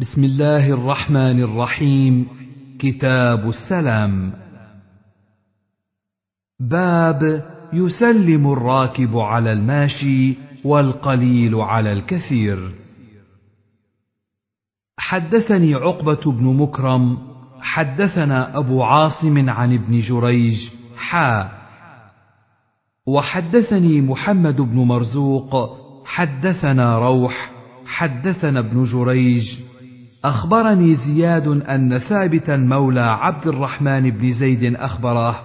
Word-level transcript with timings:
بسم 0.00 0.24
الله 0.24 0.70
الرحمن 0.70 1.40
الرحيم. 1.40 2.26
كتاب 2.78 3.48
السلام. 3.48 4.32
باب 6.60 7.44
يسلم 7.72 8.52
الراكب 8.52 9.18
على 9.18 9.52
الماشي 9.52 10.34
والقليل 10.64 11.54
على 11.54 11.92
الكثير. 11.92 12.74
حدثني 14.98 15.74
عقبة 15.74 16.32
بن 16.32 16.44
مكرم 16.44 17.18
حدثنا 17.60 18.58
أبو 18.58 18.82
عاصم 18.82 19.50
عن 19.50 19.74
ابن 19.74 20.00
جريج 20.00 20.70
حا. 20.96 21.50
وحدثني 23.06 24.00
محمد 24.00 24.60
بن 24.60 24.76
مرزوق 24.76 25.78
حدثنا 26.06 26.98
روح 26.98 27.50
حدثنا 27.86 28.60
ابن 28.60 28.84
جريج 28.84 29.73
أخبرني 30.24 30.94
زياد 30.94 31.48
أن 31.48 31.98
ثابتا 31.98 32.56
مولى 32.56 33.00
عبد 33.00 33.46
الرحمن 33.46 34.10
بن 34.10 34.32
زيد 34.32 34.74
أخبره 34.74 35.40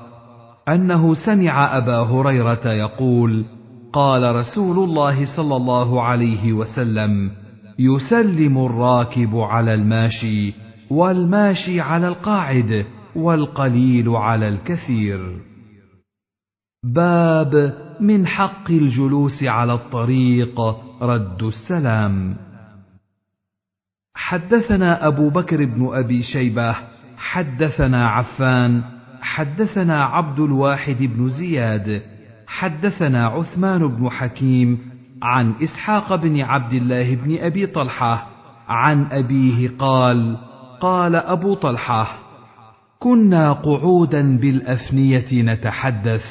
أنه 0.68 1.14
سمع 1.14 1.78
أبا 1.78 1.98
هريرة 1.98 2.68
يقول 2.68 3.46
قال 3.94 4.36
رسول 4.36 4.80
الله 4.90 5.36
صلى 5.36 5.56
الله 5.56 6.02
عليه 6.04 6.54
وسلم 6.54 7.32
يسلم 7.80 8.66
الراكب 8.66 9.36
على 9.36 9.74
الماشي 9.74 10.54
والماشي 10.92 11.82
على 11.82 12.08
القاعد 12.08 12.86
والقليل 13.16 14.10
على 14.10 14.48
الكثير. 14.48 15.40
باب 16.84 17.74
من 18.00 18.28
حق 18.28 18.70
الجلوس 18.70 19.44
على 19.44 19.74
الطريق 19.74 20.62
رد 21.02 21.44
السلام. 21.44 22.36
حدثنا 24.22 25.08
أبو 25.08 25.30
بكر 25.30 25.66
بن 25.66 25.90
أبي 25.94 26.24
شيبة 26.24 26.76
حدثنا 27.18 28.08
عفان 28.08 28.84
حدثنا 29.22 30.04
عبد 30.06 30.40
الواحد 30.40 30.98
بن 31.04 31.30
زياد 31.30 32.02
حدثنا 32.48 33.26
عثمان 33.28 33.88
بن 33.88 34.10
حكيم 34.10 34.80
عن 35.24 35.54
إسحاق 35.64 36.16
بن 36.16 36.42
عبد 36.42 36.74
الله 36.74 37.16
بن 37.16 37.38
أبي 37.38 37.66
طلحة 37.66 38.28
عن 38.68 39.06
أبيه 39.12 39.72
قال 39.80 40.38
قال 40.82 41.16
أبو 41.16 41.54
طلحة 41.54 42.20
كنا 43.00 43.54
قعودا 43.54 44.38
بالأفنية 44.38 45.28
نتحدث. 45.34 46.26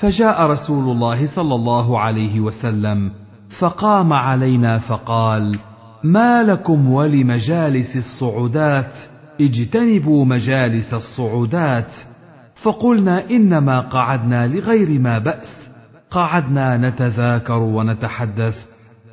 فجاء 0.00 0.46
رسول 0.46 0.96
الله 0.96 1.26
صلى 1.26 1.54
الله 1.54 2.00
عليه 2.00 2.40
وسلم 2.40 3.12
فقام 3.60 4.12
علينا 4.12 4.78
فقال 4.78 5.58
ما 6.04 6.42
لكم 6.42 6.90
ولمجالس 6.90 7.96
الصعودات؟ 7.96 8.96
اجتنبوا 9.40 10.24
مجالس 10.24 10.94
الصعودات. 10.94 11.94
فقلنا 12.62 13.30
إنما 13.30 13.80
قعدنا 13.80 14.46
لغير 14.46 15.00
ما 15.00 15.18
بأس. 15.18 15.70
قعدنا 16.10 16.76
نتذاكر 16.76 17.58
ونتحدث. 17.62 18.66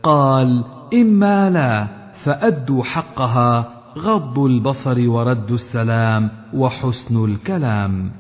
قال 0.04 0.64
إما 0.94 1.50
لا 1.50 1.88
فأدوا 2.24 2.84
حقها 2.84 3.74
غض 3.98 4.40
البصر 4.40 5.10
ورد 5.10 5.52
السلام 5.52 6.30
وحسن 6.54 7.26
الكلام. 7.26 8.12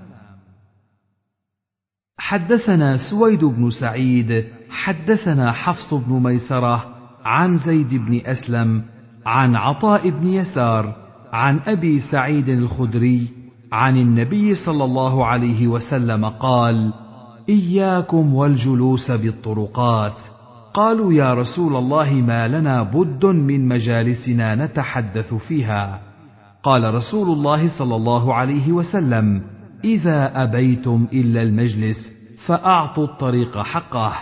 حدثنا 2.17 2.97
سويد 2.97 3.45
بن 3.45 3.71
سعيد 3.71 4.45
حدثنا 4.69 5.51
حفص 5.51 5.93
بن 5.93 6.23
ميسرة 6.23 6.96
عن 7.27 7.57
زيد 7.57 7.95
بن 7.95 8.21
أسلم 8.25 8.83
عن 9.25 9.55
عطاء 9.55 10.09
بن 10.09 10.27
يسار 10.27 10.95
عن 11.33 11.59
أبي 11.67 11.99
سعيد 11.99 12.49
الخدري 12.49 13.27
عن 13.71 13.97
النبي 13.97 14.55
صلى 14.55 14.83
الله 14.83 15.25
عليه 15.25 15.67
وسلم 15.67 16.25
قال 16.25 16.93
إياكم 17.49 18.35
والجلوس 18.35 19.11
بالطرقات 19.11 20.19
قالوا 20.73 21.13
يا 21.13 21.33
رسول 21.33 21.75
الله 21.75 22.13
ما 22.13 22.47
لنا 22.47 22.83
بد 22.83 23.25
من 23.25 23.67
مجالسنا 23.67 24.55
نتحدث 24.55 25.33
فيها 25.33 26.01
قال 26.63 26.93
رسول 26.93 27.29
الله 27.29 27.77
صلى 27.77 27.95
الله 27.95 28.33
عليه 28.33 28.71
وسلم 28.71 29.41
إذا 29.83 30.43
أبيتم 30.43 31.07
إلا 31.13 31.43
المجلس 31.43 32.11
فأعطوا 32.45 33.05
الطريق 33.05 33.57
حقه 33.57 34.13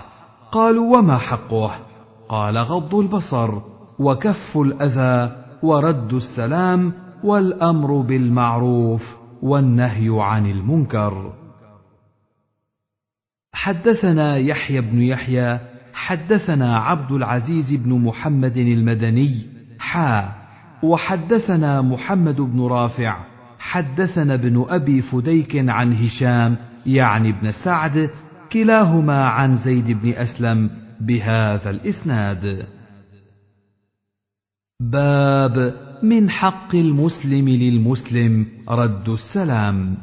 قالوا 0.51 0.97
وما 0.97 1.17
حقه؟ 1.17 1.94
قال 2.29 2.57
غض 2.57 2.95
البصر 2.95 3.61
وكف 3.99 4.57
الأذى 4.57 5.35
ورد 5.63 6.13
السلام 6.13 6.93
والأمر 7.23 8.01
بالمعروف 8.01 9.15
والنهي 9.41 10.09
عن 10.09 10.45
المنكر. 10.45 11.33
حدثنا 13.53 14.37
يحيى 14.37 14.81
بن 14.81 15.01
يحيى 15.01 15.59
حدثنا 15.93 16.77
عبد 16.77 17.11
العزيز 17.11 17.73
بن 17.73 17.93
محمد 17.93 18.57
المدني 18.57 19.47
حا 19.79 20.31
وحدثنا 20.83 21.81
محمد 21.81 22.41
بن 22.41 22.61
رافع 22.61 23.17
حدثنا 23.59 24.33
ابن 24.33 24.65
أبي 24.69 25.01
فديك 25.01 25.69
عن 25.69 25.93
هشام 25.93 26.55
يعني 26.85 27.29
ابن 27.29 27.51
سعد 27.51 28.09
كلاهما 28.51 29.25
عن 29.25 29.57
زيد 29.57 29.91
بن 29.91 30.09
أسلم 30.09 30.84
بهذا 31.01 31.69
الإسناد. 31.69 32.65
باب 34.79 35.73
من 36.03 36.29
حق 36.29 36.75
المسلم 36.75 37.49
للمسلم 37.49 38.45
رد 38.69 39.09
السلام. 39.09 39.97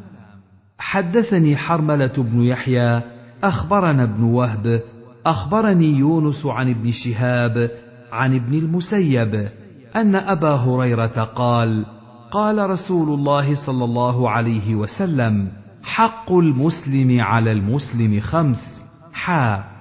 حدثني 0.79 1.57
حرملة 1.57 2.13
بن 2.19 2.43
يحيى 2.43 3.01
أخبرنا 3.45 4.03
ابن 4.03 4.23
وهب 4.23 4.83
أخبرني 5.27 5.99
يونس 5.99 6.47
عن 6.47 6.71
ابن 6.71 6.91
شهاب 6.93 7.71
عن 8.13 8.35
ابن 8.35 8.59
المسيب 8.59 9.49
أن 9.97 10.15
أبا 10.15 10.55
هريرة 10.55 11.25
قال 11.25 11.87
قال 12.31 12.71
رسول 12.71 13.19
الله 13.19 13.55
صلى 13.67 13.85
الله 13.85 14.31
عليه 14.31 14.75
وسلم 14.75 15.49
حق 15.83 16.33
المسلم 16.33 17.21
على 17.21 17.53
المسلم 17.53 18.21
خمس 18.21 18.83
حا 19.13 19.72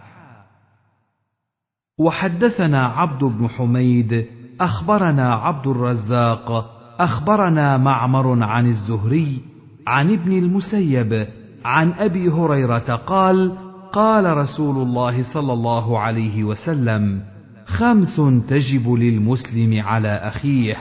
وحدثنا 2.01 2.85
عبد 2.87 3.23
بن 3.23 3.47
حميد 3.49 4.25
أخبرنا 4.61 5.33
عبد 5.33 5.67
الرزاق 5.67 6.65
أخبرنا 6.99 7.77
معمر 7.77 8.43
عن 8.43 8.67
الزهري 8.67 9.39
عن 9.87 10.11
ابن 10.11 10.31
المسيب 10.31 11.27
عن 11.65 11.91
أبي 11.91 12.29
هريرة 12.29 12.95
قال 12.95 13.51
قال 13.93 14.37
رسول 14.37 14.87
الله 14.87 15.33
صلى 15.33 15.53
الله 15.53 15.99
عليه 15.99 16.43
وسلم 16.43 17.21
خمس 17.65 18.21
تجب 18.49 18.93
للمسلم 18.93 19.81
على 19.81 20.07
أخيه 20.07 20.77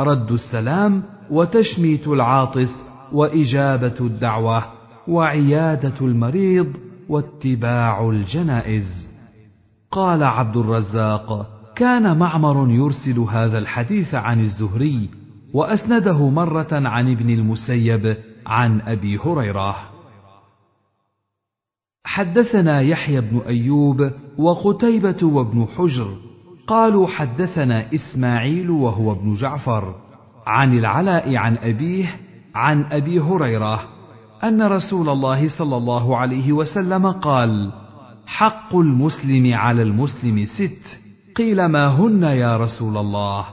رد 0.00 0.32
السلام 0.32 1.02
وتشميت 1.30 2.08
العاطس 2.08 2.84
وإجابة 3.12 3.94
الدعوة 4.00 4.64
وعيادة 5.08 5.94
المريض 6.00 6.76
واتباع 7.08 8.10
الجنائز. 8.10 9.11
قال 9.92 10.22
عبد 10.22 10.56
الرزاق 10.56 11.46
كان 11.76 12.18
معمر 12.18 12.70
يرسل 12.70 13.18
هذا 13.18 13.58
الحديث 13.58 14.14
عن 14.14 14.40
الزهري 14.40 15.08
وأسنده 15.54 16.28
مرة 16.28 16.68
عن 16.72 17.10
ابن 17.10 17.30
المسيب 17.30 18.16
عن 18.46 18.80
أبي 18.80 19.18
هريرة. 19.18 19.76
حدثنا 22.04 22.80
يحيى 22.80 23.20
بن 23.20 23.38
أيوب 23.46 24.10
وقتيبة 24.38 25.18
وابن 25.22 25.66
حجر 25.76 26.16
قالوا 26.66 27.06
حدثنا 27.06 27.94
إسماعيل 27.94 28.70
وهو 28.70 29.12
ابن 29.12 29.34
جعفر 29.34 29.94
عن 30.46 30.78
العلاء 30.78 31.36
عن 31.36 31.56
أبيه 31.56 32.20
عن 32.54 32.84
أبي 32.84 33.20
هريرة 33.20 33.80
أن 34.44 34.62
رسول 34.62 35.08
الله 35.08 35.58
صلى 35.58 35.76
الله 35.76 36.16
عليه 36.16 36.52
وسلم 36.52 37.06
قال 37.06 37.72
حق 38.26 38.76
المسلم 38.76 39.54
على 39.54 39.82
المسلم 39.82 40.44
ست. 40.44 41.00
قيل 41.36 41.66
ما 41.66 41.86
هن 41.86 42.22
يا 42.22 42.56
رسول 42.56 42.96
الله؟ 42.96 43.46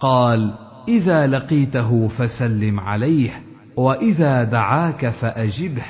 قال 0.00 0.54
إذا 0.88 1.26
لقيته 1.26 2.08
فسلم 2.08 2.80
عليه 2.80 3.42
وإذا 3.76 4.44
دعاك 4.44 5.08
فأجبه 5.08 5.84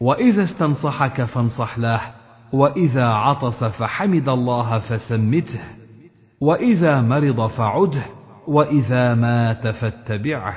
وإذا 0.00 0.42
استنصحك 0.42 1.24
فانصح 1.24 1.78
له 1.78 2.00
وإذا 2.52 3.06
عطس 3.06 3.64
فحمد 3.64 4.28
الله 4.28 4.78
فسمته 4.78 5.60
وإذا 6.40 7.00
مرض 7.00 7.46
فعده 7.46 8.06
وإذا 8.46 9.14
مات 9.14 9.66
فاتبعه. 9.68 10.54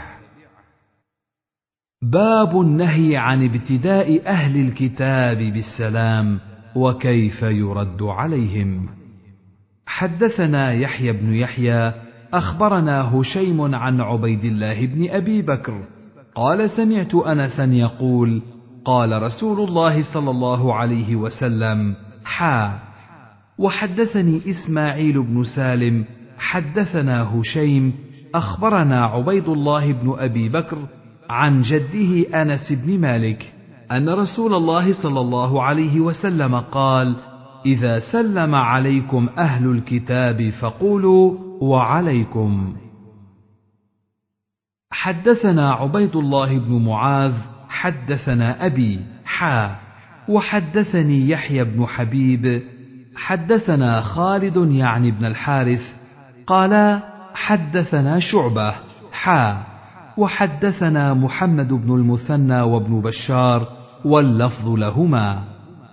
باب 2.02 2.62
النهي 2.62 3.18
عن 3.18 3.44
ابتداء 3.46 4.28
أهل 4.28 4.68
الكتاب 4.68 5.38
بالسلام. 5.38 6.40
وكيف 6.76 7.42
يرد 7.42 8.04
عليهم. 8.04 8.90
حدثنا 9.86 10.74
يحيى 10.74 11.12
بن 11.12 11.34
يحيى 11.34 11.94
أخبرنا 12.34 13.16
هشيم 13.16 13.76
عن 13.76 14.02
عبيد 14.02 14.46
الله 14.46 14.86
بن 14.86 15.10
أبي 15.10 15.42
بكر. 15.42 15.84
قال 16.36 16.70
سمعت 16.70 17.16
انسا 17.16 17.64
يقول 17.64 18.42
قال 18.86 19.22
رسول 19.22 19.68
الله 19.68 20.14
صلى 20.14 20.32
الله 20.32 20.76
عليه 20.76 21.16
وسلم 21.16 21.96
حا. 22.26 22.80
وحدثني 23.58 24.42
إسماعيل 24.50 25.24
بن 25.24 25.44
سالم 25.44 26.06
حدثنا 26.38 27.24
هشيم 27.24 27.94
أخبرنا 28.36 29.06
عبيد 29.06 29.50
الله 29.50 29.94
بن 29.94 30.16
أبي 30.20 30.50
بكر 30.50 30.78
عن 31.30 31.62
جده 31.62 32.42
أنس 32.42 32.74
بن 32.74 33.00
مالك. 33.00 33.54
أن 33.92 34.10
رسول 34.10 34.54
الله 34.54 35.04
صلى 35.04 35.20
الله 35.20 35.64
عليه 35.64 36.00
وسلم 36.00 36.56
قال 36.56 37.16
إذا 37.66 38.00
سلم 38.00 38.56
عليكم 38.56 39.30
أهل 39.38 39.72
الكتاب 39.72 40.50
فقولوا 40.50 41.38
وعليكم. 41.62 42.76
حدثنا 44.92 45.74
عبيد 45.74 46.16
الله 46.16 46.58
بن 46.58 46.86
معاذ 46.86 47.34
حدثنا 47.70 48.66
أبي 48.66 49.00
حا 49.26 49.76
وحدثني 50.30 51.30
يحيى 51.30 51.64
بن 51.64 51.86
حبيب 51.86 52.64
حدثنا 53.16 54.02
خالد 54.02 54.72
يعني 54.72 55.12
بن 55.12 55.26
الحارث 55.26 55.82
قال 56.48 57.02
حدثنا 57.34 58.20
شعبة 58.20 58.76
حا 59.12 59.64
وحدثنا 60.18 61.14
محمد 61.14 61.74
بن 61.74 61.96
المثنى 61.96 62.62
وابن 62.62 63.02
بشار 63.02 63.79
واللفظ 64.06 64.70
لهما. 64.70 65.44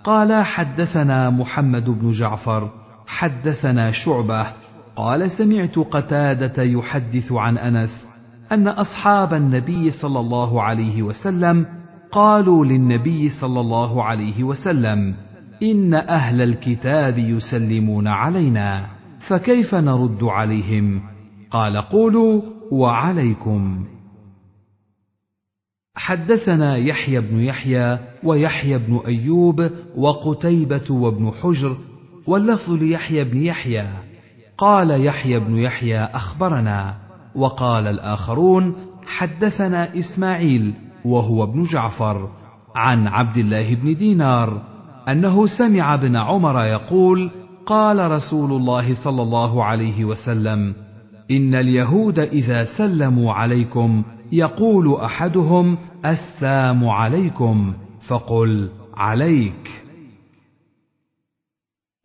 قال 0.03 0.43
حدثنا 0.43 1.29
محمد 1.29 1.89
بن 1.89 2.11
جعفر 2.11 2.69
حدثنا 3.07 3.91
شعبة. 3.91 4.47
قال 4.95 5.31
سمعت 5.31 5.79
قتادة 5.79 6.63
يحدث 6.63 7.31
عن 7.31 7.57
أنس 7.57 8.07
أن 8.51 8.67
أصحاب 8.67 9.33
النبي 9.33 9.91
صلى 9.91 10.19
الله 10.19 10.63
عليه 10.63 11.03
وسلم 11.03 11.65
قالوا 12.11 12.65
للنبي 12.65 13.29
صلى 13.29 13.59
الله 13.59 14.03
عليه 14.03 14.43
وسلم 14.43 15.15
إن 15.63 15.93
أهل 15.93 16.41
الكتاب 16.41 17.17
يسلمون 17.17 18.07
علينا 18.07 18.85
فكيف 19.27 19.75
نرد 19.75 20.23
عليهم؟ 20.23 21.01
قال 21.51 21.77
قولوا 21.77 22.41
وعليكم. 22.71 23.85
حدثنا 25.97 26.77
يحيى 26.77 27.21
بن 27.21 27.39
يحيى 27.39 27.99
ويحيى 28.23 28.77
بن 28.77 28.99
أيوب 29.07 29.69
وقتيبة 29.95 30.91
وابن 30.91 31.31
حجر 31.41 31.77
واللفظ 32.27 32.71
ليحيى 32.71 33.23
بن 33.23 33.43
يحيى. 33.43 33.87
قال 34.57 35.05
يحيى 35.05 35.39
بن 35.39 35.57
يحيى 35.57 35.99
أخبرنا 35.99 36.95
وقال 37.35 37.87
الآخرون 37.87 38.75
حدثنا 39.05 39.99
إسماعيل 39.99 40.73
وهو 41.05 41.43
ابن 41.43 41.63
جعفر 41.63 42.29
عن 42.75 43.07
عبد 43.07 43.37
الله 43.37 43.75
بن 43.75 43.95
دينار 43.95 44.61
أنه 45.09 45.47
سمع 45.47 45.93
ابن 45.93 46.15
عمر 46.15 46.65
يقول 46.65 47.31
قال 47.65 48.11
رسول 48.11 48.51
الله 48.51 49.03
صلى 49.03 49.21
الله 49.21 49.63
عليه 49.63 50.05
وسلم 50.05 50.73
إن 51.31 51.55
اليهود 51.55 52.19
إذا 52.19 52.63
سلموا 52.77 53.33
عليكم 53.33 54.03
يقول 54.31 54.95
أحدهم 54.95 55.77
السام 56.05 56.89
عليكم 56.89 57.73
فقل 58.07 58.69
عليك. 58.93 59.83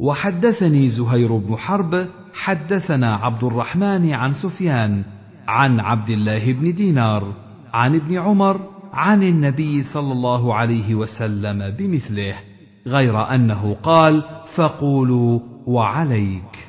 وحدثني 0.01 0.89
زهير 0.89 1.37
بن 1.37 1.57
حرب 1.57 2.09
حدثنا 2.35 3.15
عبد 3.15 3.45
الرحمن 3.45 4.15
عن 4.15 4.33
سفيان 4.33 5.05
عن 5.49 5.81
عبد 5.81 6.11
الله 6.11 6.53
بن 6.53 6.75
دينار 6.75 7.35
عن 7.73 7.95
ابن 7.95 8.19
عمر 8.19 8.71
عن 8.93 9.23
النبي 9.23 9.83
صلى 9.83 10.13
الله 10.13 10.55
عليه 10.55 10.95
وسلم 10.95 11.71
بمثله 11.71 12.35
غير 12.87 13.35
أنه 13.35 13.75
قال 13.75 14.25
فقولوا 14.57 15.41
وعليك. 15.67 16.69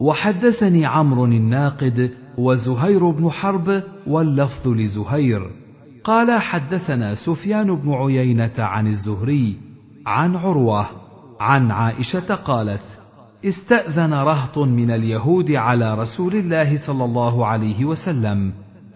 وحدثني 0.00 0.86
عمرو 0.86 1.24
الناقد 1.24 2.14
وزهير 2.38 3.10
بن 3.10 3.30
حرب 3.30 3.82
واللفظ 4.06 4.68
لزهير. 4.68 5.50
قال 6.04 6.40
حدثنا 6.40 7.14
سفيان 7.14 7.76
بن 7.76 7.92
عيينة 7.92 8.52
عن 8.58 8.86
الزهري 8.86 9.56
عن 10.06 10.36
عروة 10.36 10.86
عن 11.40 11.70
عائشة 11.70 12.34
قالت 12.34 12.98
استأذن 13.44 14.14
رهط 14.14 14.58
من 14.58 14.90
اليهود 14.90 15.50
على 15.50 15.94
رسول 15.94 16.34
الله 16.34 16.86
صلى 16.86 17.04
الله 17.04 17.46
عليه 17.46 17.84
وسلم 17.84 18.52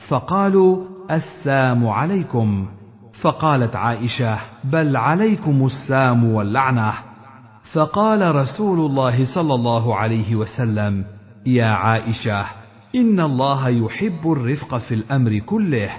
فقالوا 0.09 0.85
السام 1.11 1.89
عليكم. 1.89 2.67
فقالت 3.21 3.77
عائشة 3.77 4.39
بل 4.65 4.97
عليكم 4.97 5.67
السام 5.67 6.25
واللعنة. 6.25 6.93
فقال 7.73 8.35
رسول 8.35 8.91
الله 8.91 9.35
صلى 9.35 9.55
الله 9.55 9.97
عليه 9.97 10.37
وسلم 10.37 11.05
يا 11.47 11.67
عائشة 11.67 12.45
ان 12.95 13.21
الله 13.21 13.69
يحب 13.69 14.33
الرفق 14.33 14.77
في 14.79 14.95
الامر 14.95 15.39
كله. 15.39 15.91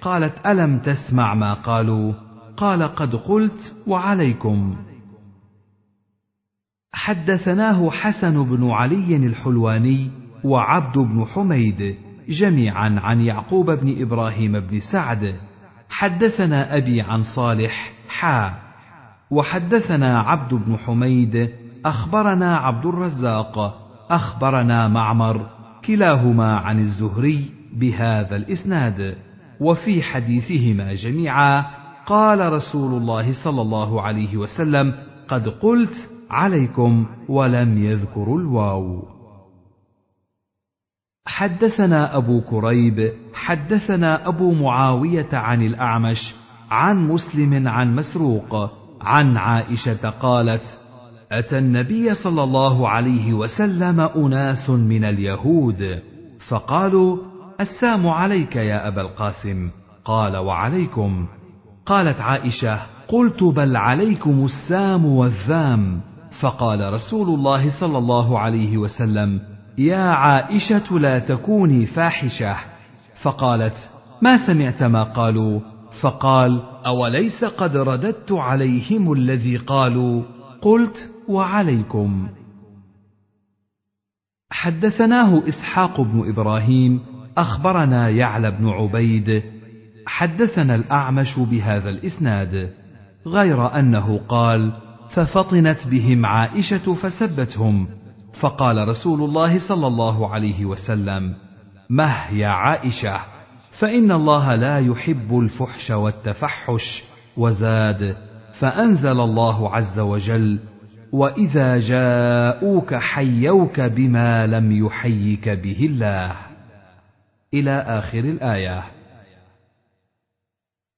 قالت 0.00 0.46
الم 0.46 0.78
تسمع 0.78 1.34
ما 1.34 1.54
قالوا؟ 1.54 2.12
قال 2.56 2.82
قد 2.82 3.14
قلت 3.14 3.72
وعليكم. 3.86 4.76
حدثناه 6.92 7.90
حسن 7.90 8.44
بن 8.44 8.70
علي 8.70 9.16
الحلواني 9.16 10.10
وعبد 10.44 10.98
بن 10.98 11.24
حميد 11.24 11.96
جميعا 12.28 13.00
عن 13.02 13.20
يعقوب 13.20 13.70
بن 13.70 14.02
إبراهيم 14.02 14.60
بن 14.60 14.80
سعد. 14.92 15.36
حدثنا 15.88 16.76
ابي 16.76 17.00
عن 17.00 17.22
صالح 17.22 17.92
حا. 18.08 18.54
وحدثنا 19.30 20.18
عبد 20.18 20.54
بن 20.54 20.76
حميد 20.76 21.50
اخبرنا 21.84 22.56
عبد 22.56 22.86
الرزاق 22.86 23.76
اخبرنا 24.10 24.88
معمر 24.88 25.59
كلاهما 25.84 26.56
عن 26.56 26.78
الزهري 26.78 27.50
بهذا 27.72 28.36
الإسناد. 28.36 29.16
وفي 29.60 30.02
حديثهما 30.02 30.94
جميعا 30.94 31.66
قال 32.06 32.52
رسول 32.52 33.02
الله 33.02 33.44
صلى 33.44 33.62
الله 33.62 34.02
عليه 34.02 34.36
وسلم 34.36 34.94
قد 35.28 35.48
قلت 35.48 36.10
عليكم 36.30 37.06
ولم 37.28 37.84
يذكروا 37.84 38.38
الواو. 38.38 39.02
حدثنا 41.26 42.16
أبو 42.16 42.40
كريب 42.40 43.12
حدثنا 43.34 44.28
أبو 44.28 44.52
معاوية 44.52 45.28
عن 45.32 45.62
الأعمش 45.62 46.34
عن 46.70 47.08
مسلم 47.08 47.68
عن 47.68 47.96
مسروق 47.96 48.70
عن 49.00 49.36
عائشة 49.36 50.10
قالت 50.10 50.78
أتى 51.32 51.58
النبي 51.58 52.14
صلى 52.14 52.42
الله 52.42 52.88
عليه 52.88 53.32
وسلم 53.32 54.00
أناس 54.00 54.70
من 54.70 55.04
اليهود 55.04 56.02
فقالوا 56.48 57.16
السام 57.60 58.08
عليك 58.08 58.56
يا 58.56 58.88
أبا 58.88 59.00
القاسم. 59.00 59.70
قال 60.04 60.36
وعليكم. 60.36 61.26
قالت 61.86 62.20
عائشة 62.20 62.78
قلت 63.08 63.42
بل 63.42 63.76
عليكم 63.76 64.44
السام 64.44 65.06
والذام. 65.06 66.00
فقال 66.40 66.92
رسول 66.92 67.28
الله 67.28 67.80
صلى 67.80 67.98
الله 67.98 68.38
عليه 68.38 68.78
وسلم 68.78 69.40
يا 69.78 70.10
عائشة 70.10 70.98
لا 70.98 71.18
تكوني 71.18 71.86
فاحشة. 71.86 72.56
فقالت 73.22 73.88
ما 74.22 74.46
سمعت 74.46 74.82
ما 74.82 75.02
قالوا؟ 75.02 75.60
فقال 76.00 76.62
أوليس 76.86 77.44
قد 77.44 77.76
رددت 77.76 78.32
عليهم 78.32 79.12
الذي 79.12 79.56
قالوا؟ 79.56 80.22
قلت 80.62 81.10
وعليكم. 81.30 82.28
حدثناه 84.50 85.48
إسحاق 85.48 86.00
بن 86.00 86.28
إبراهيم 86.28 87.00
أخبرنا 87.36 88.08
يعلى 88.08 88.50
بن 88.50 88.68
عبيد 88.68 89.42
حدثنا 90.06 90.74
الأعمش 90.74 91.38
بهذا 91.38 91.90
الإسناد 91.90 92.70
غير 93.26 93.78
أنه 93.78 94.20
قال 94.28 94.72
ففطنت 95.10 95.86
بهم 95.86 96.26
عائشة 96.26 96.94
فسبتهم 96.94 97.88
فقال 98.40 98.88
رسول 98.88 99.22
الله 99.22 99.58
صلى 99.58 99.86
الله 99.86 100.34
عليه 100.34 100.64
وسلم 100.64 101.34
مه 101.90 102.30
يا 102.30 102.48
عائشة؟ 102.48 103.20
فإن 103.78 104.12
الله 104.12 104.54
لا 104.54 104.78
يحب 104.78 105.38
الفحش 105.38 105.90
والتفحش 105.90 107.02
وزاد 107.36 108.16
فأنزل 108.58 109.20
الله 109.20 109.74
عز 109.76 109.98
وجل 109.98 110.58
واذا 111.12 111.80
جاءوك 111.80 112.94
حيوك 112.94 113.80
بما 113.80 114.46
لم 114.46 114.86
يحيك 114.86 115.48
به 115.48 115.86
الله. 115.86 116.36
إلى 117.54 117.70
اخر 117.70 118.18
الايه. 118.18 118.82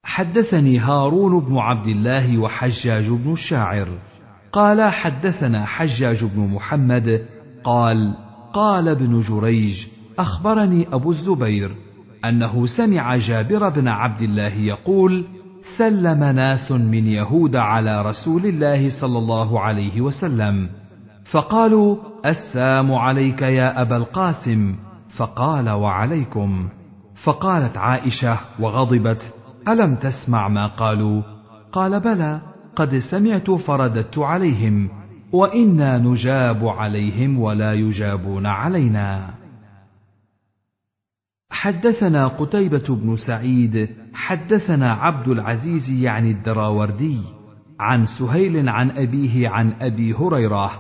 حدثني 0.04 0.78
هارون 0.78 1.40
بن 1.40 1.57
عبد 1.57 1.87
الله 1.87 2.38
وحجاج 2.38 3.11
بن 3.11 3.33
الشاعر. 3.33 3.88
قال 4.52 4.92
حدثنا 4.92 5.66
حجاج 5.66 6.25
بن 6.25 6.40
محمد. 6.40 7.26
قال 7.64 8.16
قال 8.52 8.88
ابن 8.88 9.21
جريج 9.21 9.87
أخبرني 10.19 10.87
أبو 10.92 11.11
الزبير 11.11 11.76
أنه 12.25 12.66
سمع 12.66 13.16
جابر 13.16 13.69
بن 13.69 13.88
عبد 13.88 14.23
الله 14.23 14.54
يقول 14.54 15.25
سلم 15.78 16.25
ناس 16.25 16.73
من 16.73 17.07
يهود 17.07 17.57
على 17.57 18.02
رسول 18.02 18.47
الله 18.47 18.90
صلى 18.90 19.19
الله 19.19 19.61
عليه 19.61 20.00
وسلم. 20.00 20.69
فقالوا 21.25 21.97
السام 22.26 22.95
عليك 22.95 23.42
يا 23.42 23.83
أبا 23.83 23.97
القاسم. 23.97 24.75
فقال 25.16 25.71
وعليكم. 25.71 26.69
فقالت 27.25 27.76
عائشة 27.76 28.38
وغضبت 28.61 29.35
ألم 29.69 29.95
تسمع 29.95 30.49
ما 30.49 30.66
قالوا؟ 30.66 31.23
قال 31.73 32.00
بلى 32.00 32.40
قد 32.76 32.99
سمعت 32.99 33.50
فرددت 33.50 34.19
عليهم 34.19 34.88
وإنا 35.33 35.99
نجاب 35.99 36.69
عليهم 36.69 37.38
ولا 37.38 37.75
يجابون 37.75 38.47
علينا. 38.47 39.41
حدثنا 41.52 42.26
قتيبة 42.26 42.85
بن 42.88 43.16
سعيد 43.16 43.88
حدثنا 44.14 44.92
عبد 44.92 45.28
العزيز 45.28 45.90
يعني 45.90 46.30
الدراوردي 46.30 47.18
عن 47.80 48.06
سهيل 48.06 48.68
عن 48.68 48.90
أبيه 48.90 49.49
عن 49.49 49.73
أبي 49.80 50.14
هريرة 50.14 50.71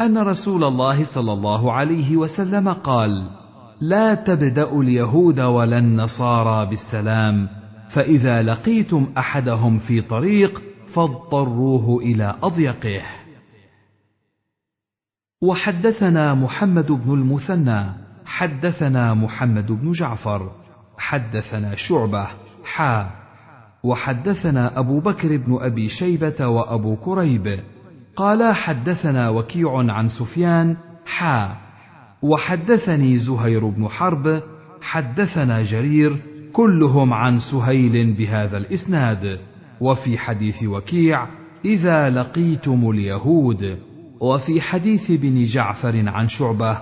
أن 0.00 0.18
رسول 0.18 0.64
الله 0.64 1.04
صلى 1.04 1.32
الله 1.32 1.72
عليه 1.72 2.16
وسلم 2.16 2.68
قال: 2.68 3.30
لا 3.80 4.14
تبدأوا 4.14 4.82
اليهود 4.82 5.40
ولا 5.40 5.78
النصارى 5.78 6.70
بالسلام، 6.70 7.48
فإذا 7.90 8.42
لقيتم 8.42 9.06
أحدهم 9.18 9.78
في 9.78 10.00
طريق 10.00 10.62
فاضطروه 10.94 12.02
إلى 12.02 12.34
أضيقه. 12.42 13.02
وحدثنا 15.42 16.34
محمد 16.34 16.92
بن 16.92 17.14
المثنى 17.14 18.07
حدثنا 18.28 19.14
محمد 19.14 19.72
بن 19.72 19.92
جعفر 19.92 20.50
حدثنا 20.98 21.74
شعبة 21.74 22.26
حا 22.64 23.10
وحدثنا 23.82 24.78
أبو 24.78 25.00
بكر 25.00 25.36
بن 25.36 25.58
أبي 25.60 25.88
شيبة 25.88 26.48
وأبو 26.48 26.96
كريب 26.96 27.60
قالا 28.16 28.52
حدثنا 28.52 29.28
وكيع 29.28 29.92
عن 29.92 30.08
سفيان 30.08 30.76
حا 31.06 31.56
وحدثني 32.22 33.18
زهير 33.18 33.66
بن 33.66 33.88
حرب 33.88 34.42
حدثنا 34.82 35.62
جرير 35.62 36.16
كلهم 36.52 37.12
عن 37.12 37.38
سهيل 37.38 38.12
بهذا 38.12 38.56
الإسناد 38.56 39.40
وفي 39.80 40.18
حديث 40.18 40.62
وكيع 40.62 41.26
إذا 41.64 42.10
لقيتم 42.10 42.90
اليهود 42.90 43.78
وفي 44.20 44.60
حديث 44.60 45.10
بن 45.10 45.44
جعفر 45.44 46.08
عن 46.08 46.28
شعبة 46.28 46.78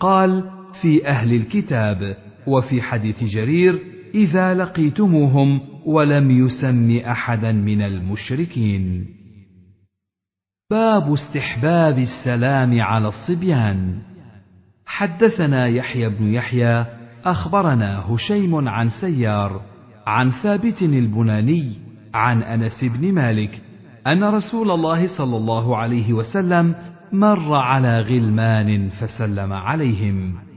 قال 0.00 0.59
في 0.74 1.06
أهل 1.06 1.32
الكتاب 1.32 2.16
وفي 2.46 2.82
حديث 2.82 3.24
جرير 3.24 3.78
إذا 4.14 4.54
لقيتموهم 4.54 5.60
ولم 5.86 6.30
يسم 6.30 7.00
أحدا 7.06 7.52
من 7.52 7.82
المشركين. 7.82 9.06
باب 10.70 11.12
استحباب 11.12 11.98
السلام 11.98 12.80
على 12.80 13.08
الصبيان. 13.08 13.98
حدثنا 14.86 15.66
يحيى 15.66 16.08
بن 16.08 16.34
يحيى 16.34 16.86
أخبرنا 17.24 18.14
هشيم 18.14 18.68
عن 18.68 18.90
سيار 19.00 19.60
عن 20.06 20.30
ثابت 20.30 20.82
البناني 20.82 21.72
عن 22.14 22.42
أنس 22.42 22.84
بن 22.84 23.12
مالك 23.12 23.60
أن 24.06 24.24
رسول 24.24 24.70
الله 24.70 25.06
صلى 25.18 25.36
الله 25.36 25.76
عليه 25.76 26.12
وسلم 26.12 26.74
مر 27.12 27.54
على 27.54 28.00
غلمان 28.00 28.88
فسلم 28.88 29.52
عليهم. 29.52 30.49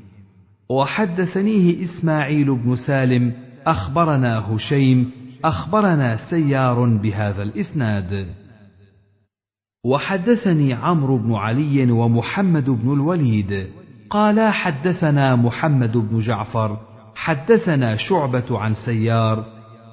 وحدثنيه 0.70 1.84
إسماعيل 1.84 2.56
بن 2.56 2.76
سالم 2.76 3.34
أخبرنا 3.68 4.40
هشيم 4.40 5.12
أخبرنا 5.46 6.30
سيار 6.30 6.86
بهذا 6.98 7.44
الإسناد. 7.44 8.28
وحدثني 9.86 10.74
عمرو 10.74 11.18
بن 11.18 11.34
علي 11.34 11.92
ومحمد 11.92 12.70
بن 12.70 12.94
الوليد 12.94 13.68
قالا 14.10 14.52
حدثنا 14.52 15.36
محمد 15.36 15.98
بن 15.98 16.20
جعفر 16.20 16.78
حدثنا 17.16 17.96
شعبة 17.96 18.60
عن 18.60 18.74
سيار 18.86 19.46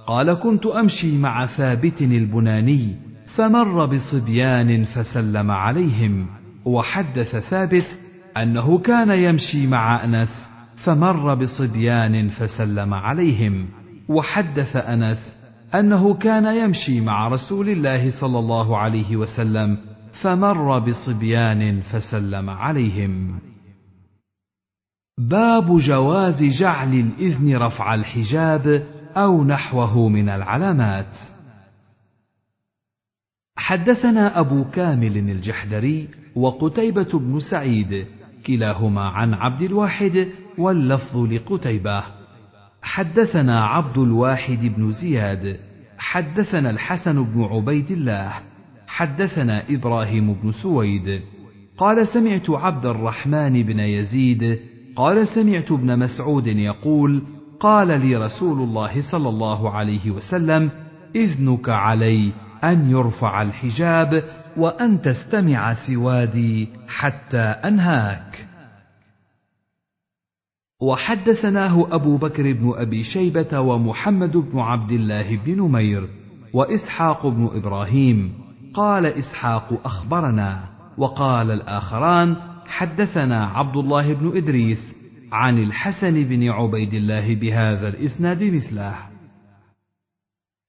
قال 0.06 0.34
كنت 0.34 0.66
أمشي 0.66 1.18
مع 1.18 1.46
ثابت 1.46 2.02
البناني 2.02 2.96
فمر 3.36 3.86
بصبيان 3.86 4.84
فسلم 4.84 5.50
عليهم. 5.50 6.26
وحدث 6.64 7.36
ثابت 7.36 7.98
أنه 8.36 8.78
كان 8.78 9.10
يمشي 9.10 9.66
مع 9.66 10.04
أنس 10.04 10.49
فمر 10.84 11.34
بصبيان 11.34 12.28
فسلم 12.28 12.94
عليهم 12.94 13.68
وحدث 14.08 14.76
أنس 14.76 15.36
أنه 15.74 16.14
كان 16.14 16.64
يمشي 16.64 17.00
مع 17.00 17.28
رسول 17.28 17.68
الله 17.68 18.20
صلى 18.20 18.38
الله 18.38 18.78
عليه 18.78 19.16
وسلم 19.16 19.78
فمر 20.22 20.78
بصبيان 20.78 21.80
فسلم 21.80 22.50
عليهم. 22.50 23.40
باب 25.18 25.76
جواز 25.76 26.42
جعل 26.42 26.94
الإذن 26.94 27.56
رفع 27.56 27.94
الحجاب 27.94 28.86
أو 29.16 29.44
نحوه 29.44 30.08
من 30.08 30.28
العلامات. 30.28 31.16
حدثنا 33.56 34.40
أبو 34.40 34.64
كامل 34.64 35.16
الجحدري 35.18 36.08
وقتيبة 36.36 37.18
بن 37.18 37.40
سعيد 37.40 38.06
كلاهما 38.46 39.02
عن 39.02 39.34
عبد 39.34 39.62
الواحد 39.62 40.28
واللفظ 40.58 41.16
لقتيبة. 41.16 42.04
حدثنا 42.82 43.64
عبد 43.64 43.98
الواحد 43.98 44.72
بن 44.76 44.90
زياد. 44.90 45.60
حدثنا 45.98 46.70
الحسن 46.70 47.24
بن 47.24 47.42
عبيد 47.42 47.90
الله. 47.90 48.32
حدثنا 48.86 49.62
إبراهيم 49.70 50.34
بن 50.34 50.52
سويد. 50.52 51.20
قال 51.78 52.06
سمعت 52.06 52.50
عبد 52.50 52.86
الرحمن 52.86 53.62
بن 53.62 53.80
يزيد. 53.80 54.60
قال 54.96 55.26
سمعت 55.26 55.72
ابن 55.72 55.98
مسعود 55.98 56.46
يقول 56.46 57.22
قال 57.60 58.06
لي 58.06 58.16
رسول 58.16 58.58
الله 58.62 59.00
صلى 59.12 59.28
الله 59.28 59.70
عليه 59.70 60.10
وسلم 60.10 60.70
إذنك 61.16 61.68
علي 61.68 62.32
أن 62.64 62.90
يرفع 62.90 63.42
الحجاب 63.42 64.24
وأن 64.56 65.02
تستمع 65.02 65.72
سوادي 65.72 66.68
حتى 66.88 67.38
أنهاك. 67.38 68.49
وحدثناه 70.80 71.86
أبو 71.90 72.16
بكر 72.16 72.52
بن 72.52 72.72
أبي 72.76 73.04
شيبة 73.04 73.60
ومحمد 73.60 74.36
بن 74.36 74.58
عبد 74.58 74.92
الله 74.92 75.36
بن 75.36 75.62
نمير 75.62 76.08
وإسحاق 76.52 77.26
بن 77.26 77.50
إبراهيم. 77.54 78.32
قال 78.74 79.06
إسحاق 79.06 79.80
أخبرنا 79.84 80.64
وقال 80.98 81.50
الآخران 81.50 82.36
حدثنا 82.66 83.46
عبد 83.46 83.76
الله 83.76 84.14
بن 84.14 84.36
إدريس 84.36 84.94
عن 85.32 85.58
الحسن 85.58 86.24
بن 86.24 86.48
عبيد 86.48 86.94
الله 86.94 87.34
بهذا 87.34 87.88
الإسناد 87.88 88.44
مثله. 88.44 88.94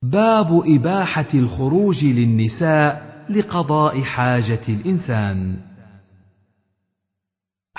باب 0.03 0.61
إباحة 0.65 1.27
الخروج 1.33 2.05
للنساء 2.05 3.11
لقضاء 3.29 4.01
حاجة 4.01 4.61
الإنسان. 4.69 5.57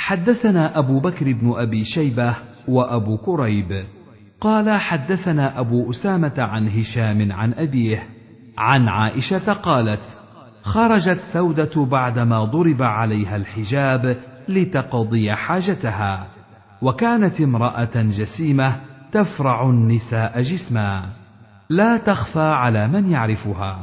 حدثنا 0.03 0.79
أبو 0.79 1.01
بكر 1.01 1.33
بن 1.33 1.53
أبي 1.57 1.85
شيبة 1.85 2.37
وأبو 2.69 3.17
كريب. 3.17 3.85
قال 4.41 4.81
حدثنا 4.81 5.61
أبو 5.61 5.91
أسامة 5.91 6.35
عن 6.39 6.69
هشام 6.69 7.33
عن 7.33 7.53
أبيه. 7.53 8.09
عن 8.59 8.89
عائشة 8.89 9.53
قالت 9.53 10.19
خرجت 10.63 11.21
سودة 11.33 11.85
بعدما 11.85 12.45
ضرب 12.45 12.83
عليها 12.83 13.37
الحجاب 13.37 14.17
لتقضي 14.49 15.33
حاجتها 15.33 16.27
وكانت 16.83 17.41
امرأة 17.41 17.95
جسيمة 17.95 18.77
تفرع 19.13 19.71
النساء 19.71 20.43
جسما. 20.43 21.03
لا 21.71 21.97
تخفى 21.97 22.41
على 22.41 22.89
من 22.89 23.11
يعرفها. 23.11 23.79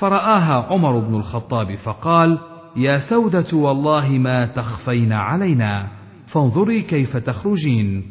فرآها 0.00 0.66
عمر 0.70 0.98
بن 0.98 1.14
الخطاب 1.14 1.74
فقال: 1.74 2.38
يا 2.76 2.98
سودة 2.98 3.56
والله 3.56 4.08
ما 4.08 4.46
تخفين 4.46 5.12
علينا 5.12 5.88
فانظري 6.26 6.82
كيف 6.82 7.16
تخرجين. 7.16 8.02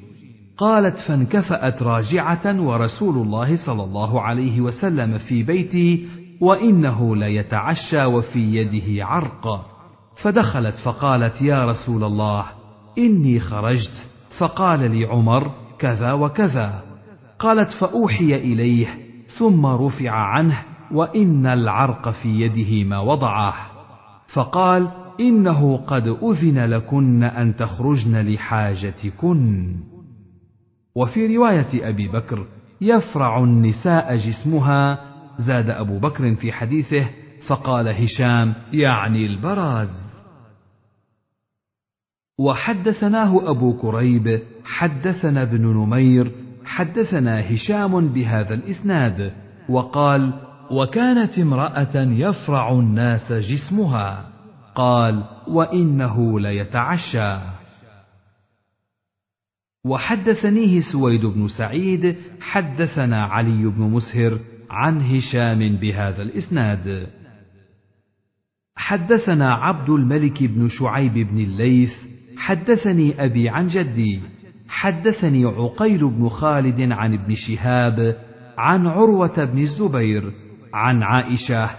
قالت 0.57 0.99
فانكفأت 0.99 1.83
راجعة 1.83 2.61
ورسول 2.61 3.15
الله 3.15 3.55
صلى 3.55 3.83
الله 3.83 4.21
عليه 4.21 4.61
وسلم 4.61 5.17
في 5.17 5.43
بيتي 5.43 6.07
وإنه 6.41 7.15
ليتعشى 7.15 8.05
وفي 8.05 8.55
يده 8.55 9.05
عرق. 9.05 9.65
فدخلت 10.21 10.75
فقالت 10.75 11.41
يا 11.41 11.65
رسول 11.65 12.03
الله 12.03 12.45
إني 12.97 13.39
خرجت. 13.39 14.07
فقال 14.37 14.91
لي 14.91 15.05
عمر 15.05 15.51
كذا 15.79 16.13
وكذا. 16.13 16.83
قالت 17.39 17.71
فأوحي 17.71 18.35
إليه 18.35 18.87
ثم 19.37 19.65
رفع 19.65 20.11
عنه 20.11 20.57
وإن 20.91 21.45
العرق 21.45 22.09
في 22.09 22.41
يده 22.41 22.89
ما 22.89 22.99
وضعه. 22.99 23.68
فقال 24.33 24.89
إنه 25.19 25.77
قد 25.77 26.07
أذن 26.07 26.65
لكن 26.65 27.23
أن 27.23 27.55
تخرجن 27.55 28.21
لحاجتكن. 28.33 29.75
وفي 30.95 31.37
رواية 31.37 31.89
أبي 31.89 32.07
بكر 32.07 32.45
يفرع 32.81 33.43
النساء 33.43 34.17
جسمها 34.17 34.99
زاد 35.37 35.69
أبو 35.69 35.99
بكر 35.99 36.35
في 36.35 36.51
حديثه 36.51 37.09
فقال 37.47 37.87
هشام 37.87 38.53
يعني 38.73 39.25
البراز. 39.25 40.09
وحدثناه 42.39 43.49
أبو 43.49 43.73
كريب 43.77 44.39
حدثنا 44.63 45.41
ابن 45.41 45.61
نمير 45.61 46.31
حدثنا 46.65 47.53
هشام 47.53 48.07
بهذا 48.07 48.53
الإسناد 48.53 49.33
وقال 49.69 50.48
وكانت 50.71 51.39
امرأة 51.39 51.95
يفرع 51.95 52.71
الناس 52.71 53.31
جسمها. 53.31 54.25
قال 54.75 55.23
وإنه 55.47 56.39
ليتعشى. 56.39 57.37
وحدثنيه 59.85 60.79
سويد 60.79 61.25
بن 61.25 61.47
سعيد 61.47 62.15
حدثنا 62.41 63.23
علي 63.25 63.65
بن 63.65 63.81
مسهر 63.81 64.39
عن 64.69 65.01
هشام 65.01 65.75
بهذا 65.75 66.21
الإسناد. 66.21 67.07
حدثنا 68.75 69.53
عبد 69.53 69.89
الملك 69.89 70.43
بن 70.43 70.67
شعيب 70.67 71.13
بن 71.13 71.37
الليث 71.37 71.93
حدثني 72.37 73.25
أبي 73.25 73.49
عن 73.49 73.67
جدي. 73.67 74.21
حدثني 74.67 75.45
عقيل 75.45 76.09
بن 76.09 76.29
خالد 76.29 76.91
عن 76.91 77.13
ابن 77.13 77.35
شهاب 77.35 78.17
عن 78.57 78.87
عروة 78.87 79.43
بن 79.43 79.59
الزبير 79.59 80.33
عن 80.73 81.03
عائشة 81.03 81.69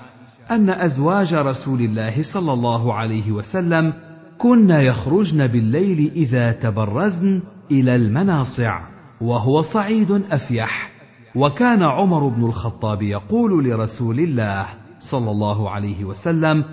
أن 0.50 0.70
أزواج 0.70 1.34
رسول 1.34 1.80
الله 1.80 2.22
صلى 2.34 2.52
الله 2.52 2.94
عليه 2.94 3.32
وسلم 3.32 3.92
كن 4.38 4.70
يخرجن 4.70 5.46
بالليل 5.46 6.12
إذا 6.16 6.52
تبرزن 6.52 7.42
إلى 7.70 7.96
المناصع 7.96 8.80
وهو 9.20 9.62
صعيد 9.62 10.10
أفيح. 10.30 10.90
وكان 11.34 11.82
عمر 11.82 12.28
بن 12.28 12.44
الخطاب 12.44 13.02
يقول 13.02 13.64
لرسول 13.64 14.18
الله 14.18 14.66
صلى 15.10 15.30
الله 15.30 15.70
عليه 15.70 16.04
وسلم 16.04 16.64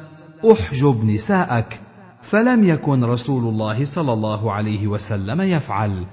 أحجب 0.51 1.05
نساءك. 1.05 1.81
فلم 2.31 2.63
يكن 2.63 3.03
رسول 3.03 3.43
الله 3.43 3.85
صلى 3.85 4.13
الله 4.13 4.51
عليه 4.51 4.87
وسلم 4.87 5.41
يفعل. 5.41 6.05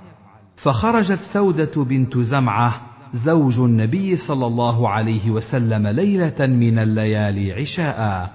فخرجت 0.57 1.21
سودة 1.33 1.85
بنت 1.85 2.19
زمعة 2.19 2.81
زوج 3.15 3.59
النبي 3.59 4.17
صلى 4.17 4.47
الله 4.47 4.89
عليه 4.89 5.31
وسلم 5.31 5.87
ليلة 5.87 6.47
من 6.47 6.79
الليالي 6.79 7.53
عشاء 7.53 8.31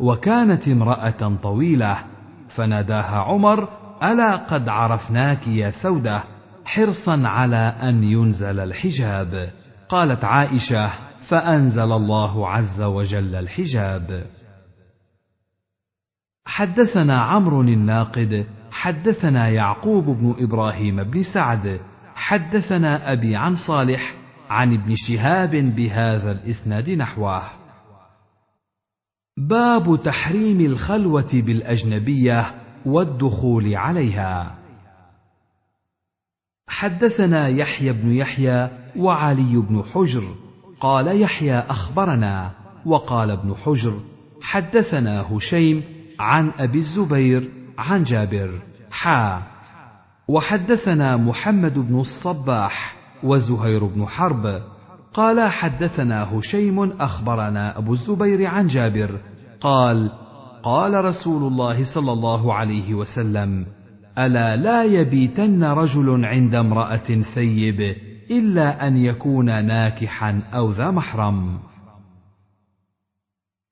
وكانت 0.00 0.68
امرأة 0.68 1.36
طويلة 1.42 2.04
فناداها 2.48 3.18
عمر 3.18 3.68
ألا 4.02 4.36
قد 4.36 4.68
عرفناك 4.68 5.48
يا 5.48 5.70
سودة؟ 5.70 6.22
حرصا 6.64 7.22
على 7.24 7.76
أن 7.82 8.04
ينزل 8.04 8.60
الحجاب. 8.60 9.50
قالت 9.88 10.24
عائشة 10.24 10.90
فأنزل 11.28 11.92
الله 11.92 12.48
عز 12.48 12.82
وجل 12.82 13.34
الحجاب. 13.34 14.26
حدثنا 16.46 17.20
عمرو 17.20 17.60
الناقد 17.60 18.46
حدثنا 18.70 19.48
يعقوب 19.48 20.04
بن 20.04 20.34
إبراهيم 20.38 21.02
بن 21.02 21.22
سعد 21.22 21.80
حدثنا 22.14 23.12
أبي 23.12 23.36
عن 23.36 23.54
صالح 23.54 24.23
عن 24.54 24.74
ابن 24.74 24.94
شهاب 24.94 25.50
بهذا 25.50 26.32
الإسناد 26.32 26.90
نحوه. 26.90 27.42
باب 29.36 30.02
تحريم 30.04 30.60
الخلوة 30.60 31.30
بالأجنبية 31.32 32.54
والدخول 32.86 33.74
عليها. 33.74 34.54
حدثنا 36.68 37.48
يحيى 37.48 37.92
بن 37.92 38.12
يحيى 38.12 38.70
وعلي 38.96 39.56
بن 39.56 39.82
حجر. 39.82 40.34
قال 40.80 41.20
يحيى 41.22 41.58
أخبرنا 41.58 42.52
وقال 42.86 43.30
ابن 43.30 43.54
حجر 43.54 44.00
حدثنا 44.42 45.20
هشيم 45.20 45.82
عن 46.20 46.50
أبي 46.58 46.78
الزبير 46.78 47.50
عن 47.78 48.04
جابر. 48.04 48.62
حا. 48.90 49.42
وحدثنا 50.28 51.16
محمد 51.16 51.78
بن 51.78 52.00
الصباح 52.00 53.03
وزهير 53.24 53.84
بن 53.84 54.06
حرب 54.06 54.62
قال 55.14 55.50
حدثنا 55.50 56.38
هشيم 56.38 56.80
أخبرنا 56.80 57.78
أبو 57.78 57.92
الزبير 57.92 58.46
عن 58.46 58.66
جابر 58.66 59.20
قال 59.60 60.10
قال 60.62 61.04
رسول 61.04 61.42
الله 61.42 61.94
صلى 61.94 62.12
الله 62.12 62.54
عليه 62.54 62.94
وسلم 62.94 63.66
ألا 64.18 64.56
لا 64.56 64.84
يبيتن 64.84 65.64
رجل 65.64 66.24
عند 66.24 66.54
امرأة 66.54 67.22
ثيب 67.34 67.80
إلا 68.30 68.86
أن 68.86 68.96
يكون 68.96 69.66
ناكحا 69.66 70.42
أو 70.54 70.70
ذا 70.70 70.90
محرم. 70.90 71.58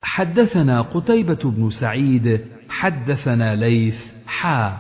حدثنا 0.03 0.81
قتيبة 0.81 1.38
بن 1.45 1.71
سعيد 1.71 2.41
حدثنا 2.69 3.55
ليث 3.55 3.97
حا 4.27 4.77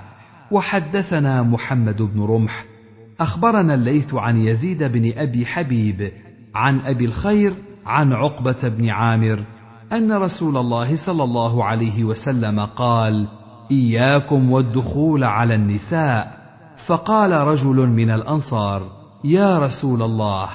وحدثنا 0.50 1.42
محمد 1.42 2.02
بن 2.02 2.22
رمح 2.22 2.71
أخبرنا 3.20 3.74
الليث 3.74 4.14
عن 4.14 4.36
يزيد 4.36 4.82
بن 4.82 5.12
أبي 5.16 5.46
حبيب 5.46 6.12
عن 6.54 6.80
أبي 6.80 7.04
الخير 7.04 7.54
عن 7.86 8.12
عقبة 8.12 8.68
بن 8.68 8.88
عامر 8.88 9.44
أن 9.92 10.12
رسول 10.12 10.56
الله 10.56 11.06
صلى 11.06 11.24
الله 11.24 11.64
عليه 11.64 12.04
وسلم 12.04 12.60
قال: 12.60 13.28
إياكم 13.70 14.50
والدخول 14.50 15.24
على 15.24 15.54
النساء، 15.54 16.38
فقال 16.86 17.32
رجل 17.32 17.88
من 17.88 18.10
الأنصار: 18.10 18.82
يا 19.24 19.58
رسول 19.58 20.02
الله، 20.02 20.48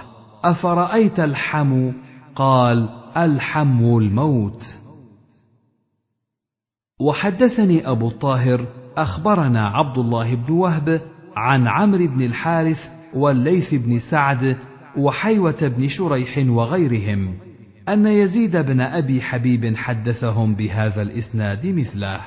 أفرأيت 0.44 1.20
الحم؟ 1.20 1.92
قال: 2.36 2.90
الحم 3.18 3.98
الموت 3.98 4.64
وحدثني 7.00 7.90
أبو 7.90 8.08
الطاهر 8.08 8.66
أخبرنا 8.98 9.68
عبد 9.68 9.98
الله 9.98 10.36
بن 10.36 10.54
وهب 10.54 11.02
عن 11.38 11.68
عمرو 11.68 12.08
بن 12.08 12.22
الحارث 12.22 12.80
والليث 13.14 13.74
بن 13.74 14.00
سعد 14.00 14.58
وحيوة 14.98 15.68
بن 15.78 15.88
شريح 15.88 16.38
وغيرهم 16.38 17.34
أن 17.90 18.08
يزيد 18.08 18.58
بن 18.58 18.82
أبي 18.82 19.22
حبيب 19.22 19.76
حدثهم 19.76 20.56
بهذا 20.56 21.02
الإسناد 21.02 21.68
مثله. 21.68 22.22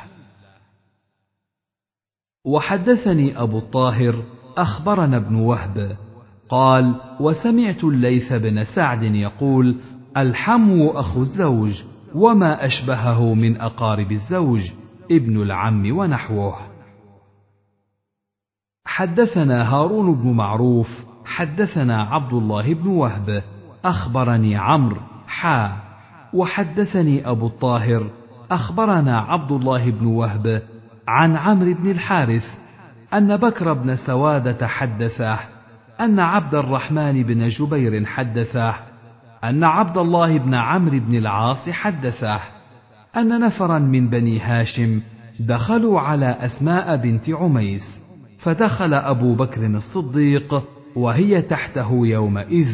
وحدثني 2.44 3.42
أبو 3.42 3.59
الطاهر 3.59 4.25
أخبرنا 4.57 5.16
ابن 5.16 5.35
وهب 5.35 5.96
قال 6.49 6.94
وسمعت 7.20 7.85
الليث 7.85 8.33
بن 8.33 8.64
سعد 8.64 9.03
يقول 9.03 9.77
الحمو 10.16 10.90
أخو 10.90 11.20
الزوج 11.23 11.83
وما 12.14 12.66
أشبهه 12.66 13.35
من 13.35 13.61
أقارب 13.61 14.12
الزوج 14.12 14.61
ابن 15.11 15.42
العم 15.42 15.99
ونحوه. 15.99 16.69
حدثنا 19.00 19.74
هارون 19.74 20.14
بن 20.14 20.32
معروف 20.32 20.88
حدثنا 21.24 22.02
عبد 22.02 22.32
الله 22.32 22.74
بن 22.74 22.86
وهب 22.86 23.42
أخبرني 23.84 24.56
عمرو 24.56 25.00
حا 25.26 25.76
وحدثني 26.34 27.28
أبو 27.28 27.46
الطاهر 27.46 28.10
أخبرنا 28.50 29.20
عبد 29.20 29.52
الله 29.52 29.90
بن 29.90 30.06
وهب 30.06 30.62
عن 31.08 31.36
عمرو 31.36 31.74
بن 31.74 31.90
الحارث 31.90 32.44
أن 33.14 33.36
بكر 33.36 33.72
بن 33.72 33.96
سوادة 33.96 34.66
حدثه 34.66 35.38
أن 36.00 36.20
عبد 36.20 36.54
الرحمن 36.54 37.22
بن 37.22 37.46
جبير 37.46 38.04
حدثه 38.04 38.74
أن 39.44 39.64
عبد 39.64 39.98
الله 39.98 40.38
بن 40.38 40.54
عمرو 40.54 40.98
بن 40.98 41.14
العاص 41.14 41.68
حدثه 41.70 42.40
أن 43.16 43.40
نفرا 43.40 43.78
من 43.78 44.08
بني 44.08 44.40
هاشم 44.40 45.00
دخلوا 45.40 46.00
على 46.00 46.26
أسماء 46.26 46.96
بنت 46.96 47.30
عميس. 47.30 48.10
فدخل 48.40 48.94
أبو 48.94 49.35
بكر 49.35 49.66
الصديق 49.66 50.62
وهي 50.96 51.42
تحته 51.42 52.07
يومئذ 52.07 52.68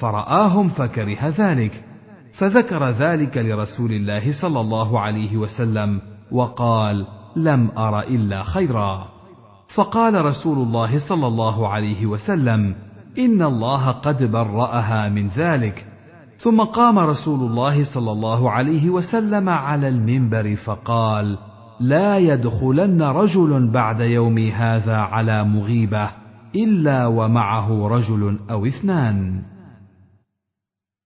فرآهم 0.00 0.68
فكره 0.68 1.34
ذلك 1.38 1.84
فذكر 2.32 2.90
ذلك 2.90 3.36
لرسول 3.38 3.92
الله 3.92 4.32
صلى 4.42 4.60
الله 4.60 5.00
عليه 5.00 5.36
وسلم 5.36 6.00
وقال 6.32 7.06
لم 7.36 7.70
أر 7.78 8.00
إلا 8.00 8.42
خيرا. 8.42 9.08
فقال 9.74 10.24
رسول 10.24 10.58
الله 10.58 10.98
صلى 10.98 11.26
الله 11.26 11.68
عليه 11.68 12.06
وسلم 12.06 12.74
إن 13.18 13.42
الله 13.42 13.90
قد 13.90 14.30
برأها 14.30 15.08
من 15.08 15.28
ذلك. 15.28 15.86
ثم 16.38 16.60
قام 16.60 16.98
رسول 16.98 17.50
الله 17.50 17.84
صلى 17.94 18.12
الله 18.12 18.50
عليه 18.50 18.90
وسلم 18.90 19.48
على 19.48 19.88
المنبر 19.88 20.56
فقال 20.56 21.38
لا 21.82 22.18
يدخلن 22.18 23.02
رجل 23.02 23.70
بعد 23.70 24.00
يومي 24.00 24.52
هذا 24.52 24.96
على 24.96 25.44
مغيبة 25.44 26.10
إلا 26.54 27.06
ومعه 27.06 27.88
رجل 27.88 28.38
أو 28.50 28.66
اثنان 28.66 29.42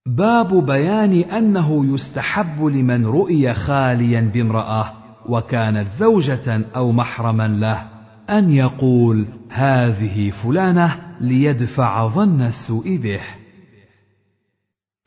باب 0.07 0.65
بيان 0.65 1.13
أنه 1.13 1.93
يستحب 1.93 2.65
لمن 2.65 3.05
رؤي 3.05 3.53
خاليا 3.53 4.21
بامرأة 4.33 4.93
وكانت 5.29 5.87
زوجة 5.99 6.65
أو 6.75 6.91
محرما 6.91 7.47
له 7.47 7.87
أن 8.29 8.51
يقول 8.51 9.25
هذه 9.49 10.31
فلانة 10.43 10.95
ليدفع 11.21 12.07
ظن 12.07 12.41
السوء 12.41 12.97
به. 12.97 13.21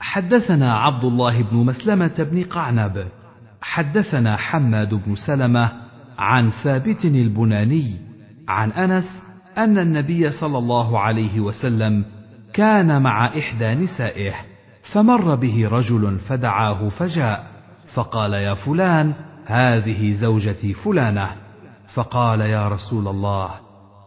حدثنا 0.00 0.74
عبد 0.74 1.04
الله 1.04 1.42
بن 1.42 1.56
مسلمة 1.56 2.26
بن 2.32 2.42
قعنب، 2.44 3.06
حدثنا 3.62 4.36
حماد 4.36 4.94
بن 4.94 5.14
سلمة 5.14 5.72
عن 6.18 6.50
ثابت 6.50 7.04
البناني 7.04 7.96
عن 8.48 8.72
أنس 8.72 9.22
أن 9.58 9.78
النبي 9.78 10.30
صلى 10.30 10.58
الله 10.58 11.00
عليه 11.00 11.40
وسلم 11.40 12.04
كان 12.52 13.02
مع 13.02 13.26
إحدى 13.38 13.74
نسائه، 13.74 14.34
فمر 14.92 15.34
به 15.34 15.68
رجل 15.68 16.18
فدعاه 16.18 16.88
فجاء، 16.88 17.46
فقال 17.94 18.32
يا 18.32 18.54
فلان 18.54 19.14
هذه 19.46 20.14
زوجتي 20.14 20.74
فلانة 20.74 21.30
فقال 21.94 22.40
يا 22.40 22.68
رسول 22.68 23.08
الله 23.08 23.50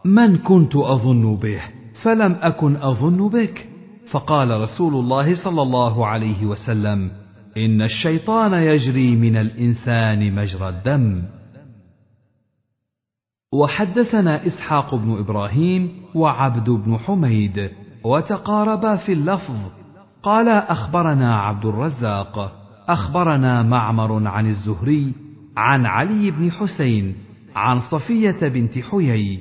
من 0.06 0.38
كنت 0.38 0.76
أظن 0.76 1.36
به؟ 1.36 1.62
فلم 2.02 2.38
أكن 2.42 2.76
أظن 2.76 3.30
بك 3.30 3.70
فقال 4.12 4.62
رسول 4.62 4.94
الله 4.94 5.36
صلى 5.44 5.62
الله 5.62 6.08
عليه 6.08 6.46
وسلم 6.46 7.12
إن 7.58 7.82
الشيطان 7.82 8.54
يجري 8.54 9.16
من 9.16 9.38
الإنسان 9.38 10.36
مجرى 10.36 10.70
الدم. 10.70 11.24
وحدثنا 13.54 14.48
إسحاق 14.48 14.96
بن 14.96 15.18
إبراهيم 15.20 15.92
وعبد 16.16 16.70
بن 16.70 16.98
حميد 16.98 17.70
وتقاربا 18.04 18.96
في 18.96 19.14
اللفظ. 19.14 19.72
قال 20.24 20.50
أخبرنا 20.50 21.36
عبد 21.36 21.66
الرزاق. 21.66 22.52
أخبرنا 22.88 23.64
معمر 23.64 24.28
عن 24.28 24.48
الزهري 24.48 25.14
عن 25.58 25.86
علي 25.86 26.32
بن 26.32 26.52
حسين 26.52 27.16
عن 27.56 27.80
صفية 27.80 28.48
بنت 28.48 28.80
حيي. 28.80 29.40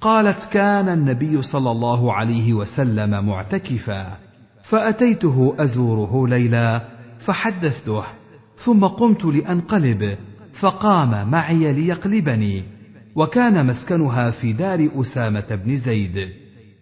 قالت 0.00 0.48
كان 0.52 0.88
النبي 0.88 1.42
صلى 1.42 1.70
الله 1.70 2.12
عليه 2.12 2.52
وسلم 2.52 3.26
معتكفا 3.26 4.16
فأتيته 4.70 5.54
أزوره 5.58 6.28
ليلا 6.28 6.93
فحدثته 7.26 8.02
ثم 8.56 8.84
قمت 8.84 9.24
لأنقلب 9.24 10.18
فقام 10.60 11.30
معي 11.30 11.72
ليقلبني 11.72 12.64
وكان 13.16 13.66
مسكنها 13.66 14.30
في 14.30 14.52
دار 14.52 14.88
أسامة 15.00 15.60
بن 15.64 15.76
زيد. 15.76 16.28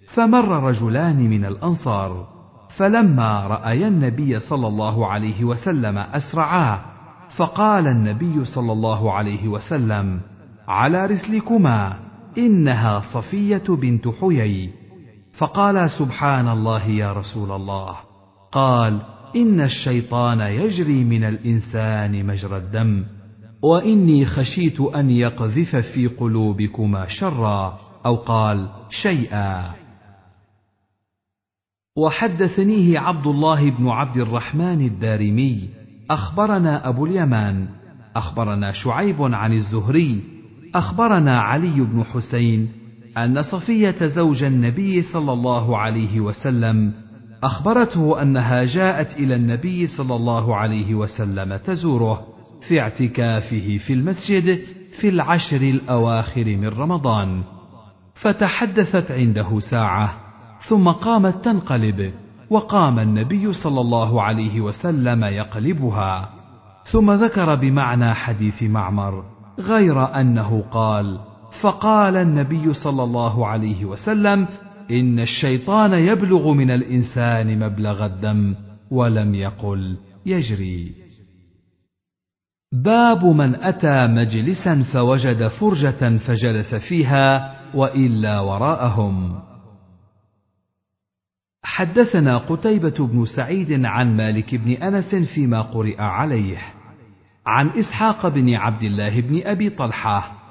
فمر 0.09 0.62
رجلان 0.62 1.31
من 1.31 1.44
الأنصار 1.44 2.28
فلما 2.76 3.46
رأيا 3.46 3.88
النبي 3.88 4.38
صلى 4.38 4.66
الله 4.66 5.07
عليه 5.07 5.44
وسلم 5.44 5.98
أسرعا 5.98 6.81
فقال 7.37 7.87
النبي 7.87 8.44
صلى 8.44 8.72
الله 8.72 9.12
عليه 9.12 9.48
وسلم 9.48 10.20
على 10.68 11.07
رسلكما 11.07 11.96
إنها 12.38 13.00
صفية 13.00 13.64
بنت 13.68 14.09
حيي. 14.09 14.70
فقال 15.38 15.90
سبحان 15.90 16.48
الله 16.48 16.87
يا 16.88 17.12
رسول 17.12 17.50
الله. 17.52 17.96
قال 18.52 19.00
إن 19.37 19.61
الشيطان 19.61 20.40
يجري 20.40 21.05
من 21.05 21.25
الإنسان 21.25 22.27
مجرى 22.27 22.57
الدم 22.57 23.05
وإني 23.62 24.27
خشيت 24.27 24.81
أن 24.81 25.11
يقذف 25.11 25.77
في 25.77 26.07
قلوبكما 26.07 27.07
شرا 27.09 27.79
أو 28.07 28.16
قال 28.16 28.68
شيئا. 28.90 29.75
وحدثنيه 31.97 32.99
عبد 32.99 33.27
الله 33.27 33.71
بن 33.71 33.88
عبد 33.88 34.16
الرحمن 34.16 34.81
الدارمي 34.81 35.68
أخبرنا 36.11 36.88
أبو 36.88 37.07
اليمان 37.07 37.68
أخبرنا 38.16 38.73
شعيب 38.73 39.23
عن 39.23 39.53
الزهري 39.53 40.23
أخبرنا 40.75 41.40
علي 41.40 41.81
بن 41.81 42.05
حسين 42.05 42.73
أن 43.18 43.42
صفية 43.42 44.07
زوج 44.07 44.42
النبي 44.42 45.03
صلى 45.03 45.33
الله 45.33 45.79
عليه 45.79 46.21
وسلم 46.21 46.92
أخبرته 47.42 48.22
أنها 48.22 48.64
جاءت 48.64 49.16
إلى 49.16 49.35
النبي 49.35 49.87
صلى 49.87 50.16
الله 50.16 50.57
عليه 50.57 50.94
وسلم 50.94 51.57
تزوره 51.57 52.22
في 52.68 52.81
اعتكافه 52.81 53.78
في 53.78 53.92
المسجد 53.92 54.59
في 54.98 55.09
العشر 55.09 55.57
الأواخر 55.57 56.44
من 56.44 56.68
رمضان 56.68 57.42
فتحدثت 58.14 59.11
عنده 59.11 59.61
ساعة 59.61 60.14
ثم 60.68 60.88
قامت 60.88 61.44
تنقلب 61.44 62.12
وقام 62.50 62.98
النبي 62.98 63.52
صلى 63.52 63.81
الله 63.81 64.22
عليه 64.22 64.61
وسلم 64.61 65.24
يقلبها 65.24 66.28
ثم 66.85 67.11
ذكر 67.11 67.55
بمعنى 67.55 68.14
حديث 68.14 68.62
معمر 68.62 69.24
غير 69.59 70.20
أنه 70.20 70.64
قال 70.70 71.20
فقال 71.61 72.16
النبي 72.16 72.74
صلى 72.74 73.02
الله 73.02 73.46
عليه 73.46 73.85
وسلم 73.85 74.48
إن 74.90 75.21
الشيطان 75.21 75.92
يبلغ 75.92 76.53
من 76.53 76.71
الإنسان 76.71 77.59
مبلغ 77.59 78.07
الدم 78.07 78.55
ولم 78.90 79.35
يقل 79.35 79.97
يجري. 80.27 80.92
باب 82.73 83.25
من 83.25 83.55
أتى 83.55 84.07
مجلسا 84.07 84.83
فوجد 84.83 85.49
فرجة 85.49 86.18
فجلس 86.18 86.75
فيها 86.75 87.57
وإلا 87.75 88.40
وراءهم. 88.40 89.42
حدثنا 91.64 92.38
قتيبة 92.38 93.07
بن 93.07 93.25
سعيد 93.25 93.85
عن 93.85 94.16
مالك 94.16 94.55
بن 94.55 94.71
أنس 94.71 95.14
فيما 95.14 95.62
قرئ 95.62 96.01
عليه. 96.01 96.59
عن 97.47 97.68
إسحاق 97.68 98.29
بن 98.29 98.55
عبد 98.55 98.83
الله 98.83 99.21
بن 99.21 99.42
أبي 99.47 99.71
طلحة 99.71 100.41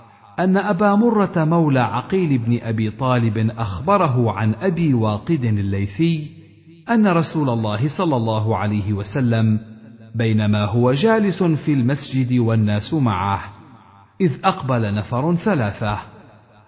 أن 0.41 0.57
أبا 0.57 0.95
مرة 0.95 1.31
مولى 1.37 1.79
عقيل 1.79 2.37
بن 2.37 2.59
أبي 2.61 2.89
طالب 2.89 3.37
أخبره 3.57 4.31
عن 4.31 4.53
أبي 4.53 4.93
واقد 4.93 5.43
الليثي 5.43 6.31
أن 6.89 7.07
رسول 7.07 7.49
الله 7.49 7.87
صلى 7.97 8.15
الله 8.15 8.57
عليه 8.57 8.93
وسلم 8.93 9.59
بينما 10.15 10.65
هو 10.65 10.93
جالس 10.93 11.43
في 11.43 11.73
المسجد 11.73 12.39
والناس 12.39 12.93
معه 12.93 13.41
إذ 14.21 14.31
أقبل 14.43 14.93
نفر 14.93 15.35
ثلاثة 15.35 15.97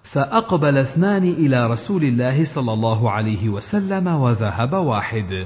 فأقبل 0.04 0.78
اثنان 0.78 1.24
إلى 1.24 1.68
رسول 1.68 2.04
الله 2.04 2.46
صلى 2.56 2.74
الله 2.74 3.12
عليه 3.12 3.50
وسلم 3.50 4.08
وذهب 4.08 4.74
واحد 4.74 5.46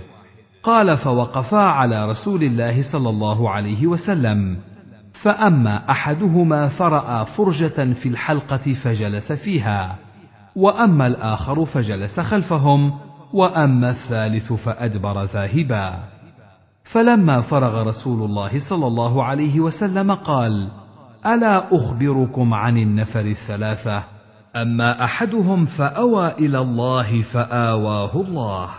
قال 0.64 0.98
فوقفا 0.98 1.58
على 1.58 2.10
رسول 2.10 2.44
الله 2.44 2.92
صلى 2.92 3.10
الله 3.10 3.50
عليه 3.50 3.88
وسلم 3.88 4.58
فأما 5.22 5.92
أحدهما 5.92 6.68
فرأى 6.68 7.26
فرجة 7.26 7.94
في 7.94 8.10
الحلقة 8.10 8.74
فجلس 8.84 9.32
فيها 9.32 9.96
وأما 10.56 11.08
الآخر 11.08 11.66
فجلس 11.66 12.20
خلفهم 12.20 12.94
وأما 13.34 13.90
الثالث 13.90 14.54
فأدبر 14.54 15.24
ذاهبا. 15.24 15.94
فلما 16.84 17.42
فرغ 17.42 17.84
رسول 17.84 18.30
الله 18.30 18.70
صلى 18.70 18.88
الله 18.88 19.24
عليه 19.24 19.60
وسلم 19.60 20.12
قال 20.12 20.70
ألا 21.26 21.76
أخبركم 21.76 22.54
عن 22.54 22.78
النفر 22.78 23.26
الثلاثة؟ 23.26 24.04
أما 24.56 25.04
أحدهم 25.04 25.66
فأوى 25.66 26.32
إلى 26.40 26.60
الله 26.60 27.22
فآواه 27.22 28.22
الله 28.22 28.70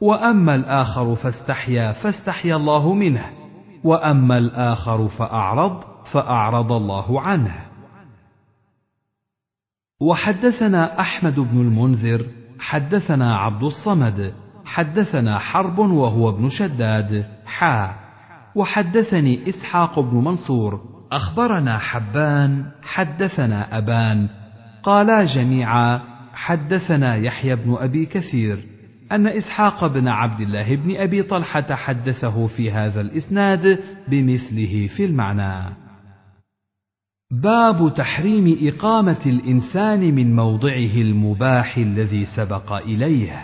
وأما 0.00 0.54
الآخر 0.54 1.14
فاستحيا 1.14 1.92
فاستحيا 1.92 2.56
الله 2.56 2.94
منه 2.94 3.43
وأما 3.84 4.38
الآخر 4.38 5.08
فأعرض 5.08 5.84
فأعرض 6.12 6.72
الله 6.72 7.20
عنه. 7.20 7.54
وحدثنا 10.00 11.00
أحمد 11.00 11.40
بن 11.40 11.60
المنذر 11.60 12.26
حدثنا 12.58 13.36
عبد 13.36 13.62
الصمد 13.62 14.34
حدثنا 14.64 15.38
حرب 15.38 15.78
وهو 15.78 16.28
ابن 16.28 16.48
شداد 16.48 17.26
حا. 17.46 17.94
وحدثني 18.54 19.48
إسحاق 19.48 20.00
بن 20.00 20.16
منصور 20.16 20.80
أخبرنا 21.12 21.78
حبان 21.78 22.70
حدثنا 22.82 23.78
أبان 23.78 24.28
قالا 24.82 25.24
جميعا 25.24 26.00
حدثنا 26.32 27.16
يحيى 27.16 27.56
بن 27.56 27.76
أبي 27.78 28.06
كثير. 28.06 28.73
أن 29.12 29.26
إسحاق 29.26 29.86
بن 29.86 30.08
عبد 30.08 30.40
الله 30.40 30.76
بن 30.76 30.96
أبي 30.96 31.22
طلحة 31.22 31.74
حدثه 31.74 32.46
في 32.46 32.70
هذا 32.70 33.00
الإسناد 33.00 33.78
بمثله 34.08 34.86
في 34.86 35.04
المعنى. 35.04 35.74
باب 37.30 37.94
تحريم 37.96 38.58
إقامة 38.62 39.20
الإنسان 39.26 40.14
من 40.14 40.36
موضعه 40.36 40.96
المباح 40.96 41.76
الذي 41.76 42.24
سبق 42.36 42.72
إليه. 42.72 43.42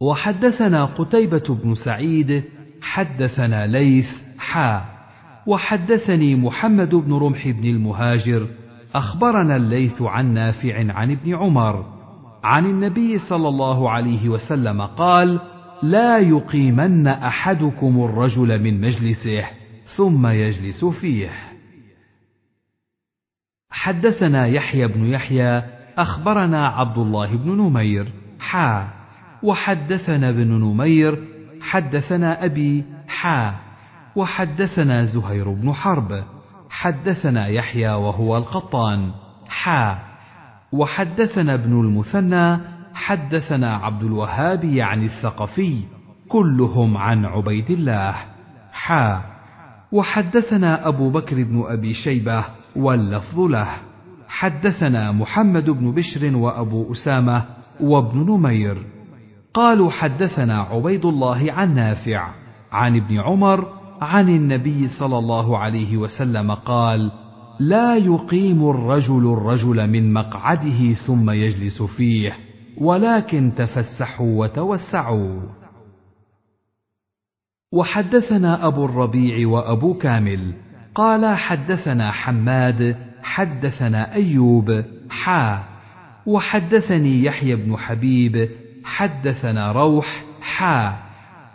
وحدثنا 0.00 0.84
قتيبة 0.84 1.58
بن 1.62 1.74
سعيد 1.74 2.44
حدثنا 2.82 3.66
ليث 3.66 4.08
حا. 4.38 4.98
وحدثني 5.46 6.34
محمد 6.34 6.94
بن 6.94 7.12
رمح 7.12 7.48
بن 7.48 7.64
المهاجر 7.64 8.46
أخبرنا 8.94 9.56
الليث 9.56 10.02
عن 10.02 10.34
نافع 10.34 10.92
عن 10.92 11.10
ابن 11.10 11.34
عمر 11.34 11.97
عن 12.44 12.66
النبي 12.66 13.18
صلى 13.18 13.48
الله 13.48 13.90
عليه 13.90 14.28
وسلم 14.28 14.82
قال 14.82 15.40
لا 15.82 16.18
يقيمن 16.18 17.06
أحدكم 17.06 18.04
الرجل 18.04 18.62
من 18.62 18.80
مجلسه 18.80 19.44
ثم 19.96 20.26
يجلس 20.26 20.84
فيه. 20.84 21.30
حدثنا 23.70 24.46
يحيى 24.46 24.86
بن 24.86 25.04
يحيى 25.04 25.62
أخبرنا 25.98 26.68
عبد 26.68 26.98
الله 26.98 27.36
بن 27.36 27.50
نمير 27.50 28.12
حا. 28.40 28.88
وحدثنا 29.42 30.28
ابن 30.28 30.48
نمير 30.48 31.24
حدثنا 31.60 32.44
أبي 32.44 32.84
حا. 33.08 33.54
وحدثنا 34.16 35.04
زهير 35.04 35.52
بن 35.52 35.72
حرب 35.72 36.24
حدثنا 36.70 37.46
يحيى 37.46 37.90
وهو 37.90 38.36
القطان 38.36 39.12
حا. 39.48 40.07
وحدثنا 40.72 41.54
ابن 41.54 41.80
المثنى 41.80 42.58
حدثنا 42.94 43.76
عبد 43.76 44.04
الوهاب 44.04 44.64
يعني 44.64 45.06
الثقفي 45.06 45.82
كلهم 46.28 46.96
عن 46.96 47.24
عبيد 47.24 47.70
الله. 47.70 48.14
حا. 48.72 49.20
وحدثنا 49.92 50.88
أبو 50.88 51.10
بكر 51.10 51.44
بن 51.44 51.64
أبي 51.66 51.94
شيبة 51.94 52.44
واللفظ 52.76 53.40
له. 53.40 53.68
حدثنا 54.28 55.12
محمد 55.12 55.70
بن 55.70 55.92
بشر 55.92 56.36
وأبو 56.36 56.92
أسامة 56.92 57.44
وابن 57.80 58.18
نمير. 58.18 58.86
قالوا 59.54 59.90
حدثنا 59.90 60.62
عبيد 60.62 61.04
الله 61.04 61.52
عن 61.52 61.74
نافع 61.74 62.28
عن 62.72 62.96
ابن 62.96 63.20
عمر 63.20 63.66
عن 64.00 64.28
النبي 64.28 64.88
صلى 64.88 65.18
الله 65.18 65.58
عليه 65.58 65.96
وسلم 65.96 66.54
قال 66.54 67.12
لا 67.58 67.96
يقيم 67.96 68.70
الرجل 68.70 69.32
الرجل 69.32 69.86
من 69.86 70.12
مقعده 70.12 70.94
ثم 70.94 71.30
يجلس 71.30 71.82
فيه 71.82 72.32
ولكن 72.76 73.52
تفسحوا 73.56 74.40
وتوسعوا. 74.40 75.40
وحدثنا 77.72 78.66
أبو 78.66 78.84
الربيع 78.84 79.48
وأبو 79.48 79.94
كامل 79.94 80.54
قال 80.94 81.36
حدثنا 81.36 82.12
حماد 82.12 82.96
حدثنا 83.22 84.14
أيوب 84.14 84.84
حا. 85.10 85.64
وحدثني 86.26 87.24
يحيى 87.24 87.56
بن 87.56 87.76
حبيب 87.76 88.50
حدثنا 88.84 89.72
روح 89.72 90.24
حا. 90.40 90.98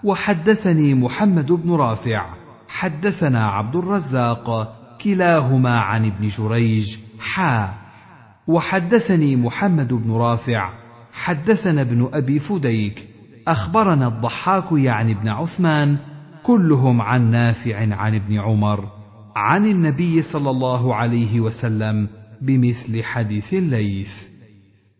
وحدثني 0.03 0.93
محمد 0.93 1.51
بن 1.51 1.71
رافع 1.71 2.33
حدثنا 2.67 3.47
عبد 3.47 3.75
الرزاق 3.75 4.82
كلاهما 5.03 5.79
عن 5.79 6.05
ابن 6.05 6.27
جريج 6.27 6.97
حا. 7.19 7.73
وحدثني 8.47 9.35
محمد 9.35 9.93
بن 9.93 10.11
رافع 10.11 10.69
حدثنا 11.13 11.81
ابن 11.81 12.09
أبي 12.13 12.39
فديك 12.39 13.07
أخبرنا 13.47 14.07
الضحاك 14.07 14.71
يعني 14.71 15.11
ابن 15.11 15.27
عثمان 15.27 15.97
كلهم 16.43 17.01
عن 17.01 17.31
نافع 17.31 17.95
عن 17.95 18.15
ابن 18.15 18.39
عمر 18.39 18.87
عن 19.35 19.65
النبي 19.65 20.21
صلى 20.21 20.49
الله 20.49 20.95
عليه 20.95 21.39
وسلم 21.39 22.07
بمثل 22.41 23.03
حديث 23.03 23.53
الليث. 23.53 24.11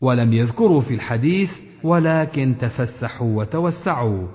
ولم 0.01 0.33
يذكروا 0.33 0.81
في 0.81 0.93
الحديث 0.93 1.51
ولكن 1.83 2.55
تفسحوا 2.59 3.37
وتوسعوا. 3.37 4.27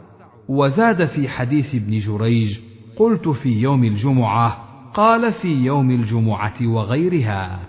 وزاد 0.48 1.04
في 1.04 1.28
حديث 1.28 1.74
ابن 1.74 1.98
جريج 1.98 2.58
قلت 2.96 3.28
في 3.28 3.48
يوم 3.48 3.84
الجمعة 3.84 4.67
قال 4.94 5.32
في 5.32 5.48
يوم 5.48 5.90
الجمعة 5.90 6.54
وغيرها 6.62 7.60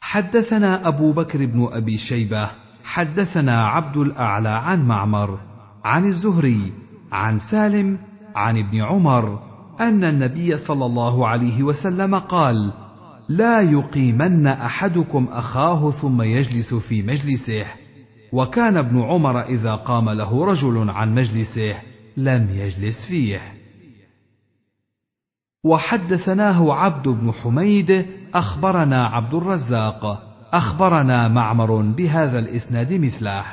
حدثنا 0.00 0.88
أبو 0.88 1.12
بكر 1.12 1.46
بن 1.46 1.68
أبي 1.72 1.98
شيبة 1.98 2.50
حدثنا 2.84 3.66
عبد 3.66 3.96
الأعلى 3.96 4.48
عن 4.48 4.86
معمر 4.88 5.38
عن 5.84 6.04
الزهري 6.04 6.72
عن 7.12 7.38
سالم 7.38 7.98
عن 8.34 8.58
ابن 8.58 8.80
عمر 8.80 9.42
أن 9.80 10.04
النبي 10.04 10.56
صلى 10.56 10.86
الله 10.86 11.28
عليه 11.28 11.62
وسلم 11.62 12.14
قال 12.14 12.72
لا 13.28 13.60
يقيمن 13.60 14.46
أحدكم 14.46 15.28
أخاه 15.32 15.90
ثم 15.90 16.22
يجلس 16.22 16.74
في 16.74 17.02
مجلسه 17.02 17.66
وكان 18.32 18.76
ابن 18.76 19.02
عمر 19.02 19.40
إذا 19.40 19.74
قام 19.74 20.10
له 20.10 20.44
رجل 20.44 20.90
عن 20.90 21.14
مجلسه 21.14 21.82
لم 22.16 22.50
يجلس 22.50 23.06
فيه. 23.08 23.40
وحدثناه 25.64 26.74
عبد 26.74 27.08
بن 27.08 27.32
حميد 27.32 28.06
أخبرنا 28.34 29.06
عبد 29.06 29.34
الرزاق 29.34 30.22
أخبرنا 30.52 31.28
معمر 31.28 31.82
بهذا 31.82 32.38
الإسناد 32.38 32.92
مثله. 32.92 33.44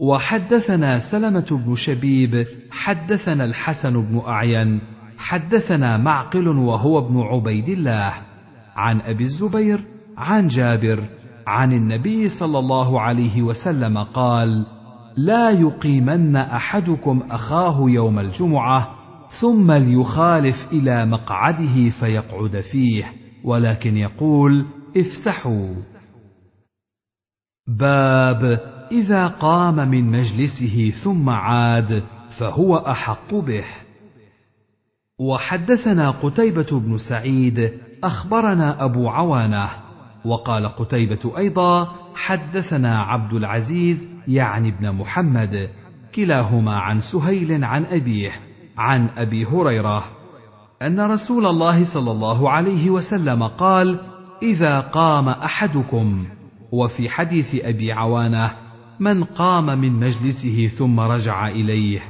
وحدثنا 0.00 1.10
سلمة 1.10 1.46
بن 1.66 1.74
شبيب 1.74 2.46
حدثنا 2.70 3.44
الحسن 3.44 4.02
بن 4.02 4.22
أعين 4.28 4.80
حدثنا 5.18 5.96
معقل 5.96 6.48
وهو 6.48 6.98
ابن 6.98 7.20
عبيد 7.20 7.68
الله. 7.68 8.12
عن 8.76 9.00
أبي 9.00 9.24
الزبير 9.24 9.84
عن 10.16 10.48
جابر 10.48 11.04
عن 11.46 11.72
النبي 11.72 12.28
صلى 12.28 12.58
الله 12.58 13.00
عليه 13.00 13.42
وسلم 13.42 13.98
قال 13.98 14.66
لا 15.16 15.50
يقيمن 15.50 16.36
أحدكم 16.36 17.22
أخاه 17.30 17.90
يوم 17.90 18.18
الجمعة 18.18 19.05
ثم 19.40 19.72
ليخالف 19.72 20.56
إلى 20.72 21.06
مقعده 21.06 21.90
فيقعد 22.00 22.60
فيه 22.60 23.12
ولكن 23.44 23.96
يقول 23.96 24.66
افسحوا. 24.96 25.74
باب 27.68 28.60
إذا 28.92 29.26
قام 29.26 29.88
من 29.88 30.10
مجلسه 30.10 30.92
ثم 31.04 31.30
عاد 31.30 32.02
فهو 32.38 32.76
أحق 32.76 33.34
به. 33.34 33.64
وحدثنا 35.18 36.10
قتيبة 36.10 36.80
بن 36.80 36.98
سعيد 36.98 37.72
أخبرنا 38.04 38.84
أبو 38.84 39.08
عوانة 39.08 39.68
وقال 40.24 40.66
قتيبة 40.66 41.38
أيضا 41.38 41.94
حدثنا 42.14 43.02
عبد 43.02 43.32
العزيز 43.32 44.08
يعني 44.28 44.68
ابن 44.68 44.92
محمد 44.92 45.70
كلاهما 46.14 46.78
عن 46.78 47.00
سهيل 47.00 47.64
عن 47.64 47.84
أبيه. 47.84 48.32
عن 48.78 49.08
أبي 49.08 49.44
هريرة 49.44 50.04
أن 50.82 51.00
رسول 51.00 51.46
الله 51.46 51.94
صلى 51.94 52.10
الله 52.10 52.50
عليه 52.50 52.90
وسلم 52.90 53.42
قال: 53.42 54.00
إذا 54.42 54.80
قام 54.80 55.28
أحدكم 55.28 56.26
وفي 56.72 57.08
حديث 57.08 57.54
أبي 57.54 57.92
عوانة 57.92 58.56
من 59.00 59.24
قام 59.24 59.78
من 59.78 59.92
مجلسه 59.92 60.68
ثم 60.78 61.00
رجع 61.00 61.48
إليه 61.48 62.00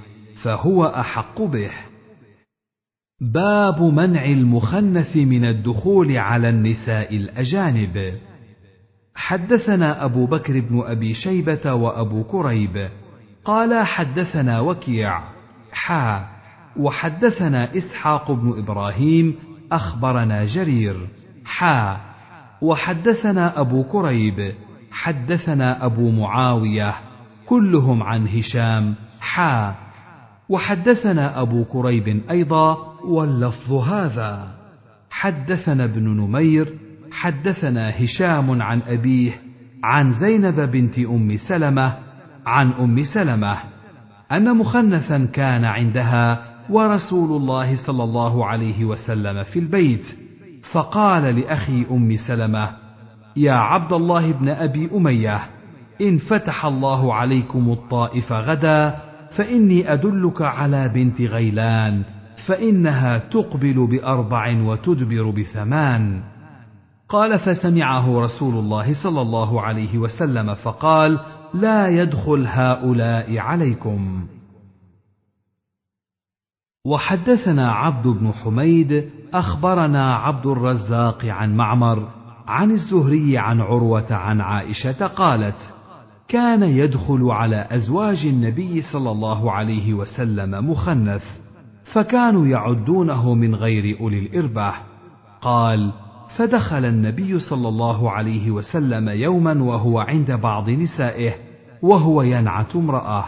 فهو 0.42 0.84
أحق 0.84 1.42
به. 1.42 1.70
باب 3.20 3.82
منع 3.82 4.24
المخنث 4.24 5.16
من 5.16 5.44
الدخول 5.44 6.16
على 6.16 6.48
النساء 6.48 7.16
الأجانب 7.16 8.14
حدثنا 9.14 10.04
أبو 10.04 10.26
بكر 10.26 10.60
بن 10.60 10.82
أبي 10.86 11.14
شيبة 11.14 11.74
وأبو 11.74 12.24
كريب 12.24 12.88
قال 13.44 13.86
حدثنا 13.86 14.60
وكيع 14.60 15.20
حا 15.72 16.35
وحدثنا 16.78 17.76
إسحاق 17.76 18.32
بن 18.32 18.58
إبراهيم 18.58 19.34
أخبرنا 19.72 20.44
جرير. 20.44 20.96
حا. 21.44 21.96
وحدثنا 22.62 23.60
أبو 23.60 23.84
كريب 23.84 24.54
حدثنا 24.90 25.84
أبو 25.84 26.10
معاوية 26.10 26.94
كلهم 27.46 28.02
عن 28.02 28.28
هشام. 28.28 28.94
حا. 29.20 29.74
وحدثنا 30.48 31.40
أبو 31.40 31.64
كريب 31.64 32.22
أيضا 32.30 32.76
واللفظ 33.04 33.72
هذا. 33.72 34.48
حدثنا 35.10 35.84
ابن 35.84 36.02
نمير 36.02 36.74
حدثنا 37.12 38.04
هشام 38.04 38.62
عن 38.62 38.82
أبيه 38.88 39.40
عن 39.84 40.12
زينب 40.12 40.60
بنت 40.60 40.98
أم 40.98 41.36
سلمة 41.36 41.96
عن 42.46 42.72
أم 42.72 43.02
سلمة 43.02 43.58
أن 44.32 44.56
مخنثا 44.56 45.24
كان 45.24 45.64
عندها 45.64 46.45
ورسول 46.70 47.42
الله 47.42 47.86
صلى 47.86 48.04
الله 48.04 48.46
عليه 48.46 48.84
وسلم 48.84 49.42
في 49.42 49.58
البيت 49.58 50.06
فقال 50.72 51.40
لأخي 51.40 51.86
أم 51.90 52.16
سلمة 52.16 52.70
يا 53.36 53.52
عبد 53.52 53.92
الله 53.92 54.32
بن 54.32 54.48
أبي 54.48 54.90
أمية 54.94 55.40
إن 56.00 56.18
فتح 56.18 56.66
الله 56.66 57.14
عليكم 57.14 57.72
الطائف 57.72 58.32
غدا 58.32 58.96
فإني 59.30 59.92
أدلك 59.92 60.42
على 60.42 60.88
بنت 60.88 61.20
غيلان 61.20 62.02
فإنها 62.46 63.18
تقبل 63.18 63.86
بأربع 63.86 64.62
وتدبر 64.62 65.30
بثمان. 65.30 66.22
قال 67.08 67.38
فسمعه 67.38 68.20
رسول 68.20 68.54
الله 68.54 69.02
صلى 69.02 69.20
الله 69.20 69.62
عليه 69.62 69.98
وسلم 69.98 70.54
فقال 70.54 71.18
لا 71.54 71.88
يدخل 71.88 72.46
هؤلاء 72.46 73.38
عليكم. 73.38 74.26
وحدثنا 76.86 77.72
عبد 77.72 78.08
بن 78.08 78.32
حميد 78.32 79.10
أخبرنا 79.34 80.14
عبد 80.14 80.46
الرزاق 80.46 81.24
عن 81.24 81.56
معمر 81.56 82.08
عن 82.46 82.70
الزهري 82.70 83.38
عن 83.38 83.60
عروة 83.60 84.06
عن 84.10 84.40
عائشة 84.40 85.06
قالت 85.06 85.74
كان 86.28 86.62
يدخل 86.62 87.30
على 87.30 87.66
أزواج 87.70 88.26
النبي 88.26 88.82
صلى 88.82 89.10
الله 89.10 89.52
عليه 89.52 89.94
وسلم 89.94 90.70
مخنث 90.70 91.24
فكانوا 91.84 92.46
يعدونه 92.46 93.34
من 93.34 93.54
غير 93.54 94.00
أولي 94.00 94.18
الاربه 94.18 94.72
قال 95.40 95.92
فدخل 96.36 96.84
النبي 96.84 97.38
صلى 97.38 97.68
الله 97.68 98.10
عليه 98.10 98.50
وسلم 98.50 99.08
يوما 99.08 99.62
وهو 99.62 99.98
عند 99.98 100.32
بعض 100.32 100.70
نسائه 100.70 101.34
وهو 101.82 102.22
ينعت 102.22 102.76
امرأة. 102.76 103.24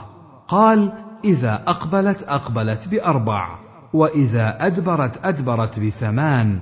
قال 0.48 0.92
إذا 1.24 1.54
أقبلت 1.54 2.22
أقبلت 2.22 2.88
بأربع 2.88 3.58
وإذا 3.92 4.66
أدبرت 4.66 5.20
أدبرت 5.24 5.80
بثمان. 5.80 6.60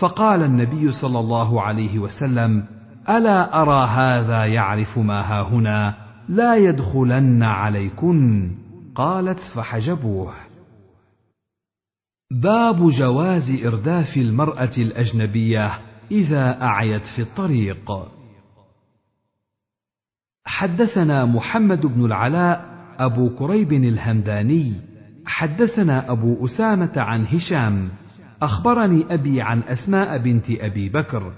فقال 0.00 0.42
النبي 0.42 0.92
صلى 0.92 1.18
الله 1.18 1.62
عليه 1.62 1.98
وسلم 1.98 2.64
ألا 3.08 3.62
أرى 3.62 3.86
هذا 3.86 4.44
يعرف 4.44 4.98
ما 4.98 5.42
هنا؟ 5.42 5.94
لا 6.28 6.56
يدخلن 6.56 7.42
عليكن. 7.42 8.50
قالت 8.94 9.40
فحجبوه. 9.54 10.32
باب 12.30 12.88
جواز 12.88 13.64
إرداف 13.66 14.16
المرأة 14.16 14.72
الأجنبية 14.78 15.70
إذا 16.10 16.62
أعيت 16.62 17.06
في 17.06 17.22
الطريق. 17.22 17.92
حدثنا 20.46 21.24
محمد 21.24 21.86
بن 21.86 22.04
العلاء 22.04 22.73
أبو 22.98 23.30
كريب 23.30 23.72
الهمداني 23.72 24.72
حدثنا 25.26 26.12
أبو 26.12 26.44
أسامة 26.44 26.92
عن 26.96 27.24
هشام 27.26 27.88
أخبرني 28.42 29.04
أبي 29.10 29.42
عن 29.42 29.62
أسماء 29.62 30.18
بنت 30.18 30.50
أبي 30.50 30.88
بكر 30.88 31.32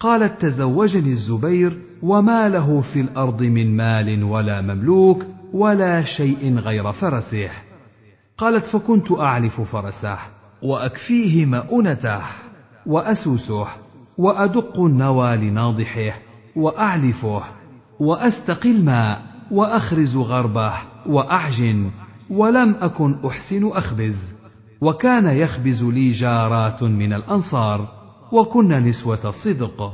قالت 0.00 0.40
تزوجني 0.42 1.10
الزبير 1.10 1.78
وما 2.02 2.48
له 2.48 2.80
في 2.80 3.00
الأرض 3.00 3.42
من 3.42 3.76
مال 3.76 4.24
ولا 4.24 4.60
مملوك 4.60 5.24
ولا 5.52 6.04
شيء 6.04 6.58
غير 6.58 6.92
فرسه. 6.92 7.50
قالت 8.38 8.64
فكنت 8.64 9.12
اعلف 9.12 9.60
فرسه 9.60 10.18
وأكفيه 10.62 11.46
مؤنته 11.46 12.20
وأسوسه 12.86 13.66
وأدق 14.18 14.80
النوى 14.80 15.36
لناضحه 15.36 16.18
واعلفه 16.56 17.42
وأستقي 18.00 18.70
الماء. 18.70 19.29
وأخرز 19.50 20.16
غربه 20.16 20.72
وأعجن 21.06 21.90
ولم 22.30 22.76
أكن 22.80 23.16
أحسن 23.26 23.68
أخبز. 23.68 24.32
وكان 24.80 25.26
يخبز 25.26 25.82
لي 25.82 26.10
جارات 26.10 26.82
من 26.82 27.12
الأنصار 27.12 27.88
وكن 28.32 28.68
نسوة 28.68 29.30
صدق. 29.30 29.92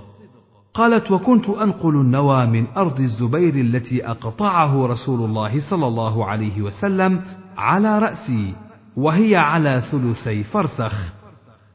قالت 0.75 1.11
وكنت 1.11 1.49
أنقل 1.49 1.95
النوى 1.95 2.47
من 2.47 2.67
أرض 2.77 3.01
الزبير 3.01 3.55
التي 3.55 4.07
أقطعه 4.07 4.87
رسول 4.87 5.25
الله 5.25 5.71
صلى 5.71 5.87
الله 5.87 6.25
عليه 6.25 6.63
وسلم 6.63 7.21
على 7.57 7.99
رأسي 7.99 8.55
وهي 8.97 9.37
على 9.37 9.83
ثلثي 9.91 10.45
فرسخ. 10.45 11.13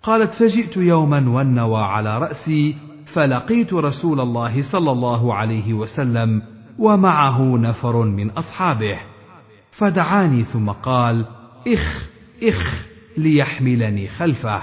قالت 0.03 0.33
فجئت 0.33 0.77
يوما 0.77 1.29
والنوى 1.29 1.81
على 1.83 2.19
رأسي 2.19 2.75
فلقيت 3.13 3.73
رسول 3.73 4.19
الله 4.19 4.61
صلى 4.61 4.91
الله 4.91 5.33
عليه 5.33 5.73
وسلم 5.73 6.41
ومعه 6.79 7.57
نفر 7.57 8.05
من 8.05 8.29
أصحابه. 8.29 8.99
فدعاني 9.71 10.43
ثم 10.43 10.69
قال 10.69 11.25
إخ 11.67 12.07
إخ 12.43 12.85
ليحملني 13.17 14.07
خلفه. 14.07 14.61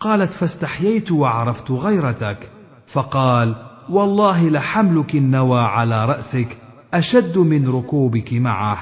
قالت 0.00 0.32
فاستحييت 0.32 1.12
وعرفت 1.12 1.70
غيرتك. 1.70 2.50
فقال 2.92 3.54
والله 3.88 4.48
لحملك 4.48 5.14
النوى 5.14 5.60
على 5.60 6.04
رأسك 6.04 6.56
أشد 6.94 7.38
من 7.38 7.68
ركوبك 7.68 8.32
معه. 8.32 8.78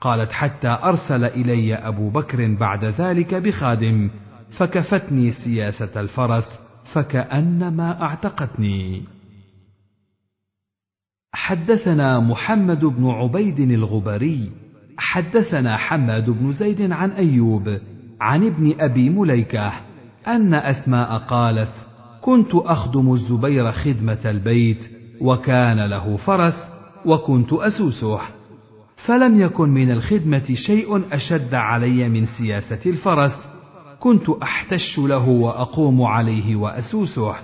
قالت 0.00 0.32
حتى 0.32 0.78
أرسل 0.82 1.24
إلي 1.24 1.74
أبو 1.74 2.10
بكر 2.10 2.56
بعد 2.60 2.84
ذلك 2.84 3.34
بخادم 3.34 4.10
فكفتني 4.58 5.32
سياسة 5.32 6.00
الفرس 6.00 6.60
فكأنما 6.92 8.02
أعتقتني. 8.02 9.02
حدثنا 11.32 12.20
محمد 12.20 12.84
بن 12.84 13.06
عبيد 13.10 13.60
الغبري 13.60 14.50
حدثنا 14.98 15.76
حماد 15.76 16.30
بن 16.30 16.52
زيد 16.52 16.92
عن 16.92 17.10
أيوب 17.10 17.78
عن 18.20 18.46
ابن 18.46 18.74
أبي 18.80 19.10
مليكة 19.10 19.72
أن 20.26 20.54
أسماء 20.54 21.18
قالت 21.18 21.86
كنت 22.20 22.54
أخدم 22.54 23.12
الزبير 23.12 23.72
خدمة 23.72 24.18
البيت 24.24 24.90
وكان 25.20 25.90
له 25.90 26.16
فرس 26.16 26.54
وكنت 27.06 27.52
أسوسه 27.52 28.20
فلم 28.96 29.40
يكن 29.40 29.68
من 29.68 29.90
الخدمة 29.90 30.54
شيء 30.54 31.02
أشد 31.12 31.54
علي 31.54 32.08
من 32.08 32.26
سياسة 32.26 32.90
الفرس 32.90 33.46
كنت 34.00 34.28
أحتش 34.42 34.98
له 34.98 35.28
وأقوم 35.28 36.02
عليه 36.02 36.56
وأسوسه. 36.56 37.34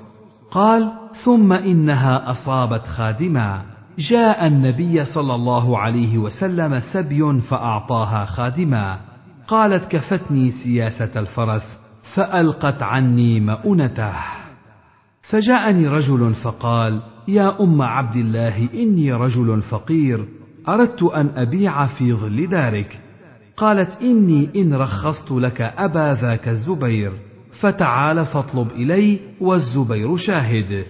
قال 0.50 0.92
ثم 1.24 1.52
إنها 1.52 2.30
أصابت 2.30 2.86
خادما. 2.86 3.77
جاء 3.98 4.46
النبي 4.46 5.04
صلى 5.04 5.34
الله 5.34 5.78
عليه 5.78 6.18
وسلم 6.18 6.80
سبي 6.80 7.40
فأعطاها 7.40 8.24
خادما. 8.24 9.00
قالت 9.48 9.84
كفتني 9.84 10.50
سياسة 10.50 11.10
الفرس 11.16 11.78
فألقت 12.14 12.82
عني 12.82 13.40
مؤنته 13.40 14.12
فجاءني 15.22 15.88
رجل 15.88 16.34
فقال 16.34 17.02
يا 17.28 17.62
أم 17.62 17.82
عبد 17.82 18.16
الله 18.16 18.68
إني 18.74 19.12
رجل 19.12 19.62
فقير 19.62 20.28
أردت 20.68 21.02
أن 21.02 21.30
أبيع 21.36 21.86
في 21.86 22.12
ظل 22.12 22.46
دارك. 22.46 23.00
قالت 23.56 24.02
إني 24.02 24.48
إن 24.56 24.74
رخصت 24.74 25.30
لك 25.30 25.60
أبا 25.60 26.14
ذاك 26.14 26.48
الزبير 26.48 27.12
فتعال 27.60 28.26
فاطلب 28.26 28.70
إلي 28.70 29.18
والزبير 29.40 30.16
شاهد. 30.16 30.84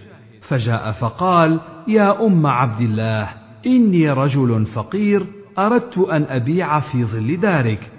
فجاء 0.48 0.92
فقال 0.92 1.60
يا 1.88 2.26
أم 2.26 2.46
عبد 2.46 2.80
الله 2.80 3.28
إني 3.66 4.10
رجل 4.10 4.66
فقير 4.66 5.26
أردت 5.58 5.98
أن 5.98 6.22
أبيع 6.28 6.80
في 6.80 7.04
ظل 7.04 7.40
دارك. 7.40 7.90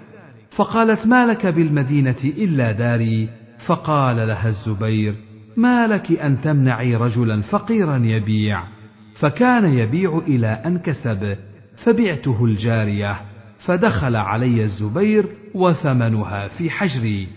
فقالت 0.50 1.06
ما 1.06 1.26
لك 1.26 1.46
بالمدينة 1.46 2.16
إلا 2.24 2.72
داري. 2.72 3.28
فقال 3.66 4.16
لها 4.16 4.48
الزبير 4.48 5.14
ما 5.56 5.86
لك 5.86 6.12
أن 6.12 6.40
تمنعي 6.40 6.96
رجلا 6.96 7.42
فقيرا 7.42 7.96
يبيع؟ 7.96 8.62
فكان 9.14 9.64
يبيع 9.64 10.22
إلى 10.26 10.46
أن 10.46 10.78
كسب 10.78 11.36
فبعته 11.76 12.44
الجارية. 12.44 13.16
فدخل 13.58 14.16
علي 14.16 14.64
الزبير 14.64 15.28
وثمنها 15.54 16.48
في 16.48 16.70
حجري. 16.70 17.28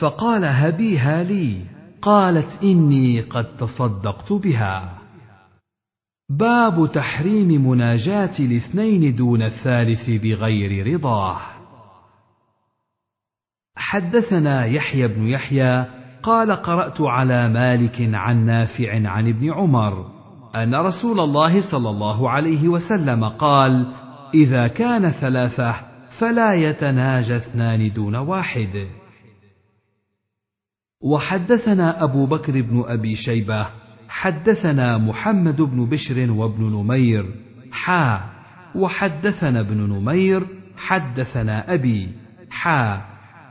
فقال 0.00 0.44
هبيها 0.44 1.22
لي. 1.22 1.71
قالت 2.02 2.58
إني 2.62 3.20
قد 3.20 3.56
تصدقت 3.56 4.32
بها. 4.32 4.98
باب 6.30 6.92
تحريم 6.92 7.68
مناجاة 7.68 8.32
الاثنين 8.40 9.16
دون 9.16 9.42
الثالث 9.42 10.10
بغير 10.10 10.94
رضاه. 10.94 11.40
حدثنا 13.76 14.66
يحيى 14.66 15.08
بن 15.08 15.28
يحيى 15.28 15.86
قال 16.22 16.52
قرأت 16.52 17.00
على 17.00 17.48
مالك 17.48 17.96
عن 18.14 18.46
نافع 18.46 19.08
عن 19.08 19.28
ابن 19.28 19.52
عمر 19.52 20.06
أن 20.54 20.74
رسول 20.74 21.20
الله 21.20 21.70
صلى 21.70 21.90
الله 21.90 22.30
عليه 22.30 22.68
وسلم 22.68 23.24
قال 23.24 23.86
إذا 24.34 24.68
كان 24.68 25.10
ثلاثة 25.10 25.74
فلا 26.18 26.54
يتناجى 26.54 27.36
اثنان 27.36 27.90
دون 27.90 28.16
واحد. 28.16 29.01
وحدثنا 31.02 32.04
أبو 32.04 32.26
بكر 32.26 32.60
بن 32.60 32.84
أبي 32.86 33.16
شيبة 33.16 33.66
حدثنا 34.08 34.98
محمد 34.98 35.60
بن 35.60 35.84
بشر 35.86 36.30
وابن 36.30 36.64
نمير. 36.64 37.24
حا 37.72 38.20
وحدثنا 38.74 39.60
ابن 39.60 39.76
نمير 39.76 40.46
حدثنا 40.76 41.74
أبي. 41.74 42.08
حا 42.50 43.02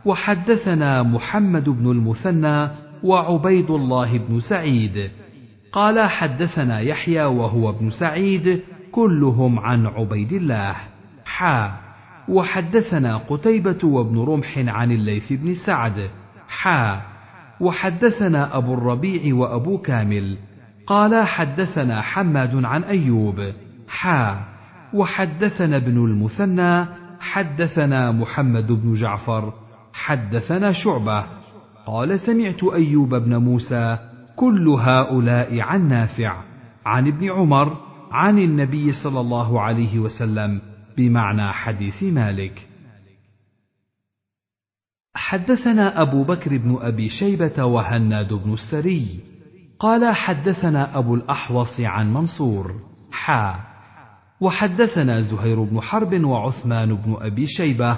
وحدثنا 0.05 1.03
محمد 1.03 1.69
بن 1.69 1.91
المثنى 1.91 2.69
وعبيد 3.03 3.71
الله 3.71 4.17
بن 4.17 4.39
سعيد. 4.39 5.11
قال 5.71 6.09
حدثنا 6.09 6.79
يحيى 6.79 7.23
وهو 7.23 7.69
ابن 7.69 7.89
سعيد 7.89 8.61
كلهم 8.91 9.59
عن 9.59 9.85
عبيد 9.85 10.33
الله. 10.33 10.75
حا 11.25 11.79
وحدثنا 12.29 13.17
قتيبة 13.17 13.79
وابن 13.83 14.19
رمح 14.19 14.57
عن 14.57 14.91
الليث 14.91 15.33
بن 15.33 15.53
سعد. 15.53 16.09
حا 16.47 17.10
وحدثنا 17.61 18.57
أبو 18.57 18.73
الربيع 18.73 19.35
وأبو 19.35 19.77
كامل. 19.77 20.37
قال 20.87 21.25
حدثنا 21.25 22.01
حماد 22.01 22.65
عن 22.65 22.83
أيوب. 22.83 23.53
حا. 23.87 24.41
وحدثنا 24.93 25.75
ابن 25.75 25.97
المثنى. 25.97 26.85
حدثنا 27.19 28.11
محمد 28.11 28.71
بن 28.71 28.93
جعفر. 28.93 29.53
حدثنا 29.93 30.71
شعبة. 30.71 31.25
قال 31.85 32.19
سمعت 32.19 32.63
أيوب 32.63 33.15
بن 33.15 33.37
موسى. 33.37 33.97
كل 34.35 34.67
هؤلاء 34.67 35.59
عن 35.59 35.87
نافع. 35.87 36.41
عن 36.85 37.07
ابن 37.07 37.31
عمر. 37.31 37.77
عن 38.11 38.39
النبي 38.39 38.91
صلى 38.91 39.19
الله 39.19 39.61
عليه 39.61 39.99
وسلم. 39.99 40.61
بمعنى 40.97 41.53
حديث 41.53 42.03
مالك. 42.03 42.70
حدثنا 45.15 46.01
أبو 46.01 46.23
بكر 46.23 46.57
بن 46.57 46.77
أبي 46.81 47.09
شيبة 47.09 47.65
وهناد 47.65 48.33
بن 48.33 48.53
السري. 48.53 49.19
قال 49.79 50.15
حدثنا 50.15 50.97
أبو 50.97 51.15
الأحوص 51.15 51.79
عن 51.79 52.13
منصور. 52.13 52.71
حا. 53.11 53.55
وحدثنا 54.41 55.21
زهير 55.21 55.63
بن 55.63 55.81
حرب 55.81 56.23
وعثمان 56.23 56.95
بن 56.95 57.15
أبي 57.21 57.45
شيبة 57.47 57.97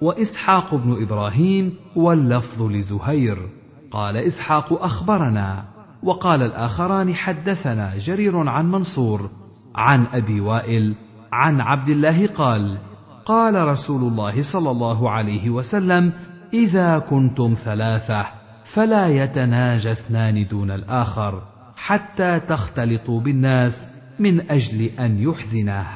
وإسحاق 0.00 0.74
بن 0.74 1.02
إبراهيم 1.02 1.74
واللفظ 1.96 2.62
لزهير. 2.62 3.48
قال 3.90 4.16
إسحاق 4.16 4.82
أخبرنا. 4.82 5.64
وقال 6.02 6.42
الآخران 6.42 7.14
حدثنا 7.14 7.98
جرير 7.98 8.48
عن 8.48 8.70
منصور. 8.70 9.30
عن 9.74 10.06
أبي 10.06 10.40
وائل. 10.40 10.94
عن 11.32 11.60
عبد 11.60 11.88
الله 11.88 12.26
قال 12.26 12.78
قال 13.26 13.68
رسول 13.68 14.02
الله 14.02 14.42
صلى 14.52 14.70
الله 14.70 15.10
عليه 15.10 15.50
وسلم 15.50 16.12
إذا 16.54 16.98
كنتم 16.98 17.54
ثلاثة 17.64 18.26
فلا 18.74 19.06
يتناجى 19.06 19.92
اثنان 19.92 20.46
دون 20.46 20.70
الآخر 20.70 21.42
حتى 21.76 22.40
تختلطوا 22.40 23.20
بالناس 23.20 23.86
من 24.18 24.50
أجل 24.50 24.90
أن 25.00 25.18
يحزنه 25.18 25.86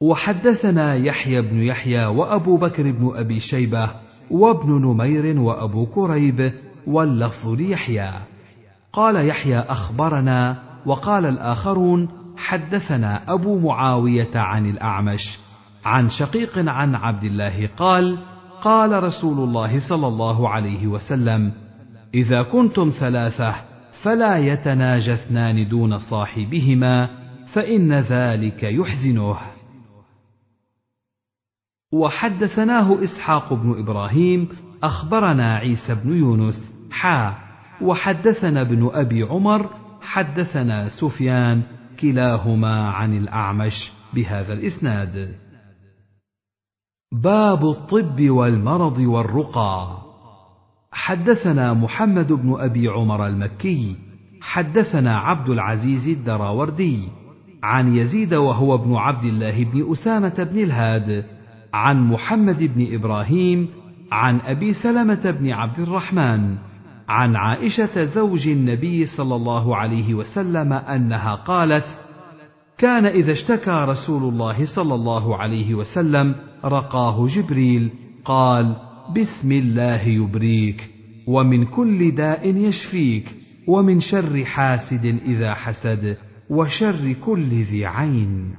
وحدثنا 0.00 0.94
يحيى 0.94 1.42
بن 1.42 1.62
يحيى 1.62 2.06
وأبو 2.06 2.56
بكر 2.56 2.92
بن 2.92 3.12
أبي 3.14 3.40
شيبة 3.40 3.90
وابن 4.30 4.72
نمير 4.72 5.40
وأبو 5.40 5.86
كريب 5.86 6.52
واللفظ 6.86 7.48
ليحيى. 7.48 8.12
قال 8.92 9.28
يحيى 9.28 9.58
أخبرنا 9.58 10.62
وقال 10.86 11.26
الآخرون 11.26 12.08
حدثنا 12.36 13.32
أبو 13.32 13.58
معاوية 13.58 14.36
عن 14.36 14.70
الأعمش 14.70 15.38
عن 15.86 16.08
شقيق 16.08 16.58
عن 16.58 16.94
عبد 16.94 17.24
الله 17.24 17.70
قال 17.76 18.18
قال 18.62 19.02
رسول 19.02 19.48
الله 19.48 19.88
صلى 19.88 20.06
الله 20.06 20.48
عليه 20.48 20.86
وسلم 20.86 21.52
إذا 22.14 22.42
كنتم 22.42 22.90
ثلاثة 22.90 23.54
فلا 24.02 24.38
يتناجى 24.38 25.14
اثنان 25.14 25.68
دون 25.68 25.98
صاحبهما 25.98 27.08
فإن 27.46 27.92
ذلك 27.92 28.62
يحزنه. 28.62 29.36
وحدثناه 31.92 33.04
إسحاق 33.04 33.52
بن 33.52 33.78
إبراهيم 33.78 34.48
أخبرنا 34.82 35.56
عيسى 35.56 35.94
بن 35.94 36.16
يونس 36.16 36.74
حا 36.90 37.34
وحدثنا 37.80 38.60
ابن 38.60 38.90
أبي 38.92 39.22
عمر 39.22 39.70
حدثنا 40.00 40.88
سفيان 40.88 41.62
كلاهما 42.00 42.88
عن 42.90 43.16
الأعمش 43.16 43.92
بهذا 44.14 44.52
الإسناد. 44.52 45.45
باب 47.12 47.64
الطب 47.64 48.30
والمرض 48.30 48.98
والرقى. 48.98 49.98
حدثنا 50.92 51.74
محمد 51.74 52.32
بن 52.32 52.54
أبي 52.58 52.88
عمر 52.88 53.26
المكي 53.26 53.96
حدثنا 54.40 55.18
عبد 55.18 55.48
العزيز 55.48 56.08
الدراوردي 56.08 57.08
عن 57.62 57.96
يزيد 57.96 58.34
وهو 58.34 58.74
ابن 58.74 58.94
عبد 58.94 59.24
الله 59.24 59.64
بن 59.64 59.92
أسامة 59.92 60.48
بن 60.52 60.58
الهاد 60.58 61.24
عن 61.74 62.08
محمد 62.08 62.64
بن 62.64 62.94
إبراهيم 62.94 63.68
عن 64.12 64.40
أبي 64.40 64.72
سلمة 64.72 65.30
بن 65.30 65.50
عبد 65.50 65.78
الرحمن 65.78 66.56
عن 67.08 67.36
عائشة 67.36 68.04
زوج 68.04 68.48
النبي 68.48 69.06
صلى 69.06 69.36
الله 69.36 69.76
عليه 69.76 70.14
وسلم 70.14 70.72
أنها 70.72 71.34
قالت 71.34 71.98
كان 72.78 73.06
إذا 73.06 73.32
اشتكى 73.32 73.84
رسول 73.88 74.22
الله 74.22 74.66
صلى 74.76 74.94
الله 74.94 75.36
عليه 75.36 75.74
وسلم 75.74 76.34
رقاه 76.64 77.26
جبريل 77.26 77.90
قال 78.24 78.76
بسم 79.16 79.52
الله 79.52 80.02
يبريك 80.02 80.90
ومن 81.26 81.64
كل 81.64 82.14
داء 82.14 82.46
يشفيك 82.46 83.34
ومن 83.66 84.00
شر 84.00 84.44
حاسد 84.44 85.04
إذا 85.26 85.54
حسد 85.54 86.16
وشر 86.50 87.12
كل 87.24 87.62
ذي 87.62 87.86
عين. 87.86 88.54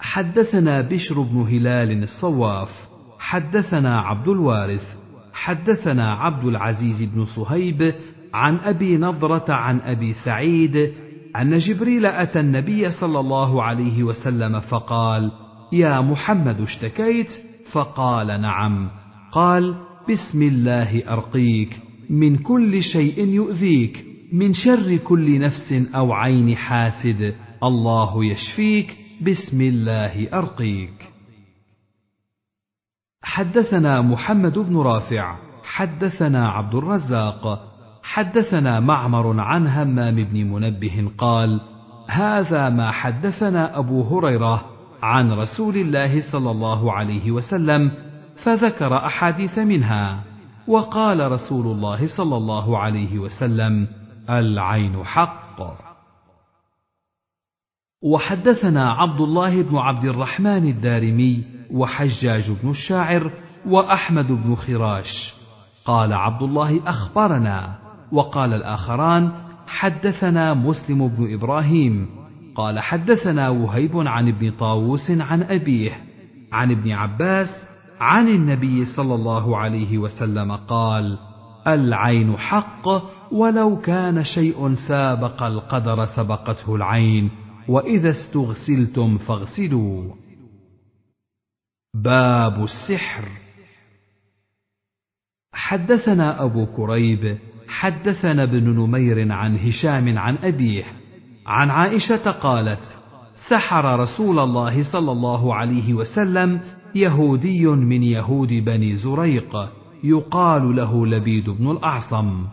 حدثنا 0.00 0.80
بشر 0.80 1.22
بن 1.22 1.40
هلال 1.40 2.02
الصواف 2.02 2.88
حدثنا 3.18 4.00
عبد 4.00 4.28
الوارث 4.28 4.96
حدثنا 5.32 6.12
عبد 6.12 6.44
العزيز 6.44 7.02
بن 7.02 7.24
صهيب 7.24 7.94
عن 8.34 8.56
أبي 8.56 8.96
نضرة 8.96 9.52
عن 9.52 9.80
أبي 9.80 10.12
سعيد 10.12 10.92
أن 11.36 11.58
جبريل 11.58 12.06
أتى 12.06 12.40
النبي 12.40 12.90
صلى 12.90 13.20
الله 13.20 13.62
عليه 13.62 14.02
وسلم 14.02 14.60
فقال 14.60 15.32
يا 15.72 16.00
محمد 16.00 16.60
اشتكيت؟ 16.60 17.32
فقال 17.72 18.26
نعم. 18.40 18.90
قال 19.32 19.74
بسم 20.10 20.42
الله 20.42 21.12
أرقيك 21.12 21.80
من 22.10 22.36
كل 22.36 22.82
شيء 22.82 23.26
يؤذيك 23.26 24.04
من 24.32 24.52
شر 24.52 24.96
كل 24.96 25.40
نفس 25.40 25.72
أو 25.94 26.12
عين 26.12 26.56
حاسد 26.56 27.34
الله 27.64 28.24
يشفيك 28.24 28.96
بسم 29.22 29.60
الله 29.60 30.28
أرقيك. 30.32 31.12
حدثنا 33.22 34.02
محمد 34.02 34.58
بن 34.58 34.76
رافع 34.76 35.36
حدثنا 35.64 36.48
عبد 36.48 36.74
الرزاق 36.74 37.72
حدثنا 38.02 38.80
معمر 38.80 39.40
عن 39.40 39.66
همام 39.66 40.24
بن 40.24 40.46
منبه 40.46 41.10
قال 41.18 41.60
هذا 42.08 42.68
ما 42.68 42.90
حدثنا 42.90 43.78
أبو 43.78 44.02
هريرة 44.02 44.75
عن 45.02 45.32
رسول 45.32 45.76
الله 45.76 46.32
صلى 46.32 46.50
الله 46.50 46.92
عليه 46.92 47.30
وسلم 47.30 47.90
فذكر 48.42 49.06
أحاديث 49.06 49.58
منها 49.58 50.24
وقال 50.68 51.32
رسول 51.32 51.66
الله 51.66 52.16
صلى 52.16 52.36
الله 52.36 52.78
عليه 52.78 53.18
وسلم 53.18 53.88
العين 54.30 55.04
حق. 55.04 55.76
وحدثنا 58.02 58.92
عبد 58.92 59.20
الله 59.20 59.62
بن 59.62 59.76
عبد 59.76 60.04
الرحمن 60.04 60.68
الدارمي 60.68 61.44
وحجاج 61.70 62.50
بن 62.62 62.70
الشاعر 62.70 63.30
وأحمد 63.66 64.32
بن 64.32 64.54
خراش. 64.54 65.34
قال 65.84 66.12
عبد 66.12 66.42
الله 66.42 66.80
أخبرنا 66.86 67.78
وقال 68.12 68.52
الآخران 68.52 69.32
حدثنا 69.66 70.54
مسلم 70.54 71.08
بن 71.08 71.34
إبراهيم 71.34 72.25
قال 72.56 72.80
حدثنا 72.80 73.48
وهيب 73.48 73.96
عن 73.96 74.28
ابن 74.28 74.50
طاووس 74.50 75.10
عن 75.10 75.42
أبيه 75.42 76.04
عن 76.52 76.70
ابن 76.70 76.92
عباس 76.92 77.48
عن 78.00 78.28
النبي 78.28 78.84
صلى 78.84 79.14
الله 79.14 79.56
عليه 79.56 79.98
وسلم 79.98 80.52
قال 80.52 81.18
العين 81.66 82.36
حق 82.36 82.88
ولو 83.32 83.80
كان 83.80 84.24
شيء 84.24 84.74
سابق 84.74 85.42
القدر 85.42 86.06
سبقته 86.06 86.74
العين 86.74 87.30
وإذا 87.68 88.10
استغسلتم 88.10 89.18
فاغسلوا. 89.18 90.14
باب 91.94 92.64
السحر. 92.64 93.24
حدثنا 95.52 96.44
أبو 96.44 96.66
كريب 96.66 97.38
حدثنا 97.68 98.42
ابن 98.42 98.64
نمير 98.70 99.32
عن 99.32 99.56
هشام 99.56 100.18
عن 100.18 100.36
أبيه 100.36 100.84
عن 101.46 101.70
عائشة 101.70 102.30
قالت 102.30 102.96
سحر 103.50 104.00
رسول 104.00 104.38
الله 104.38 104.82
صلى 104.92 105.12
الله 105.12 105.54
عليه 105.54 105.94
وسلم 105.94 106.60
يهودي 106.94 107.66
من 107.66 108.02
يهود 108.02 108.48
بني 108.48 108.96
زريق 108.96 109.56
يقال 110.04 110.76
له 110.76 111.06
لبيد 111.06 111.50
بن 111.50 111.70
الأعصم. 111.70 112.44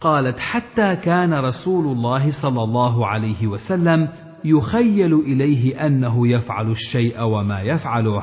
قالت 0.00 0.38
حتى 0.38 0.96
كان 0.96 1.34
رسول 1.34 1.96
الله 1.96 2.42
صلى 2.42 2.62
الله 2.62 3.06
عليه 3.06 3.46
وسلم 3.46 4.08
يخيل 4.44 5.14
إليه 5.14 5.86
أنه 5.86 6.28
يفعل 6.28 6.70
الشيء 6.70 7.22
وما 7.22 7.60
يفعله 7.60 8.22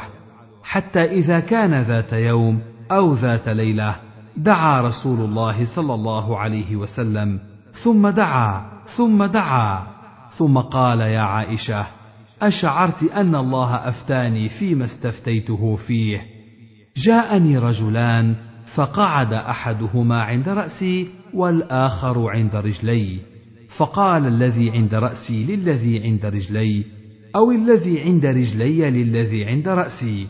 حتى 0.63 1.01
إذا 1.01 1.39
كان 1.39 1.81
ذات 1.81 2.13
يوم 2.13 2.59
أو 2.91 3.13
ذات 3.13 3.49
ليلة 3.49 3.95
دعا 4.37 4.81
رسول 4.81 5.19
الله 5.19 5.75
صلى 5.75 5.93
الله 5.93 6.37
عليه 6.37 6.75
وسلم 6.75 7.39
ثم 7.83 8.07
دعا. 8.07 8.78
ثم 8.97 9.25
دعا 9.25 9.87
ثم 10.37 10.57
قال 10.57 10.99
يا 11.01 11.19
عائشة 11.19 11.85
أشعرت 12.41 13.03
أن 13.03 13.35
الله 13.35 13.75
أفتاني 13.75 14.49
فيما 14.49 14.85
استفتيته 14.85 15.75
فيه. 15.75 16.21
جاءني 16.97 17.57
رجلان 17.57 18.35
فقعد 18.75 19.33
أحدهما 19.33 20.23
عند 20.23 20.49
رأسي 20.49 21.07
والآخر 21.33 22.29
عند 22.29 22.55
رجلي. 22.55 23.19
فقال 23.77 24.27
الذي 24.27 24.71
عند 24.71 24.93
رأسي 24.93 25.43
للذي 25.45 26.03
عند 26.03 26.25
رجلي 26.25 26.85
أو 27.35 27.51
الذي 27.51 28.01
عند 28.01 28.25
رجلي 28.25 28.91
للذي 28.91 29.45
عند 29.45 29.67
رأسي. 29.67 30.27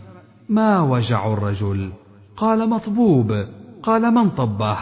ما 0.50 0.82
وجع 0.82 1.34
الرجل؟ 1.34 1.92
قال 2.38 2.70
مطبوب 2.70 3.46
قال 3.84 4.14
من 4.14 4.30
طبه؟ 4.30 4.78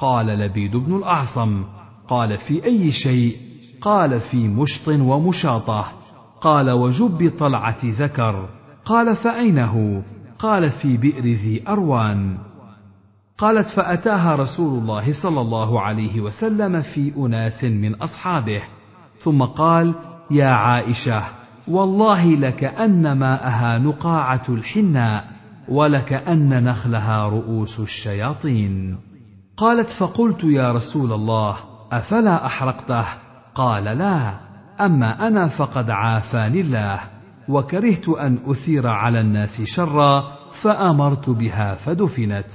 قال 0.00 0.26
لبيد 0.26 0.76
بن 0.76 0.96
الأعصم. 0.96 1.64
قال 2.08 2.38
في 2.38 2.64
أي 2.64 2.92
شيء؟ 2.92 3.36
قال 3.80 4.20
في 4.20 4.48
مشط 4.48 4.88
ومشاطة. 4.88 5.84
قال 6.40 6.70
وجب 6.70 7.32
طلعة 7.38 7.78
ذكر. 7.84 8.48
قال 8.84 9.16
فاين 9.16 9.58
هو 9.58 10.02
قال 10.38 10.70
في 10.70 10.96
بئر 10.96 11.24
ذي 11.24 11.62
أروان. 11.68 12.38
قالت 13.38 13.68
فأتاها 13.68 14.36
رسول 14.36 14.78
الله 14.78 15.12
صلى 15.22 15.40
الله 15.40 15.80
عليه 15.80 16.20
وسلم 16.20 16.82
في 16.82 17.12
أناس 17.16 17.64
من 17.64 17.94
أصحابه. 17.94 18.62
ثم 19.18 19.42
قال 19.42 19.94
يا 20.30 20.48
عائشة 20.48 21.22
والله 21.68 22.34
لكان 22.34 23.12
ماءها 23.12 23.78
نقاعة 23.78 24.42
الحناء 24.48 25.24
ولكان 25.68 26.64
نخلها 26.64 27.28
رؤوس 27.28 27.80
الشياطين. 27.80 28.96
قالت 29.56 29.90
فقلت 29.90 30.44
يا 30.44 30.72
رسول 30.72 31.12
الله 31.12 31.56
أفلا 31.98 32.46
أحرقته؟ 32.46 33.06
قال 33.54 33.84
لا 33.84 34.34
أما 34.80 35.28
أنا 35.28 35.48
فقد 35.48 35.90
عافاني 35.90 36.60
الله 36.60 37.00
وكرهت 37.48 38.08
أن 38.08 38.38
أثير 38.46 38.86
على 38.86 39.20
الناس 39.20 39.62
شرا 39.62 40.20
فأمرت 40.62 41.30
بها 41.30 41.74
فدفنت. 41.74 42.50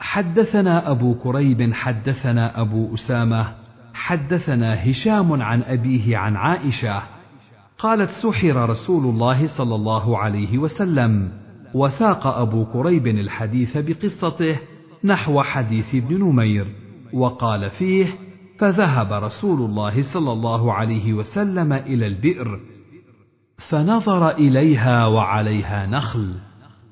حدثنا 0.00 0.90
أبو 0.90 1.14
كريب 1.14 1.74
حدثنا 1.74 2.60
أبو 2.60 2.94
أسامة 2.94 3.54
حدثنا 3.94 4.90
هشام 4.90 5.42
عن 5.42 5.62
أبيه 5.62 6.16
عن 6.16 6.36
عائشة 6.36 7.02
قالت 7.78 8.10
سحر 8.10 8.70
رسول 8.70 9.04
الله 9.04 9.46
صلى 9.58 9.74
الله 9.74 10.18
عليه 10.18 10.58
وسلم 10.58 11.32
وساق 11.74 12.26
أبو 12.26 12.64
كريب 12.64 13.06
الحديث 13.06 13.76
بقصته 13.76 14.58
نحو 15.04 15.42
حديث 15.42 15.94
ابن 15.94 16.18
نمير. 16.18 16.81
وقال 17.14 17.70
فيه 17.70 18.06
فذهب 18.58 19.12
رسول 19.12 19.70
الله 19.70 20.02
صلى 20.14 20.32
الله 20.32 20.72
عليه 20.72 21.12
وسلم 21.12 21.72
إلى 21.72 22.06
البئر 22.06 22.60
فنظر 23.70 24.30
إليها 24.30 25.06
وعليها 25.06 25.86
نخل 25.86 26.34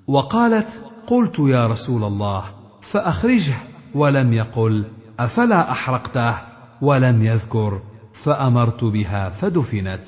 وقالت 0.06 0.84
قلت 1.06 1.38
يا 1.38 1.66
رسول 1.66 2.04
الله 2.04 2.44
فأخرجه 2.92 3.56
ولم 3.94 4.32
يقل 4.32 4.84
أفلا 5.18 5.70
أحرقته؟ 5.70 6.34
ولم 6.82 7.22
يذكر 7.22 7.82
فأمرت 8.24 8.84
بها 8.84 9.30
فدفنت. 9.30 10.04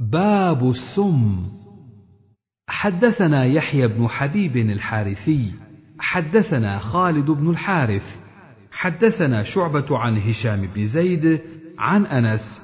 باب 0.00 0.70
السم. 0.70 1.46
حدثنا 2.68 3.44
يحيى 3.44 3.88
بن 3.88 4.08
حبيب 4.08 4.56
الحارثي 4.56 5.54
حدثنا 6.04 6.78
خالد 6.78 7.30
بن 7.30 7.50
الحارث 7.50 8.16
حدثنا 8.72 9.42
شعبة 9.42 9.98
عن 9.98 10.16
هشام 10.16 10.68
بن 10.74 10.86
زيد 10.86 11.40
عن 11.78 12.06
أنس 12.06 12.60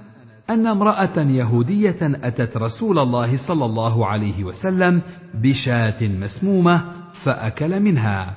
أن 0.50 0.66
امرأة 0.66 1.18
يهودية 1.18 1.96
أتت 2.02 2.56
رسول 2.56 2.98
الله 2.98 3.36
صلى 3.36 3.64
الله 3.64 4.06
عليه 4.06 4.44
وسلم 4.44 5.02
بشاة 5.34 6.08
مسمومة 6.08 6.84
فأكل 7.24 7.80
منها 7.80 8.34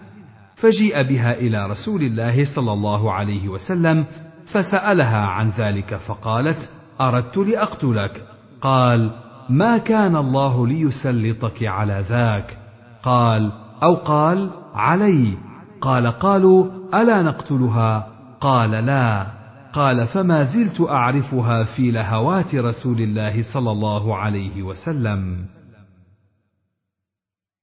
فجيء 0.56 1.04
بها 1.04 1.34
إلى 1.34 1.68
رسول 1.68 2.02
الله 2.02 2.46
صلى 2.56 2.74
الله 2.74 3.12
عليه 3.12 3.48
وسلم 3.48 4.06
فسألها 4.46 5.22
عن 5.28 5.50
ذلك 5.50 5.96
فقالت 5.96 6.70
أردت 7.02 7.38
لأقتلك. 7.38 8.24
قال 8.62 9.12
ما 9.50 9.78
كان 9.78 10.16
الله 10.16 10.68
ليسلطك 10.68 11.64
على 11.64 12.06
ذاك. 12.10 12.58
قال 13.04 13.63
أو 13.84 13.96
قال 13.96 14.50
علي. 14.74 15.38
قال 15.82 16.08
قالوا 16.08 16.66
ألا 17.02 17.22
نقتلها؟ 17.22 18.08
قال 18.42 18.72
لا. 18.72 19.28
قال 19.74 20.08
فما 20.08 20.44
زلت 20.44 20.82
أعرفها 20.82 21.64
في 21.64 21.92
لهوات 21.92 22.56
رسول 22.56 23.02
الله 23.02 23.54
صلى 23.54 23.72
الله 23.72 24.16
عليه 24.16 24.64
وسلم. 24.64 25.46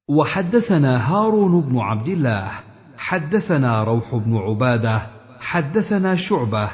وحدثنا 0.08 1.12
هارون 1.12 1.60
بن 1.60 1.78
عبد 1.78 2.08
الله. 2.08 2.50
حدثنا 2.96 3.84
روح 3.84 4.16
بن 4.16 4.36
عبادة. 4.36 5.06
حدثنا 5.40 6.16
شعبة. 6.16 6.70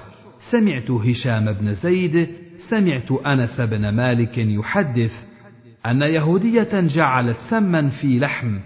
سمعت 0.51 0.91
هشام 0.91 1.53
بن 1.53 1.75
زيد. 1.75 2.29
سمعت 2.71 3.13
أنس 3.13 3.61
بن 3.61 3.89
مالك 3.89 4.39
يحدث 4.39 5.13
أن 5.87 6.03
يهودية 6.03 6.81
جعلت 6.81 7.37
سما 7.51 7.89
في 7.89 8.19
لحم. 8.19 8.59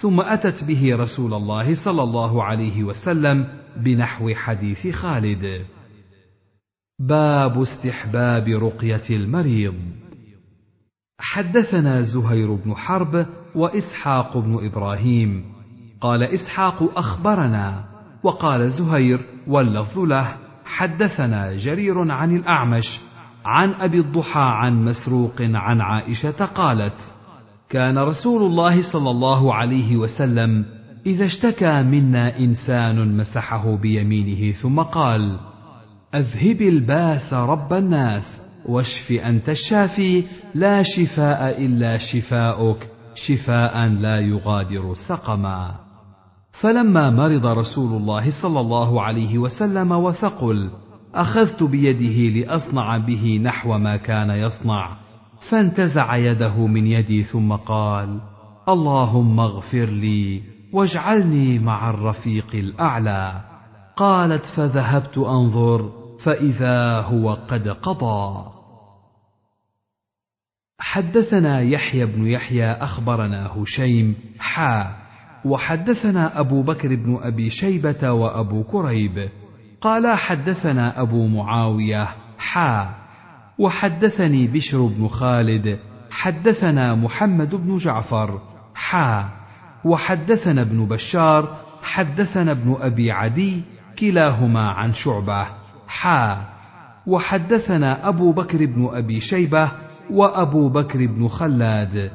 ثم 0.00 0.20
أتت 0.20 0.64
به 0.64 0.96
رسول 0.96 1.34
الله 1.34 1.74
صلى 1.84 2.02
الله 2.02 2.44
عليه 2.44 2.84
وسلم 2.84 3.46
بنحو 3.76 4.34
حديث 4.34 4.86
خالد. 4.86 5.66
باب 6.98 7.62
استحباب 7.62 8.48
رقية 8.48 9.08
المريض. 9.10 9.74
حدثنا 11.18 12.02
زهير 12.02 12.54
بن 12.54 12.74
حرب 12.74 13.26
وإسحاق 13.54 14.38
بن 14.38 14.66
إبراهيم. 14.66 15.54
قال 16.00 16.22
إسحاق 16.22 16.98
أخبرنا 16.98 17.84
وقال 18.22 18.70
زهير 18.70 19.20
واللفظ 19.48 19.98
له 19.98 20.36
حدثنا 20.64 21.56
جرير 21.56 22.12
عن 22.12 22.36
الأعمش 22.36 23.00
عن 23.44 23.74
أبي 23.74 23.98
الضحى 23.98 24.40
عن 24.40 24.84
مسروق 24.84 25.34
عن 25.40 25.80
عائشة 25.80 26.44
قالت 26.44 27.12
كان 27.74 27.98
رسول 27.98 28.42
الله 28.42 28.82
صلى 28.92 29.10
الله 29.10 29.54
عليه 29.54 29.96
وسلم 29.96 30.64
إذا 31.06 31.24
اشتكى 31.24 31.82
منا 31.82 32.38
إنسان 32.38 33.16
مسحه 33.16 33.76
بيمينه 33.76 34.52
ثم 34.52 34.80
قال 34.80 35.38
أذهب 36.14 36.62
الباس 36.62 37.34
رب 37.34 37.72
الناس 37.72 38.40
واشف 38.66 39.12
أنت 39.12 39.48
الشافي 39.48 40.24
لا 40.54 40.82
شفاء 40.82 41.64
إلا 41.64 41.98
شفاؤك 41.98 42.86
شفاء 43.14 43.88
لا 43.88 44.20
يغادر 44.20 44.94
سقما. 45.08 45.74
فلما 46.52 47.10
مرض 47.10 47.46
رسول 47.46 47.96
الله 47.96 48.30
صلى 48.42 48.60
الله 48.60 49.02
عليه 49.02 49.38
وسلم 49.38 49.92
وثقل 49.92 50.70
أخذت 51.14 51.62
بيده 51.62 52.40
لأصنع 52.40 52.98
به 52.98 53.40
نحو 53.42 53.78
ما 53.78 53.96
كان 53.96 54.30
يصنع. 54.30 55.03
فانتزع 55.50 56.16
يده 56.16 56.66
من 56.66 56.86
يدي 56.86 57.22
ثم 57.22 57.52
قال 57.52 58.20
اللهم 58.68 59.40
اغفر 59.40 59.84
لي 59.84 60.42
واجعلني 60.72 61.58
مع 61.58 61.90
الرفيق 61.90 62.54
الأعلى. 62.54 63.40
قالت 63.96 64.46
فذهبت 64.46 65.18
أنظر 65.18 65.90
فإذا 66.24 67.00
هو 67.00 67.34
قد 67.34 67.68
قضى. 67.68 68.50
حدثنا 70.78 71.60
يحيى 71.60 72.06
بن 72.06 72.26
يحيى 72.26 72.70
أخبرنا 72.70 73.46
هشيم 73.46 74.16
حا 74.38 74.96
وحدثنا 75.44 76.40
أبو 76.40 76.62
بكر 76.62 76.94
بن 76.96 77.18
أبي 77.22 77.50
شيبة 77.50 78.12
وأبو 78.12 78.62
كريب. 78.62 79.28
قال 79.80 80.18
حدثنا 80.18 81.00
أبو 81.00 81.26
معاوية 81.26 82.08
حا. 82.38 83.03
وحدثني 83.58 84.46
بشر 84.46 84.86
بن 84.86 85.08
خالد 85.08 85.78
حدثنا 86.10 86.94
محمد 86.94 87.54
بن 87.54 87.76
جعفر 87.76 88.40
حا 88.74 89.28
وحدثنا 89.84 90.62
ابن 90.62 90.86
بشار 90.86 91.56
حدثنا 91.82 92.50
ابن 92.50 92.76
أبي 92.80 93.12
عدي 93.12 93.62
كلاهما 93.98 94.70
عن 94.70 94.92
شعبة 94.92 95.46
حا 95.86 96.54
وحدثنا 97.06 98.08
أبو 98.08 98.32
بكر 98.32 98.66
بن 98.66 98.88
أبي 98.92 99.20
شيبة 99.20 99.70
وأبو 100.10 100.68
بكر 100.68 101.06
بن 101.06 101.28
خلاد. 101.28 102.10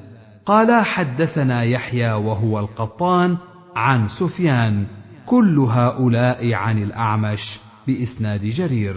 قال 0.46 0.86
حدثنا 0.86 1.64
يحيى 1.64 2.14
وهو 2.14 2.60
القطان 2.60 3.38
عن 3.76 4.10
سفيان 4.10 4.86
كل 5.26 5.60
هؤلاء 5.60 6.54
عن 6.54 6.84
الأعمش 6.84 7.60
بإسناد 7.88 8.46
جرير. 8.46 8.96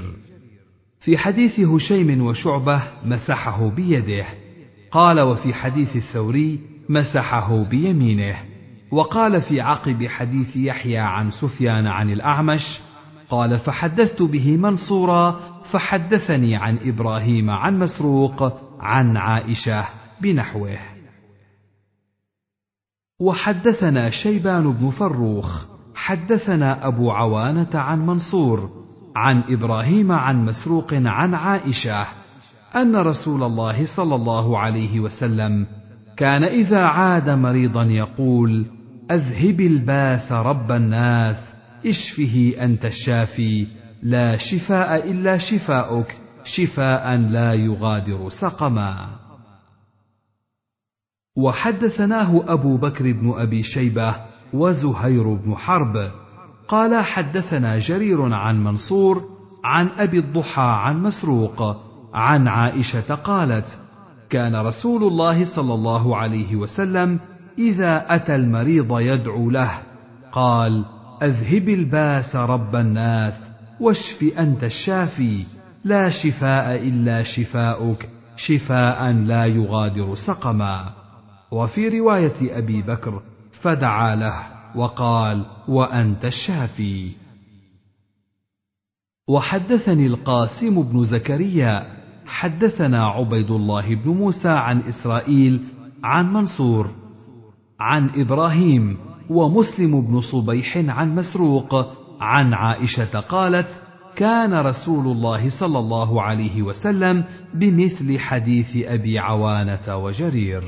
في 1.03 1.19
حديث 1.19 1.61
هشيم 1.61 2.23
وشعبة 2.23 2.83
مسحه 3.05 3.69
بيده. 3.69 4.25
قال 4.91 5.21
وفي 5.21 5.55
حديث 5.55 5.97
الثوري 5.97 6.61
مسحه 6.89 7.65
بيمينه. 7.65 8.37
وقال 8.91 9.43
في 9.43 9.61
عقب 9.61 10.07
حديث 10.07 10.57
يحيى 10.57 10.99
عن 10.99 11.31
سفيان 11.31 11.87
عن 11.87 12.11
الأعمش 12.11 12.81
قال 13.31 13.59
فحدثت 13.59 14.23
به 14.23 14.57
منصورا 14.57 15.41
فحدثني 15.73 16.57
عن 16.57 16.79
إبراهيم 16.85 17.51
عن 17.51 17.79
مسروق 17.79 18.53
عن 18.81 19.17
عائشة 19.17 19.89
بنحوه. 20.21 20.79
وحدثنا 23.21 24.11
شيبان 24.11 24.73
بن 24.73 24.91
فروخ 24.91 25.67
حدثنا 25.95 26.87
أبو 26.87 27.11
عوانة 27.11 27.71
عن 27.75 28.07
منصور 28.07 28.83
عن 29.17 29.43
إبراهيم 29.49 30.13
عن 30.13 30.45
مسروق 30.45 30.95
عن 30.95 31.35
عائشة 31.35 32.07
أن 32.77 32.97
رسول 32.97 33.43
الله 33.43 33.97
صلى 33.97 34.15
الله 34.15 34.59
عليه 34.59 35.01
وسلم 35.01 35.67
كان 36.17 36.45
إذا 36.45 36.81
عاد 36.85 37.31
مريضا 37.31 37.85
يقول 37.85 38.67
أذهب 39.11 39.61
الباس 39.61 40.33
رب 40.33 40.73
الناس 40.73 41.37
إشفه 41.87 42.55
أنت 42.61 42.85
الشافي 42.85 43.67
لا 44.03 44.37
شفاء 44.37 45.11
إلا 45.11 45.39
شفاؤك 45.39 46.17
شفاء 46.45 47.17
لا 47.17 47.55
يغادر 47.55 48.29
سقما. 48.31 49.09
وحدثناه 51.37 52.45
أبو 52.53 52.77
بكر 52.77 53.13
بن 53.13 53.33
أبي 53.37 53.63
شيبة 53.63 54.17
وزهير 54.53 55.35
بن 55.35 55.55
حرب 55.55 56.22
قال 56.73 57.05
حدثنا 57.05 57.79
جرير 57.79 58.35
عن 58.35 58.65
منصور 58.65 59.23
عن 59.65 59.89
أبي 59.99 60.19
الضحى 60.19 60.63
عن 60.63 61.03
مسروق 61.03 61.77
عن 62.15 62.49
عائشة 62.49 63.15
قالت 63.15 63.79
كان 64.31 64.57
رسول 64.57 65.03
الله 65.03 65.45
صلى 65.45 65.75
الله 65.75 66.17
عليه 66.17 66.57
وسلم 66.57 67.19
إذا 67.59 68.15
أتى 68.15 68.37
المريض 68.37 69.01
يدعو 69.01 69.51
له 69.51 69.71
قال 70.33 70.85
أذهب 71.23 71.69
الباس 71.69 72.37
رب 72.37 72.77
الناس 72.77 73.51
واشف 73.81 74.39
أنت 74.39 74.65
الشافي 74.65 75.45
لا 75.85 76.11
شفاء 76.11 76.89
إلا 76.89 77.23
شفاؤك 77.23 78.09
شفاء 78.37 79.13
لا 79.13 79.47
يغادر 79.47 80.17
سقما. 80.17 80.85
وفي 81.51 81.89
رواية 81.89 82.59
أبي 82.59 82.83
بكر 82.83 83.23
فدعا 83.61 84.17
له. 84.17 84.52
وقال 84.77 85.45
وأنت 85.69 86.25
الشافي. 86.25 87.11
وحدثني 89.29 90.07
القاسم 90.07 90.83
بن 90.83 91.05
زكريا 91.05 91.87
حدثنا 92.27 93.07
عبيد 93.07 93.51
الله 93.51 93.95
بن 93.95 94.11
موسى 94.11 94.49
عن 94.49 94.81
إسرائيل 94.81 95.65
عن 96.05 96.33
منصور 96.33 96.91
عن 97.81 98.11
إبراهيم 98.17 98.97
ومسلم 99.31 100.01
بن 100.01 100.21
صبيح 100.21 100.77
عن 100.77 101.15
مسروق 101.15 101.75
عن 102.21 102.55
عائشة 102.55 103.21
قالت 103.21 103.83
كان 104.17 104.55
رسول 104.55 105.07
الله 105.07 105.61
صلى 105.61 105.79
الله 105.79 106.23
عليه 106.23 106.63
وسلم 106.63 107.25
بمثل 107.55 108.19
حديث 108.19 108.77
أبي 108.77 109.19
عوانة 109.19 109.97
وجرير. 109.97 110.65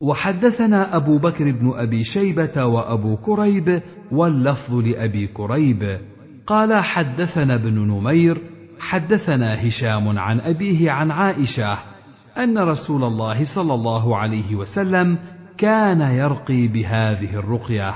وحدثنا 0.00 0.96
أبو 0.96 1.18
بكر 1.18 1.50
بن 1.50 1.72
أبي 1.74 2.04
شيبة 2.04 2.64
وأبو 2.64 3.16
كريب 3.16 3.82
واللفظ 4.12 4.74
لأبي 4.74 5.26
كريب. 5.26 5.98
قال 6.46 6.84
حدثنا 6.84 7.54
ابن 7.54 7.74
نمير 7.78 8.42
حدثنا 8.78 9.68
هشام 9.68 10.18
عن 10.18 10.40
أبيه 10.40 10.90
عن 10.90 11.10
عائشة 11.10 11.78
أن 12.38 12.58
رسول 12.58 13.04
الله 13.04 13.44
صلى 13.54 13.74
الله 13.74 14.16
عليه 14.16 14.54
وسلم 14.54 15.18
كان 15.58 16.00
يرقي 16.00 16.68
بهذه 16.68 17.34
الرقية 17.34 17.94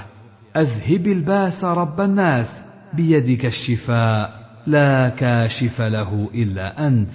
أذهب 0.57 1.07
الباس 1.07 1.65
رب 1.65 2.01
الناس 2.01 2.47
بيدك 2.95 3.47
الشفاء 3.47 4.41
لا 4.67 5.09
كاشف 5.09 5.81
له 5.81 6.31
إلا 6.35 6.87
أنت. 6.87 7.13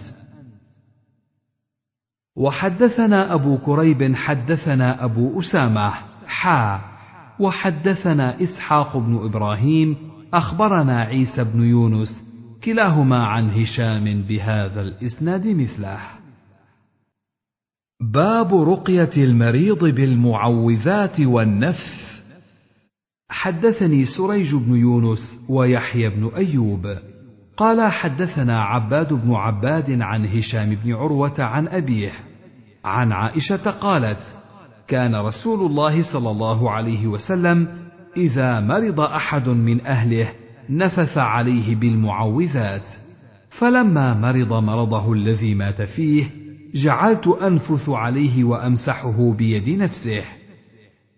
وحدثنا 2.38 3.34
أبو 3.34 3.58
كريب 3.58 4.16
حدثنا 4.16 5.04
أبو 5.04 5.40
أسامة 5.40 5.94
حا. 6.28 6.82
وحدثنا 7.40 8.44
إسحاق 8.44 8.98
بن 8.98 9.26
إبراهيم 9.26 9.98
أخبرنا 10.34 11.00
عيسى 11.00 11.44
بن 11.44 11.64
يونس 11.64 12.24
كلاهما 12.64 13.26
عن 13.26 13.50
هشام 13.50 14.22
بهذا 14.22 14.82
الإسناد 14.82 15.48
مثله. 15.48 16.00
باب 18.02 18.56
رقية 18.56 19.12
المريض 19.18 19.86
بالمعوذات 19.86 21.20
والنفث. 21.20 22.22
حدثني 23.30 24.06
سريج 24.06 24.56
بن 24.56 24.76
يونس 24.76 25.40
ويحيى 25.50 26.10
بن 26.10 26.32
أيوب. 26.36 27.15
قال 27.58 27.92
حدثنا 27.92 28.64
عباد 28.64 29.14
بن 29.14 29.34
عباد 29.34 30.02
عن 30.02 30.26
هشام 30.26 30.78
بن 30.84 30.94
عروة 30.94 31.34
عن 31.40 31.68
أبيه. 31.68 32.12
عن 32.86 33.12
عائشة 33.12 33.72
قالت 33.72 34.38
كان 34.88 35.16
رسول 35.16 35.72
الله 35.72 36.14
صلى 36.14 36.32
الله 36.32 36.72
عليه 36.72 37.08
وسلم 37.08 37.68
إذا 38.18 38.60
مرض 38.60 39.00
أحد 39.00 39.50
من 39.50 39.86
أهله 39.86 40.30
نفث 40.70 41.18
عليه 41.18 41.76
بالمعوذات. 41.76 42.88
فلما 43.50 44.14
مرض 44.14 44.54
مرضه 44.54 45.14
الذي 45.14 45.56
مات 45.56 45.82
فيه 45.82 46.30
جعلت 46.74 47.28
أنفث 47.28 47.90
عليه 47.90 48.44
وأمسحه 48.44 49.34
بيد 49.34 49.70
نفسه 49.70 50.24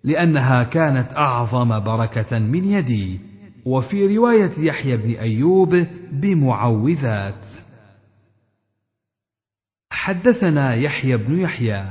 لأنها 0.04 0.64
كانت 0.64 1.14
أعظم 1.18 1.80
بركة 1.80 2.40
من 2.40 2.64
يدي. 2.64 3.20
وفي 3.68 4.18
رواية 4.18 4.52
يحيى 4.58 4.98
بن 4.98 5.12
أيوب 5.12 5.86
بمعوذات. 6.12 7.46
حدثنا 9.92 10.76
يحيى 10.76 11.18
بن 11.18 11.40
يحيى 11.40 11.86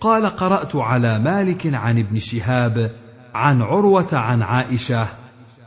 قال 0.00 0.26
قرأت 0.26 0.76
على 0.76 1.18
مالك 1.18 1.74
عن 1.74 1.98
ابن 1.98 2.18
شهاب 2.18 2.90
عن 3.34 3.62
عروة 3.62 4.08
عن 4.12 4.42
عائشة 4.42 5.08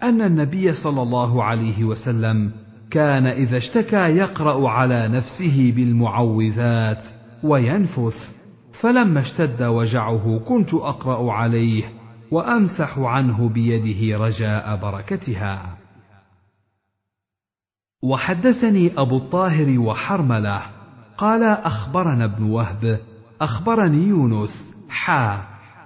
أن 0.03 0.22
النبي 0.22 0.74
صلى 0.74 1.01
الله 1.01 1.43
عليه 1.43 1.84
وسلم 1.84 2.51
كان 2.91 3.28
إذا 3.28 3.57
اشتكى 3.57 4.18
يقرأ 4.18 4.70
على 4.70 5.07
نفسه 5.07 5.74
بالمعوذات 5.76 7.05
وينفث 7.43 8.32
فلما 8.82 9.20
اشتد 9.20 9.63
وجعه 9.63 10.39
كنت 10.47 10.74
أقرأ 10.74 11.32
عليه. 11.32 11.84
وأمسح 12.32 12.99
عنه 12.99 13.49
بيده 13.49 14.17
رجاء 14.17 14.76
بركتها. 14.76 15.78
وحدثني 18.03 18.91
أبو 18.97 19.17
الطاهر 19.17 19.80
وحرملة. 19.80 20.61
قال 21.17 21.43
أخبرنا 21.43 22.26
ابن 22.26 22.43
وهب 22.43 22.99
أخبرني 23.41 24.07
يونس 24.07 24.76
حا. 24.89 25.41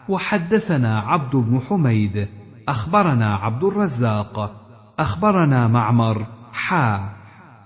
وحدثنا 0.09 0.99
عبد 0.99 1.35
بن 1.35 1.59
حميد 1.59 2.27
أخبرنا 2.67 3.35
عبد 3.35 3.63
الرزاق 3.63 4.65
أخبرنا 4.99 5.67
معمر 5.67 6.25
حا. 6.53 7.09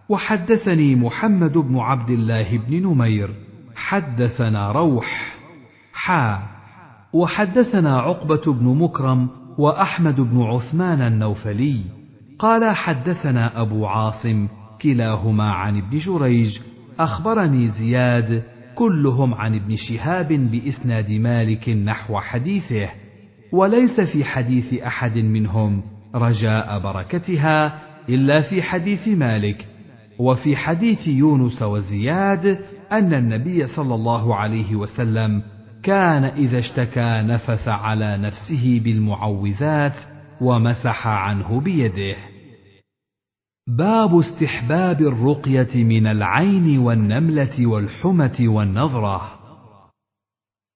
وحدثني 0.10 0.96
محمد 0.96 1.58
بن 1.58 1.80
عبد 1.80 2.10
الله 2.10 2.58
بن 2.58 2.84
نمير 2.84 3.30
حدثنا 3.76 4.72
روح 4.72 5.36
حا. 5.94 6.53
وحدثنا 7.14 8.00
عقبة 8.00 8.54
بن 8.54 8.66
مكرم 8.66 9.30
وأحمد 9.58 10.22
بن 10.22 10.42
عثمان 10.42 11.02
النوفلي. 11.02 11.80
قال 12.40 12.76
حدثنا 12.76 13.62
أبو 13.62 13.86
عاصم 13.86 14.48
كلاهما 14.82 15.52
عن 15.52 15.78
ابن 15.78 15.98
جريج 15.98 16.60
أخبرني 17.00 17.68
زياد 17.68 18.44
كلهم 18.76 19.34
عن 19.34 19.56
ابن 19.56 19.76
شهاب 19.76 20.28
بإسناد 20.28 21.12
مالك 21.12 21.70
نحو 21.70 22.20
حديثه. 22.20 22.90
وليس 23.52 24.02
في 24.02 24.24
حديث 24.24 24.74
أحد 24.74 25.18
منهم 25.18 25.82
رجاء 26.16 26.80
بركتها 26.80 27.80
إلا 28.10 28.42
في 28.42 28.62
حديث 28.62 29.08
مالك. 29.08 29.68
وفي 30.20 30.56
حديث 30.56 31.08
يونس 31.08 31.62
وزياد 31.62 32.60
أن 32.92 33.14
النبي 33.14 33.68
صلى 33.68 33.96
الله 33.96 34.36
عليه 34.36 34.76
وسلم 34.76 35.42
كان 35.84 36.24
إذا 36.24 36.60
اشتكى 36.60 37.22
نفث 37.26 37.68
على 37.68 38.18
نفسه 38.18 38.82
بالمعوذات 38.84 39.98
ومسح 40.42 41.08
عنه 41.08 41.60
بيده. 41.60 42.16
باب 43.68 44.20
استحباب 44.20 45.02
الرقية 45.02 45.84
من 45.84 46.08
العين 46.08 46.78
والنملة 46.78 47.68
والحمة 47.68 48.38
والنظرة. 48.40 49.40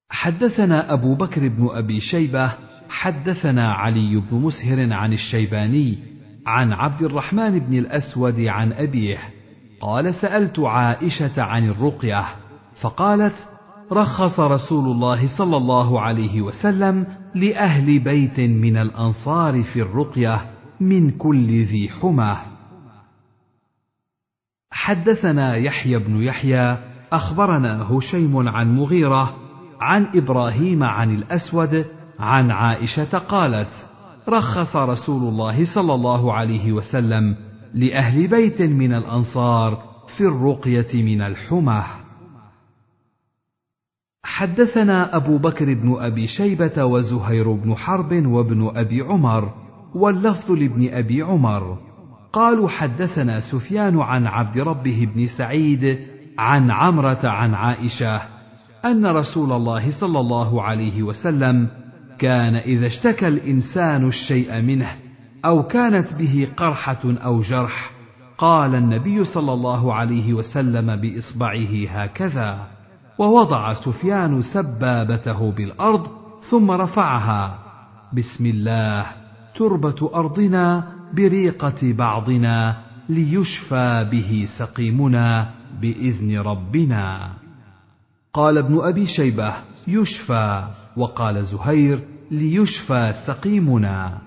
حدثنا 0.10 0.94
أبو 0.94 1.16
بكر 1.16 1.48
بن 1.48 1.68
أبي 1.72 2.00
شيبة 2.00 2.54
حدثنا 2.90 3.74
علي 3.74 4.16
بن 4.16 4.38
مسهر 4.38 4.94
عن 4.94 5.14
الشيباني 5.14 5.98
عن 6.46 6.74
عبد 6.74 7.02
الرحمن 7.02 7.60
بن 7.60 7.78
الأسود 7.78 8.40
عن 8.40 8.74
أبيه 8.74 9.18
قال 9.82 10.14
سألت 10.14 10.60
عائشة 10.60 11.42
عن 11.42 11.70
الرقية 11.70 12.26
فقالت 12.82 13.57
رخص 13.92 14.40
رسول 14.40 14.92
الله 14.92 15.38
صلى 15.38 15.58
الله 15.58 16.02
عليه 16.02 16.42
وسلم 16.42 17.08
لأهل 17.36 18.00
بيت 18.00 18.40
من 18.40 18.78
الأنصار 18.78 19.64
في 19.64 19.82
الرقية 19.82 20.50
من 20.82 21.10
كل 21.10 21.64
ذي 21.64 21.90
حماه 21.90 22.38
حدثنا 24.72 25.56
يحيى 25.56 26.00
بن 26.00 26.22
يحيى 26.22 26.78
أخبرنا 27.12 27.92
هشيم 27.92 28.48
عن 28.50 28.76
مغيرة 28.76 29.36
عن 29.82 30.08
إبراهيم 30.16 30.84
عن 30.84 31.16
الأسود 31.16 31.86
عن 32.20 32.52
عائشة 32.52 33.18
قالت 33.18 33.86
رخص 34.30 34.76
رسول 34.76 35.24
الله 35.24 35.66
صلى 35.66 35.94
الله 35.94 36.34
عليه 36.34 36.72
وسلم 36.72 37.36
لأهل 37.74 38.28
بيت 38.28 38.62
من 38.62 38.94
الأنصار 38.94 39.84
في 40.18 40.22
الرقية 40.22 41.04
من 41.04 41.22
الحماه 41.22 42.07
حدثنا 44.28 45.16
أبو 45.16 45.38
بكر 45.38 45.74
بن 45.74 45.96
أبي 46.00 46.28
شيبة 46.28 46.84
وزهير 46.84 47.52
بن 47.52 47.76
حرب 47.76 48.26
وابن 48.26 48.72
أبي 48.76 49.02
عمر 49.02 49.54
واللفظ 49.96 50.52
لابن 50.52 50.90
أبي 50.94 51.22
عمر. 51.22 51.78
قالوا 52.34 52.70
حدثنا 52.70 53.40
سفيان 53.40 54.00
عن 54.00 54.28
عبد 54.28 54.58
ربه 54.58 55.08
بن 55.16 55.28
سعيد 55.28 56.00
عن 56.38 56.72
عمرة 56.72 57.20
عن 57.24 57.54
عائشة 57.54 58.22
أن 58.86 59.06
رسول 59.06 59.52
الله 59.52 60.00
صلى 60.00 60.20
الله 60.20 60.64
عليه 60.64 61.04
وسلم 61.04 61.68
كان 62.20 62.56
إذا 62.56 62.88
اشتكى 62.88 63.28
الإنسان 63.28 64.08
الشيء 64.08 64.62
منه 64.62 64.96
أو 65.46 65.64
كانت 65.64 66.14
به 66.14 66.48
قرحة 66.58 67.00
أو 67.06 67.42
جرح 67.42 67.92
قال 68.38 68.76
النبي 68.76 69.24
صلى 69.24 69.54
الله 69.54 69.94
عليه 69.94 70.34
وسلم 70.34 70.96
بإصبعه 70.96 71.88
هكذا. 71.90 72.77
ووضع 73.18 73.74
سفيان 73.74 74.42
سبابته 74.42 75.52
بالأرض 75.52 76.08
ثم 76.50 76.72
رفعها. 76.72 77.60
بسم 78.14 78.46
الله. 78.46 79.06
تربة 79.56 80.12
أرضنا 80.16 80.84
بريقة 81.14 81.94
بعضنا 81.94 82.78
ليشفى 83.10 84.08
به 84.12 84.48
سقيمنا 84.58 85.50
بإذن 85.82 86.38
ربنا. 86.38 87.30
قال 88.34 88.58
ابن 88.58 88.80
أبي 88.82 89.06
شيبة 89.06 89.54
يشفى. 89.88 90.68
وقال 90.98 91.46
زهير 91.46 92.04
ليشفى 92.32 93.14
سقيمنا. 93.28 94.18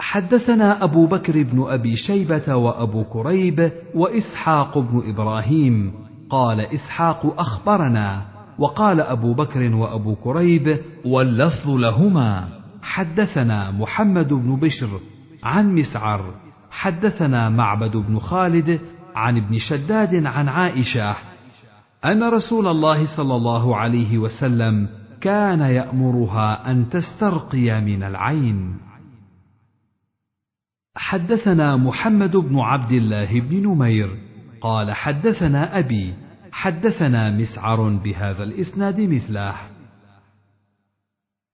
حدثنا 0.00 0.84
أبو 0.84 1.06
بكر 1.06 1.42
بن 1.42 1.64
أبي 1.68 1.96
شيبة 1.96 2.54
وأبو 2.54 3.04
كريب 3.04 3.72
وإسحاق 3.94 4.78
بن 4.78 5.02
إبراهيم 5.08 6.09
قال 6.30 6.60
إسحاق 6.60 7.40
أخبرنا. 7.40 8.22
وقال 8.58 9.00
أبو 9.00 9.34
بكر 9.34 9.74
وأبو 9.74 10.14
كريب 10.14 10.78
واللفظ 11.04 11.70
لهما. 11.70 12.48
حدثنا 12.82 13.70
محمد 13.70 14.28
بن 14.28 14.56
بشر 14.56 15.00
عن 15.42 15.74
مسعر. 15.74 16.34
حدثنا 16.70 17.48
معبد 17.48 17.96
بن 17.96 18.18
خالد 18.18 18.80
عن 19.14 19.36
ابن 19.36 19.58
شداد 19.58 20.26
عن 20.26 20.48
عائشة 20.48 21.16
أن 22.04 22.24
رسول 22.24 22.66
الله 22.66 23.16
صلى 23.16 23.36
الله 23.36 23.76
عليه 23.76 24.18
وسلم 24.18 24.88
كان 25.20 25.60
يأمرها 25.60 26.70
أن 26.70 26.90
تسترقي 26.90 27.80
من 27.80 28.02
العين. 28.02 28.76
حدثنا 30.96 31.76
محمد 31.76 32.36
بن 32.36 32.58
عبد 32.58 32.92
الله 32.92 33.40
بن 33.40 33.56
نمير 33.66 34.29
قال 34.60 34.92
حدثنا 34.92 35.78
أبي 35.78 36.14
حدثنا 36.52 37.30
مسعر 37.30 37.88
بهذا 37.88 38.42
الإسناد 38.42 39.00
مثله. 39.00 39.54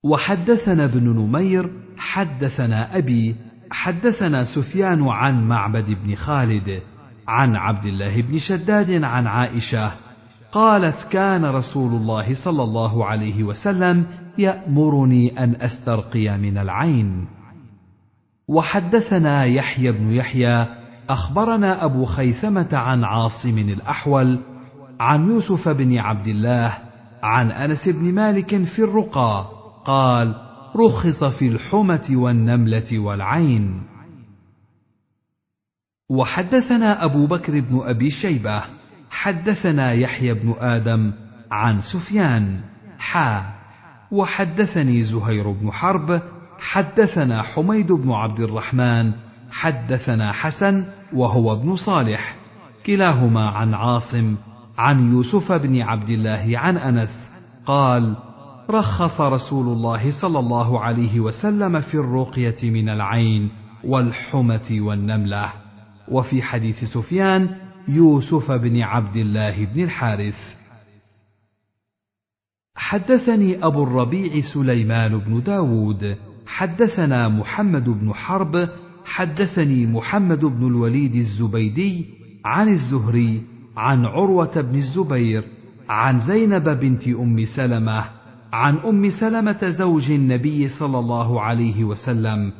وحدثنا 0.04 0.84
ابن 0.84 1.08
نمير 1.08 1.70
حدثنا 1.96 2.98
أبي 2.98 3.36
حدثنا 3.70 4.44
سفيان 4.44 5.08
عن 5.08 5.48
معبد 5.48 5.90
بن 5.90 6.14
خالد 6.14 6.82
عن 7.28 7.56
عبد 7.56 7.86
الله 7.86 8.22
بن 8.22 8.38
شداد 8.38 9.04
عن 9.04 9.26
عائشة 9.26 9.92
قالت 10.52 11.08
كان 11.12 11.44
رسول 11.44 11.92
الله 11.92 12.34
صلى 12.34 12.62
الله 12.62 13.06
عليه 13.06 13.44
وسلم 13.44 14.06
يأمرني 14.38 15.44
أن 15.44 15.56
أسترقي 15.60 16.38
من 16.38 16.58
العين. 16.58 17.26
وحدثنا 18.48 19.44
يحيى 19.44 19.92
بن 19.92 20.12
يحيى 20.12 20.66
أخبرنا 21.08 21.84
أبو 21.84 22.04
خيثمة 22.04 22.68
عن 22.72 23.04
عاصم 23.04 23.58
الأحول 23.58 24.40
عن 25.00 25.30
يوسف 25.30 25.68
بن 25.68 25.98
عبد 25.98 26.28
الله 26.28 26.78
عن 27.22 27.50
أنس 27.50 27.88
بن 27.88 28.14
مالك 28.14 28.64
في 28.64 28.78
الرقى 28.78 29.46
قال 29.84 30.34
رخص 30.76 31.24
في 31.24 31.48
الحمة 31.48 32.08
والنملة 32.10 32.98
والعين. 32.98 33.82
وحدثنا 36.10 37.04
أبو 37.04 37.26
بكر 37.26 37.60
بن 37.60 37.80
أبي 37.84 38.10
شيبة 38.10 38.62
حدثنا 39.10 39.92
يحيى 39.92 40.34
بن 40.34 40.54
آدم 40.58 41.12
عن 41.50 41.80
سفيان. 41.80 42.60
حا. 42.98 43.56
وحدثني 44.10 45.02
زهير 45.02 45.50
بن 45.50 45.70
حرب 45.70 46.22
حدثنا 46.58 47.42
حميد 47.42 47.92
بن 47.92 48.12
عبد 48.12 48.40
الرحمن 48.40 49.12
حدثنا 49.56 50.32
حسن 50.32 50.84
وهو 51.12 51.52
ابن 51.52 51.76
صالح. 51.76 52.36
كلاهما 52.86 53.48
عن 53.48 53.74
عاصم 53.74 54.36
عن 54.78 55.12
يوسف 55.12 55.52
بن 55.52 55.80
عبد 55.82 56.10
الله 56.10 56.58
عن 56.58 56.76
أنس 56.76 57.28
قال 57.66 58.16
رخص 58.70 59.20
رسول 59.20 59.66
الله 59.66 60.20
صلى 60.20 60.38
الله 60.38 60.80
عليه 60.80 61.20
وسلم 61.20 61.80
في 61.80 61.94
الرقية 61.94 62.70
من 62.70 62.88
العين 62.88 63.50
والحمة 63.84 64.68
والنملة. 64.70 65.52
وفي 66.08 66.42
حديث 66.42 66.84
سفيان 66.84 67.56
يوسف 67.88 68.52
بن 68.52 68.82
عبد 68.82 69.16
الله 69.16 69.64
بن 69.64 69.84
الحارث. 69.84 70.56
حدثني 72.76 73.64
أبو 73.64 73.84
الربيع 73.84 74.40
سليمان 74.54 75.18
بن 75.18 75.42
داود. 75.42 76.16
حدثنا 76.46 77.28
محمد 77.28 77.84
بن 77.88 78.12
حرب 78.12 78.68
حدثني 79.06 79.86
محمد 79.86 80.44
بن 80.44 80.66
الوليد 80.66 81.16
الزبيدي 81.16 82.06
عن 82.44 82.68
الزهري 82.68 83.42
عن 83.76 84.06
عروة 84.06 84.60
بن 84.60 84.74
الزبير 84.74 85.44
عن 85.88 86.20
زينب 86.20 86.68
بنت 86.68 87.08
أم 87.08 87.44
سلمة 87.44 88.04
عن 88.52 88.76
أم 88.76 89.10
سلمة 89.10 89.68
زوج 89.68 90.10
النبي 90.10 90.68
صلى 90.68 90.98
الله 90.98 91.40
عليه 91.40 91.84
وسلم 91.84 92.52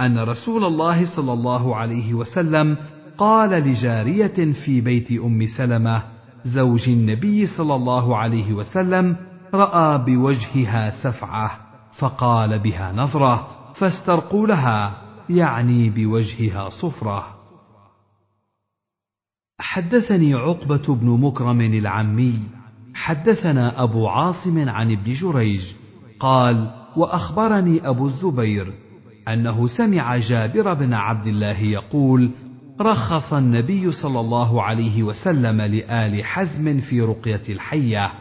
أن 0.00 0.18
رسول 0.18 0.64
الله 0.64 1.04
صلى 1.16 1.32
الله 1.32 1.76
عليه 1.76 2.14
وسلم 2.14 2.76
قال 3.18 3.50
لجارية 3.50 4.52
في 4.64 4.80
بيت 4.80 5.12
أم 5.12 5.46
سلمة 5.46 6.02
زوج 6.44 6.88
النبي 6.88 7.46
صلى 7.46 7.74
الله 7.74 8.16
عليه 8.16 8.52
وسلم 8.52 9.16
رأى 9.54 9.98
بوجهها 9.98 10.90
سفعة 10.90 11.50
فقال 11.98 12.58
بها 12.58 12.92
نظرة 12.92 13.48
فاسترقوا 13.74 14.46
لها 14.46 15.07
يعني 15.30 15.90
بوجهها 15.90 16.68
صفرة. 16.68 17.34
حدثني 19.60 20.34
عقبة 20.34 20.94
بن 20.94 21.20
مكرم 21.20 21.60
العمي. 21.60 22.40
حدثنا 22.94 23.82
أبو 23.82 24.08
عاصم 24.08 24.68
عن 24.68 24.92
ابن 24.92 25.12
جريج. 25.12 25.74
قال 26.20 26.70
وأخبرني 26.96 27.88
أبو 27.88 28.06
الزبير 28.06 28.72
أنه 29.28 29.66
سمع 29.66 30.16
جابر 30.16 30.74
بن 30.74 30.94
عبد 30.94 31.26
الله 31.26 31.60
يقول 31.60 32.30
رخص 32.80 33.32
النبي 33.32 33.92
صلى 33.92 34.20
الله 34.20 34.62
عليه 34.62 35.02
وسلم 35.02 35.60
لآل 35.62 36.24
حزم 36.24 36.80
في 36.80 37.00
رقية 37.00 37.42
الحية. 37.48 38.12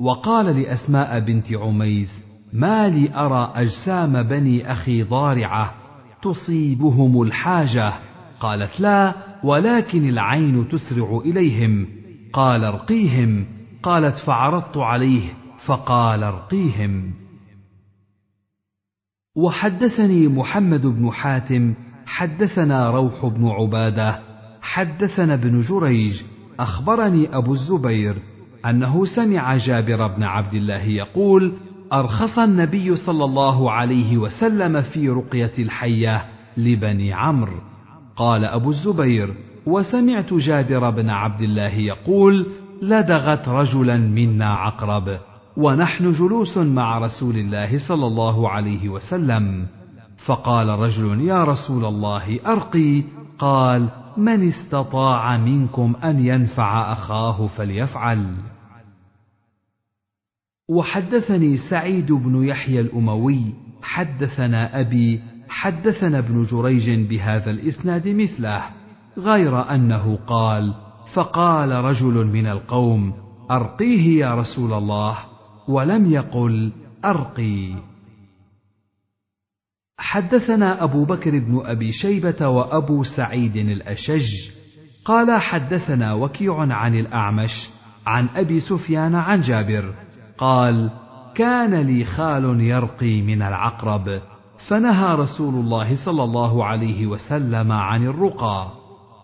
وقال 0.00 0.62
لأسماء 0.62 1.20
بنت 1.20 1.52
عميس 1.52 2.22
ما 2.52 2.88
لي 2.88 3.14
أرى 3.14 3.52
أجسام 3.54 4.22
بني 4.22 4.72
أخي 4.72 5.02
ضارعة. 5.02 5.81
تصيبهم 6.22 7.22
الحاجة. 7.22 7.92
قالت 8.40 8.80
لا 8.80 9.14
ولكن 9.44 10.08
العين 10.08 10.68
تسرع 10.68 11.20
إليهم. 11.24 11.86
قال 12.32 12.64
ارقيهم. 12.64 13.46
قالت 13.82 14.18
فعرضت 14.18 14.76
عليه 14.76 15.22
فقال 15.66 16.22
ارقيهم. 16.22 17.12
وحدثني 19.36 20.28
محمد 20.28 20.86
بن 20.86 21.10
حاتم 21.10 21.74
حدثنا 22.06 22.90
روح 22.90 23.26
بن 23.26 23.48
عبادة 23.48 24.22
حدثنا 24.62 25.34
ابن 25.34 25.60
جريج 25.60 26.22
أخبرني 26.60 27.36
أبو 27.36 27.52
الزبير 27.52 28.22
أنه 28.66 29.04
سمع 29.04 29.56
جابر 29.56 30.06
بن 30.06 30.22
عبد 30.22 30.54
الله 30.54 30.82
يقول 30.82 31.52
أرخص 31.92 32.38
النبي 32.38 32.96
صلى 32.96 33.24
الله 33.24 33.70
عليه 33.70 34.16
وسلم 34.16 34.82
في 34.82 35.08
رقية 35.08 35.52
الحية 35.58 36.24
لبني 36.56 37.12
عمرو. 37.12 37.60
قال 38.16 38.44
أبو 38.44 38.70
الزبير 38.70 39.34
وسمعت 39.66 40.34
جابر 40.34 40.90
بن 40.90 41.10
عبد 41.10 41.40
الله 41.42 41.74
يقول 41.74 42.46
لدغت 42.82 43.48
رجلا 43.48 43.96
منا 43.96 44.54
عقرب 44.54 45.18
ونحن 45.56 46.12
جلوس 46.12 46.58
مع 46.58 46.98
رسول 46.98 47.36
الله 47.36 47.78
صلى 47.88 48.06
الله 48.06 48.48
عليه 48.48 48.88
وسلم. 48.88 49.66
فقال 50.26 50.68
رجل 50.68 51.20
يا 51.20 51.44
رسول 51.44 51.84
الله 51.84 52.38
أرقي. 52.46 53.02
قال 53.38 53.88
من 54.16 54.48
استطاع 54.48 55.36
منكم 55.36 55.94
أن 56.04 56.26
ينفع 56.26 56.92
أخاه 56.92 57.46
فليفعل. 57.46 58.34
وحدثني 60.72 61.56
سعيد 61.56 62.12
بن 62.12 62.44
يحيى 62.44 62.80
الأموي 62.80 63.40
حدثنا 63.82 64.80
أبي 64.80 65.20
حدثنا 65.48 66.18
ابن 66.18 66.42
جريج 66.42 66.90
بهذا 66.90 67.50
الإسناد 67.50 68.08
مثله 68.08 68.62
غير 69.18 69.74
أنه 69.74 70.18
قال 70.26 70.74
فقال 71.14 71.72
رجل 71.72 72.26
من 72.26 72.46
القوم 72.46 73.12
أرقيه 73.50 74.20
يا 74.20 74.34
رسول 74.34 74.72
الله 74.72 75.18
ولم 75.68 76.12
يقل 76.12 76.72
أرقي. 77.04 77.74
حدثنا 79.98 80.84
أبو 80.84 81.04
بكر 81.04 81.38
بن 81.38 81.62
أبي 81.64 81.92
شيبة 81.92 82.48
وأبو 82.48 83.04
سعيد 83.04 83.56
الأشج 83.56 84.50
قال 85.04 85.40
حدثنا 85.40 86.14
وكيع 86.14 86.58
عن 86.58 86.94
الأعمش 86.94 87.70
عن 88.06 88.28
أبي 88.36 88.60
سفيان 88.60 89.14
عن 89.14 89.40
جابر 89.40 89.94
قال 90.38 90.90
كان 91.34 91.74
لي 91.74 92.04
خال 92.04 92.60
يرقي 92.60 93.22
من 93.22 93.42
العقرب 93.42 94.20
فنهى 94.68 95.14
رسول 95.14 95.54
الله 95.54 96.04
صلى 96.04 96.24
الله 96.24 96.64
عليه 96.64 97.06
وسلم 97.06 97.72
عن 97.72 98.06
الرقى. 98.06 98.66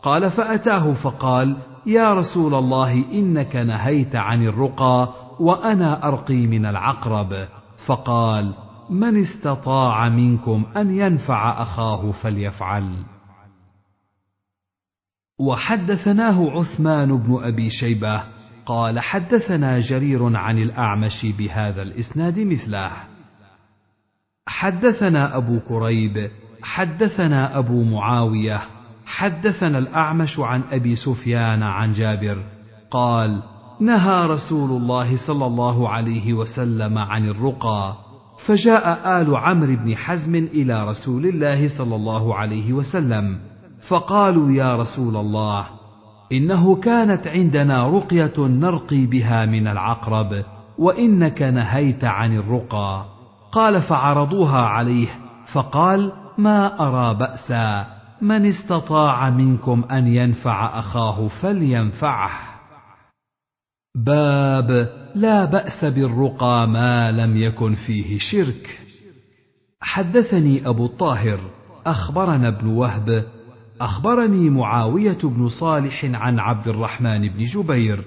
قال 0.02 0.30
فأتاه 0.30 0.94
فقال 0.94 1.56
يا 1.86 2.14
رسول 2.14 2.54
الله 2.54 3.04
إنك 3.12 3.56
نهيت 3.56 4.16
عن 4.16 4.46
الرقى 4.46 5.08
وأنا 5.40 6.08
أرقي 6.08 6.46
من 6.46 6.66
العقرب. 6.66 7.48
فقال 7.86 8.54
من 8.90 9.20
استطاع 9.20 10.08
منكم 10.08 10.64
أن 10.76 10.90
ينفع 10.90 11.62
أخاه 11.62 12.12
فليفعل. 12.12 12.94
وحدثناه 15.40 16.50
عثمان 16.50 17.18
بن 17.18 17.38
أبي 17.42 17.70
شيبة 17.70 18.37
قال 18.68 19.00
حدثنا 19.00 19.80
جرير 19.80 20.36
عن 20.36 20.58
الأعمش 20.58 21.26
بهذا 21.38 21.82
الإسناد 21.82 22.40
مثله. 22.40 22.90
حدثنا 24.46 25.36
أبو 25.36 25.60
كريب 25.68 26.30
حدثنا 26.62 27.58
أبو 27.58 27.82
معاوية 27.84 28.60
حدثنا 29.06 29.78
الأعمش 29.78 30.38
عن 30.38 30.62
أبي 30.72 30.96
سفيان 30.96 31.62
عن 31.62 31.92
جابر 31.92 32.42
قال 32.90 33.42
نهى 33.80 34.26
رسول 34.26 34.70
الله 34.70 35.16
صلى 35.26 35.46
الله 35.46 35.88
عليه 35.88 36.32
وسلم 36.32 36.98
عن 36.98 37.28
الرقى 37.28 37.96
فجاء 38.46 39.20
آل 39.22 39.36
عمرو 39.36 39.76
بن 39.76 39.96
حزم 39.96 40.34
إلى 40.34 40.84
رسول 40.88 41.26
الله 41.26 41.78
صلى 41.78 41.96
الله 41.96 42.34
عليه 42.34 42.72
وسلم 42.72 43.38
فقالوا 43.88 44.50
يا 44.50 44.76
رسول 44.76 45.16
الله 45.16 45.77
إنه 46.32 46.76
كانت 46.76 47.26
عندنا 47.26 47.88
رقية 47.88 48.34
نرقي 48.38 49.06
بها 49.06 49.46
من 49.46 49.68
العقرب 49.68 50.44
وإنك 50.78 51.42
نهيت 51.42 52.04
عن 52.04 52.36
الرقى. 52.36 53.04
قال 53.52 53.82
فعرضوها 53.82 54.60
عليه 54.60 55.08
فقال 55.52 56.12
ما 56.38 56.88
أرى 56.88 57.18
بأسا 57.18 57.86
من 58.22 58.46
استطاع 58.46 59.30
منكم 59.30 59.84
أن 59.90 60.06
ينفع 60.06 60.78
أخاه 60.78 61.28
فلينفعه. 61.28 62.30
باب 63.96 64.88
لا 65.14 65.44
بأس 65.44 65.84
بالرقى 65.84 66.68
ما 66.68 67.12
لم 67.12 67.36
يكن 67.36 67.74
فيه 67.74 68.18
شرك. 68.18 68.80
حدثني 69.80 70.68
أبو 70.68 70.86
الطاهر 70.86 71.40
أخبرنا 71.86 72.48
ابن 72.48 72.66
وهب 72.66 73.24
أخبرني 73.80 74.50
معاوية 74.50 75.18
بن 75.22 75.48
صالح 75.48 76.04
عن 76.04 76.38
عبد 76.38 76.68
الرحمن 76.68 77.28
بن 77.28 77.44
جبير 77.44 78.04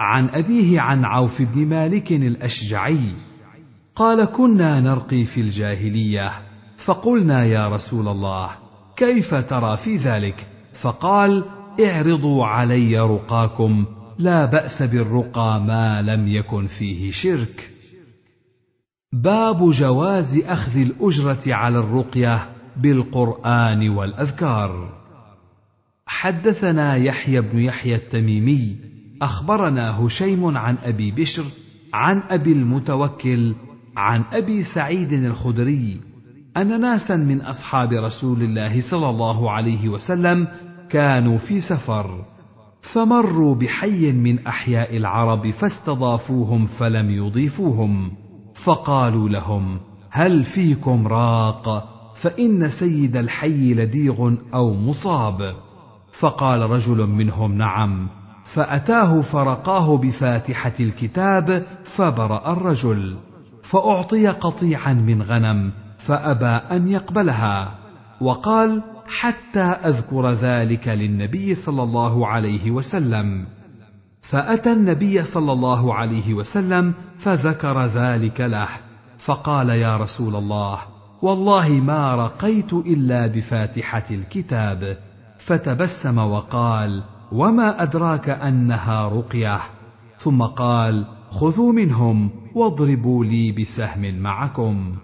عن 0.00 0.28
أبيه 0.28 0.80
عن 0.80 1.04
عوف 1.04 1.42
بن 1.42 1.66
مالك 1.66 2.12
الأشجعي. 2.12 3.12
قال 3.96 4.24
كنا 4.24 4.80
نرقي 4.80 5.24
في 5.24 5.40
الجاهلية. 5.40 6.30
فقلنا 6.84 7.44
يا 7.44 7.68
رسول 7.68 8.08
الله 8.08 8.50
كيف 8.96 9.34
ترى 9.34 9.76
في 9.76 9.96
ذلك؟ 9.96 10.46
فقال 10.82 11.44
اعرضوا 11.80 12.46
علي 12.46 13.00
رقاكم 13.00 13.86
لا 14.18 14.46
بأس 14.46 14.82
بالرقى 14.82 15.60
ما 15.60 16.02
لم 16.02 16.28
يكن 16.28 16.66
فيه 16.66 17.10
شرك. 17.10 17.70
باب 19.12 19.70
جواز 19.70 20.38
أخذ 20.38 20.76
الأجرة 20.76 21.54
على 21.54 21.78
الرقية. 21.78 22.48
بالقرآن 22.76 23.88
والأذكار. 23.88 25.02
حدثنا 26.06 26.96
يحيى 26.96 27.40
بن 27.40 27.58
يحيى 27.58 27.94
التميمي 27.94 28.76
أخبرنا 29.22 30.00
هشيم 30.00 30.56
عن 30.56 30.76
أبي 30.84 31.10
بشر 31.10 31.44
عن 31.94 32.22
أبي 32.30 32.52
المتوكل 32.52 33.54
عن 33.96 34.24
أبي 34.32 34.62
سعيد 34.62 35.12
الخدري 35.12 36.00
أن 36.56 36.80
ناسا 36.80 37.16
من 37.16 37.40
أصحاب 37.40 37.92
رسول 37.92 38.42
الله 38.42 38.80
صلى 38.90 39.10
الله 39.10 39.50
عليه 39.50 39.88
وسلم 39.88 40.48
كانوا 40.90 41.38
في 41.38 41.60
سفر 41.60 42.24
فمروا 42.92 43.54
بحي 43.54 44.12
من 44.12 44.46
أحياء 44.46 44.96
العرب 44.96 45.50
فاستضافوهم 45.50 46.66
فلم 46.66 47.10
يضيفوهم 47.10 48.12
فقالوا 48.64 49.28
لهم 49.28 49.80
هل 50.10 50.44
فيكم 50.44 51.06
راق؟ 51.06 51.91
فإن 52.22 52.70
سيد 52.70 53.16
الحي 53.16 53.74
لديغ 53.74 54.34
أو 54.54 54.74
مصاب. 54.74 55.54
فقال 56.20 56.70
رجل 56.70 57.06
منهم 57.06 57.52
نعم. 57.52 58.08
فأتاه 58.54 59.20
فرقاه 59.20 59.96
بفاتحة 59.96 60.72
الكتاب 60.80 61.66
فبرأ 61.96 62.52
الرجل. 62.52 63.16
فأعطي 63.62 64.26
قطيعا 64.28 64.92
من 64.92 65.22
غنم 65.22 65.72
فأبى 66.06 66.46
أن 66.46 66.88
يقبلها. 66.88 67.74
وقال 68.20 68.82
حتى 69.06 69.60
أذكر 69.60 70.32
ذلك 70.32 70.88
للنبي 70.88 71.54
صلى 71.54 71.82
الله 71.82 72.26
عليه 72.26 72.70
وسلم. 72.70 73.46
فأتى 74.22 74.72
النبي 74.72 75.24
صلى 75.24 75.52
الله 75.52 75.94
عليه 75.94 76.34
وسلم 76.34 76.94
فذكر 77.18 77.86
ذلك 77.86 78.40
له. 78.40 78.68
فقال 79.18 79.68
يا 79.68 79.96
رسول 79.96 80.36
الله 80.36 80.91
والله 81.22 81.68
ما 81.68 82.14
رقيت 82.14 82.72
إلا 82.72 83.26
بفاتحة 83.26 84.04
الكتاب 84.10 84.98
فتبسم 85.46 86.18
وقال 86.18 87.02
وما 87.32 87.82
أدراك 87.82 88.28
أنها 88.28 89.08
رقية؟ 89.08 89.60
ثم 90.18 90.42
قال 90.42 91.06
خذوا 91.30 91.72
منهم 91.72 92.30
واضربوا 92.54 93.24
لي 93.24 93.52
بسهم 93.52 94.14
معكم. 94.14 94.96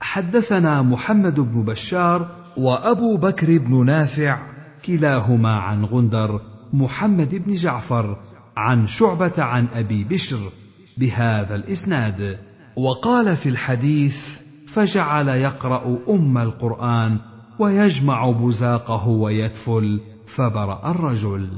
حدثنا 0.00 0.82
محمد 0.82 1.40
بن 1.40 1.64
بشار 1.64 2.28
وأبو 2.56 3.16
بكر 3.16 3.58
بن 3.58 3.86
نافع 3.86 4.38
كلاهما 4.84 5.56
عن 5.56 5.84
غندر 5.84 6.40
محمد 6.72 7.34
بن 7.34 7.54
جعفر 7.54 8.18
عن 8.56 8.86
شعبة 8.86 9.42
عن 9.42 9.68
أبي 9.74 10.04
بشر 10.04 10.50
بهذا 10.98 11.54
الإسناد. 11.54 12.38
وقال 12.78 13.36
في 13.36 13.48
الحديث 13.48 14.16
فجعل 14.74 15.28
يقرأ 15.28 15.98
أم 16.08 16.38
القرآن 16.38 17.18
ويجمع 17.58 18.30
بزاقه 18.30 19.08
ويدفل 19.08 20.00
فبرأ 20.36 20.90
الرجل. 20.90 21.48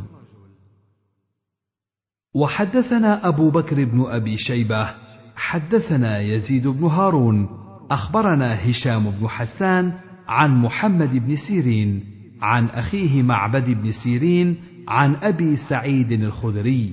وحدثنا 2.34 3.28
أبو 3.28 3.50
بكر 3.50 3.84
بن 3.84 4.04
أبي 4.06 4.36
شيبة 4.36 4.94
حدثنا 5.36 6.18
يزيد 6.20 6.66
بن 6.66 6.84
هارون 6.86 7.48
أخبرنا 7.90 8.70
هشام 8.70 9.10
بن 9.10 9.28
حسان 9.28 9.92
عن 10.28 10.56
محمد 10.62 11.16
بن 11.16 11.36
سيرين 11.36 12.04
عن 12.42 12.66
أخيه 12.66 13.22
معبد 13.22 13.70
بن 13.70 13.92
سيرين 13.92 14.56
عن 14.88 15.14
أبي 15.14 15.56
سعيد 15.56 16.12
الخدري. 16.12 16.92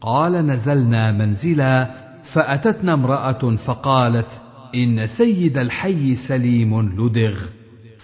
قال 0.00 0.46
نزلنا 0.46 1.12
منزلا 1.12 2.09
فأتتنا 2.32 2.94
امرأة 2.94 3.56
فقالت 3.66 4.42
إن 4.74 5.06
سيد 5.06 5.58
الحي 5.58 6.16
سليم 6.16 6.80
لدغ 6.80 7.38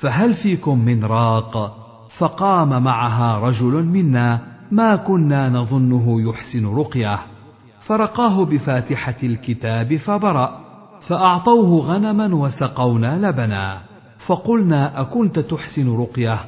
فهل 0.00 0.34
فيكم 0.34 0.78
من 0.78 1.04
راق؟ 1.04 1.76
فقام 2.18 2.82
معها 2.82 3.38
رجل 3.38 3.84
منا 3.84 4.40
ما 4.70 4.96
كنا 4.96 5.48
نظنه 5.48 6.30
يحسن 6.30 6.66
رقية. 6.66 7.18
فرقاه 7.80 8.44
بفاتحة 8.44 9.16
الكتاب 9.22 9.96
فبرأ 9.96 10.60
فأعطوه 11.08 11.86
غنما 11.86 12.34
وسقونا 12.34 13.28
لبنا. 13.28 13.80
فقلنا 14.26 15.00
أكنت 15.00 15.38
تحسن 15.38 15.96
رقية؟ 15.96 16.38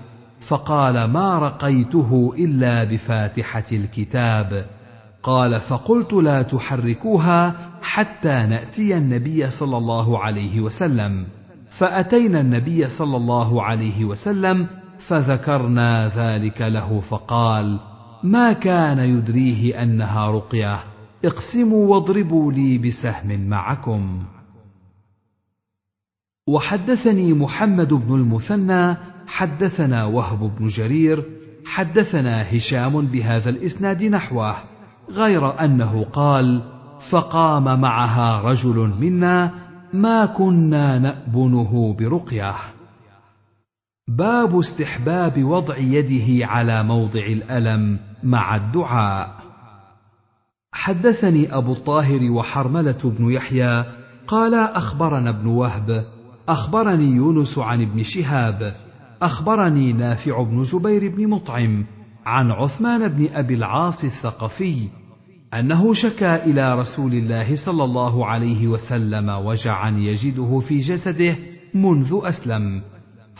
فقال 0.48 1.04
ما 1.04 1.38
رقيته 1.38 2.34
إلا 2.38 2.84
بفاتحة 2.84 3.64
الكتاب. 3.72 4.77
قال 5.22 5.60
فقلت 5.60 6.12
لا 6.12 6.42
تحركوها 6.42 7.54
حتى 7.82 8.28
نأتي 8.28 8.96
النبي 8.96 9.50
صلى 9.50 9.76
الله 9.76 10.18
عليه 10.18 10.60
وسلم. 10.60 11.26
فأتينا 11.78 12.40
النبي 12.40 12.88
صلى 12.88 13.16
الله 13.16 13.62
عليه 13.62 14.04
وسلم 14.04 14.66
فذكرنا 15.08 16.08
ذلك 16.08 16.62
له 16.62 17.00
فقال 17.00 17.80
ما 18.22 18.52
كان 18.52 18.98
يدريه 18.98 19.82
أنها 19.82 20.30
رقية. 20.30 20.78
اقسموا 21.24 21.86
واضربوا 21.86 22.52
لي 22.52 22.78
بسهم 22.78 23.48
معكم. 23.48 24.22
وحدثني 26.48 27.32
محمد 27.32 27.94
بن 27.94 28.14
المثنى 28.14 28.96
حدثنا 29.26 30.04
وهب 30.04 30.56
بن 30.58 30.66
جرير 30.66 31.24
حدثنا 31.64 32.56
هشام 32.56 33.06
بهذا 33.06 33.50
الإسناد 33.50 34.04
نحوه. 34.04 34.54
غير 35.10 35.64
أنه 35.64 36.04
قال 36.04 36.62
فقام 37.10 37.80
معها 37.80 38.40
رجل 38.40 38.92
منا 39.00 39.50
ما 39.92 40.26
كنا 40.26 40.98
نأبنه 40.98 41.96
برقية. 41.98 42.54
باب 44.08 44.58
استحباب 44.58 45.44
وضع 45.44 45.76
يده 45.76 46.46
على 46.46 46.82
موضع 46.82 47.26
الألم 47.26 47.98
مع 48.22 48.56
الدعاء. 48.56 49.38
حدثني 50.72 51.56
أبو 51.56 51.72
الطاهر 51.72 52.30
وحرملة 52.30 52.98
بن 53.04 53.30
يحيى 53.30 53.84
قال 54.26 54.54
أخبرنا 54.54 55.30
ابن 55.30 55.46
وهب 55.46 56.04
أخبرني 56.48 57.04
يونس 57.04 57.58
عن 57.58 57.82
ابن 57.82 58.02
شهاب 58.02 58.74
أخبرني 59.22 59.92
نافع 59.92 60.42
بن 60.42 60.62
جبير 60.62 61.16
بن 61.16 61.28
مطعم 61.28 61.86
عن 62.26 62.50
عثمان 62.50 63.08
بن 63.08 63.28
أبي 63.32 63.54
العاص 63.54 64.04
الثقفي 64.04 64.88
أنه 65.54 65.94
شكا 65.94 66.44
إلى 66.46 66.74
رسول 66.74 67.12
الله 67.12 67.56
صلى 67.56 67.84
الله 67.84 68.26
عليه 68.26 68.66
وسلم 68.66 69.28
وجعا 69.28 69.90
يجده 69.90 70.60
في 70.60 70.78
جسده 70.78 71.36
منذ 71.74 72.20
أسلم. 72.22 72.82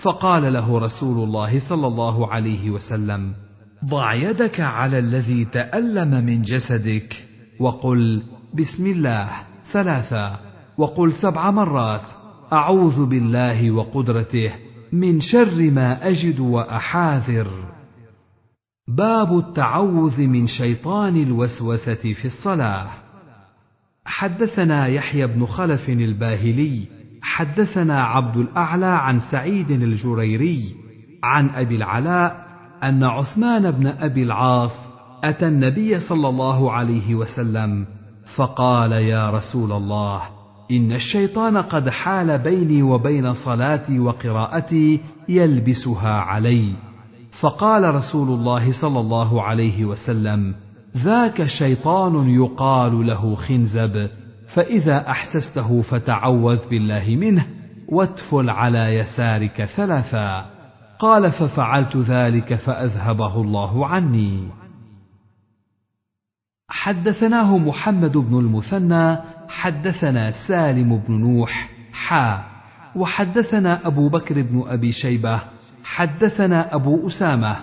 فقال 0.03 0.53
له 0.53 0.79
رسول 0.79 1.25
الله 1.25 1.59
صلى 1.69 1.87
الله 1.87 2.33
عليه 2.33 2.71
وسلم 2.71 3.33
ضع 3.85 4.15
يدك 4.15 4.61
على 4.61 4.99
الذي 4.99 5.45
تألم 5.45 6.25
من 6.25 6.43
جسدك 6.43 7.25
وقل 7.61 8.23
بسم 8.55 8.87
الله 8.87 9.31
ثلاثا 9.73 10.41
وقل 10.79 11.13
سبع 11.13 11.51
مرات 11.51 12.07
أعوذ 12.53 13.07
بالله 13.07 13.71
وقدرته 13.71 14.53
من 14.93 15.21
شر 15.21 15.71
ما 15.71 16.09
أجد 16.09 16.41
وأحاذر. 16.41 17.78
باب 18.89 19.39
التعوذ 19.39 20.21
من 20.27 20.47
شيطان 20.47 21.23
الوسوسة 21.23 21.95
في 21.95 22.25
الصلاة. 22.25 22.87
حدثنا 24.05 24.87
يحيى 24.87 25.27
بن 25.27 25.47
خلف 25.47 25.89
الباهلي 25.89 26.87
حدثنا 27.23 28.03
عبد 28.03 28.37
الأعلى 28.37 28.87
عن 28.87 29.21
سعيد 29.21 29.71
الجريري 29.71 30.75
عن 31.23 31.49
أبي 31.49 31.77
العلاء 31.77 32.47
أن 32.83 33.05
عثمان 33.05 33.71
بن 33.71 33.87
أبي 33.87 34.23
العاص 34.23 34.89
أتى 35.25 35.49
النبي 35.49 36.01
صلى 36.01 36.29
الله 36.29 36.73
عليه 36.73 37.15
وسلم 37.15 37.87
فقال 38.37 38.93
يا 38.93 39.31
رسول 39.31 39.73
الله 39.73 40.23
إن 40.71 40.93
الشيطان 40.93 41.57
قد 41.57 41.89
حال 41.89 42.39
بيني 42.39 42.83
وبين 42.83 43.33
صلاتي 43.33 43.99
وقراءتي 43.99 45.01
يلبسها 45.29 46.21
علي. 46.21 46.88
فقال 47.41 47.95
رسول 47.95 48.29
الله 48.29 48.81
صلى 48.81 49.01
الله 49.01 49.43
عليه 49.43 49.85
وسلم 49.85 50.55
ذاك 50.97 51.47
شيطان 51.47 52.31
يقال 52.31 53.07
له 53.07 53.35
خنزب 53.35 54.11
فإذا 54.55 55.11
أحسسته 55.11 55.83
فتعوذ 55.83 56.69
بالله 56.69 57.17
منه 57.17 57.47
واتفل 57.89 58.51
على 58.51 58.95
يسارك 58.95 59.65
ثلاثا. 59.65 60.47
قال 60.99 61.31
ففعلت 61.33 61.97
ذلك 61.97 62.55
فأذهبه 62.55 63.41
الله 63.41 63.87
عني. 63.87 64.49
حدثناه 66.69 67.59
محمد 67.59 68.17
بن 68.17 68.39
المثنى 68.39 69.17
حدثنا 69.49 70.33
سالم 70.49 70.97
بن 70.97 71.15
نوح 71.21 71.71
حا 71.93 72.45
وحدثنا 72.97 73.87
أبو 73.87 74.09
بكر 74.09 74.43
بن 74.43 74.65
أبي 74.69 74.93
شيبة 74.93 75.58
حدثنا 75.89 76.75
أبو 76.75 77.07
أسامة 77.07 77.57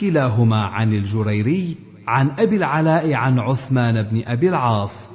كلاهما 0.00 0.64
عن 0.64 0.92
الجريري 0.92 1.76
عن 2.08 2.30
أبي 2.30 2.56
العلاء 2.56 3.12
عن 3.14 3.38
عثمان 3.38 4.02
بن 4.02 4.22
أبي 4.26 4.48
العاص 4.48 5.08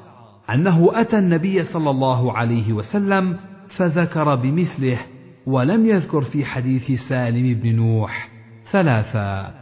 أنه 0.49 1.01
أتى 1.01 1.20
النبي 1.20 1.63
صلى 1.63 1.89
الله 1.89 2.38
عليه 2.38 2.74
وسلم 2.74 3.38
فذكر 3.78 4.36
بمثله 4.36 4.99
ولم 5.45 5.86
يذكر 5.86 6.22
في 6.22 6.45
حديث 6.45 7.01
سالم 7.09 7.53
بن 7.53 7.76
نوح 7.76 8.30
ثلاثا. 8.72 9.53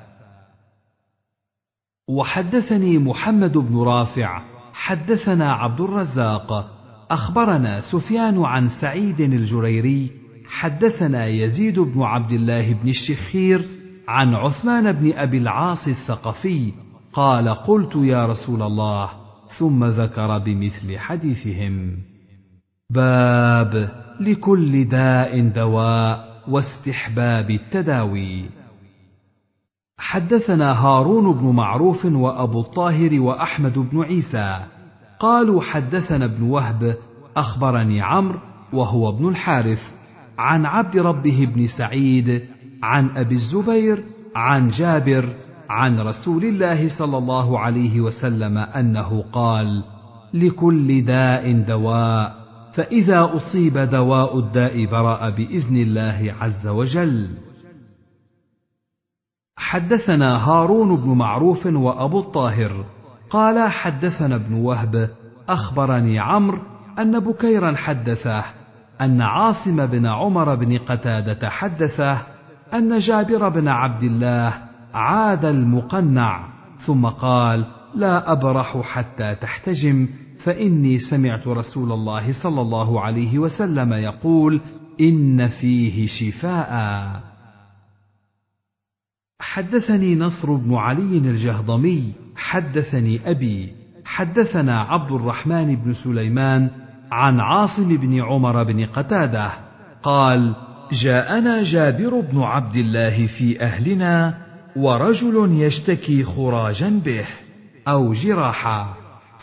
وحدثني 2.09 2.97
محمد 2.97 3.57
بن 3.57 3.77
رافع 3.77 4.41
حدثنا 4.73 5.53
عبد 5.53 5.81
الرزاق 5.81 6.71
أخبرنا 7.11 7.81
سفيان 7.81 8.43
عن 8.45 8.69
سعيد 8.69 9.19
الجريري 9.21 10.24
حدثنا 10.49 11.25
يزيد 11.25 11.79
بن 11.79 12.01
عبد 12.01 12.31
الله 12.31 12.73
بن 12.73 12.89
الشخير 12.89 13.65
عن 14.07 14.35
عثمان 14.35 14.91
بن 14.91 15.13
أبي 15.13 15.37
العاص 15.37 15.87
الثقفي 15.87 16.71
قال 17.13 17.49
قلت 17.49 17.95
يا 17.95 18.25
رسول 18.25 18.61
الله 18.61 19.09
ثم 19.59 19.85
ذكر 19.85 20.37
بمثل 20.37 20.97
حديثهم. 20.97 21.97
باب 22.89 23.89
لكل 24.19 24.85
داء 24.89 25.47
دواء 25.47 26.41
واستحباب 26.47 27.51
التداوي. 27.51 28.45
حدثنا 29.97 30.71
هارون 30.71 31.33
بن 31.33 31.47
معروف 31.47 32.05
وأبو 32.05 32.61
الطاهر 32.61 33.19
وأحمد 33.21 33.79
بن 33.79 34.01
عيسى. 34.01 34.59
قالوا 35.19 35.61
حدثنا 35.61 36.25
ابن 36.25 36.43
وهب 36.43 36.95
أخبرني 37.37 38.01
عمرو 38.01 38.39
وهو 38.73 39.09
ابن 39.09 39.27
الحارث. 39.27 39.94
عن 40.37 40.65
عبد 40.65 40.97
ربه 40.97 41.49
بن 41.55 41.67
سعيد 41.67 42.41
عن 42.83 43.09
أبي 43.17 43.35
الزبير 43.35 44.03
عن 44.35 44.69
جابر 44.69 45.33
عن 45.69 45.99
رسول 45.99 46.45
الله 46.45 46.97
صلى 46.97 47.17
الله 47.17 47.59
عليه 47.59 48.01
وسلم 48.01 48.57
أنه 48.57 49.23
قال 49.31 49.83
لكل 50.33 51.05
داء 51.05 51.51
دواء 51.51 52.45
فإذا 52.73 53.31
أصيب 53.35 53.77
دواء 53.77 54.39
الداء 54.39 54.85
برا 54.85 55.29
بإذن 55.29 55.77
الله 55.77 56.35
عز 56.41 56.67
وجل. 56.67 57.29
حدثنا 59.57 60.47
هارون 60.47 60.95
بن 60.95 61.09
معروف 61.09 61.65
وأبو 61.65 62.19
الطاهر 62.19 62.85
قال 63.29 63.69
حدثنا 63.69 64.35
ابن 64.35 64.53
وهب 64.53 65.09
أخبرني 65.49 66.19
عمرو 66.19 66.61
أن 66.99 67.19
بكيرا 67.19 67.75
حدثه 67.75 68.43
أن 69.01 69.21
عاصم 69.21 69.85
بن 69.85 70.05
عمر 70.05 70.55
بن 70.55 70.77
قتادة 70.77 71.49
حدثه 71.49 72.21
أن 72.73 72.97
جابر 72.97 73.49
بن 73.49 73.67
عبد 73.67 74.03
الله 74.03 74.53
عاد 74.93 75.45
المقنع 75.45 76.47
ثم 76.85 77.05
قال 77.05 77.65
لا 77.95 78.31
أبرح 78.31 78.81
حتى 78.81 79.35
تحتجم 79.35 80.07
فإني 80.43 80.99
سمعت 80.99 81.47
رسول 81.47 81.91
الله 81.91 82.43
صلى 82.43 82.61
الله 82.61 83.01
عليه 83.01 83.39
وسلم 83.39 83.93
يقول 83.93 84.61
إن 85.01 85.47
فيه 85.47 86.07
شفاء. 86.07 86.75
حدثني 89.39 90.15
نصر 90.15 90.55
بن 90.55 90.75
علي 90.75 91.17
الجهضمي 91.17 92.13
حدثني 92.35 93.31
أبي 93.31 93.73
حدثنا 94.05 94.81
عبد 94.81 95.11
الرحمن 95.11 95.75
بن 95.75 95.93
سليمان 95.93 96.69
عن 97.15 97.39
عاصم 97.39 97.97
بن 97.97 98.21
عمر 98.21 98.63
بن 98.63 98.85
قتادة 98.85 99.51
قال 100.03 100.55
جاءنا 100.91 101.63
جابر 101.63 102.19
بن 102.19 102.41
عبد 102.41 102.75
الله 102.75 103.27
في 103.27 103.61
أهلنا 103.61 104.37
ورجل 104.75 105.61
يشتكي 105.61 106.23
خراجا 106.23 107.01
به 107.05 107.25
أو 107.87 108.13
جراحا 108.13 108.93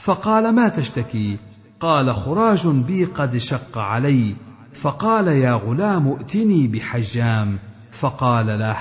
فقال 0.04 0.54
ما 0.54 0.68
تشتكي؟ 0.68 1.38
قال 1.80 2.14
خراج 2.14 2.66
بي 2.68 3.04
قد 3.04 3.36
شق 3.36 3.78
علي 3.78 4.34
فقال 4.82 5.28
يا 5.28 5.52
غلام 5.52 6.08
ائتني 6.08 6.66
بحجام 6.66 7.58
فقال 8.00 8.46
له 8.46 8.76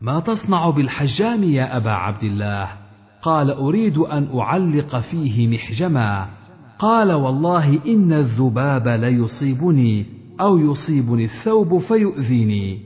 ما 0.00 0.20
تصنع 0.20 0.70
بالحجام 0.70 1.42
يا 1.42 1.76
أبا 1.76 1.90
عبد 1.90 2.24
الله؟ 2.24 2.68
قال 3.22 3.50
أريد 3.50 3.98
أن 3.98 4.38
أعلق 4.38 5.00
فيه 5.00 5.48
محجما. 5.48 6.39
قال 6.80 7.12
والله 7.12 7.78
إن 7.86 8.12
الذباب 8.12 8.88
ليصيبني 8.88 10.04
أو 10.40 10.58
يصيبني 10.58 11.24
الثوب 11.24 11.78
فيؤذيني 11.78 12.78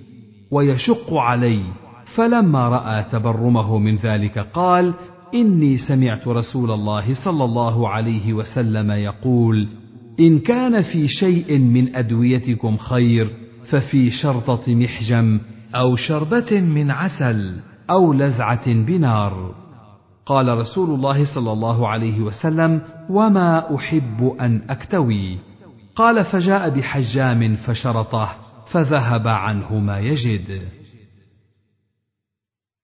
ويشق 0.50 1.14
علي. 1.14 1.60
فلما 2.04 2.68
رأى 2.68 3.04
تبرمه 3.10 3.78
من 3.78 3.96
ذلك 3.96 4.38
قال 4.38 4.94
إني 5.34 5.78
سمعت 5.78 6.28
رسول 6.28 6.70
الله 6.70 7.14
صلى 7.14 7.44
الله 7.44 7.88
عليه 7.88 8.32
وسلم 8.32 8.90
يقول 8.90 9.68
إن 10.20 10.38
كان 10.38 10.82
في 10.82 11.08
شيء 11.08 11.58
من 11.58 11.96
أدويتكم 11.96 12.76
خير 12.76 13.30
ففي 13.64 14.10
شرطة 14.10 14.74
محجم 14.74 15.40
أو 15.74 15.96
شربة 15.96 16.60
من 16.60 16.90
عسل 16.90 17.60
أو 17.90 18.12
لذعة 18.12 18.72
بنار. 18.72 19.63
قال 20.26 20.58
رسول 20.58 20.90
الله 20.90 21.34
صلى 21.34 21.52
الله 21.52 21.88
عليه 21.88 22.20
وسلم 22.20 22.82
وما 23.10 23.76
أحب 23.76 24.36
أن 24.40 24.62
أكتوي. 24.70 25.38
قال 25.96 26.24
فجاء 26.24 26.70
بحجام 26.70 27.56
فشرطه 27.56 28.36
فذهب 28.66 29.28
عنه 29.28 29.78
ما 29.78 29.98
يجد. 29.98 30.68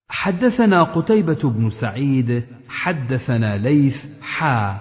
حدثنا 0.08 0.82
قتيبة 0.82 1.50
بن 1.50 1.70
سعيد 1.70 2.42
حدثنا 2.68 3.56
ليث 3.56 3.96
حا 4.22 4.80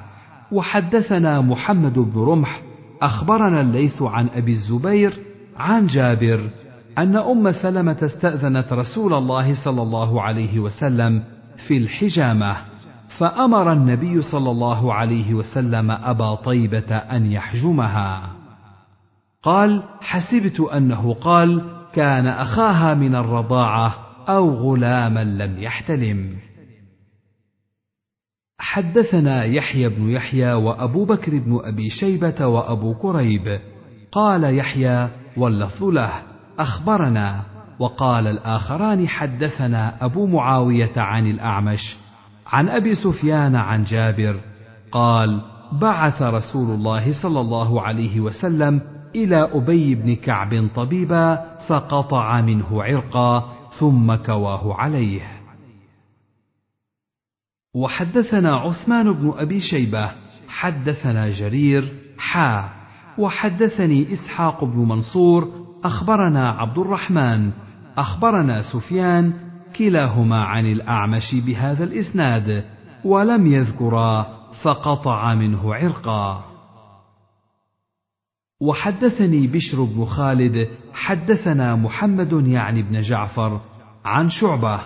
وحدثنا 0.51 1.41
محمد 1.41 1.99
بن 1.99 2.21
رمح 2.21 2.61
أخبرنا 3.01 3.61
الليث 3.61 4.01
عن 4.01 4.29
أبي 4.29 4.51
الزبير 4.51 5.19
عن 5.57 5.87
جابر 5.87 6.49
أن 6.97 7.15
أم 7.15 7.51
سلمة 7.51 7.97
استأذنت 8.03 8.73
رسول 8.73 9.13
الله 9.13 9.63
صلى 9.63 9.81
الله 9.81 10.21
عليه 10.21 10.59
وسلم 10.59 11.23
في 11.67 11.77
الحجامة 11.77 12.57
فأمر 13.19 13.73
النبي 13.73 14.21
صلى 14.21 14.51
الله 14.51 14.93
عليه 14.93 15.33
وسلم 15.33 15.91
أبا 15.91 16.35
طيبة 16.35 16.95
أن 16.95 17.31
يحجمها. 17.31 18.35
قال 19.43 19.83
حسبت 20.01 20.59
أنه 20.59 21.13
قال 21.13 21.79
كان 21.93 22.27
أخاها 22.27 22.93
من 22.93 23.15
الرضاعة 23.15 23.95
أو 24.29 24.49
غلاما 24.49 25.23
لم 25.23 25.63
يحتلم. 25.63 26.37
حدثنا 28.59 29.43
يحيى 29.43 29.89
بن 29.89 30.09
يحيى 30.09 30.53
وأبو 30.53 31.05
بكر 31.05 31.39
بن 31.39 31.59
أبي 31.63 31.89
شيبة 31.89 32.47
وأبو 32.47 32.93
كريب. 32.93 33.59
قال 34.11 34.57
يحيى 34.57 35.09
واللفظ 35.37 35.83
له 35.83 36.23
أخبرنا. 36.59 37.43
وقال 37.79 38.27
الآخران 38.27 39.07
حدثنا 39.07 40.05
أبو 40.05 40.27
معاوية 40.27 40.93
عن 40.97 41.27
الأعمش 41.27 41.97
عن 42.47 42.69
أبي 42.69 42.95
سفيان 42.95 43.55
عن 43.55 43.83
جابر 43.83 44.39
قال 44.91 45.41
بعث 45.71 46.21
رسول 46.21 46.69
الله 46.69 47.21
صلى 47.21 47.41
الله 47.41 47.81
عليه 47.81 48.19
وسلم 48.19 48.81
إلى 49.15 49.49
أبي 49.53 49.95
بن 49.95 50.15
كعب 50.15 50.69
طبيبا 50.75 51.57
فقطع 51.67 52.41
منه 52.41 52.83
عرقا 52.83 53.55
ثم 53.79 54.15
كواه 54.15 54.73
عليه. 54.75 55.21
وحدثنا 57.75 58.55
عثمان 58.55 59.13
بن 59.13 59.33
أبي 59.37 59.59
شيبة 59.59 60.11
حدثنا 60.47 61.29
جرير 61.29 61.93
حا 62.17 62.69
وحدثني 63.17 64.13
إسحاق 64.13 64.63
بن 64.63 64.79
منصور 64.79 65.49
أخبرنا 65.83 66.49
عبد 66.49 66.77
الرحمن 66.77 67.51
أخبرنا 67.99 68.61
سفيان 68.61 69.33
كلاهما 69.75 70.43
عن 70.43 70.65
الأعمش 70.65 71.35
بهذا 71.35 71.83
الإسناد 71.83 72.63
ولم 73.05 73.47
يذكرا 73.47 74.27
فقطع 74.63 75.35
منه 75.35 75.75
عرقا. 75.75 76.43
وحدثني 78.61 79.47
بشر 79.47 79.83
بن 79.83 80.05
خالد 80.05 80.67
حدثنا 80.93 81.75
محمد 81.75 82.47
يعني 82.47 82.81
بن 82.81 83.01
جعفر 83.01 83.61
عن 84.05 84.29
شعبة. 84.29 84.79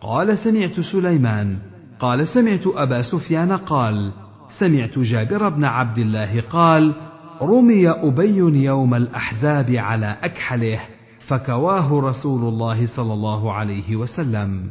قال 0.00 0.38
سمعت 0.38 0.80
سليمان. 0.80 1.58
قال 2.00 2.26
سمعت 2.26 2.66
أبا 2.66 3.02
سفيان 3.02 3.52
قال 3.52 4.12
سمعت 4.48 4.98
جابر 4.98 5.48
بن 5.48 5.64
عبد 5.64 5.98
الله 5.98 6.40
قال 6.40 6.94
رمي 7.42 7.90
أبي 7.90 8.64
يوم 8.64 8.94
الأحزاب 8.94 9.70
على 9.70 10.16
أكحله. 10.22 10.93
فكواه 11.28 12.00
رسول 12.00 12.48
الله 12.48 12.86
صلى 12.86 13.12
الله 13.12 13.52
عليه 13.52 13.96
وسلم. 13.96 14.70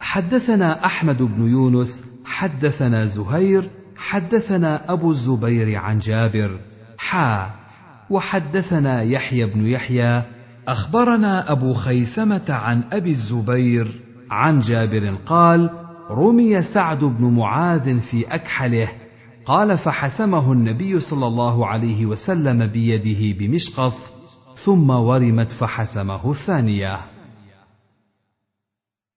حدثنا 0.00 0.84
أحمد 0.84 1.22
بن 1.22 1.46
يونس 1.48 2.04
حدثنا 2.24 3.06
زهير 3.06 3.70
حدثنا 3.96 4.92
أبو 4.92 5.10
الزبير 5.10 5.76
عن 5.76 5.98
جابر 5.98 6.58
حا 6.98 7.50
وحدثنا 8.10 9.02
يحيى 9.02 9.46
بن 9.46 9.66
يحيى. 9.66 10.22
أخبرنا 10.68 11.52
أبو 11.52 11.74
خيثمة 11.74 12.44
عن 12.48 12.84
أبي 12.92 13.10
الزبير 13.10 14.00
عن 14.30 14.60
جابر 14.60 15.14
قال 15.26 15.70
رمي 16.10 16.62
سعد 16.62 17.04
بن 17.04 17.24
معاذ 17.24 18.00
في 18.00 18.34
أكحله 18.34 18.88
قال 19.46 19.78
فحسمه 19.78 20.52
النبي 20.52 21.00
صلى 21.00 21.26
الله 21.26 21.66
عليه 21.66 22.06
وسلم 22.06 22.66
بيده 22.66 23.38
بمشقص 23.38 24.13
ثم 24.56 24.90
ورمت 24.90 25.52
فحسمه 25.52 26.30
الثانية. 26.30 27.00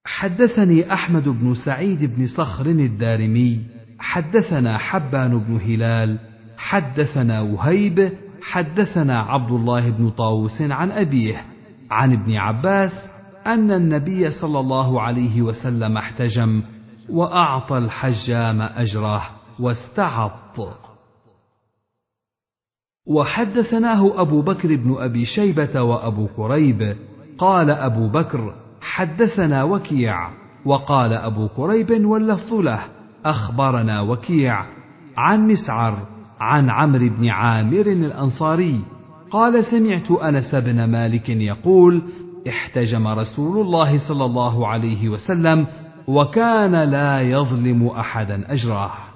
حدثني 0.05 0.93
أحمد 0.93 1.29
بن 1.29 1.55
سعيد 1.55 2.15
بن 2.15 2.27
صخر 2.27 2.65
الدارمي 2.65 3.63
حدثنا 3.99 4.77
حبان 4.77 5.39
بن 5.39 5.55
هلال 5.55 6.19
حدثنا 6.57 7.41
وهيب 7.41 8.11
حدثنا 8.41 9.21
عبد 9.21 9.51
الله 9.51 9.89
بن 9.89 10.09
طاووس 10.09 10.61
عن 10.61 10.91
أبيه 10.91 11.45
عن 11.91 12.13
ابن 12.13 12.35
عباس 12.35 13.09
أن 13.45 13.71
النبي 13.71 14.31
صلى 14.31 14.59
الله 14.59 15.01
عليه 15.01 15.41
وسلم 15.41 15.97
احتجم 15.97 16.61
وأعطى 17.09 17.77
الحجام 17.77 18.61
أجره 18.61 19.29
واستعط. 19.59 20.86
وحدثناه 23.07 24.21
أبو 24.21 24.41
بكر 24.41 24.75
بن 24.75 24.95
أبي 24.99 25.25
شيبة 25.25 25.81
وأبو 25.81 26.27
كريب. 26.27 26.95
قال 27.37 27.69
أبو 27.69 28.07
بكر 28.07 28.53
حدثنا 28.81 29.63
وكيع. 29.63 30.29
وقال 30.65 31.13
أبو 31.13 31.47
كريب 31.47 32.05
واللفظ 32.05 32.53
له 32.53 32.79
أخبرنا 33.25 34.01
وكيع 34.01 34.65
عن 35.17 35.47
مسعر 35.47 35.97
عن 36.39 36.69
عمرو 36.69 37.09
بن 37.09 37.29
عامر 37.29 37.87
الأنصاري. 37.87 38.81
قال 39.31 39.65
سمعت 39.65 40.11
أنس 40.11 40.55
بن 40.55 40.83
مالك 40.83 41.29
يقول 41.29 42.01
احتجم 42.49 43.07
رسول 43.07 43.65
الله 43.65 43.97
صلى 44.07 44.25
الله 44.25 44.67
عليه 44.67 45.09
وسلم 45.09 45.67
وكان 46.07 46.89
لا 46.89 47.21
يظلم 47.21 47.87
أحدا 47.87 48.53
اجره 48.53 49.06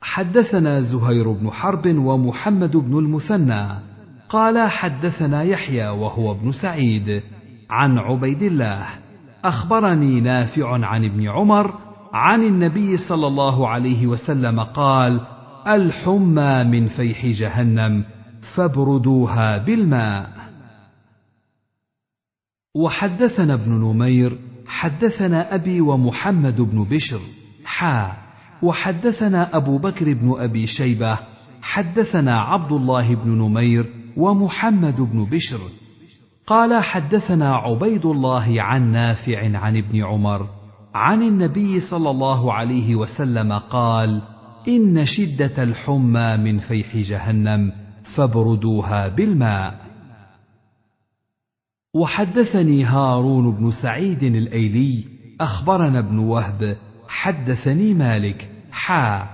حدثنا 0.00 0.80
زهير 0.80 1.32
بن 1.32 1.50
حرب 1.50 1.86
ومحمد 1.86 2.76
بن 2.76 2.98
المثنى. 2.98 3.68
قال 4.28 4.70
حدثنا 4.70 5.42
يحيى 5.42 5.88
وهو 5.88 6.32
ابن 6.32 6.52
سعيد 6.52 7.22
عن 7.70 7.98
عبيد 7.98 8.42
الله. 8.42 8.86
أخبرني 9.44 10.20
نافع 10.20 10.86
عن 10.86 11.04
ابن 11.04 11.28
عمر 11.28 11.74
عن 12.12 12.42
النبي 12.42 12.96
صلى 12.96 13.26
الله 13.26 13.68
عليه 13.68 14.06
وسلم 14.06 14.60
قال 14.60 15.20
الحمى 15.68 16.64
من 16.64 16.86
فيح 16.86 17.26
جهنم 17.26 18.04
فابردوها 18.56 19.58
بالماء. 19.58 20.30
وحدثنا 22.76 23.54
ابن 23.54 23.72
نمير 23.72 24.38
حدثنا 24.66 25.54
أبي 25.54 25.80
ومحمد 25.80 26.60
بن 26.60 26.84
بشر 26.84 27.20
حا 27.64 28.27
وحدثنا 28.62 29.56
أبو 29.56 29.78
بكر 29.78 30.14
بن 30.14 30.34
أبي 30.38 30.66
شيبة 30.66 31.18
حدثنا 31.62 32.40
عبد 32.40 32.72
الله 32.72 33.14
بن 33.14 33.30
نمير 33.30 33.86
ومحمد 34.16 35.00
بن 35.00 35.24
بشر. 35.24 35.60
قال 36.46 36.82
حدثنا 36.82 37.54
عبيد 37.54 38.06
الله 38.06 38.62
عن 38.62 38.92
نافع 38.92 39.58
عن 39.58 39.76
ابن 39.76 40.04
عمر 40.04 40.46
عن 40.94 41.22
النبي 41.22 41.80
صلى 41.80 42.10
الله 42.10 42.52
عليه 42.52 42.94
وسلم 42.94 43.52
قال 43.52 44.22
إن 44.68 45.06
شدة 45.06 45.62
الحمى 45.62 46.36
من 46.36 46.58
فيح 46.58 46.96
جهنم 46.96 47.72
فابردوها 48.16 49.08
بالماء. 49.08 49.88
وحدثني 51.94 52.84
هارون 52.84 53.50
بن 53.50 53.70
سعيد 53.82 54.22
الأيلي 54.22 55.04
أخبرنا 55.40 55.98
ابن 55.98 56.18
وهب 56.18 56.76
حدثني 57.08 57.94
مالك. 57.94 58.50
حا. 58.72 59.26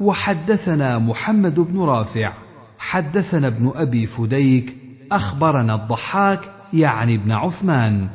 وحدثنا 0.00 0.98
محمد 0.98 1.60
بن 1.60 1.80
رافع. 1.80 2.32
حدثنا 2.78 3.46
ابن 3.46 3.72
أبي 3.74 4.06
فديك. 4.06 4.76
أخبرنا 5.12 5.74
الضحاك 5.74 6.40
يعني 6.72 7.14
ابن 7.14 7.32
عثمان. 7.32 8.08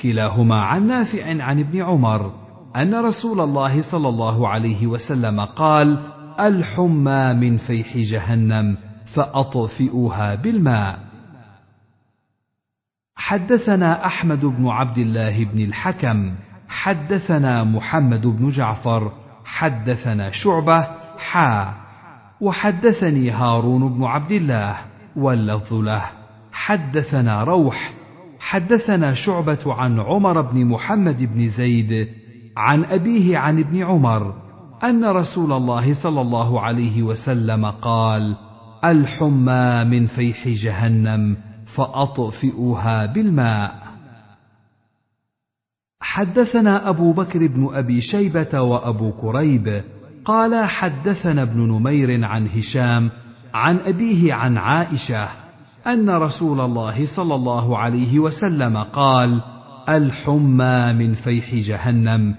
كلاهما 0.00 0.64
عن 0.64 0.86
نافع 0.86 1.42
عن 1.42 1.58
ابن 1.58 1.82
عمر. 1.82 2.32
أن 2.76 2.94
رسول 2.94 3.40
الله 3.40 3.82
صلى 3.92 4.08
الله 4.08 4.48
عليه 4.48 4.86
وسلم 4.86 5.40
قال 5.40 5.98
الحمى 6.40 7.34
من 7.34 7.56
فيح 7.56 7.96
جهنم 7.96 8.76
فأطفئوها 9.14 10.34
بالماء. 10.34 10.98
حدثنا 13.16 14.06
أحمد 14.06 14.40
بن 14.40 14.68
عبد 14.68 14.98
الله 14.98 15.44
بن 15.44 15.60
الحكم. 15.60 16.34
حدثنا 16.70 17.64
محمد 17.64 18.26
بن 18.26 18.48
جعفر 18.48 19.12
حدثنا 19.44 20.30
شعبة 20.30 20.86
حا 21.18 21.74
وحدثني 22.40 23.30
هارون 23.30 23.88
بن 23.94 24.04
عبد 24.04 24.32
الله 24.32 24.76
واللفظ 25.16 25.74
له. 25.74 26.02
حدثنا 26.52 27.44
روح 27.44 27.92
حدثنا 28.40 29.14
شعبة 29.14 29.74
عن 29.74 30.00
عمر 30.00 30.40
بن 30.40 30.64
محمد 30.64 31.34
بن 31.34 31.48
زيد 31.48 32.08
عن 32.56 32.84
أبيه 32.84 33.38
عن 33.38 33.58
ابن 33.58 33.82
عمر 33.82 34.34
أن 34.84 35.04
رسول 35.04 35.52
الله 35.52 36.02
صلى 36.02 36.20
الله 36.20 36.60
عليه 36.60 37.02
وسلم 37.02 37.66
قال 37.66 38.36
الحمى 38.84 39.84
من 39.84 40.06
فيح 40.06 40.48
جهنم 40.48 41.36
فاطفئوها 41.76 43.06
بالماء. 43.06 43.79
حدثنا 46.10 46.88
أبو 46.88 47.12
بكر 47.12 47.46
بن 47.46 47.68
أبي 47.72 48.00
شيبة 48.00 48.60
وأبو 48.60 49.12
كريب 49.12 49.82
قال 50.24 50.64
حدثنا 50.68 51.42
ابن 51.42 51.60
نمير 51.60 52.24
عن 52.24 52.48
هشام 52.48 53.10
عن 53.54 53.78
أبيه 53.78 54.34
عن 54.34 54.58
عائشة 54.58 55.28
أن 55.86 56.10
رسول 56.10 56.60
الله 56.60 57.16
صلى 57.16 57.34
الله 57.34 57.78
عليه 57.78 58.18
وسلم 58.18 58.76
قال 58.76 59.42
الحمى 59.88 60.92
من 60.92 61.14
فيح 61.14 61.54
جهنم 61.54 62.34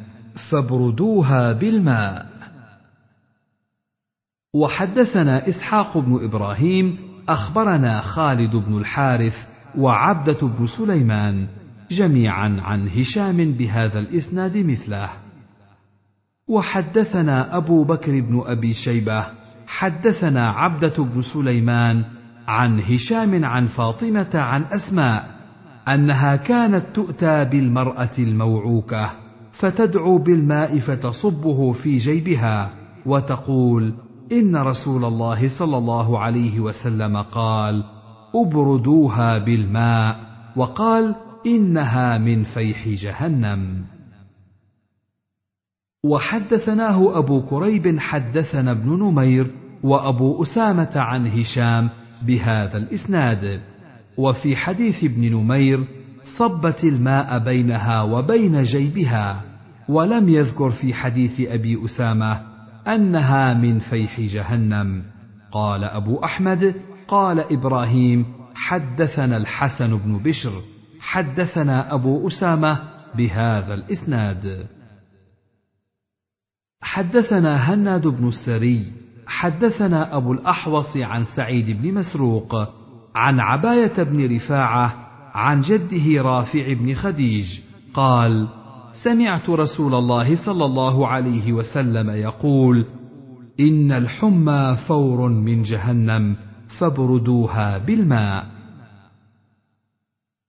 فابردوها 0.51 1.53
بالماء. 1.53 2.25
وحدثنا 4.55 5.49
إسحاق 5.49 5.97
بن 5.97 6.23
إبراهيم 6.23 6.97
أخبرنا 7.29 8.01
خالد 8.01 8.55
بن 8.55 8.77
الحارث 8.77 9.35
وعبدة 9.77 10.47
بن 10.47 10.67
سليمان. 10.67 11.60
جميعا 11.91 12.57
عن 12.61 12.87
هشام 12.87 13.51
بهذا 13.51 13.99
الإسناد 13.99 14.57
مثله. 14.57 15.09
وحدثنا 16.47 17.57
أبو 17.57 17.83
بكر 17.83 18.21
بن 18.21 18.41
أبي 18.45 18.73
شيبة 18.73 19.25
حدثنا 19.67 20.49
عبدة 20.49 21.03
بن 21.03 21.21
سليمان 21.21 22.03
عن 22.47 22.79
هشام 22.79 23.45
عن 23.45 23.67
فاطمة 23.67 24.29
عن 24.33 24.63
أسماء 24.63 25.41
أنها 25.87 26.35
كانت 26.35 26.85
تؤتى 26.93 27.45
بالمرأة 27.45 28.11
الموعوكة 28.19 29.09
فتدعو 29.51 30.17
بالماء 30.17 30.79
فتصبه 30.79 31.71
في 31.71 31.97
جيبها 31.97 32.69
وتقول 33.05 33.93
إن 34.31 34.55
رسول 34.55 35.05
الله 35.05 35.49
صلى 35.59 35.77
الله 35.77 36.19
عليه 36.19 36.59
وسلم 36.59 37.17
قال 37.17 37.83
ابردوها 38.35 39.37
بالماء 39.37 40.19
وقال 40.55 41.15
إنها 41.45 42.17
من 42.17 42.43
فيح 42.43 42.87
جهنم. 42.87 43.85
وحدثناه 46.05 47.17
أبو 47.17 47.41
كريب 47.41 47.99
حدثنا 47.99 48.71
ابن 48.71 48.89
نمير 48.89 49.51
وأبو 49.83 50.43
أسامة 50.43 50.91
عن 50.95 51.27
هشام 51.27 51.89
بهذا 52.27 52.77
الإسناد. 52.77 53.61
وفي 54.17 54.55
حديث 54.55 55.03
ابن 55.03 55.35
نمير 55.35 55.87
صبت 56.37 56.83
الماء 56.83 57.39
بينها 57.39 58.01
وبين 58.01 58.63
جيبها 58.63 59.41
ولم 59.89 60.29
يذكر 60.29 60.71
في 60.71 60.93
حديث 60.93 61.41
أبي 61.41 61.85
أسامة 61.85 62.41
أنها 62.87 63.53
من 63.53 63.79
فيح 63.79 64.21
جهنم. 64.21 65.03
قال 65.51 65.83
أبو 65.83 66.23
أحمد 66.23 66.75
قال 67.07 67.39
إبراهيم 67.39 68.25
حدثنا 68.55 69.37
الحسن 69.37 69.97
بن 69.97 70.17
بشر 70.17 70.51
حدثنا 71.01 71.93
أبو 71.93 72.27
أسامة 72.27 72.79
بهذا 73.15 73.73
الإسناد. 73.73 74.67
حدثنا 76.81 77.73
هناد 77.73 78.07
بن 78.07 78.27
السري 78.27 78.85
حدثنا 79.27 80.17
أبو 80.17 80.33
الأحوص 80.33 80.97
عن 80.97 81.25
سعيد 81.25 81.81
بن 81.81 81.93
مسروق 81.93 82.55
عن 83.15 83.39
عباية 83.39 84.03
بن 84.03 84.35
رفاعة 84.35 85.07
عن 85.33 85.61
جده 85.61 86.21
رافع 86.21 86.73
بن 86.73 86.93
خديج 86.93 87.59
قال 87.93 88.47
سمعت 88.93 89.49
رسول 89.49 89.93
الله 89.93 90.45
صلى 90.45 90.65
الله 90.65 91.07
عليه 91.07 91.53
وسلم 91.53 92.09
يقول 92.09 92.85
إن 93.59 93.91
الحمى 93.91 94.77
فور 94.87 95.29
من 95.29 95.63
جهنم 95.63 96.35
فابردوها 96.79 97.77
بالماء. 97.77 98.60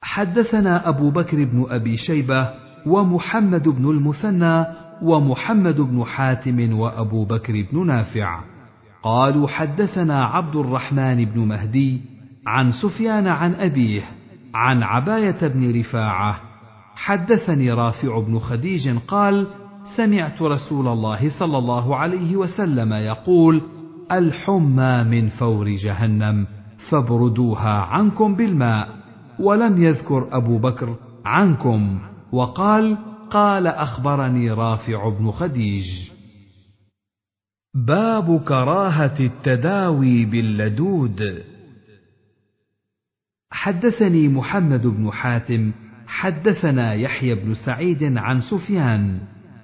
حدثنا 0.03 0.89
أبو 0.89 1.11
بكر 1.11 1.45
بن 1.45 1.67
أبي 1.71 1.97
شيبة 1.97 2.51
ومحمد 2.87 3.69
بن 3.69 3.91
المثنى 3.91 4.67
ومحمد 5.03 5.81
بن 5.81 6.05
حاتم 6.05 6.79
وأبو 6.79 7.25
بكر 7.25 7.67
بن 7.73 7.87
نافع. 7.87 8.41
قالوا 9.03 9.49
حدثنا 9.49 10.25
عبد 10.25 10.57
الرحمن 10.57 11.25
بن 11.25 11.41
مهدي 11.41 12.01
عن 12.47 12.73
سفيان 12.73 13.27
عن 13.27 13.55
أبيه 13.55 14.03
عن 14.55 14.83
عباية 14.83 15.39
بن 15.49 15.81
رفاعة. 15.81 16.41
حدثني 16.95 17.73
رافع 17.73 18.21
بن 18.21 18.39
خديج 18.39 18.99
قال 19.09 19.47
سمعت 19.97 20.43
رسول 20.43 20.89
الله 20.89 21.39
صلى 21.39 21.59
الله 21.59 21.97
عليه 21.97 22.37
وسلم 22.37 22.93
يقول 22.93 23.63
الحمى 24.13 25.05
من 25.05 25.29
فور 25.29 25.69
جهنم 25.69 26.47
فابردوها 26.91 27.73
عنكم 27.73 28.35
بالماء. 28.35 29.02
ولم 29.43 29.83
يذكر 29.83 30.29
أبو 30.33 30.59
بكر 30.59 30.97
عنكم 31.25 32.01
وقال 32.33 32.99
قال 33.31 33.67
أخبرني 33.67 34.51
رافع 34.51 35.09
بن 35.09 35.31
خديج. 35.31 36.11
باب 37.75 38.41
كراهة 38.45 39.15
التداوي 39.21 40.25
باللدود. 40.25 41.43
حدثني 43.51 44.29
محمد 44.29 44.87
بن 44.87 45.11
حاتم 45.11 45.73
حدثنا 46.07 46.95
يحيى 46.95 47.35
بن 47.35 47.55
سعيد 47.55 48.17
عن 48.17 48.41
سفيان 48.41 49.19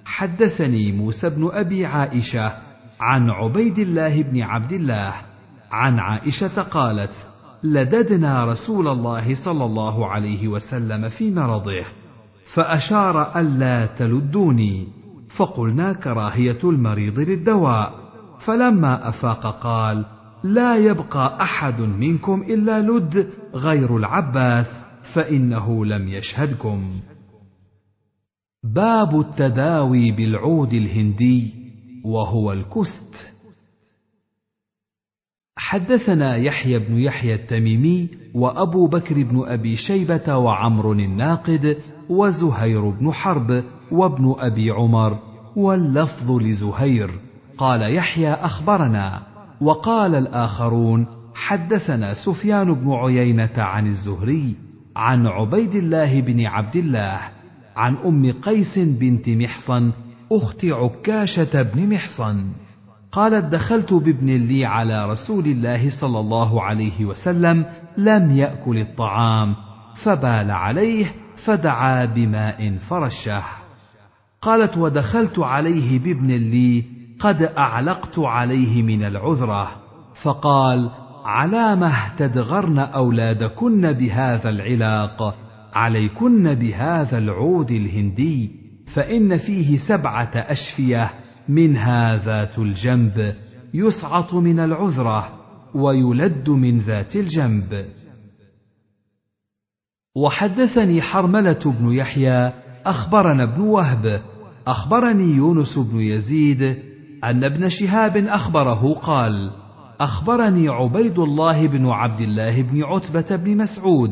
حدثني 0.05 0.91
موسى 0.91 1.29
بن 1.29 1.49
أبي 1.53 1.85
عائشة 1.85 2.53
عن 2.99 3.29
عبيد 3.29 3.79
الله 3.79 4.23
بن 4.23 4.41
عبد 4.41 4.73
الله 4.73 5.13
عن 5.71 5.99
عائشة 5.99 6.61
قالت 6.61 7.27
لددنا 7.63 8.45
رسول 8.45 8.87
الله 8.87 9.35
صلى 9.45 9.65
الله 9.65 10.07
عليه 10.07 10.47
وسلم 10.47 11.09
في 11.09 11.31
مرضه 11.31 11.85
فأشار 12.53 13.39
ألا 13.39 13.85
تلدوني 13.85 14.87
فقلنا 15.37 15.93
كراهية 15.93 16.59
المريض 16.63 17.19
للدواء 17.19 17.93
فلما 18.45 19.09
أفاق 19.09 19.59
قال 19.59 20.05
لا 20.43 20.75
يبقى 20.75 21.41
أحد 21.41 21.81
منكم 21.81 22.41
إلا 22.41 22.81
لد 22.81 23.29
غير 23.53 23.97
العباس 23.97 24.67
فإنه 25.13 25.85
لم 25.85 26.07
يشهدكم. 26.07 26.91
باب 28.63 29.19
التداوي 29.19 30.11
بالعود 30.11 30.73
الهندي 30.73 31.53
وهو 32.05 32.53
الكست. 32.53 33.31
حدثنا 35.59 36.35
يحيى 36.35 36.79
بن 36.79 36.97
يحيى 36.97 37.33
التميمي 37.33 38.09
وأبو 38.33 38.87
بكر 38.87 39.23
بن 39.23 39.43
أبي 39.47 39.75
شيبة 39.75 40.37
وعمر 40.37 40.91
الناقد 40.91 41.77
وزهير 42.09 42.89
بن 42.89 43.11
حرب 43.11 43.63
وابن 43.91 44.35
أبي 44.39 44.71
عمر 44.71 45.19
واللفظ 45.55 46.31
لزهير. 46.31 47.11
قال 47.57 47.95
يحيى 47.95 48.33
أخبرنا. 48.33 49.21
وقال 49.61 50.15
الآخرون 50.15 51.05
حدثنا 51.35 52.13
سفيان 52.13 52.73
بن 52.73 52.91
عيينة 52.91 53.57
عن 53.57 53.87
الزهري 53.87 54.55
عن 54.95 55.27
عبيد 55.27 55.75
الله 55.75 56.21
بن 56.21 56.45
عبد 56.45 56.75
الله 56.75 57.19
عن 57.75 57.95
أم 58.05 58.31
قيس 58.31 58.79
بنت 58.79 59.29
محصن 59.29 59.91
أخت 60.31 60.65
عكاشة 60.65 61.61
بن 61.61 61.93
محصن. 61.93 62.45
قالت 63.19 63.45
دخلت 63.45 63.93
بابن 63.93 64.27
لي 64.27 64.65
على 64.65 65.05
رسول 65.05 65.45
الله 65.45 65.89
صلى 66.01 66.19
الله 66.19 66.63
عليه 66.63 67.05
وسلم 67.05 67.65
لم 67.97 68.31
يأكل 68.31 68.77
الطعام 68.77 69.55
فبال 70.03 70.51
عليه 70.51 71.13
فدعا 71.45 72.05
بماء 72.05 72.77
فرشه 72.89 73.43
قالت 74.41 74.77
ودخلت 74.77 75.39
عليه 75.39 75.99
بابن 75.99 76.27
لي 76.27 76.83
قد 77.19 77.41
أعلقت 77.41 78.19
عليه 78.19 78.83
من 78.83 79.03
العذرة. 79.03 79.67
فقال 80.23 80.89
علامة 81.25 82.15
تدغرن 82.17 82.79
أولادكن 82.79 83.91
بهذا 83.91 84.49
العلاق 84.49 85.35
عليكن 85.73 86.53
بهذا 86.53 87.17
العود 87.17 87.71
الهندي 87.71 88.51
فإن 88.95 89.37
فيه 89.37 89.77
سبعة 89.77 90.31
أشفية. 90.35 91.11
منها 91.49 92.25
ذات 92.25 92.59
الجنب 92.59 93.35
يسعط 93.73 94.33
من 94.33 94.59
العذرة 94.59 95.39
ويلد 95.75 96.49
من 96.49 96.77
ذات 96.77 97.15
الجنب. 97.15 97.85
وحدثني 100.15 101.01
حرملة 101.01 101.59
بن 101.79 101.91
يحيى 101.91 102.53
أخبرنا 102.85 103.43
ابن 103.43 103.61
وهب 103.61 104.21
أخبرني 104.67 105.35
يونس 105.35 105.77
بن 105.77 105.99
يزيد 105.99 106.61
أن 107.23 107.43
ابن 107.43 107.69
شهاب 107.69 108.17
أخبره 108.17 108.93
قال 108.93 109.51
أخبرني 110.01 110.69
عبيد 110.69 111.19
الله 111.19 111.67
بن 111.67 111.85
عبد 111.85 112.21
الله 112.21 112.61
بن 112.61 112.83
عتبة 112.83 113.35
بن 113.35 113.57
مسعود 113.57 114.11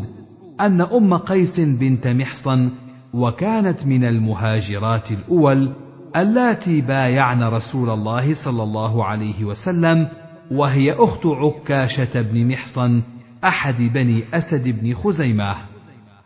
أن 0.61 0.81
أم 0.81 1.13
قيس 1.13 1.59
بنت 1.59 2.07
محصن 2.07 2.69
وكانت 3.13 3.85
من 3.85 4.03
المهاجرات 4.03 5.11
الأول 5.11 5.73
اللاتي 6.15 6.81
بايعن 6.81 7.43
رسول 7.43 7.89
الله 7.89 8.33
صلى 8.33 8.63
الله 8.63 9.05
عليه 9.05 9.45
وسلم 9.45 10.07
وهي 10.51 10.93
أخت 10.93 11.25
عكاشة 11.25 12.21
بن 12.21 12.47
محصن 12.51 13.01
أحد 13.45 13.75
بني 13.81 14.23
أسد 14.33 14.69
بن 14.69 14.93
خزيمة. 14.93 15.55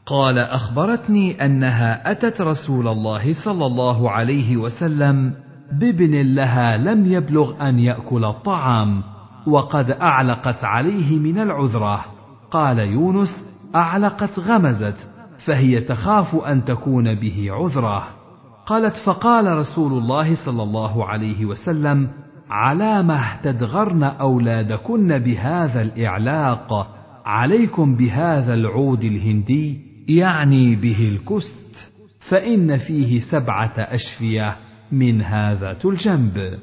قال 0.05 0.39
أخبرتني 0.39 1.45
أنها 1.45 2.11
أتت 2.11 2.41
رسول 2.41 2.87
الله 2.87 3.33
صلى 3.33 3.65
الله 3.65 4.11
عليه 4.11 4.57
وسلم 4.57 5.33
بابن 5.71 6.35
لها 6.35 6.77
لم 6.77 7.13
يبلغ 7.13 7.69
أن 7.69 7.79
يأكل 7.79 8.25
الطعام 8.25 9.03
وقد 9.47 9.91
أعلقت 9.91 10.63
عليه 10.63 11.19
من 11.19 11.39
العذرة. 11.39 12.05
قال 12.51 12.79
يونس 12.79 13.43
أعلقت 13.75 14.39
غمزت 14.39 15.07
فهي 15.45 15.81
تخاف 15.81 16.35
أن 16.35 16.65
تكون 16.65 17.15
به 17.15 17.47
عذرة. 17.51 18.20
قالت 18.65 18.95
فقال 19.05 19.57
رسول 19.57 19.93
الله 19.93 20.45
صلى 20.45 20.63
الله 20.63 21.05
عليه 21.05 21.45
وسلم 21.45 22.09
علامة 22.49 23.35
تدغرن 23.43 24.03
أولادكن 24.03 25.19
بهذا 25.19 25.81
الإعلاق 25.81 26.87
عليكم 27.25 27.95
بهذا 27.95 28.53
العود 28.53 29.03
الهندي 29.03 29.79
يعني 30.07 30.75
به 30.75 31.09
الكست 31.09 31.89
فإن 32.29 32.77
فيه 32.77 33.19
سبعة 33.19 33.73
أشفية 33.77 34.55
منها 34.91 35.53
ذات 35.53 35.85
الجنب. 35.85 36.59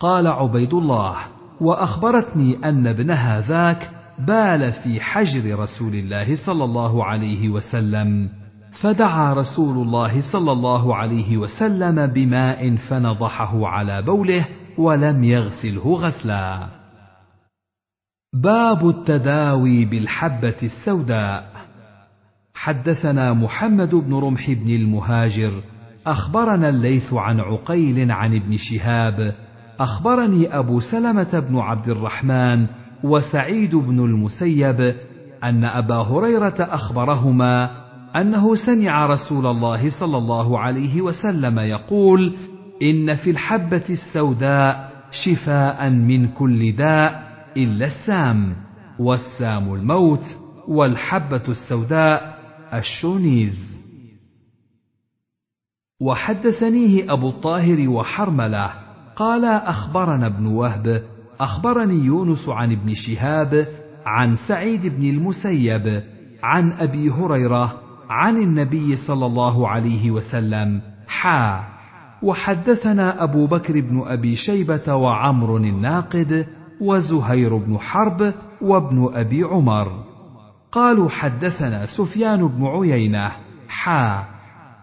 قال 0.00 0.26
عبيد 0.26 0.74
الله 0.74 1.16
وأخبرتني 1.60 2.58
أن 2.64 2.86
ابنها 2.86 3.40
ذاك 3.40 3.90
بال 4.18 4.72
في 4.72 5.00
حجر 5.00 5.58
رسول 5.58 5.94
الله 5.94 6.46
صلى 6.46 6.64
الله 6.64 7.04
عليه 7.04 7.48
وسلم. 7.48 8.28
فدعا 8.80 9.34
رسول 9.34 9.86
الله 9.86 10.32
صلى 10.32 10.52
الله 10.52 10.96
عليه 10.96 11.36
وسلم 11.36 12.06
بماء 12.06 12.76
فنضحه 12.76 13.66
على 13.66 14.02
بوله 14.02 14.48
ولم 14.78 15.24
يغسله 15.24 15.94
غسلا. 15.94 16.68
باب 18.34 18.88
التداوي 18.88 19.84
بالحبة 19.84 20.56
السوداء. 20.62 21.52
حدثنا 22.54 23.32
محمد 23.32 23.94
بن 23.94 24.14
رمح 24.14 24.50
بن 24.50 24.68
المهاجر. 24.68 25.52
أخبرنا 26.06 26.68
الليث 26.68 27.12
عن 27.12 27.40
عقيل 27.40 28.12
عن 28.12 28.34
ابن 28.36 28.56
شهاب. 28.56 29.34
أخبرني 29.80 30.58
أبو 30.58 30.80
سلمة 30.80 31.38
بن 31.48 31.58
عبد 31.58 31.88
الرحمن 31.88 32.66
وسعيد 33.04 33.74
بن 33.74 33.98
المسيب 33.98 34.94
أن 35.44 35.64
أبا 35.64 35.96
هريرة 35.96 36.56
أخبرهما 36.60 37.81
أنه 38.16 38.54
سمع 38.54 39.06
رسول 39.06 39.46
الله 39.46 39.90
صلى 40.00 40.18
الله 40.18 40.58
عليه 40.58 41.00
وسلم 41.00 41.58
يقول 41.58 42.36
إن 42.82 43.14
في 43.14 43.30
الحبة 43.30 43.84
السوداء 43.90 44.92
شفاء 45.10 45.90
من 45.90 46.28
كل 46.28 46.72
داء 46.76 47.32
إلا 47.56 47.86
السام 47.86 48.56
والسام 48.98 49.74
الموت 49.74 50.24
والحبة 50.68 51.42
السوداء 51.48 52.38
الشونيز. 52.74 53.82
وحدثنيه 56.00 57.12
أبو 57.12 57.28
الطاهر 57.28 57.88
وحرملة 57.88 58.70
قال 59.16 59.44
أخبرنا 59.44 60.26
ابن 60.26 60.46
وهب 60.46 61.02
أخبرني 61.40 61.94
يونس 62.04 62.48
عن 62.48 62.72
ابن 62.72 62.94
شهاب 62.94 63.66
عن 64.06 64.36
سعيد 64.36 64.86
بن 64.86 65.10
المسيب 65.10 66.02
عن 66.42 66.72
أبي 66.72 67.10
هريرة 67.10 67.81
عن 68.12 68.36
النبي 68.36 68.96
صلى 68.96 69.26
الله 69.26 69.68
عليه 69.68 70.10
وسلم 70.10 70.80
حا. 71.08 71.64
وحدثنا 72.22 73.22
أبو 73.22 73.46
بكر 73.46 73.80
بن 73.80 74.02
أبي 74.06 74.36
شيبة 74.36 74.94
وعمر 74.94 75.56
الناقد 75.56 76.46
وزهير 76.80 77.56
بن 77.56 77.78
حرب 77.78 78.34
وابن 78.60 79.10
أبي 79.14 79.42
عمر. 79.42 80.04
قالوا 80.72 81.08
حدثنا 81.08 81.86
سفيان 81.86 82.46
بن 82.48 82.66
عيينة 82.66 83.32
حا. 83.68 84.24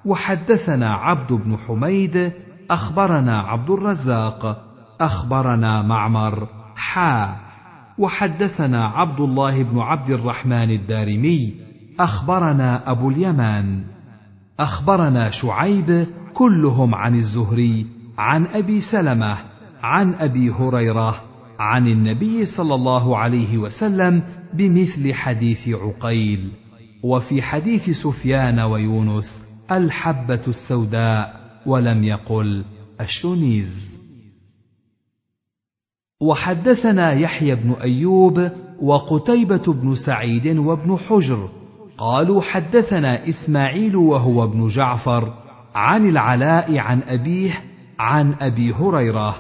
وحدثنا 0.06 0.94
عبد 0.94 1.34
بن 1.34 1.58
حميد 1.58 2.32
أخبرنا 2.72 3.42
عبد 3.42 3.70
الرزاق 3.70 4.64
أخبرنا 5.02 5.82
معمر 5.82 6.48
حا. 6.76 7.36
وحدثنا 7.98 8.88
عبد 8.88 9.20
الله 9.20 9.64
بن 9.64 9.80
عبد 9.80 10.10
الرحمن 10.10 10.70
الدارمي 10.72 11.69
أخبرنا 12.00 12.92
أبو 12.92 13.10
اليمان. 13.10 13.84
أخبرنا 14.60 15.30
شعيب 15.30 16.08
كلهم 16.34 16.96
عن 16.96 17.16
الزهري 17.16 17.86
عن 18.18 18.46
أبي 18.46 18.82
سلمة 18.82 19.38
عن 19.84 20.14
أبي 20.14 20.50
هريرة 20.52 21.22
عن 21.60 21.88
النبي 21.88 22.46
صلى 22.46 22.76
الله 22.76 23.18
عليه 23.18 23.58
وسلم 23.58 24.24
بمثل 24.54 25.14
حديث 25.14 25.70
عقيل. 25.70 26.52
وفي 27.04 27.42
حديث 27.42 27.90
سفيان 27.90 28.60
ويونس 28.60 29.42
الحبة 29.72 30.42
السوداء 30.48 31.40
ولم 31.66 32.04
يقل 32.04 32.66
الشنيز 33.02 34.00
وحدثنا 36.22 37.12
يحيى 37.12 37.56
بن 37.56 37.72
أيوب 37.72 38.52
وقتيبة 38.82 39.74
بن 39.74 39.96
سعيد 39.96 40.48
وابن 40.48 40.98
حجر 40.98 41.50
قالوا 42.00 42.42
حدثنا 42.42 43.30
إسماعيل 43.30 43.96
وهو 43.96 44.44
ابن 44.44 44.68
جعفر 44.68 45.34
عن 45.76 46.10
العلاء 46.10 46.78
عن 46.78 47.02
أبيه 47.02 47.64
عن 48.00 48.34
أبي 48.34 48.74
هريرة 48.74 49.36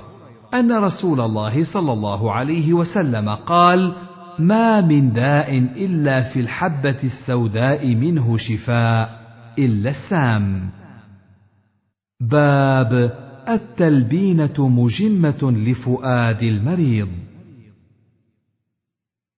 أن 0.53 0.72
رسول 0.72 1.22
الله 1.22 1.64
صلى 1.73 1.94
الله 1.94 2.34
عليه 2.34 2.73
وسلم 2.73 3.30
قال 3.30 3.94
ما 4.40 4.81
من 4.81 5.14
داء 5.14 5.57
إلا 5.57 6.22
في 6.23 6.40
الحبة 6.40 6.98
السوداء 7.03 7.95
منه 7.95 8.38
شفاء 8.38 9.19
إلا 9.60 9.90
السام. 9.90 10.69
باب 12.22 13.11
التلبينة 13.49 14.68
مجمة 14.68 15.53
لفؤاد 15.68 16.44
المريض. 16.44 17.10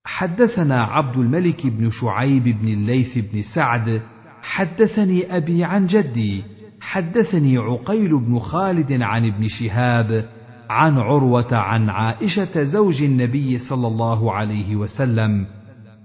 حدثنا 0.06 0.84
عبد 0.84 1.18
الملك 1.18 1.68
بن 1.68 1.90
شعيب 1.90 2.44
بن 2.44 2.68
الليث 2.68 3.18
بن 3.18 3.41
سعد. 3.41 4.02
حدثني 4.41 5.38
أبي 5.38 5.64
عن 5.64 5.86
جدي. 5.86 6.44
حدثني 6.82 7.57
عقيل 7.57 8.19
بن 8.19 8.40
خالد 8.40 9.02
عن 9.02 9.26
ابن 9.26 9.48
شهاب 9.48 10.30
عن 10.69 10.98
عروة 10.98 11.56
عن 11.56 11.90
عائشة 11.90 12.64
زوج 12.64 13.03
النبي 13.03 13.57
صلى 13.57 13.88
الله 13.88 14.34
عليه 14.34 14.76
وسلم 14.76 15.45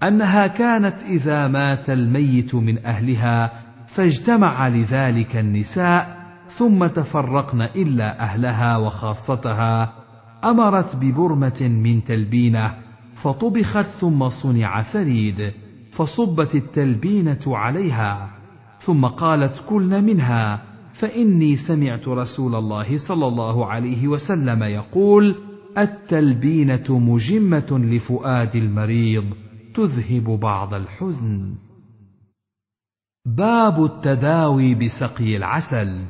أنها 0.03 0.47
كانت 0.47 1.03
إذا 1.03 1.49
مات 1.49 1.91
الميت 1.91 2.55
من 2.55 2.87
أهلها 2.87 3.53
فاجتمع 3.87 4.69
لذلك 4.69 5.37
النساء 5.37 6.17
ثم 6.59 6.87
تفرقن 6.87 7.63
إلا 7.63 8.21
أهلها 8.21 8.77
وخاصتها. 8.77 9.93
أمرت 10.45 10.97
ببرمة 10.97 11.61
من 11.61 12.05
تلبينة. 12.05 12.86
فطبخت 13.23 13.87
ثم 14.01 14.29
صنع 14.29 14.83
ثريد 14.83 15.53
فصبت 15.93 16.55
التلبينة 16.55 17.41
عليها 17.47 18.31
ثم 18.81 19.07
قالت 19.07 19.65
كلن 19.69 20.05
منها 20.05 20.63
فإني 20.93 21.57
سمعت 21.57 22.09
رسول 22.09 22.55
الله 22.55 22.97
صلى 23.09 23.27
الله 23.27 23.67
عليه 23.67 24.09
وسلم 24.09 24.63
يقول 24.63 25.35
التلبينة 25.79 26.99
مجمة 26.99 27.79
لفؤاد 27.79 28.57
المريض 28.57 29.25
تذهب 29.75 30.41
بعض 30.41 30.75
الحزن. 30.75 31.55
باب 33.27 33.85
التداوي 33.85 34.75
بسقي 34.75 35.37
العسل. 35.37 36.05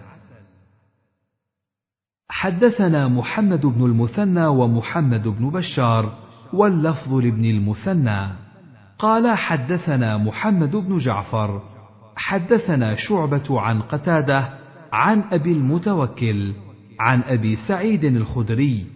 حدثنا 2.29 3.09
محمد 3.09 3.67
بن 3.67 3.85
المثنى 3.85 4.47
ومحمد 4.47 5.29
بن 5.29 5.51
بشار 5.51 6.26
واللفظ 6.57 7.15
لابن 7.15 7.45
المثنى. 7.45 8.29
قال 8.99 9.37
حدثنا 9.37 10.17
محمد 10.17 10.77
بن 10.77 10.97
جعفر 10.97 11.63
حدثنا 12.17 12.95
شعبة 12.95 13.61
عن 13.61 13.83
قتادة 13.83 14.49
عن 14.93 15.25
أبي 15.33 15.53
المتوكل 15.53 16.55
عن 17.01 17.23
أبي 17.23 17.57
سعيد 17.57 18.05
الخدري. 18.05 18.87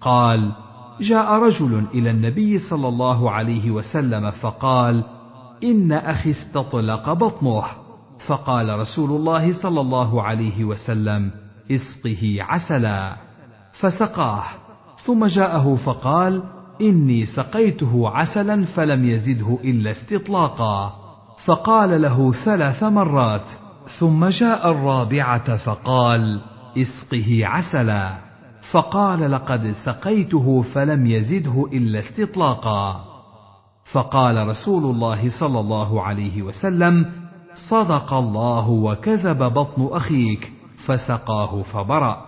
قال 0.00 0.52
جاء 1.00 1.32
رجل 1.32 1.84
إلى 1.94 2.10
النبي 2.10 2.58
صلى 2.58 2.88
الله 2.88 3.30
عليه 3.30 3.70
وسلم 3.70 4.30
فقال 4.30 5.04
إن 5.64 5.92
أخي 5.92 6.30
استطلق 6.30 7.12
بطنه. 7.12 7.64
فقال 8.26 8.78
رسول 8.78 9.10
الله 9.10 9.52
صلى 9.52 9.80
الله 9.80 10.22
عليه 10.22 10.64
وسلم 10.64 11.30
اسقه 11.70 12.36
عسلا. 12.40 13.16
فسقاه 13.72 14.44
ثم 15.04 15.26
جاءه 15.26 15.76
فقال 15.76 16.42
إني 16.80 17.26
سقيته 17.26 18.08
عسلا 18.08 18.64
فلم 18.64 19.04
يزده 19.04 19.58
إلا 19.64 19.90
استطلاقا. 19.90 20.92
فقال 21.44 22.02
له 22.02 22.32
ثلاث 22.32 22.82
مرات 22.82 23.50
ثم 23.98 24.26
جاء 24.28 24.70
الرابعة 24.70 25.56
فقال 25.56 26.40
اسقه 26.78 27.40
عسلا. 27.46 28.12
فقال 28.70 29.30
لقد 29.30 29.74
سقيته 29.84 30.62
فلم 30.62 31.06
يزده 31.06 31.66
إلا 31.72 31.98
استطلاقا. 31.98 33.04
فقال 33.92 34.48
رسول 34.48 34.84
الله 34.84 35.30
صلى 35.40 35.60
الله 35.60 36.02
عليه 36.02 36.42
وسلم 36.42 37.12
صدق 37.54 38.12
الله 38.14 38.68
وكذب 38.68 39.38
بطن 39.38 39.88
أخيك 39.92 40.52
فسقاه 40.86 41.62
فبرأ. 41.62 42.25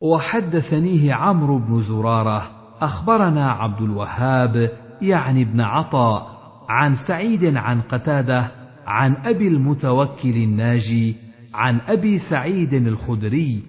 وحدثنيه 0.00 1.14
عمرو 1.14 1.58
بن 1.58 1.82
زرارة 1.82 2.50
أخبرنا 2.80 3.50
عبد 3.50 3.82
الوهاب 3.82 4.70
يعني 5.02 5.42
ابن 5.42 5.60
عطاء 5.60 6.26
عن 6.68 6.94
سعيد 7.08 7.56
عن 7.56 7.80
قتادة 7.80 8.50
عن 8.86 9.16
أبي 9.24 9.48
المتوكل 9.48 10.36
الناجي 10.36 11.16
عن 11.54 11.80
أبي 11.88 12.18
سعيد 12.18 12.74
الخدري 12.74 13.62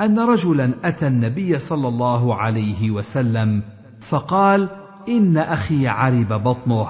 أن 0.00 0.18
رجلا 0.18 0.70
أتى 0.84 1.06
النبي 1.06 1.58
صلى 1.58 1.88
الله 1.88 2.34
عليه 2.34 2.90
وسلم 2.90 3.62
فقال 4.10 4.68
إن 5.08 5.38
أخي 5.38 5.88
عرب 5.88 6.28
بطنه 6.28 6.88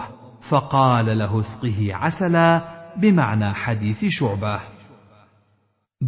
فقال 0.49 1.19
له 1.19 1.41
اسقه 1.41 1.95
عسلا 1.95 2.65
بمعنى 2.97 3.55
حديث 3.55 4.05
شعبة. 4.09 4.61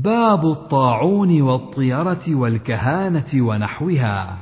باب 0.04 0.44
الطاعون 0.44 1.42
والطيرة 1.42 2.22
والكهانة 2.28 3.32
ونحوها. 3.34 4.38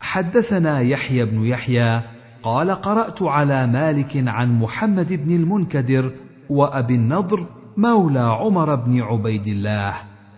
حدثنا 0.00 0.80
يحيى 0.80 1.24
بن 1.24 1.44
يحيى 1.44 2.02
قال 2.42 2.70
قرأت 2.70 3.22
على 3.22 3.66
مالك 3.66 4.12
عن 4.26 4.58
محمد 4.58 5.12
بن 5.12 5.36
المنكدر 5.36 6.12
وأبي 6.50 6.94
النضر 6.94 7.46
مولى 7.76 8.20
عمر 8.20 8.74
بن 8.74 9.00
عبيد 9.00 9.46
الله 9.46 9.94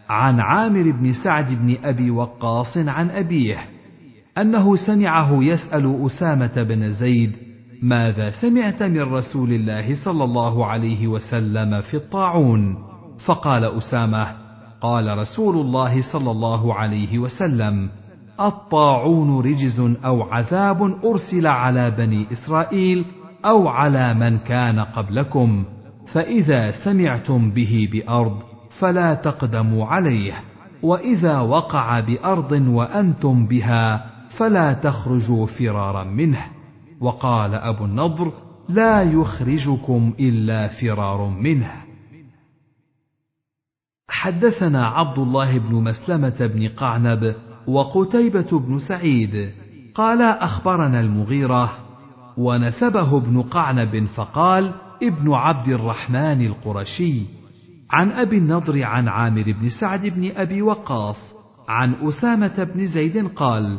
عن 0.09 0.41
عامر 0.41 0.91
بن 0.91 1.13
سعد 1.25 1.55
بن 1.55 1.77
أبي 1.85 2.11
وقاص 2.11 2.79
عن 2.79 3.11
أبيه 3.11 3.59
أنه 4.39 4.77
سمعه 4.77 5.45
يسأل 5.45 6.07
أسامة 6.07 6.63
بن 6.63 6.93
زيد 6.93 7.33
ماذا 7.83 8.31
سمعت 8.31 8.83
من 8.83 9.03
رسول 9.03 9.53
الله 9.53 10.05
صلى 10.05 10.25
الله 10.25 10.67
عليه 10.67 11.07
وسلم 11.07 11.81
في 11.81 11.95
الطاعون؟ 11.95 12.96
فقال 13.25 13.65
أسامة 13.65 14.47
قال 14.81 15.19
رسول 15.19 15.57
الله 15.57 16.13
صلى 16.13 16.31
الله 16.31 16.75
عليه 16.75 17.19
وسلم 17.19 17.89
الطاعون 18.41 19.41
رجز 19.41 19.81
أو 20.05 20.23
عذاب 20.23 21.05
أرسل 21.05 21.47
على 21.47 21.91
بني 21.91 22.27
إسرائيل 22.33 23.05
أو 23.45 23.69
على 23.69 24.15
من 24.15 24.39
كان 24.39 24.81
قبلكم 24.81 25.65
فإذا 26.13 26.71
سمعتم 26.85 27.51
به 27.51 27.89
بأرض 27.93 28.43
فلا 28.79 29.15
تقدموا 29.15 29.87
عليه 29.87 30.35
وإذا 30.83 31.41
وقع 31.41 32.01
بأرض 32.01 32.53
وأنتم 32.53 33.47
بها 33.47 34.07
فلا 34.31 34.73
تخرجوا 34.73 35.47
فرارا 35.47 36.05
منه 36.05 36.47
وقال 37.01 37.55
أبو 37.55 37.85
النضر 37.85 38.33
لا 38.69 39.03
يخرجكم 39.03 40.13
إلا 40.21 40.69
فرار 40.69 41.29
منه. 41.29 41.86
حدثنا 44.17 44.87
عبد 44.87 45.19
الله 45.19 45.59
بن 45.59 45.75
مسلمة 45.75 46.51
بن 46.55 46.69
قعنب 46.69 47.35
وقتيبة 47.69 48.61
بن 48.61 48.79
سعيد. 48.79 49.51
قال 49.95 50.23
أخبرنا 50.23 51.01
المغيرة 51.01 51.73
ونسبه 52.37 53.17
ابن 53.17 53.43
قعنب 53.43 54.07
فقال 54.07 54.73
ابن 55.03 55.33
عبد 55.33 55.69
الرحمن 55.69 56.47
القرشي. 56.47 57.23
عن 57.91 58.11
أبي 58.11 58.39
النضر 58.39 58.85
عن 58.85 59.09
عامر 59.09 59.43
بن 59.61 59.69
سعد 59.69 60.07
بن 60.07 60.33
أبي 60.37 60.63
وقاص. 60.63 61.35
عن 61.69 61.95
أسامة 62.03 62.65
بن 62.75 62.87
زيد 62.87 63.29
قال 63.29 63.79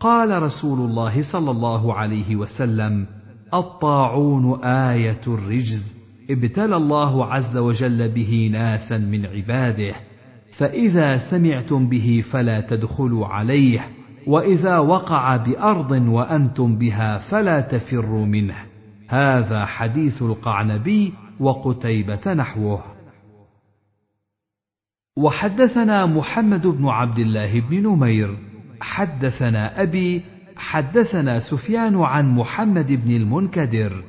قال 0.00 0.42
رسول 0.42 0.90
الله 0.90 1.32
صلى 1.32 1.50
الله 1.50 1.94
عليه 1.94 2.36
وسلم 2.36 3.06
الطاعون 3.54 4.64
آية 4.64 5.20
الرجز. 5.26 6.01
ابتلى 6.32 6.76
الله 6.76 7.26
عز 7.26 7.56
وجل 7.56 8.08
به 8.08 8.50
ناسا 8.52 8.98
من 8.98 9.26
عباده 9.26 9.94
فإذا 10.58 11.30
سمعتم 11.30 11.88
به 11.88 12.24
فلا 12.32 12.60
تدخلوا 12.60 13.26
عليه 13.26 13.88
وإذا 14.26 14.78
وقع 14.78 15.36
بأرض 15.36 15.90
وأنتم 15.90 16.76
بها 16.76 17.18
فلا 17.18 17.60
تفروا 17.60 18.26
منه. 18.26 18.54
هذا 19.08 19.64
حديث 19.64 20.22
القعنبي 20.22 21.12
وقتيبة 21.40 22.34
نحوه. 22.34 22.82
وحدثنا 25.16 26.06
محمد 26.06 26.66
بن 26.66 26.88
عبد 26.88 27.18
الله 27.18 27.60
بن 27.60 27.82
نمير 27.82 28.38
حدثنا 28.80 29.82
أبي 29.82 30.22
حدثنا 30.56 31.40
سفيان 31.40 31.96
عن 31.96 32.34
محمد 32.34 32.92
بن 32.92 33.16
المنكدر. 33.16 34.04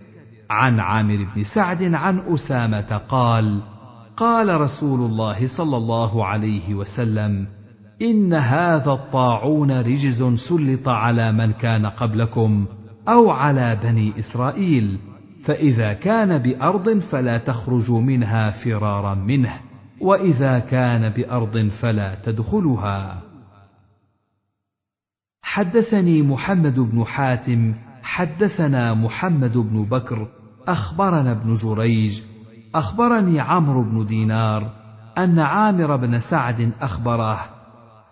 عن 0.53 0.79
عامر 0.79 1.27
بن 1.35 1.43
سعد 1.43 1.83
عن 1.83 2.19
أسامة 2.19 2.97
قال 3.09 3.61
قال 4.17 4.61
رسول 4.61 4.99
الله 4.99 5.47
صلى 5.57 5.77
الله 5.77 6.25
عليه 6.25 6.75
وسلم 6.75 7.47
إن 8.01 8.33
هذا 8.33 8.91
الطاعون 8.91 9.71
رجز 9.71 10.23
سلط 10.49 10.89
على 10.89 11.31
من 11.31 11.51
كان 11.51 11.85
قبلكم 11.85 12.65
أو 13.07 13.31
على 13.31 13.79
بني 13.83 14.19
إسرائيل 14.19 14.97
فإذا 15.43 15.93
كان 15.93 16.37
بأرض 16.37 16.99
فلا 16.99 17.37
تخرجوا 17.37 18.01
منها 18.01 18.51
فرارا 18.51 19.15
منه 19.15 19.59
وإذا 20.01 20.59
كان 20.59 21.09
بأرض 21.09 21.69
فلا 21.69 22.15
تدخلها 22.25 23.21
حدثني 25.41 26.21
محمد 26.21 26.79
بن 26.79 27.03
حاتم 27.03 27.73
حدثنا 28.03 28.93
محمد 28.93 29.57
بن 29.57 29.83
بكر 29.83 30.27
أخبرنا 30.67 31.31
ابن 31.31 31.53
جريج 31.53 32.21
أخبرني 32.75 33.39
عمرو 33.39 33.83
بن 33.83 34.05
دينار 34.05 34.69
أن 35.17 35.39
عامر 35.39 35.95
بن 35.95 36.19
سعد 36.19 36.71
اخبره 36.81 37.39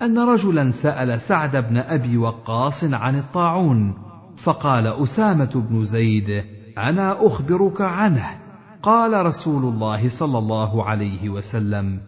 أن 0.01 0.19
رجلا 0.19 0.71
سأل 0.71 1.21
سعد 1.21 1.55
بن 1.55 1.77
أبي 1.77 2.17
وقاص 2.17 2.83
عن 2.83 3.17
الطاعون 3.17 3.93
فقال 4.43 4.87
أسامة 4.87 5.65
بن 5.69 5.85
زيد 5.85 6.43
أنا 6.77 7.27
أخبرك 7.27 7.81
عنه. 7.81 8.25
قال 8.83 9.25
رسول 9.25 9.63
الله 9.63 10.19
صلى 10.19 10.37
الله 10.37 10.83
عليه 10.83 11.29
وسلم 11.29 11.99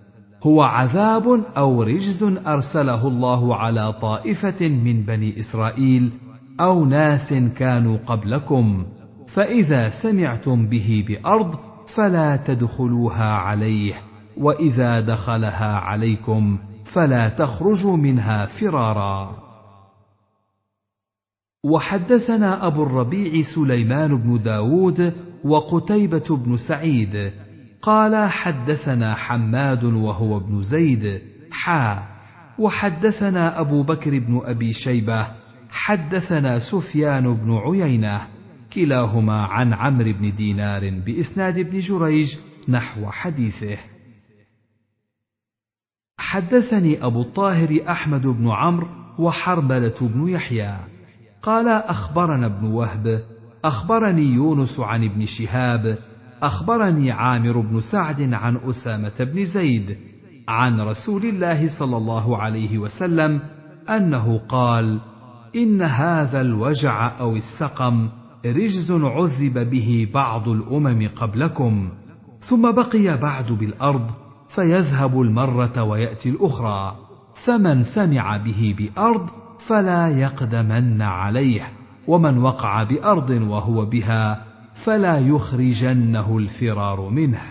هو 0.43 0.61
عذاب 0.61 1.43
أو 1.57 1.83
رجز 1.83 2.23
أرسله 2.47 3.07
الله 3.07 3.55
على 3.55 3.93
طائفة 3.93 4.67
من 4.67 5.03
بني 5.03 5.39
إسرائيل 5.39 6.11
أو 6.59 6.85
ناس 6.85 7.33
كانوا 7.33 7.97
قبلكم؟ 8.05 8.85
فإذا 9.33 9.89
سمعتم 9.89 10.67
به 10.67 11.05
بأرض 11.07 11.55
فلا 11.95 12.35
تدخلوها 12.35 13.29
عليه 13.29 13.93
وإذا 14.37 14.99
دخلها 14.99 15.77
عليكم 15.77 16.57
فلا 16.93 17.29
تخرجوا 17.29 17.97
منها 17.97 18.45
فرارا. 18.45 19.43
وحدثنا 21.65 22.67
أبو 22.67 22.83
الربيع 22.83 23.41
سليمان 23.55 24.17
بن 24.17 24.43
داود 24.43 25.13
وقتيبة 25.45 26.37
بن 26.45 26.57
سعيد 26.57 27.31
قال 27.81 28.29
حدثنا 28.29 29.15
حماد 29.15 29.83
وهو 29.83 30.37
ابن 30.37 30.61
زيد 30.61 31.21
حا. 31.51 32.03
وحدثنا 32.59 33.59
أبو 33.59 33.83
بكر 33.83 34.19
بن 34.19 34.41
أبي 34.43 34.73
شيبة 34.73 35.27
حدثنا 35.69 36.59
سفيان 36.59 37.33
بن 37.33 37.57
عيينة 37.57 38.27
كلاهما 38.75 39.45
عن 39.45 39.73
عمرو 39.73 40.13
بن 40.13 40.35
دينار 40.35 40.89
بإسناد 40.89 41.57
ابن 41.57 41.79
جريج 41.79 42.37
نحو 42.69 43.11
حديثه. 43.11 43.77
حدثني 46.17 47.05
أبو 47.05 47.21
الطاهر 47.21 47.79
أحمد 47.89 48.27
بن 48.27 48.49
عمرو 48.49 48.87
وحرملة 49.19 49.95
بن 50.01 50.27
يحيى. 50.27 50.77
قال 51.41 51.67
أخبرنا 51.67 52.45
ابن 52.45 52.65
وهب 52.65 53.23
أخبرني 53.65 54.25
يونس 54.25 54.79
عن 54.79 55.03
ابن 55.03 55.25
شهاب 55.25 55.97
أخبرني 56.43 57.11
عامر 57.11 57.59
بن 57.59 57.81
سعد 57.81 58.33
عن 58.33 58.57
أسامة 58.57 59.19
بن 59.19 59.45
زيد 59.45 59.97
عن 60.47 60.81
رسول 60.81 61.25
الله 61.25 61.79
صلى 61.79 61.97
الله 61.97 62.37
عليه 62.37 62.77
وسلم 62.77 63.41
أنه 63.89 64.37
قال 64.49 64.99
إن 65.55 65.81
هذا 65.81 66.41
الوجع 66.41 67.19
أو 67.19 67.35
السقم 67.35 68.09
رجز 68.45 68.91
عذب 68.91 69.69
به 69.69 70.07
بعض 70.13 70.49
الأمم 70.49 71.09
قبلكم 71.15 71.89
ثم 72.39 72.71
بقي 72.71 73.17
بعد 73.17 73.51
بالأرض 73.51 74.11
فيذهب 74.55 75.21
المرة 75.21 75.83
ويأتي 75.83 76.29
الأخرى 76.29 76.95
فمن 77.45 77.83
سمع 77.83 78.37
به 78.37 78.75
بأرض 78.77 79.29
فلا 79.67 80.07
يقدمن 80.07 81.01
عليه 81.01 81.71
ومن 82.07 82.37
وقع 82.37 82.83
بأرض 82.83 83.29
وهو 83.29 83.85
بها 83.85 84.45
فلا 84.85 85.19
يخرجنه 85.19 86.37
الفرار 86.37 87.09
منه. 87.09 87.41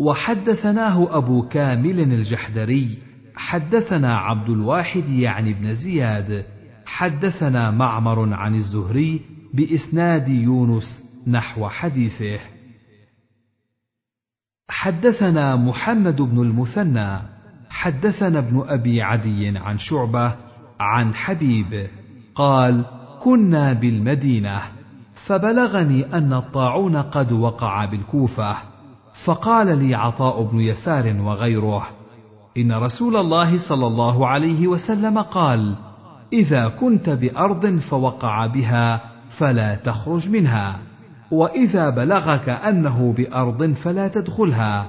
وحدثناه 0.00 1.16
أبو 1.18 1.48
كامل 1.48 2.00
الجحدري 2.00 2.98
حدثنا 3.36 4.18
عبد 4.18 4.50
الواحد 4.50 5.08
يعني 5.08 5.50
ابن 5.50 5.74
زياد 5.74 6.44
حدثنا 6.88 7.70
معمر 7.70 8.34
عن 8.34 8.54
الزهري 8.54 9.20
بإسناد 9.54 10.28
يونس 10.28 11.02
نحو 11.26 11.68
حديثه. 11.68 12.38
حدثنا 14.68 15.56
محمد 15.56 16.22
بن 16.22 16.42
المثنى 16.42 17.18
حدثنا 17.70 18.38
ابن 18.38 18.64
أبي 18.68 19.02
عدي 19.02 19.58
عن 19.58 19.78
شعبة 19.78 20.34
عن 20.80 21.14
حبيب 21.14 21.88
قال 22.34 22.84
كنا 23.22 23.72
بالمدينة 23.72 24.62
فبلغني 25.26 26.14
أن 26.14 26.32
الطاعون 26.32 26.96
قد 26.96 27.32
وقع 27.32 27.84
بالكوفة 27.84 28.56
فقال 29.24 29.78
لي 29.78 29.94
عطاء 29.94 30.42
بن 30.42 30.60
يسار 30.60 31.20
وغيره 31.20 31.86
إن 32.56 32.72
رسول 32.72 33.16
الله 33.16 33.68
صلى 33.68 33.86
الله 33.86 34.28
عليه 34.28 34.66
وسلم 34.66 35.18
قال 35.18 35.87
إذا 36.32 36.68
كنت 36.68 37.10
بأرض 37.10 37.76
فوقع 37.76 38.46
بها 38.46 39.00
فلا 39.38 39.74
تخرج 39.74 40.30
منها 40.30 40.78
وإذا 41.30 41.90
بلغك 41.90 42.48
أنه 42.48 43.12
بأرض 43.12 43.72
فلا 43.72 44.08
تدخلها. 44.08 44.86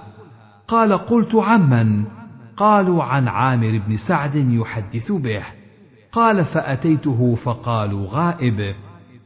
قال 0.67 0.93
قلت 0.93 1.35
عمن 1.35 2.05
قالوا 2.57 3.03
عن 3.03 3.27
عامر 3.27 3.81
بن 3.87 3.97
سعد 3.97 4.35
يحدث 4.35 5.11
به. 5.11 5.43
قال 6.11 6.45
فأتيته 6.45 7.35
فقالوا 7.35 8.07
غائب. 8.09 8.75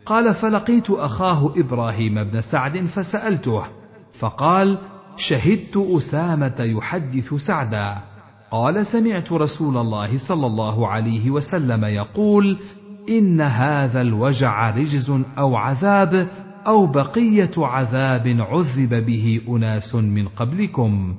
قال 0.06 0.34
فلقيت 0.34 0.90
أخاه 0.90 1.54
إبراهيم 1.58 2.24
بن 2.24 2.42
سعد 2.42 2.78
فسألته 2.78 3.64
فقال 4.20 4.78
شهدت 5.18 5.78
أسامة 5.78 6.56
يحدث 6.60 7.34
سعدا. 7.34 8.13
قال 8.54 8.86
سمعت 8.86 9.32
رسول 9.32 9.78
الله 9.78 10.18
صلى 10.18 10.46
الله 10.46 10.88
عليه 10.88 11.32
وسلم 11.32 11.86
يقول 11.86 12.58
إن 13.10 13.42
هذا 13.42 14.02
الوجع 14.02 14.70
رجز 14.70 15.22
أو 15.38 15.56
عذاب 15.56 16.28
أو 16.68 16.86
بقية 16.86 17.52
عذاب 17.58 18.28
عذب 18.40 19.06
به 19.06 19.42
أناس 19.50 19.96
من 19.96 20.28
قبلكم 20.28 21.16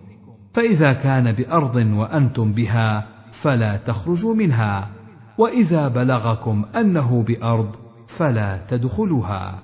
فإذا 0.55 0.93
كان 0.93 1.33
بأرض 1.33 1.77
وأنتم 1.77 2.53
بها 2.53 3.07
فلا 3.43 3.77
تخرجوا 3.77 4.35
منها 4.35 4.91
وإذا 5.39 5.89
بلغكم 5.89 6.65
أنه 6.77 7.23
بأرض 7.23 7.77
فلا 8.19 8.61
تدخلوها. 8.69 9.59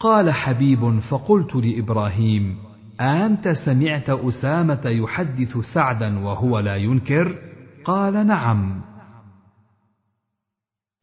قال 0.00 0.30
حبيب 0.30 0.98
فقلت 0.98 1.54
لإبراهيم 1.54 2.56
أنت 3.00 3.48
سمعت 3.48 4.10
أسامة 4.10 4.80
يحدث 4.86 5.58
سعدا 5.74 6.18
وهو 6.18 6.58
لا 6.58 6.76
ينكر؟ 6.76 7.38
قال 7.84 8.26
نعم. 8.26 8.82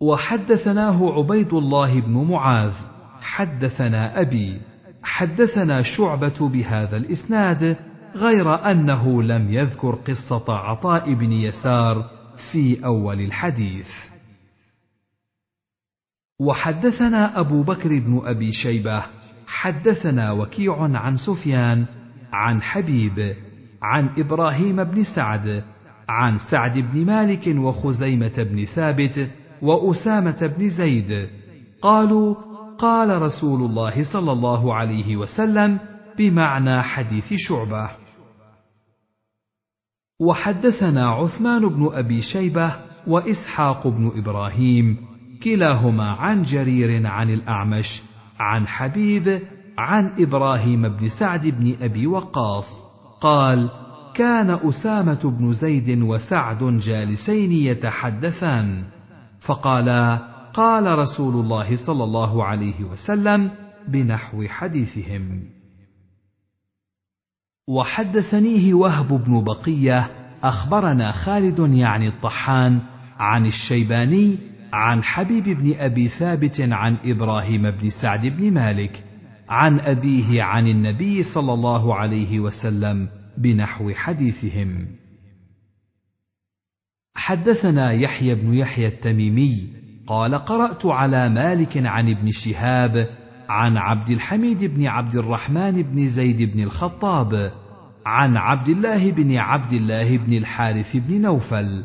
وحدثناه 0.02 1.14
عبيد 1.14 1.54
الله 1.54 2.02
بن 2.02 2.14
معاذ. 2.32 2.74
حدثنا 3.22 4.22
أبي. 4.22 4.62
حدثنا 5.04 5.82
شعبة 5.82 6.50
بهذا 6.50 6.98
الإسناد 6.98 7.78
غير 8.16 8.72
أنه 8.72 9.24
لم 9.24 9.54
يذكر 9.54 9.96
قصة 9.96 10.54
عطاء 10.54 11.14
بن 11.14 11.32
يسار 11.32 12.10
في 12.52 12.86
أول 12.86 13.22
الحديث. 13.22 13.88
وحدثنا 16.40 17.40
أبو 17.40 17.64
بكر 17.64 18.00
بن 18.00 18.22
أبي 18.26 18.52
شيبة. 18.52 19.19
حدثنا 19.50 20.32
وكيع 20.32 20.76
عن 20.82 21.18
سفيان 21.18 21.86
عن 22.34 22.62
حبيب 22.62 23.36
عن 23.82 24.10
إبراهيم 24.18 24.84
بن 24.84 25.04
سعد 25.04 25.64
عن 26.10 26.38
سعد 26.52 26.80
بن 26.80 27.06
مالك 27.06 27.56
وخزيمة 27.58 28.44
بن 28.44 28.66
ثابت 28.66 29.30
وأسامة 29.62 30.48
بن 30.58 30.70
زيد. 30.70 31.30
قالوا 31.82 32.36
قال 32.78 33.22
رسول 33.22 33.62
الله 33.62 34.14
صلى 34.14 34.32
الله 34.32 34.76
عليه 34.76 35.18
وسلم 35.18 35.80
بمعنى 36.18 36.82
حديث 36.82 37.34
شعبة. 37.34 37.90
وحدثنا 40.20 41.10
عثمان 41.10 41.70
بن 41.70 41.90
أبي 41.92 42.22
شيبة 42.22 42.76
وإسحاق 43.08 43.88
بن 43.88 44.12
إبراهيم 44.16 44.98
كلاهما 45.44 46.12
عن 46.12 46.44
جرير 46.44 47.08
عن 47.08 47.30
الأعمش 47.30 48.09
عن 48.40 48.68
حبيب 48.68 49.42
عن 49.78 50.12
إبراهيم 50.20 50.90
بن 50.90 51.10
سعد 51.10 51.48
بن 51.48 51.76
أبي 51.82 52.08
وقاص. 52.08 52.66
قال 53.22 53.70
كان 54.16 54.50
أسامة 54.50 55.38
بن 55.40 55.54
زيد 55.54 56.02
وسعد 56.02 56.64
جالسين 56.64 57.52
يتحدثان. 57.52 58.84
فقالا 59.48 60.16
قال 60.54 61.00
رسول 61.00 61.34
الله 61.34 61.86
صلى 61.86 62.04
الله 62.04 62.44
عليه 62.44 62.84
وسلم 62.84 63.52
بنحو 63.88 64.48
حديثهم. 64.48 65.44
وحدثنيه 67.68 68.74
وهب 68.74 69.24
بن 69.26 69.44
بقية 69.44 70.12
أخبرنا 70.44 71.12
خالد 71.12 71.60
يعني 71.60 72.08
الطحان 72.08 72.80
عن 73.18 73.46
الشيباني 73.46 74.49
عن 74.74 75.04
حبيب 75.04 75.44
بن 75.44 75.74
أبي 75.80 76.10
ثابت 76.10 76.62
عن 76.62 76.98
إبراهيم 77.06 77.72
بن 77.72 77.90
سعد 78.02 78.26
بن 78.26 78.54
مالك 78.54 79.04
عن 79.50 79.80
أبيه 79.80 80.44
عن 80.44 80.68
النبي 80.68 81.24
صلى 81.24 81.54
الله 81.54 81.96
عليه 81.96 82.40
وسلم 82.40 83.10
بنحو 83.38 83.92
حديثهم. 83.94 84.88
حدثنا 87.16 87.92
يحيى 87.92 88.36
بن 88.36 88.54
يحيى 88.54 88.88
التميمي 88.88 89.68
قال 90.08 90.36
قرأت 90.36 90.86
على 90.86 91.30
مالك 91.30 91.78
عن 91.78 92.10
ابن 92.10 92.32
شهاب 92.32 93.08
عن 93.50 93.78
عبد 93.78 94.10
الحميد 94.10 94.64
بن 94.64 94.88
عبد 94.88 95.16
الرحمن 95.16 95.82
بن 95.82 96.08
زيد 96.08 96.54
بن 96.54 96.64
الخطاب 96.64 97.52
عن 98.06 98.38
عبد 98.38 98.70
الله 98.70 99.12
بن 99.12 99.38
عبد 99.38 99.74
الله 99.74 100.18
بن 100.18 100.34
الحارث 100.34 100.96
بن 100.96 101.22
نوفل 101.22 101.84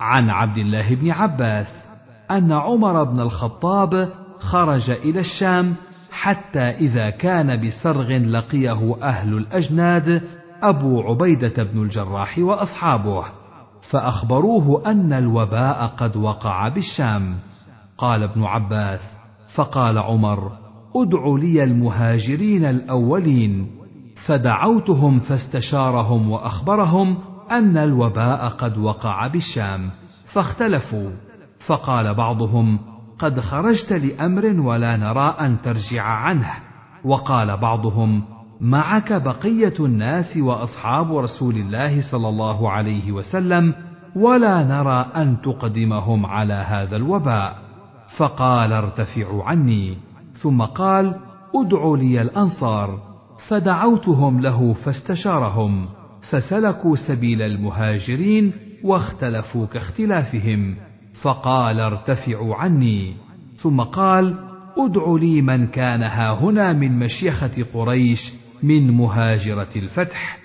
عن 0.00 0.30
عبد 0.30 0.58
الله 0.58 0.94
بن 0.94 1.10
عباس. 1.10 1.93
أن 2.30 2.52
عمر 2.52 3.04
بن 3.04 3.20
الخطاب 3.20 4.08
خرج 4.38 4.90
إلى 4.90 5.20
الشام 5.20 5.74
حتى 6.10 6.60
إذا 6.60 7.10
كان 7.10 7.66
بسرغ 7.66 8.12
لقيه 8.12 8.96
أهل 9.02 9.34
الأجناد 9.34 10.22
أبو 10.62 11.02
عبيدة 11.02 11.62
بن 11.62 11.82
الجراح 11.82 12.38
وأصحابه 12.38 13.24
فأخبروه 13.90 14.90
أن 14.90 15.12
الوباء 15.12 15.86
قد 15.86 16.16
وقع 16.16 16.68
بالشام. 16.68 17.34
قال 17.98 18.22
ابن 18.22 18.44
عباس 18.44 19.00
فقال 19.54 19.98
عمر 19.98 20.52
أدع 20.96 21.36
لي 21.38 21.64
المهاجرين 21.64 22.64
الأولين. 22.64 23.70
فدعوتهم 24.26 25.20
فاستشارهم 25.20 26.30
وأخبرهم 26.30 27.18
أن 27.50 27.76
الوباء 27.76 28.48
قد 28.48 28.78
وقع 28.78 29.26
بالشام 29.26 29.90
فاختلفوا. 30.32 31.10
فقال 31.66 32.14
بعضهم 32.14 32.78
قد 33.18 33.40
خرجت 33.40 33.92
لأمر 33.92 34.60
ولا 34.60 34.96
نرى 34.96 35.36
أن 35.40 35.62
ترجع 35.62 36.02
عنه. 36.02 36.50
وقال 37.04 37.56
بعضهم 37.56 38.22
معك 38.60 39.12
بقية 39.12 39.74
الناس 39.80 40.36
وأصحاب 40.36 41.16
رسول 41.16 41.54
الله 41.54 42.00
صلى 42.10 42.28
الله 42.28 42.70
عليه 42.70 43.12
وسلم 43.12 43.74
ولا 44.16 44.64
نرى 44.64 45.06
أن 45.16 45.36
تقدمهم 45.42 46.26
على 46.26 46.54
هذا 46.54 46.96
الوباء. 46.96 47.58
فقال 48.16 48.72
ارتفعوا 48.72 49.44
عني. 49.44 49.96
ثم 50.34 50.62
قال 50.62 51.14
ادعوا 51.54 51.96
لي 51.96 52.22
الأنصار. 52.22 52.98
فدعوتهم 53.48 54.40
له 54.40 54.72
فاستشارهم 54.72 55.86
فسلكوا 56.30 56.96
سبيل 56.96 57.42
المهاجرين 57.42 58.52
واختلفوا 58.84 59.66
كاختلافهم. 59.66 60.76
فقال 61.22 61.80
ارتفعوا 61.80 62.54
عني. 62.54 63.14
ثم 63.56 63.80
قال 63.80 64.34
ادع 64.78 65.16
لي 65.20 65.42
من 65.42 65.66
كان 65.66 66.02
هاهنا 66.02 66.72
من 66.72 66.98
مشيخة 66.98 67.64
قريش 67.74 68.32
من 68.62 68.90
مهاجرة 68.90 69.68
الفتح. 69.76 70.38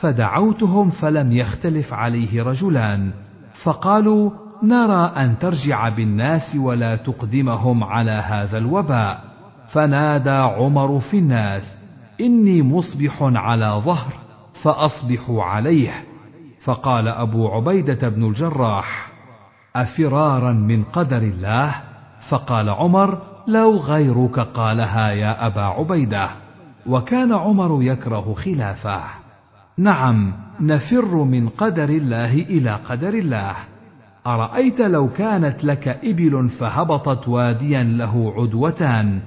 فدعوتهم 0.00 0.90
فلم 0.90 1.32
يختلف 1.32 1.92
عليه 1.92 2.42
رجلان. 2.42 3.10
فقالوا 3.62 4.30
نرى 4.62 5.12
أن 5.16 5.38
ترجع 5.38 5.88
بالناس 5.88 6.56
ولا 6.56 6.96
تقدمهم 6.96 7.84
على 7.84 8.10
هذا 8.10 8.58
الوباء. 8.58 9.24
فنادى 9.68 10.30
عمر 10.30 11.00
في 11.00 11.18
الناس 11.18 11.76
إني 12.20 12.62
مصبح 12.62 13.16
على 13.22 13.80
ظهر 13.84 14.12
فأصبحوا 14.62 15.42
عليه. 15.42 16.04
فقال 16.64 17.08
أبو 17.08 17.48
عبيدة 17.48 18.08
بن 18.08 18.24
الجراح 18.24 19.09
أفرارا 19.76 20.52
من 20.52 20.84
قدر 20.84 21.22
الله؟ 21.22 21.74
فقال 22.30 22.68
عمر 22.68 23.18
لو 23.46 23.76
غيرك 23.76 24.38
قالها 24.38 25.10
يا 25.10 25.46
أبا 25.46 25.62
عبيدة. 25.62 26.28
وكان 26.86 27.32
عمر 27.32 27.82
يكره 27.82 28.34
خلافه. 28.34 29.00
نعم 29.78 30.32
نفر 30.60 31.14
من 31.24 31.48
قدر 31.48 31.88
الله 31.88 32.34
إلى 32.34 32.70
قدر 32.70 33.14
الله. 33.14 33.56
أرأيت 34.26 34.80
لو 34.80 35.12
كانت 35.12 35.64
لك 35.64 35.88
إبل 35.88 36.48
فهبطت 36.48 37.28
واديا 37.28 37.82
له 37.82 38.34
عدوتان 38.36 39.20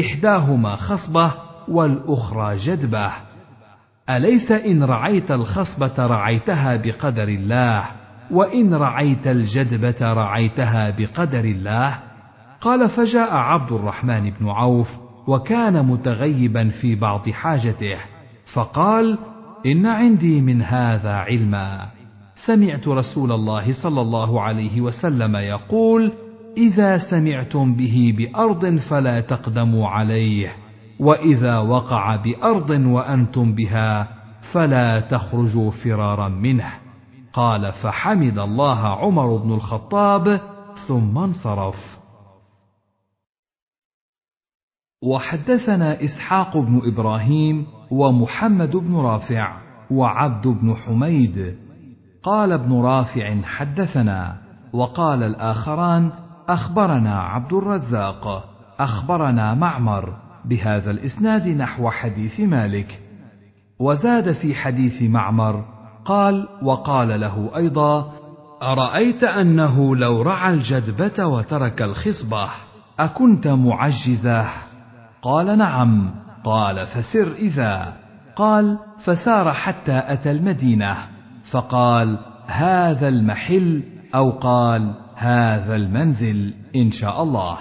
إحداهما 0.00 0.76
خصبة 0.76 1.32
والأخرى 1.68 2.56
جدبة. 2.56 3.12
أليس 4.10 4.52
إن 4.52 4.82
رعيت 4.82 5.30
الخصبة 5.30 6.06
رعيتها 6.06 6.76
بقدر 6.76 7.28
الله؟ 7.28 7.84
وإن 8.30 8.74
رعيت 8.74 9.26
الجدبة 9.26 10.12
رعيتها 10.12 10.90
بقدر 10.90 11.44
الله. 11.44 11.98
قال 12.60 12.88
فجاء 12.88 13.34
عبد 13.34 13.72
الرحمن 13.72 14.30
بن 14.30 14.48
عوف 14.48 14.88
وكان 15.26 15.86
متغيبا 15.86 16.68
في 16.68 16.94
بعض 16.94 17.28
حاجته 17.28 17.96
فقال 18.52 19.18
إن 19.66 19.86
عندي 19.86 20.40
من 20.40 20.62
هذا 20.62 21.12
علما. 21.12 21.86
سمعت 22.46 22.88
رسول 22.88 23.32
الله 23.32 23.72
صلى 23.82 24.00
الله 24.00 24.42
عليه 24.42 24.80
وسلم 24.80 25.36
يقول 25.36 26.12
إذا 26.56 26.98
سمعتم 26.98 27.74
به 27.74 28.14
بأرض 28.18 28.76
فلا 28.76 29.20
تقدموا 29.20 29.88
عليه 29.88 30.48
وإذا 31.00 31.58
وقع 31.58 32.16
بأرض 32.16 32.70
وأنتم 32.70 33.54
بها 33.54 34.08
فلا 34.52 35.00
تخرجوا 35.00 35.70
فرارا 35.70 36.28
منه. 36.28 36.87
قال 37.38 37.72
فحمد 37.72 38.38
الله 38.38 38.86
عمر 38.86 39.36
بن 39.36 39.52
الخطاب 39.52 40.40
ثم 40.88 41.18
انصرف. 41.18 41.98
وحدثنا 45.02 46.04
إسحاق 46.04 46.56
بن 46.56 46.80
إبراهيم 46.84 47.66
ومحمد 47.90 48.76
بن 48.76 48.96
رافع 48.96 49.56
وعبد 49.90 50.46
بن 50.46 50.74
حميد. 50.74 51.58
قال 52.22 52.52
ابن 52.52 52.80
رافع 52.80 53.42
حدثنا. 53.42 54.38
وقال 54.72 55.22
الآخران 55.22 56.12
أخبرنا 56.48 57.22
عبد 57.22 57.52
الرزاق 57.52 58.44
أخبرنا 58.78 59.54
معمر 59.54 60.16
بهذا 60.44 60.90
الإسناد 60.90 61.48
نحو 61.48 61.90
حديث 61.90 62.40
مالك. 62.40 63.00
وزاد 63.80 64.32
في 64.32 64.54
حديث 64.54 65.02
معمر 65.02 65.77
قال 66.08 66.48
وقال 66.62 67.20
له 67.20 67.50
أيضا 67.56 68.12
أرأيت 68.62 69.24
أنه 69.24 69.96
لو 69.96 70.22
رعى 70.22 70.54
الجدبة 70.54 71.26
وترك 71.26 71.82
الخصبة 71.82 72.48
أكنت 73.00 73.48
معجزة؟ 73.48 74.46
قال 75.22 75.58
نعم. 75.58 76.14
قال 76.44 76.86
فسر 76.86 77.32
إذا. 77.32 77.92
قال 78.36 78.78
فسار 79.04 79.52
حتى 79.52 80.02
أتى 80.06 80.30
المدينة. 80.30 80.96
فقال 81.50 82.18
هذا 82.46 83.08
المحل 83.08 83.82
أو 84.14 84.30
قال 84.30 84.94
هذا 85.14 85.76
المنزل 85.76 86.54
إن 86.76 86.90
شاء 86.90 87.22
الله. 87.22 87.58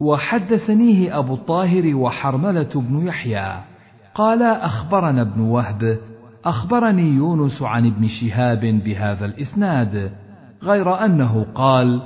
وحدثنيه 0.00 1.18
أبو 1.18 1.34
الطاهر 1.34 1.96
وحرملة 1.96 2.70
بن 2.74 3.06
يحيى. 3.06 3.54
قال 4.14 4.42
أخبرنا 4.42 5.22
ابن 5.22 5.40
وهب 5.40 6.09
أخبرني 6.44 7.02
يونس 7.02 7.62
عن 7.62 7.86
ابن 7.86 8.08
شهاب 8.08 8.60
بهذا 8.60 9.26
الإسناد 9.26 10.12
غير 10.62 11.04
أنه 11.04 11.46
قال 11.54 12.02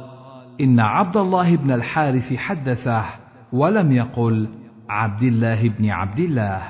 إن 0.61 0.81
عبد 0.81 1.16
الله 1.16 1.56
بن 1.56 1.70
الحارث 1.70 2.35
حدثه 2.35 3.05
ولم 3.52 3.93
يقل 3.93 4.48
عبد 4.89 5.23
الله 5.23 5.69
بن 5.69 5.90
عبد 5.90 6.19
الله. 6.19 6.62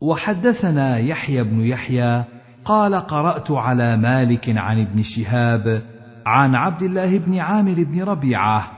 وحدثنا 0.00 0.98
يحيى 0.98 1.44
بن 1.44 1.60
يحيى 1.60 2.24
قال 2.64 2.94
قرأت 2.94 3.50
على 3.50 3.96
مالك 3.96 4.56
عن 4.56 4.80
ابن 4.80 5.02
شهاب 5.02 5.82
عن 6.26 6.54
عبد 6.54 6.82
الله 6.82 7.18
بن 7.18 7.38
عامر 7.38 7.74
بن 7.74 8.02
ربيعة 8.02 8.70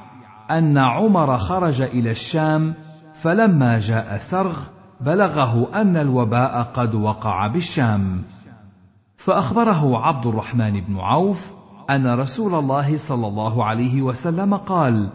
أن 0.51 0.79
عمر 0.79 1.39
خرج 1.39 1.83
إلى 1.83 2.11
الشام 2.11 2.75
فلما 3.23 3.79
جاء 3.79 4.19
سرغ 4.31 4.74
بلغه 5.07 5.81
أن 5.81 5.97
الوباء 5.97 6.63
قد 6.63 6.95
وقع 6.95 7.47
بالشام. 7.47 8.23
فأخبره 9.17 9.99
عبد 10.07 10.27
الرحمن 10.27 10.81
بن 10.81 10.97
عوف 10.99 11.53
أن 11.91 12.07
رسول 12.07 12.55
الله 12.55 13.09
صلى 13.09 13.27
الله 13.27 13.65
عليه 13.65 14.03
وسلم 14.03 14.55
قال 14.55 15.11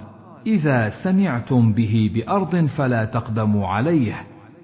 إذا 0.47 0.89
سمعتم 1.03 1.73
به 1.73 2.11
بأرض 2.13 2.65
فلا 2.65 3.05
تقدموا 3.05 3.67
عليه 3.67 4.15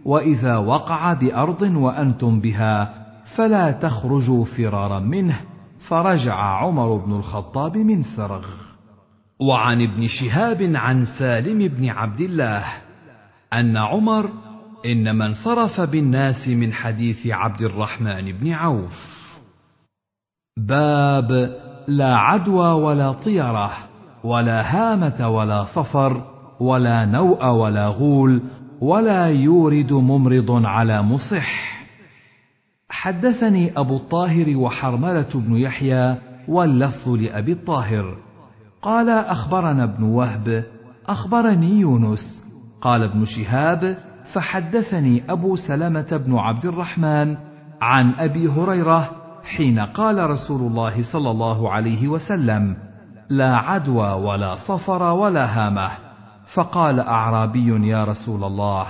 وإذا 0.05 0.57
وقع 0.57 1.13
بأرض 1.13 1.61
وأنتم 1.61 2.39
بها 2.39 2.93
فلا 3.35 3.71
تخرجوا 3.71 4.45
فرارا 4.45 4.99
منه 4.99 5.39
فرجع 5.87 6.35
عمر 6.35 6.95
بن 6.95 7.11
الخطاب 7.11 7.77
من 7.77 8.03
سرغ. 8.03 8.45
وعن 9.39 9.81
ابن 9.81 10.07
شهاب 10.07 10.71
عن 10.75 11.05
سالم 11.19 11.67
بن 11.67 11.89
عبد 11.89 12.21
الله 12.21 12.63
أن 13.53 13.77
عمر 13.77 14.29
انما 14.85 15.25
انصرف 15.25 15.81
بالناس 15.81 16.47
من 16.47 16.73
حديث 16.73 17.27
عبد 17.27 17.61
الرحمن 17.61 18.31
بن 18.31 18.51
عوف. 18.51 19.25
باب 20.57 21.55
لا 21.87 22.15
عدوى 22.15 22.71
ولا 22.71 23.11
طيرة 23.11 23.71
ولا 24.23 24.61
هامة 24.75 25.29
ولا 25.29 25.63
صفر 25.63 26.23
ولا 26.59 27.05
نوء 27.05 27.45
ولا 27.45 27.87
غول 27.87 28.41
ولا 28.81 29.27
يورد 29.27 29.93
ممرض 29.93 30.51
على 30.51 31.01
مصح. 31.01 31.75
حدثني 32.89 33.79
أبو 33.79 33.97
الطاهر 33.97 34.57
وحرملة 34.57 35.29
بن 35.35 35.55
يحيى 35.55 36.17
واللفظ 36.47 37.09
لأبي 37.09 37.51
الطاهر. 37.51 38.17
قال 38.81 39.09
أخبرنا 39.09 39.83
ابن 39.83 40.03
وهب 40.03 40.63
أخبرني 41.07 41.79
يونس. 41.79 42.43
قال 42.81 43.03
ابن 43.03 43.25
شهاب 43.25 43.97
فحدثني 44.35 45.23
أبو 45.29 45.55
سلمه 45.55 46.21
بن 46.25 46.37
عبد 46.37 46.65
الرحمن 46.65 47.37
عن 47.81 48.13
أبي 48.13 48.47
هريرة 48.47 49.11
حين 49.43 49.79
قال 49.79 50.29
رسول 50.29 50.61
الله 50.61 51.01
صلى 51.01 51.31
الله 51.31 51.71
عليه 51.71 52.07
وسلم 52.07 52.75
لا 53.29 53.55
عدوى 53.55 54.11
ولا 54.11 54.55
صفر 54.55 55.03
ولا 55.03 55.45
هامة. 55.45 55.89
فقال 56.53 56.99
أعرابي 56.99 57.87
يا 57.89 58.05
رسول 58.05 58.43
الله 58.43 58.85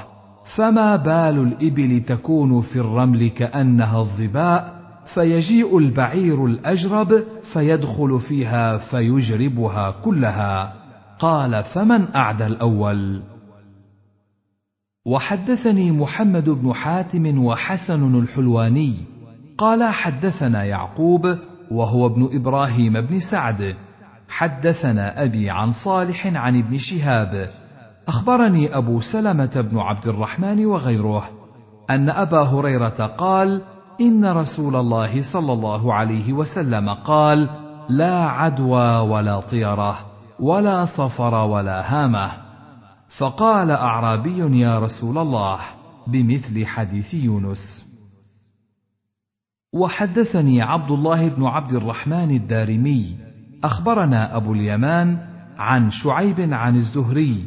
فما 0.55 0.95
بال 0.95 1.37
الإبل 1.39 2.03
تكون 2.07 2.61
في 2.61 2.75
الرمل 2.79 3.29
كأنها 3.29 3.99
الظباء؟ 3.99 4.75
فيجيء 5.13 5.77
البعير 5.77 6.45
الأجرب 6.45 7.23
فيدخل 7.53 8.19
فيها 8.19 8.77
فيجربها 8.77 9.91
كلها. 10.03 10.73
قال 11.19 11.63
فمن 11.63 12.15
أعدى 12.15 12.45
الأول؟ 12.45 13.21
وحدثني 15.05 15.91
محمد 15.91 16.49
بن 16.49 16.73
حاتم 16.73 17.45
وحسن 17.45 18.19
الحلواني. 18.19 18.93
قال 19.57 19.93
حدثنا 19.93 20.63
يعقوب 20.63 21.37
وهو 21.71 22.07
ابن 22.07 22.29
إبراهيم 22.33 23.01
بن 23.01 23.19
سعد. 23.31 23.75
حدثنا 24.29 25.23
أبي 25.23 25.49
عن 25.49 25.71
صالح 25.71 26.27
عن 26.27 26.59
ابن 26.59 26.77
شهاب. 26.77 27.49
أخبرني 28.07 28.77
أبو 28.77 29.01
سلمة 29.01 29.61
بن 29.71 29.77
عبد 29.77 30.07
الرحمن 30.07 30.65
وغيره 30.65 31.29
أن 31.89 32.09
أبا 32.09 32.41
هريرة 32.41 33.05
قال 33.17 33.61
إن 34.01 34.25
رسول 34.25 34.75
الله 34.75 35.33
صلى 35.33 35.53
الله 35.53 35.93
عليه 35.93 36.33
وسلم 36.33 36.89
قال 36.89 37.49
لا 37.89 38.25
عدوى 38.25 38.97
ولا 38.97 39.39
طيرة 39.39 39.97
ولا 40.39 40.85
صفر 40.85 41.33
ولا 41.33 41.93
هامة. 41.93 42.44
فقال 43.17 43.71
أعرابي 43.71 44.59
يا 44.59 44.79
رسول 44.79 45.17
الله 45.17 45.59
بمثل 46.07 46.65
حديث 46.65 47.13
يونس. 47.13 47.85
وحدثني 49.73 50.61
عبد 50.61 50.91
الله 50.91 51.27
بن 51.27 51.45
عبد 51.45 51.73
الرحمن 51.73 52.31
الدارمي 52.31 53.17
أخبرنا 53.63 54.35
أبو 54.37 54.53
اليمان 54.53 55.19
عن 55.57 55.91
شعيب 55.91 56.53
عن 56.53 56.75
الزهري 56.75 57.45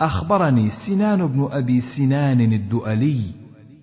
أخبرني 0.00 0.70
سنان 0.86 1.26
بن 1.26 1.48
أبي 1.50 1.80
سنان 1.80 2.40
الدؤلي 2.40 3.22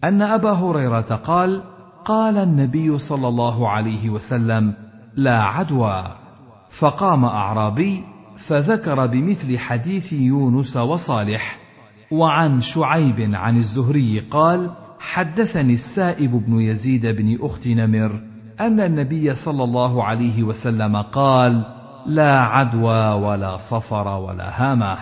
أن 0.03 0.21
أبا 0.21 0.51
هريرة 0.51 1.15
قال 1.15 1.61
قال 2.05 2.37
النبي 2.37 2.99
صلى 2.99 3.27
الله 3.27 3.69
عليه 3.69 4.09
وسلم 4.09 4.73
لا 5.15 5.43
عدوى. 5.43 6.15
فقام 6.79 7.25
أعرابي 7.25 8.03
فذكر 8.47 9.05
بمثل 9.05 9.57
حديث 9.57 10.13
يونس 10.13 10.77
وصالح 10.77 11.59
وعن 12.11 12.61
شعيب 12.61 13.35
عن 13.35 13.57
الزهري 13.57 14.19
قال 14.19 14.71
حدثني 14.99 15.73
السائب 15.73 16.31
بن 16.31 16.61
يزيد 16.61 17.05
بن 17.05 17.37
أخت 17.41 17.67
نمر 17.67 18.21
أن 18.59 18.79
النبي 18.79 19.35
صلى 19.35 19.63
الله 19.63 20.03
عليه 20.03 20.43
وسلم 20.43 21.01
قال 21.01 21.65
لا 22.05 22.39
عدوى 22.39 23.09
ولا 23.09 23.57
صفر 23.57 24.07
ولا 24.07 24.61
هامة. 24.61 24.97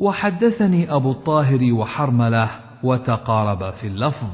وحدثني 0.00 0.94
أبو 0.94 1.10
الطاهر 1.10 1.72
وحرملة 1.72 2.50
وتقاربا 2.82 3.70
في 3.70 3.86
اللفظ. 3.86 4.30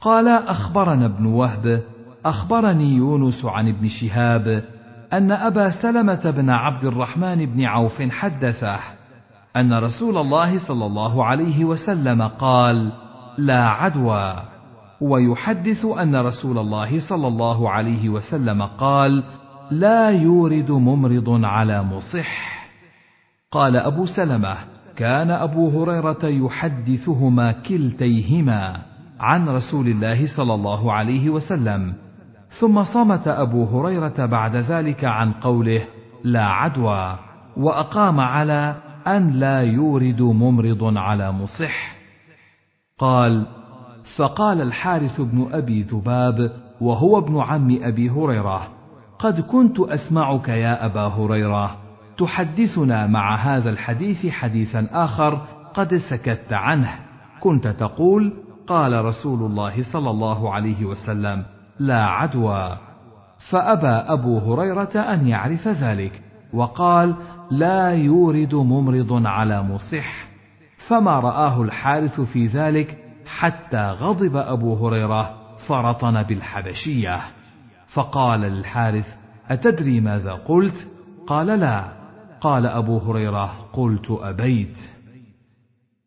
قال 0.00 0.28
أخبرنا 0.28 1.06
ابن 1.06 1.26
وهب 1.26 1.82
أخبرني 2.24 2.96
يونس 2.96 3.44
عن 3.44 3.68
ابن 3.68 3.88
شهاب 3.88 4.62
أن 5.12 5.32
أبا 5.32 5.70
سلمة 5.82 6.30
بن 6.30 6.50
عبد 6.50 6.84
الرحمن 6.84 7.46
بن 7.46 7.64
عوف 7.64 8.02
حدثه 8.02 8.78
أن 9.56 9.72
رسول 9.72 10.18
الله 10.18 10.58
صلى 10.58 10.86
الله 10.86 11.24
عليه 11.24 11.64
وسلم 11.64 12.22
قال 12.22 12.92
لا 13.38 13.68
عدوى 13.68 14.42
ويحدث 15.00 15.84
أن 15.84 16.16
رسول 16.16 16.58
الله 16.58 17.08
صلى 17.08 17.28
الله 17.28 17.70
عليه 17.70 18.08
وسلم 18.08 18.62
قال 18.62 19.24
لا 19.70 20.10
يورد 20.10 20.70
ممرض 20.70 21.44
على 21.44 21.82
مصح 21.82 22.62
قال 23.50 23.76
أبو 23.76 24.06
سلمة 24.06 24.56
كان 24.96 25.30
أبو 25.30 25.82
هريرة 25.82 26.24
يحدثهما 26.24 27.52
كلتيهما 27.52 28.82
عن 29.20 29.48
رسول 29.48 29.86
الله 29.86 30.36
صلى 30.36 30.54
الله 30.54 30.92
عليه 30.92 31.30
وسلم 31.30 31.94
ثم 32.60 32.82
صمت 32.82 33.28
أبو 33.28 33.64
هريرة 33.64 34.26
بعد 34.26 34.56
ذلك 34.56 35.04
عن 35.04 35.32
قوله 35.32 35.82
لا 36.24 36.44
عدوى 36.44 37.18
وأقام 37.56 38.20
على 38.20 38.74
أن 39.06 39.30
لا 39.30 39.62
يورد 39.62 40.22
ممرض 40.22 40.96
على 40.96 41.32
مصح. 41.32 41.94
قال 42.98 43.46
فقال 44.16 44.60
الحارث 44.60 45.20
بن 45.20 45.48
أبي 45.52 45.82
ذباب 45.82 46.52
وهو 46.80 47.18
ابن 47.18 47.40
عم 47.40 47.78
أبي 47.82 48.10
هريرة 48.10 48.68
قد 49.18 49.40
كنت 49.40 49.80
أسمعك 49.80 50.48
يا 50.48 50.86
أبا 50.86 51.00
هريرة 51.06 51.76
تحدثنا 52.18 53.06
مع 53.06 53.36
هذا 53.36 53.70
الحديث 53.70 54.26
حديثا 54.26 54.86
آخر 54.92 55.40
قد 55.74 55.94
سكت 55.96 56.52
عنه. 56.52 56.90
كنت 57.40 57.68
تقول 57.68 58.32
قال 58.66 59.04
رسول 59.04 59.50
الله 59.50 59.92
صلى 59.92 60.10
الله 60.10 60.54
عليه 60.54 60.84
وسلم 60.84 61.44
لا 61.78 62.04
عدوى. 62.04 62.78
فأبى 63.50 64.12
أبو 64.12 64.38
هريرة 64.38 65.14
أن 65.14 65.26
يعرف 65.26 65.68
ذلك 65.68 66.22
وقال 66.52 67.14
لا 67.50 67.90
يورد 67.90 68.54
ممرض 68.54 69.26
على 69.26 69.62
مصح. 69.62 70.26
فما 70.88 71.20
رآه 71.20 71.62
الحارث 71.62 72.20
في 72.20 72.46
ذلك 72.46 72.98
حتى 73.26 73.90
غضب 73.90 74.36
أبو 74.36 74.86
هريرة 74.86 75.34
فرطن 75.68 76.22
بالحبشية. 76.22 77.20
فقال 77.88 78.40
للحارث 78.40 79.06
أتدري 79.48 80.00
ماذا 80.00 80.32
قلت؟ 80.32 80.88
قال 81.26 81.46
لا. 81.46 81.84
قال 82.40 82.66
أبو 82.66 82.98
هريرة 82.98 83.52
قلت 83.72 84.10
أبيت. 84.10 84.78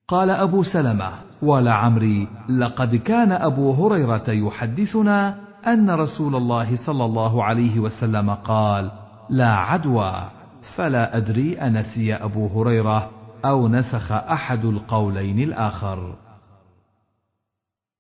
قال 0.08 0.30
أبو 0.30 0.64
سلمة 0.64 1.12
ولعمري 1.42 2.28
لقد 2.50 2.96
كان 2.96 3.32
أبو 3.32 3.72
هريرة 3.72 4.30
يحدثنا 4.30 5.45
أن 5.68 5.90
رسول 5.90 6.36
الله 6.36 6.76
صلى 6.86 7.06
الله 7.06 7.44
عليه 7.44 7.80
وسلم 7.80 8.30
قال 8.30 8.92
لا 9.30 9.56
عدوى 9.56 10.30
فلا 10.76 11.18
أدري 11.18 11.62
أنسي 11.62 12.14
أبو 12.14 12.48
هريرة 12.48 13.12
أو 13.46 13.68
نسخ 13.68 14.12
أحد 14.12 14.66
القولين 14.66 15.40
الآخر. 15.40 16.16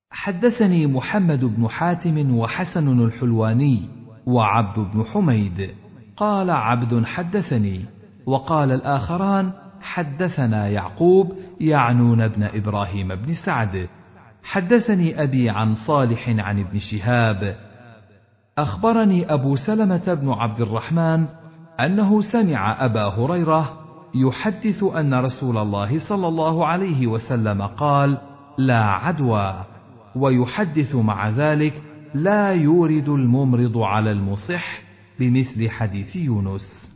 حدثني 0.09 0.87
محمد 0.87 1.45
بن 1.45 1.67
حاتم 1.67 2.37
وحسن 2.37 3.05
الحلواني 3.05 3.81
وعبد 4.25 4.79
بن 4.93 5.03
حميد. 5.03 5.75
قال 6.17 6.49
عبد 6.49 7.05
حدثني. 7.05 7.85
وقال 8.25 8.71
الآخران 8.71 9.51
حدثنا 9.81 10.67
يعقوب 10.67 11.31
يعنون 11.61 12.21
ابن 12.21 12.43
إبراهيم 12.43 13.15
بن 13.15 13.33
سعد. 13.45 13.89
حدثني 14.45 15.23
أبي 15.23 15.49
عن 15.49 15.75
صالح 15.75 16.29
عن 16.29 16.59
ابن 16.59 16.79
شهاب. 16.79 17.55
أخبرني 18.57 19.33
أبو 19.33 19.55
سلمة 19.55 20.13
بن 20.13 20.29
عبد 20.29 20.61
الرحمن 20.61 21.25
أنه 21.79 22.21
سمع 22.21 22.85
أبا 22.85 23.05
هريرة 23.05 23.85
يحدث 24.15 24.83
أن 24.83 25.13
رسول 25.13 25.57
الله 25.57 26.09
صلى 26.09 26.27
الله 26.27 26.67
عليه 26.67 27.07
وسلم 27.07 27.61
قال 27.61 28.17
لا 28.57 28.83
عدوى 28.83 29.65
ويحدث 30.15 30.95
مع 30.95 31.29
ذلك 31.29 31.81
لا 32.13 32.53
يورد 32.53 33.09
الممرض 33.09 33.77
على 33.77 34.11
المصح 34.11 34.81
بمثل 35.19 35.69
حديث 35.69 36.15
يونس 36.15 36.91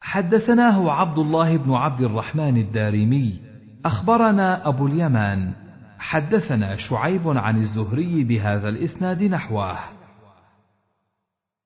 حدثناه 0.00 0.92
عبد 0.92 1.18
الله 1.18 1.56
بن 1.56 1.72
عبد 1.72 2.00
الرحمن 2.00 2.56
الدارمي. 2.56 3.51
أخبرنا 3.84 4.68
أبو 4.68 4.86
اليمان 4.86 5.52
حدثنا 5.98 6.76
شعيب 6.76 7.28
عن 7.28 7.56
الزهري 7.56 8.24
بهذا 8.24 8.68
الإسناد 8.68 9.24
نحوه. 9.24 9.78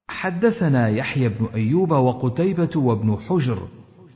حدثنا 0.08 0.88
يحيى 0.88 1.28
بن 1.28 1.48
أيوب 1.54 1.90
وقتيبة 1.90 2.70
وابن 2.76 3.18
حجر 3.28 3.58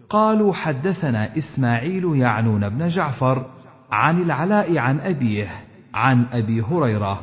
قالوا 0.09 0.53
حدثنا 0.53 1.37
إسماعيل 1.37 2.05
يعنون 2.17 2.69
بن 2.69 2.89
جعفر 2.89 3.47
عن 3.93 4.23
العلاء 4.23 4.79
عن 4.79 5.01
أبيه 5.01 5.49
عن 5.95 6.27
أبي 6.33 6.63
هريرة 6.63 7.21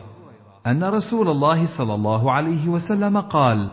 أن 0.67 0.83
رسول 0.83 1.29
الله 1.29 1.77
صلى 1.77 1.93
الله 1.93 2.31
عليه 2.31 2.67
وسلم 2.67 3.17
قال 3.17 3.69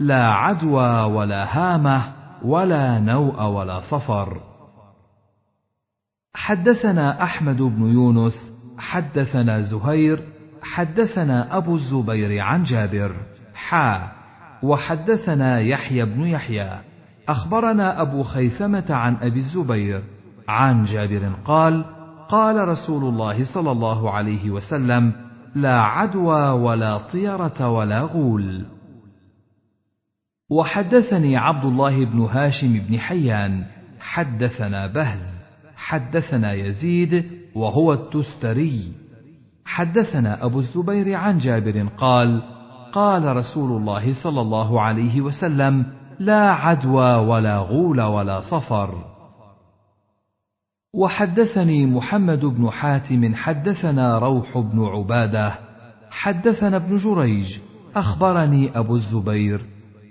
لا 0.00 0.24
عدوى 0.24 1.00
ولا 1.00 1.58
هامة 1.58 2.02
ولا 2.42 2.98
نوء 2.98 3.42
ولا 3.42 3.80
صفر. 3.80 4.53
حدثنا 6.34 7.22
أحمد 7.22 7.62
بن 7.62 7.92
يونس 7.92 8.52
حدثنا 8.78 9.60
زهير 9.60 10.22
حدثنا 10.62 11.56
أبو 11.56 11.74
الزبير 11.74 12.40
عن 12.40 12.62
جابر. 12.62 13.12
حا 13.54 14.12
وحدثنا 14.62 15.60
يحيى 15.60 16.04
بن 16.04 16.22
يحيى. 16.22 16.80
أخبرنا 17.28 18.02
أبو 18.02 18.22
خيثمة 18.22 18.84
عن 18.90 19.16
أبي 19.16 19.38
الزبير 19.38 20.02
عن 20.48 20.84
جابر 20.84 21.32
قال 21.44 21.84
قال 22.28 22.68
رسول 22.68 23.04
الله 23.04 23.54
صلى 23.54 23.72
الله 23.72 24.10
عليه 24.10 24.50
وسلم 24.50 25.12
لا 25.54 25.80
عدوى 25.80 26.50
ولا 26.50 26.98
طيرة 26.98 27.68
ولا 27.68 28.00
غول. 28.00 28.66
وحدثني 30.50 31.36
عبد 31.36 31.64
الله 31.64 32.04
بن 32.04 32.20
هاشم 32.20 32.80
بن 32.88 32.98
حيان 32.98 33.64
حدثنا 34.00 34.86
بهز. 34.86 35.33
حدثنا 35.84 36.52
يزيد 36.52 37.24
وهو 37.54 37.92
التستري. 37.92 38.92
حدثنا 39.64 40.44
أبو 40.44 40.58
الزبير 40.58 41.14
عن 41.14 41.38
جابر 41.38 41.88
قال 41.96 42.42
قال 42.92 43.36
رسول 43.36 43.80
الله 43.80 44.22
صلى 44.22 44.40
الله 44.40 44.80
عليه 44.80 45.20
وسلم 45.20 45.86
لا 46.18 46.50
عدوى 46.50 47.16
ولا 47.16 47.58
غول 47.58 48.00
ولا 48.00 48.40
صفر. 48.40 49.04
وحدثني 50.94 51.86
محمد 51.86 52.44
بن 52.44 52.70
حاتم 52.70 53.34
حدثنا 53.34 54.18
روح 54.18 54.58
بن 54.58 54.84
عبادة. 54.84 55.54
حدثنا 56.10 56.76
ابن 56.76 56.96
جريج. 56.96 57.58
أخبرني 57.96 58.78
أبو 58.78 58.96
الزبير 58.96 59.60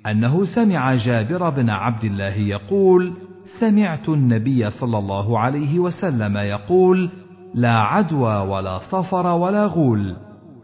أنه 0.08 0.46
سمع 0.46 0.96
جابر 0.96 1.50
بن 1.50 1.70
عبد 1.70 2.04
الله 2.04 2.36
يقول 2.36 3.14
سمعت 3.46 4.10
النبي 4.10 4.70
صلى 4.70 4.98
الله 4.98 5.40
عليه 5.40 5.80
وسلم 5.80 6.38
يقول 6.38 7.10
لا 7.54 7.74
عدوى 7.74 8.36
ولا 8.36 8.80
صفر 8.80 9.28
ولا 9.28 9.66
غول. 9.66 10.16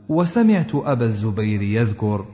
وسمعت 0.10 0.76
أبا 0.76 1.06
الزبير 1.06 1.62
يذكر 1.62 2.26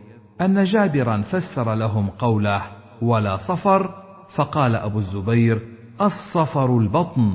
أن 0.42 0.64
جابرا 0.64 1.22
فسر 1.22 1.76
لهم 1.76 2.10
قوله 2.10 2.62
ولا 3.02 3.38
صفر. 3.38 3.90
فقال 4.36 4.76
أبو 4.76 5.00
الزبير 5.00 5.62
الصفر 6.02 6.78
البطن. 6.78 7.34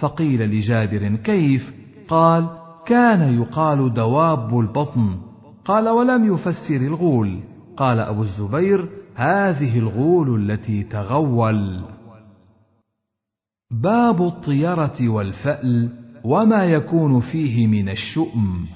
فقيل 0.00 0.42
لجابر 0.42 1.16
كيف؟ 1.16 1.74
قال 2.08 2.48
كان 2.86 3.40
يقال 3.42 3.94
دواب 3.94 4.60
البطن. 4.60 5.16
قال 5.64 5.88
ولم 5.88 6.34
يفسر 6.34 6.76
الغول. 6.76 7.38
قال 7.76 8.00
أبو 8.00 8.22
الزبير 8.22 8.88
هذه 9.14 9.78
الغول 9.78 10.50
التي 10.50 10.82
تغول. 10.82 11.97
باب 13.70 14.22
الطيرة 14.22 15.08
والفأل 15.08 15.90
وما 16.24 16.64
يكون 16.64 17.20
فيه 17.20 17.66
من 17.66 17.88
الشؤم. 17.88 18.66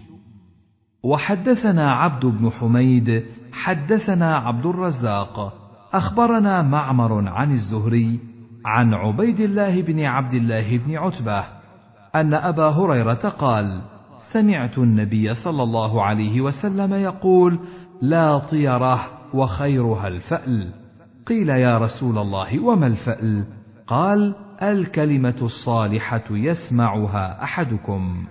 وحدثنا 1.04 1.92
عبد 1.92 2.26
بن 2.26 2.50
حميد 2.50 3.24
حدثنا 3.52 4.36
عبد 4.36 4.66
الرزاق 4.66 5.52
أخبرنا 5.92 6.62
معمر 6.62 7.28
عن 7.28 7.52
الزهري 7.52 8.20
عن 8.64 8.94
عبيد 8.94 9.40
الله 9.40 9.82
بن 9.82 10.04
عبد 10.04 10.34
الله 10.34 10.78
بن 10.78 10.96
عتبة 10.96 11.44
أن 12.14 12.34
أبا 12.34 12.68
هريرة 12.68 13.28
قال 13.28 13.82
سمعت 14.32 14.78
النبي 14.78 15.34
صلى 15.34 15.62
الله 15.62 16.02
عليه 16.02 16.40
وسلم 16.40 16.94
يقول 16.94 17.58
لا 18.02 18.38
طيرة 18.38 19.00
وخيرها 19.34 20.08
الفأل. 20.08 20.72
قيل 21.26 21.48
يا 21.48 21.78
رسول 21.78 22.18
الله 22.18 22.60
وما 22.64 22.86
الفأل؟ 22.86 23.46
قال 23.86 24.34
الكلمة 24.70 25.38
الصالحة 25.42 26.24
يسمعها 26.30 27.42
أحدكم. 27.42 28.26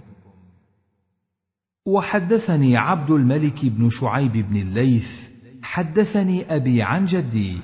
وحدثني 1.86 2.78
عبد 2.78 3.12
الملك 3.12 3.66
بن 3.66 3.90
شعيب 3.90 4.32
بن 4.32 4.56
الليث 4.56 5.32
حدثني 5.64 6.56
أبي 6.56 6.84
عن 6.84 7.06
جدي 7.06 7.58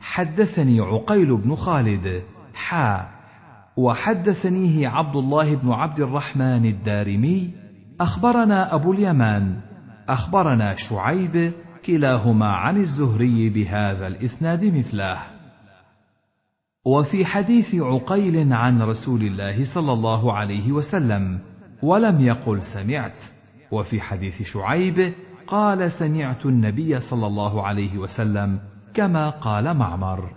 حدثني 0.00 0.80
عقيل 0.80 1.36
بن 1.36 1.54
خالد 1.54 2.22
حا 2.54 3.08
وحدثنيه 3.76 4.88
عبد 4.88 5.16
الله 5.16 5.54
بن 5.54 5.70
عبد 5.70 6.00
الرحمن 6.00 6.64
الدارمي 6.64 7.50
أخبرنا 8.00 8.74
أبو 8.74 8.92
اليمان 8.92 9.60
أخبرنا 10.08 10.74
شعيب 10.74 11.52
كلاهما 11.86 12.46
عن 12.46 12.76
الزهري 12.76 13.50
بهذا 13.50 14.06
الإسناد 14.06 14.64
مثله. 14.64 15.33
وفي 16.84 17.24
حديث 17.24 17.74
عقيل 17.74 18.52
عن 18.52 18.82
رسول 18.82 19.22
الله 19.22 19.74
صلى 19.74 19.92
الله 19.92 20.32
عليه 20.32 20.72
وسلم 20.72 21.38
ولم 21.82 22.20
يقل 22.20 22.62
سمعت. 22.62 23.20
وفي 23.70 24.00
حديث 24.00 24.42
شعيب 24.42 25.12
قال 25.46 25.92
سمعت 25.92 26.46
النبي 26.46 27.00
صلى 27.00 27.26
الله 27.26 27.66
عليه 27.66 27.98
وسلم 27.98 28.58
كما 28.94 29.30
قال 29.30 29.74
معمر. 29.74 30.30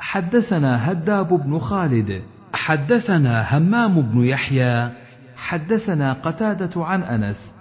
حدثنا 0.00 0.92
هداب 0.92 1.28
بن 1.28 1.58
خالد 1.58 2.22
حدثنا 2.52 3.58
همام 3.58 4.02
بن 4.02 4.24
يحيى 4.24 4.90
حدثنا 5.36 6.12
قتادة 6.12 6.84
عن 6.84 7.02
أنس 7.02 7.54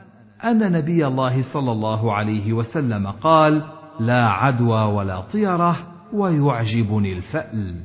أن 0.44 0.72
نبي 0.72 1.08
الله 1.08 1.54
صلى 1.54 1.72
الله 1.72 2.14
عليه 2.14 2.54
وسلم 2.54 3.08
قال 3.08 3.62
لا 4.00 4.30
عدوى 4.30 4.84
ولا 4.84 5.22
طيرة 5.22 5.89
ويعجبني 6.14 7.14
الفأل. 7.14 7.76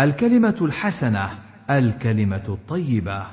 الكلمة 0.00 0.56
الحسنة 0.60 1.30
الكلمة 1.70 2.42
الطيبة. 2.48 3.26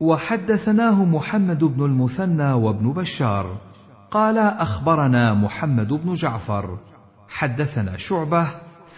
وحدثناه 0.00 1.04
محمد 1.04 1.64
بن 1.64 1.84
المثنى 1.84 2.52
وابن 2.52 2.92
بشار. 2.92 3.56
قال 4.10 4.38
أخبرنا 4.38 5.34
محمد 5.34 5.88
بن 5.88 6.14
جعفر. 6.14 6.78
حدثنا 7.28 7.96
شعبة 7.96 8.48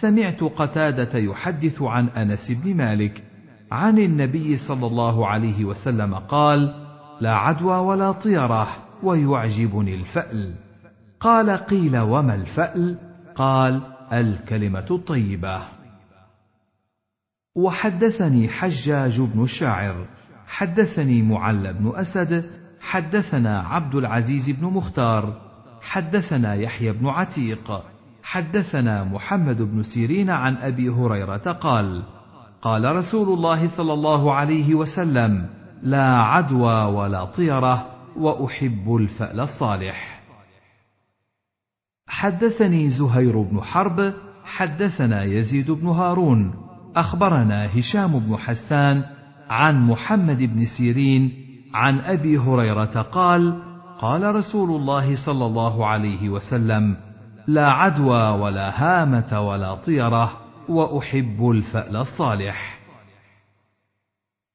سمعت 0.01 0.43
قتادة 0.43 1.19
يحدث 1.19 1.81
عن 1.81 2.07
أنس 2.07 2.51
بن 2.51 2.77
مالك. 2.77 3.23
عن 3.71 3.99
النبي 3.99 4.57
صلى 4.57 4.87
الله 4.87 5.27
عليه 5.27 5.65
وسلم 5.65 6.15
قال 6.15 6.87
لا 7.21 7.35
عدوى 7.35 7.77
ولا 7.77 8.11
طيرة 8.11 8.67
ويعجبني 9.03 9.95
الفأل. 9.95 10.55
قال 11.19 11.49
قيل 11.49 11.97
وما 11.97 12.35
الفأل؟ 12.35 13.06
قال 13.37 13.81
الكلمة 14.13 14.85
الطيبة. 14.91 15.61
وحدثني 17.55 18.49
حجاج 18.49 19.21
بن 19.21 19.43
الشاعر 19.43 20.05
حدثني 20.47 21.21
معل 21.21 21.73
بن 21.73 21.91
أسد 21.95 22.49
حدثنا 22.81 23.61
عبد 23.61 23.95
العزيز 23.95 24.49
بن 24.49 24.65
مختار 24.67 25.41
حدثنا 25.81 26.53
يحيى 26.53 26.91
بن 26.91 27.07
عتيق 27.07 27.83
حدثنا 28.23 29.03
محمد 29.03 29.61
بن 29.61 29.83
سيرين 29.83 30.29
عن 30.29 30.57
أبي 30.57 30.89
هريرة 30.89 31.51
قال 31.51 32.03
قال 32.61 32.95
رسول 32.95 33.37
الله 33.37 33.77
صلى 33.77 33.93
الله 33.93 34.33
عليه 34.33 34.75
وسلم 34.75 35.49
لا 35.83 36.17
عدوى 36.17 36.83
ولا 36.83 37.25
طيرة 37.25 37.85
وأحب 38.15 38.95
الفأل 38.95 39.39
الصالح. 39.39 40.16
حدثني 42.07 42.89
زهير 42.89 43.41
بن 43.41 43.61
حرب 43.61 44.13
حدثنا 44.45 45.23
يزيد 45.23 45.71
بن 45.71 45.87
هارون. 45.87 46.53
أخبرنا 46.95 47.79
هشام 47.79 48.19
بن 48.19 48.37
حسان 48.37 49.03
عن 49.49 49.87
محمد 49.87 50.37
بن 50.37 50.65
سيرين 50.65 51.33
عن 51.73 51.99
أبي 51.99 52.37
هريرة 52.37 53.01
قال 53.01 53.61
قال 53.99 54.35
رسول 54.35 54.69
الله 54.69 55.25
صلى 55.25 55.45
الله 55.45 55.87
عليه 55.87 56.29
وسلم 56.29 56.97
لا 57.47 57.67
عدوى 57.67 58.29
ولا 58.29 58.83
هامة 58.83 59.41
ولا 59.41 59.75
طيرة 59.75 60.37
وأحب 60.69 61.49
الفأل 61.51 61.95
الصالح. 61.95 62.79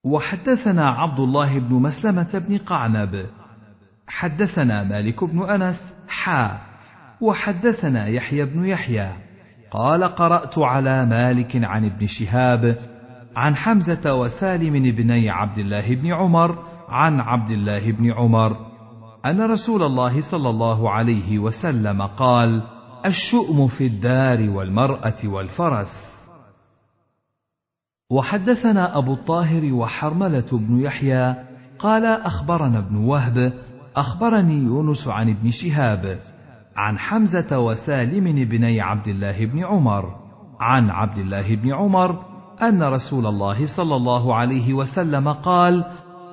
وحدثنا 0.05 0.91
عبد 0.91 1.21
الله 1.21 1.59
بن 1.59 1.75
مسلمة 1.75 2.45
بن 2.49 2.59
قعنب. 2.59 3.27
حدثنا 4.07 4.85
مالك 4.85 5.25
بن 5.25 5.51
أنس 5.51 5.93
حا 6.09 6.72
وحدثنا 7.23 8.07
يحيى 8.07 8.45
بن 8.45 8.65
يحيى 8.65 9.09
قال 9.71 10.05
قرأت 10.05 10.59
على 10.59 11.07
مالك 11.07 11.65
عن 11.65 11.85
ابن 11.85 12.07
شهاب 12.07 12.79
عن 13.37 13.57
حمزة 13.57 14.15
وسالم 14.15 14.73
بني 14.73 15.31
عبد 15.31 15.59
الله 15.59 15.95
بن 15.95 16.13
عمر 16.13 16.59
عن 16.89 17.21
عبد 17.21 17.51
الله 17.51 17.93
بن 17.93 18.13
عمر 18.13 18.57
أن 19.27 19.41
رسول 19.41 19.83
الله 19.83 20.31
صلى 20.31 20.51
الله 20.51 20.91
عليه 20.91 21.39
وسلم 21.39 22.03
قال 22.03 22.63
الشؤم 23.07 23.69
في 23.69 23.87
الدار 23.87 24.51
والمرأة 24.51 25.17
والفرس. 25.25 26.13
وحدثنا 28.11 28.99
أبو 28.99 29.15
الطاهر 29.15 29.73
وحرملة 29.73 30.47
بن 30.53 30.81
يحيى 30.81 31.35
قال 31.79 32.07
أخبرنا 32.07 32.79
ابن 32.79 32.97
وهب 32.97 33.53
أخبرني 33.97 34.55
يونس 34.55 35.09
عن 35.09 35.31
ابن 35.31 35.51
شهاب 35.51 36.19
عن 36.77 36.99
حمزة 36.99 37.59
وسالم 37.59 38.45
بني 38.45 38.81
عبد 38.81 39.09
الله 39.09 39.47
بن 39.47 39.65
عمر 39.65 40.17
عن 40.61 40.91
عبد 40.91 41.19
الله 41.19 41.57
بن 41.57 41.75
عمر 41.75 42.25
أن 42.63 42.83
رسول 42.83 43.27
الله 43.27 43.77
صلى 43.77 43.97
الله 43.97 44.37
عليه 44.37 44.75
وسلم 44.75 45.29
قال: 45.29 45.85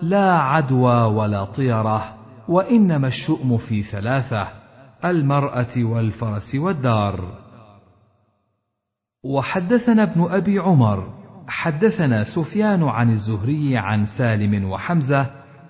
لا 0.02 0.34
عدوى 0.34 1.02
ولا 1.03 1.45
طيرة، 1.45 2.14
وإنما 2.48 3.07
الشؤم 3.07 3.57
في 3.57 3.84
ثلاثة: 3.84 4.48
المرأة 5.06 5.78
والفرس 5.78 6.56
والدار. 6.56 7.22
وحدثنا 9.24 10.03
ابن 10.03 10.28
أبي 10.32 10.60
عمر، 10.60 11.07
حدثنا 11.48 12.24
سفيان 12.24 12.84
عن 12.84 13.10
الزهري 13.10 13.78
عن 13.78 14.06
سالم 14.06 14.70
وحمزة 14.70 15.26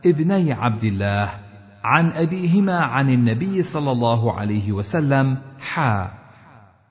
ابني 0.06 0.54
عبد 0.54 0.84
الله 0.84 1.49
عن 1.84 2.12
أبيهما 2.12 2.80
عن 2.80 3.10
النبي 3.10 3.64
صلى 3.64 3.92
الله 3.92 4.34
عليه 4.34 4.72
وسلم 4.72 5.38
حا. 5.60 6.12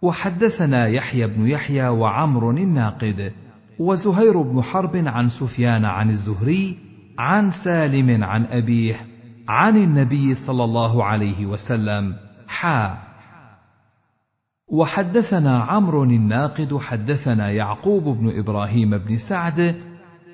وحدثنا 0.02 0.86
يحيى 0.86 1.26
بن 1.26 1.46
يحيى 1.46 1.88
وعمر 1.88 2.50
الناقد 2.50 3.32
وزهير 3.78 4.42
بن 4.42 4.62
حرب 4.62 4.96
عن 4.96 5.28
سفيان 5.28 5.84
عن 5.84 6.10
الزهري 6.10 6.78
عن 7.18 7.50
سالم 7.64 8.24
عن 8.24 8.44
أبيه 8.44 8.96
عن 9.48 9.76
النبي 9.76 10.34
صلى 10.34 10.64
الله 10.64 11.04
عليه 11.04 11.46
وسلم 11.46 12.14
حا. 12.48 12.98
وحدثنا 14.72 15.58
عمرو 15.58 16.04
الناقد 16.04 16.76
حدثنا 16.76 17.50
يعقوب 17.50 18.18
بن 18.18 18.38
إبراهيم 18.38 18.98
بن 18.98 19.16
سعد 19.28 19.74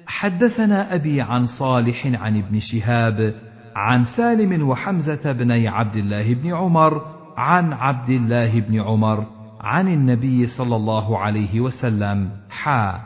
حدثنا 0.06 0.94
أبي 0.94 1.20
عن 1.20 1.47
صالح 1.47 2.06
عن 2.06 2.39
ابن 2.39 2.60
شهاب 2.60 3.35
عن 3.77 4.05
سالم 4.05 4.69
وحمزة 4.69 5.33
بني 5.33 5.69
عبد 5.69 5.97
الله 5.97 6.35
بن 6.35 6.55
عمر 6.55 7.03
عن 7.37 7.73
عبد 7.73 8.09
الله 8.09 8.61
بن 8.61 8.81
عمر 8.81 9.27
عن 9.61 9.89
النبي 9.89 10.47
صلى 10.47 10.77
الله 10.77 11.19
عليه 11.19 11.61
وسلم 11.61 12.31
حا. 12.51 13.01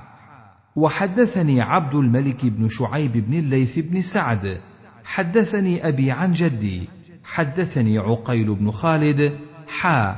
وحدثني 0.77 1.61
عبد 1.61 1.95
الملك 1.95 2.47
بن 2.47 2.69
شعيب 2.69 3.13
بن 3.13 3.39
الليث 3.39 3.79
بن 3.79 4.03
سعد. 4.03 4.61
حدثني 5.05 5.89
أبي 5.89 6.11
عن 6.11 6.33
جدي. 6.33 6.89
حدثني 7.25 7.99
عقيل 7.99 8.55
بن 8.55 8.71
خالد. 8.71 9.39
حا. 9.69 10.17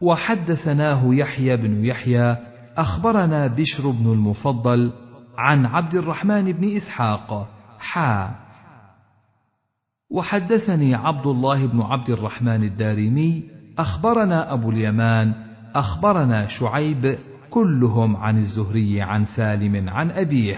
وحدثناه 0.00 1.14
يحيى 1.14 1.56
بن 1.56 1.84
يحيى. 1.84 2.36
أخبرنا 2.76 3.46
بشر 3.46 3.90
بن 3.90 4.12
المفضل 4.12 4.92
عن 5.38 5.66
عبد 5.66 5.94
الرحمن 5.94 6.52
بن 6.52 6.76
إسحاق. 6.76 7.48
حا. 7.78 8.47
وحدثني 10.10 10.94
عبد 10.94 11.26
الله 11.26 11.66
بن 11.66 11.80
عبد 11.80 12.10
الرحمن 12.10 12.64
الدارمي 12.64 13.42
أخبرنا 13.78 14.52
أبو 14.52 14.70
اليمان 14.70 15.34
أخبرنا 15.74 16.46
شعيب 16.46 17.18
كلهم 17.50 18.16
عن 18.16 18.38
الزهري 18.38 19.02
عن 19.02 19.24
سالم 19.24 19.88
عن 19.88 20.10
أبيه 20.10 20.56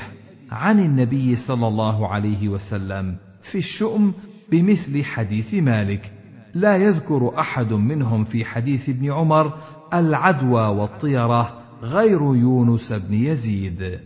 عن 0.51 0.81
النبي 0.81 1.36
صلى 1.36 1.68
الله 1.68 2.09
عليه 2.09 2.48
وسلم 2.48 3.16
في 3.52 3.59
الشؤم 3.59 4.14
بمثل 4.51 5.05
حديث 5.05 5.55
مالك. 5.55 6.12
لا 6.55 6.77
يذكر 6.77 7.39
أحد 7.39 7.72
منهم 7.72 8.24
في 8.24 8.44
حديث 8.44 8.89
ابن 8.89 9.12
عمر 9.12 9.59
العدوى 9.94 10.66
والطيرة 10.66 11.60
غير 11.82 12.20
يونس 12.20 12.93
بن 12.93 13.14
يزيد. 13.14 14.01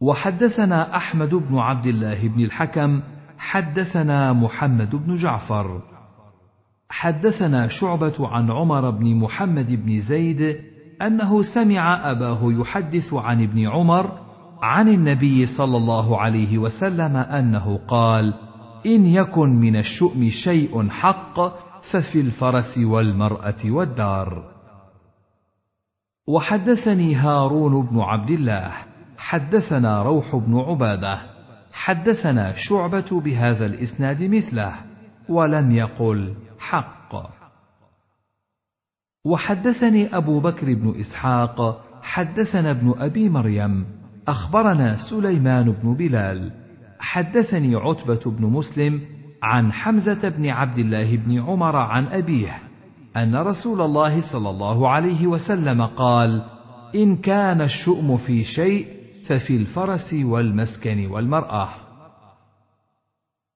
وحدثنا 0.00 0.96
أحمد 0.96 1.34
بن 1.34 1.58
عبد 1.58 1.86
الله 1.86 2.28
بن 2.28 2.44
الحكم 2.44 3.00
حدثنا 3.38 4.32
محمد 4.32 4.96
بن 4.96 5.14
جعفر. 5.14 5.80
حدثنا 6.88 7.68
شعبة 7.68 8.28
عن 8.28 8.50
عمر 8.50 8.90
بن 8.90 9.14
محمد 9.16 9.72
بن 9.86 10.00
زيد 10.00 10.60
أنه 11.02 11.42
سمع 11.42 12.10
أباه 12.10 12.38
يحدث 12.42 13.14
عن 13.14 13.42
ابن 13.42 13.68
عمر 13.68 14.18
عن 14.62 14.88
النبي 14.88 15.46
صلى 15.46 15.76
الله 15.76 16.20
عليه 16.20 16.58
وسلم 16.58 17.16
أنه 17.16 17.80
قال: 17.88 18.34
إن 18.86 19.06
يكن 19.06 19.48
من 19.48 19.76
الشؤم 19.76 20.30
شيء 20.30 20.88
حق 20.88 21.40
ففي 21.90 22.20
الفرس 22.20 22.78
والمرأة 22.78 23.64
والدار. 23.64 24.54
وحدثني 26.28 27.14
هارون 27.14 27.86
بن 27.86 28.00
عبد 28.00 28.30
الله. 28.30 28.72
حدثنا 29.18 30.02
روح 30.02 30.36
بن 30.36 30.58
عبادة. 30.58 31.33
حدثنا 31.74 32.52
شعبة 32.56 33.20
بهذا 33.20 33.66
الإسناد 33.66 34.22
مثله 34.22 34.72
ولم 35.28 35.70
يقل 35.70 36.34
حق. 36.58 37.14
وحدثني 39.24 40.16
أبو 40.16 40.40
بكر 40.40 40.74
بن 40.74 41.00
إسحاق 41.00 41.84
حدثنا 42.02 42.70
ابن 42.70 42.94
أبي 42.98 43.28
مريم 43.28 43.84
أخبرنا 44.28 44.96
سليمان 45.10 45.74
بن 45.82 45.94
بلال 45.94 46.52
حدثني 46.98 47.76
عتبة 47.76 48.20
بن 48.26 48.44
مسلم 48.44 49.00
عن 49.42 49.72
حمزة 49.72 50.28
بن 50.28 50.48
عبد 50.48 50.78
الله 50.78 51.16
بن 51.16 51.40
عمر 51.40 51.76
عن 51.76 52.06
أبيه 52.06 52.58
أن 53.16 53.36
رسول 53.36 53.80
الله 53.80 54.32
صلى 54.32 54.50
الله 54.50 54.88
عليه 54.88 55.26
وسلم 55.26 55.82
قال 55.82 56.44
إن 56.94 57.16
كان 57.16 57.60
الشؤم 57.60 58.16
في 58.16 58.44
شيء 58.44 58.86
ففي 59.26 59.56
الفرس 59.56 60.12
والمسكن 60.12 61.06
والمرآة. 61.06 61.68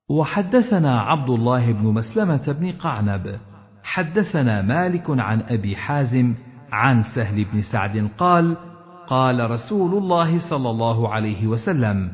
وحدثنا 0.08 1.00
عبد 1.00 1.30
الله 1.30 1.72
بن 1.72 1.84
مسلمة 1.84 2.56
بن 2.60 2.72
قعنب. 2.72 3.38
حدثنا 3.82 4.62
مالك 4.62 5.04
عن 5.10 5.40
أبي 5.40 5.76
حازم 5.76 6.34
عن 6.72 7.02
سهل 7.02 7.44
بن 7.44 7.62
سعد 7.62 8.10
قال 8.18 8.56
قال 9.06 9.50
رسول 9.50 10.02
الله 10.02 10.50
صلى 10.50 10.70
الله 10.70 11.08
عليه 11.08 11.46
وسلم 11.46 12.12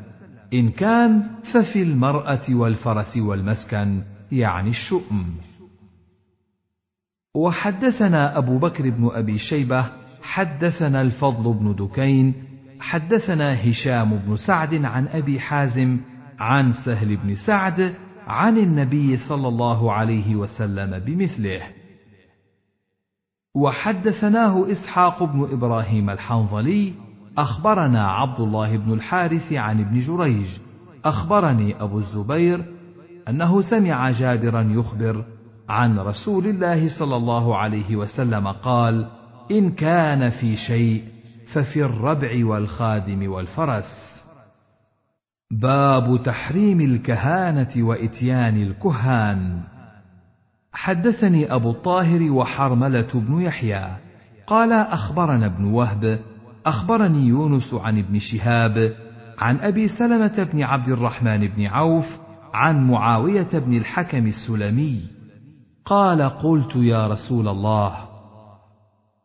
إن 0.53 0.69
كان 0.69 1.23
ففي 1.53 1.83
المرأة 1.83 2.47
والفرس 2.51 3.17
والمسكن 3.17 4.03
يعني 4.33 4.69
الشؤم. 4.69 5.35
وحدثنا 7.35 8.39
أبو 8.39 8.59
بكر 8.59 8.91
بن 8.91 9.11
أبي 9.13 9.39
شيبة 9.39 9.87
حدثنا 10.23 11.03
الفضل 11.03 11.55
بن 11.55 11.75
دكين 11.75 12.44
حدثنا 12.85 13.71
هشام 13.71 14.21
بن 14.27 14.37
سعد 14.37 14.75
عن 14.75 15.09
أبي 15.09 15.41
حازم 15.41 16.01
عن 16.39 16.73
سهل 16.73 17.17
بن 17.17 17.35
سعد 17.35 17.95
عن 18.27 18.59
النبي 18.59 19.17
صلى 19.17 19.49
الله 19.49 19.93
عليه 19.93 20.37
وسلم 20.37 20.99
بمثله. 20.99 21.61
وحدثناه 23.55 24.73
إسحاق 24.73 25.23
بن 25.23 25.49
إبراهيم 25.53 26.11
الحنظلي 26.11 26.93
أخبرنا 27.39 28.09
عبد 28.09 28.41
الله 28.41 28.77
بن 28.77 28.93
الحارث 28.93 29.53
عن 29.53 29.81
ابن 29.81 29.99
جريج 29.99 30.49
أخبرني 31.05 31.83
أبو 31.83 31.99
الزبير 31.99 32.65
أنه 33.29 33.61
سمع 33.61 34.11
جابرا 34.11 34.63
يخبر 34.63 35.25
عن 35.69 35.99
رسول 35.99 36.47
الله 36.47 36.99
صلى 36.99 37.17
الله 37.17 37.57
عليه 37.57 37.97
وسلم 37.97 38.49
قال 38.49 39.07
إن 39.51 39.71
كان 39.71 40.31
في 40.31 40.57
شيء 40.57 41.14
ففي 41.55 41.85
الربع 41.85 42.47
والخادم 42.47 43.33
والفرس. 43.33 44.25
باب 45.51 46.23
تحريم 46.25 46.81
الكهانة 46.81 47.87
وإتيان 47.87 48.63
الكهان. 48.63 49.61
حدثني 50.73 51.55
أبو 51.55 51.71
الطاهر 51.71 52.33
وحرملة 52.33 53.09
بن 53.15 53.41
يحيى. 53.41 53.87
قال 54.47 54.73
أخبرنا 54.73 55.47
ابن 55.47 55.65
وهب 55.65 56.21
أخبرني 56.67 57.27
يونس 57.27 57.75
عن 57.75 57.99
ابن 57.99 58.19
شهاب 58.19 58.93
عن 59.39 59.57
أبي 59.57 59.89
سلمة 59.89 60.49
بن 60.53 60.63
عبد 60.63 60.89
الرحمن 60.89 61.49
بن 61.49 61.67
عوف 61.67 62.19
عن 62.55 62.87
معاوية 62.87 63.49
بن 63.53 63.77
الحكم 63.77 64.27
السلمي. 64.27 65.01
قال 65.85 66.23
قلت 66.23 66.77
يا 66.77 67.07
رسول 67.07 67.49
الله 67.49 68.14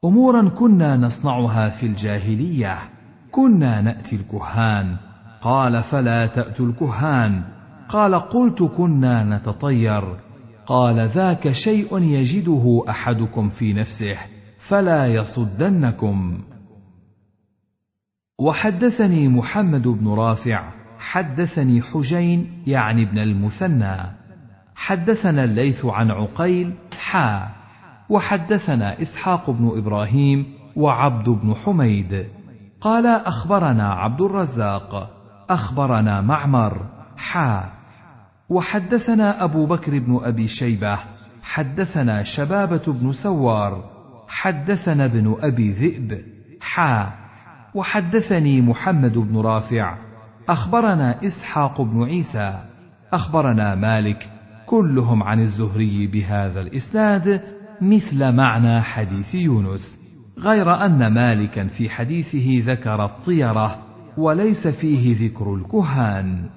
أمورا 0.05 0.49
كنا 0.49 0.97
نصنعها 0.97 1.69
في 1.69 1.85
الجاهلية. 1.85 2.77
كنا 3.31 3.81
نأتي 3.81 4.15
الكهان. 4.15 4.97
قال 5.41 5.83
فلا 5.83 6.25
تاتوا 6.27 6.65
الكهان. 6.65 7.43
قال 7.89 8.15
قلت 8.15 8.63
كنا 8.63 9.37
نتطير. 9.37 10.03
قال 10.65 10.99
ذاك 10.99 11.51
شيء 11.51 11.99
يجده 12.01 12.83
أحدكم 12.89 13.49
في 13.49 13.73
نفسه 13.73 14.17
فلا 14.67 15.07
يصدنكم. 15.07 16.41
وحدثني 18.39 19.27
محمد 19.27 19.87
بن 19.87 20.07
رافع 20.07 20.73
حدثني 20.99 21.81
حجين 21.81 22.63
يعني 22.67 23.03
ابن 23.03 23.17
المثنى. 23.17 23.97
حدثنا 24.75 25.43
الليث 25.43 25.85
عن 25.85 26.11
عقيل 26.11 26.73
حا. 26.99 27.58
وحدثنا 28.09 29.01
إسحاق 29.01 29.49
بن 29.49 29.71
إبراهيم 29.77 30.45
وعبد 30.75 31.29
بن 31.29 31.53
حميد. 31.55 32.25
قال 32.81 33.05
أخبرنا 33.05 33.93
عبد 33.93 34.21
الرزاق 34.21 35.09
أخبرنا 35.49 36.21
معمر 36.21 36.85
حا. 37.17 37.69
وحدثنا 38.49 39.43
أبو 39.43 39.65
بكر 39.65 39.99
بن 39.99 40.19
أبي 40.23 40.47
شيبة 40.47 40.99
حدثنا 41.43 42.23
شبابة 42.23 42.93
بن 43.01 43.13
سوار 43.13 43.83
حدثنا 44.27 45.05
ابن 45.05 45.35
أبي 45.41 45.71
ذئب 45.71 46.21
حا. 46.61 47.09
وحدثني 47.73 48.61
محمد 48.61 49.17
بن 49.17 49.37
رافع 49.37 49.97
أخبرنا 50.49 51.25
إسحاق 51.25 51.81
بن 51.81 52.03
عيسى 52.03 52.59
أخبرنا 53.13 53.75
مالك 53.75 54.29
كلهم 54.65 55.23
عن 55.23 55.39
الزهري 55.39 56.07
بهذا 56.07 56.61
الإسناد 56.61 57.41
مثل 57.81 58.31
معنى 58.31 58.81
حديث 58.81 59.35
يونس 59.35 59.99
غير 60.39 60.85
أن 60.85 61.13
مالكا 61.13 61.67
في 61.67 61.89
حديثه 61.89 62.71
ذكر 62.71 63.05
الطيرة 63.05 63.79
وليس 64.17 64.67
فيه 64.67 65.27
ذكر 65.27 65.55
الكهان. 65.55 66.49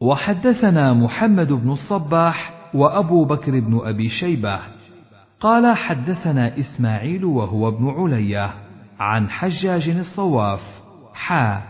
وحدثنا 0.00 0.92
محمد 0.92 1.52
بن 1.52 1.70
الصباح 1.70 2.54
وأبو 2.74 3.24
بكر 3.24 3.60
بن 3.60 3.80
أبي 3.84 4.08
شيبة. 4.08 4.58
قال 5.40 5.76
حدثنا 5.76 6.58
إسماعيل 6.58 7.24
وهو 7.24 7.68
ابن 7.68 7.88
علية 7.88 8.50
عن 9.00 9.30
حجاج 9.30 9.88
الصواف 9.88 10.80
حا. 11.14 11.62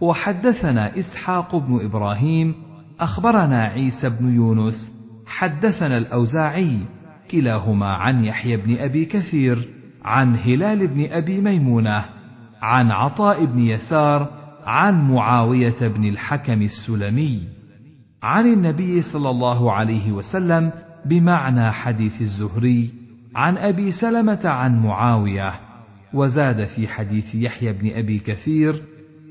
وحدثنا 0.00 0.98
إسحاق 0.98 1.56
بن 1.56 1.84
إبراهيم 1.84 2.54
أخبرنا 3.00 3.58
عيسى 3.58 4.08
بن 4.08 4.34
يونس 4.34 4.92
حدثنا 5.26 5.96
الأوزاعي. 5.96 6.78
كلاهما 7.30 7.86
عن 7.86 8.24
يحيى 8.24 8.56
بن 8.56 8.76
أبي 8.76 9.04
كثير 9.04 9.68
عن 10.04 10.36
هلال 10.36 10.86
بن 10.86 11.06
أبي 11.10 11.40
ميمونة 11.40 12.04
عن 12.62 12.90
عطاء 12.90 13.44
بن 13.44 13.58
يسار 13.58 14.28
عن 14.64 15.10
معاوية 15.10 15.88
بن 15.88 16.08
الحكم 16.08 16.62
السلمي. 16.62 17.40
عن 18.22 18.46
النبي 18.46 19.02
صلى 19.02 19.30
الله 19.30 19.72
عليه 19.72 20.12
وسلم 20.12 20.72
بمعنى 21.04 21.72
حديث 21.72 22.20
الزهري 22.20 22.90
عن 23.34 23.56
أبي 23.56 23.92
سلمة 23.92 24.40
عن 24.44 24.82
معاوية. 24.82 25.52
وزاد 26.14 26.64
في 26.64 26.88
حديث 26.88 27.34
يحيى 27.34 27.72
بن 27.72 27.90
أبي 27.90 28.18
كثير 28.18 28.82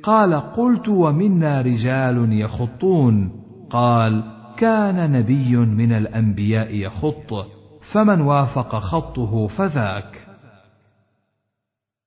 قال 0.04 0.34
قلت 0.36 0.90
ومنا 0.90 1.62
رجال 1.62 2.42
يخطون 2.42 3.32
قال 3.70 4.24
كان 4.58 5.12
نبي 5.12 5.56
من 5.56 5.92
الأنبياء 5.92 6.76
يخط 6.76 7.59
فمن 7.82 8.22
وافق 8.22 8.80
خطه 8.80 9.48
فذاك. 9.48 10.28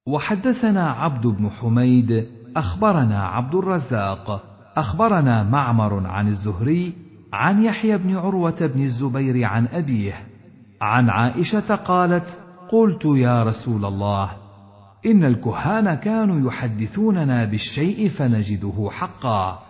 وحدثنا 0.06 0.90
عبد 0.90 1.26
بن 1.26 1.50
حميد 1.50 2.26
أخبرنا 2.56 3.24
عبد 3.24 3.54
الرزاق 3.54 4.44
أخبرنا 4.76 5.42
معمر 5.42 6.06
عن 6.06 6.28
الزهري 6.28 6.92
عن 7.32 7.64
يحيى 7.64 7.98
بن 7.98 8.16
عروة 8.16 8.66
بن 8.66 8.82
الزبير 8.82 9.44
عن 9.44 9.66
أبيه 9.66 10.26
عن 10.80 11.10
عائشة 11.10 11.74
قالت 11.74 12.38
قلت 12.68 13.04
يا 13.04 13.42
رسول 13.42 13.84
الله 13.84 14.30
إن 15.06 15.24
الكهان 15.24 15.94
كانوا 15.94 16.48
يحدثوننا 16.48 17.44
بالشيء 17.44 18.08
فنجده 18.08 18.88
حقا. 18.90 19.62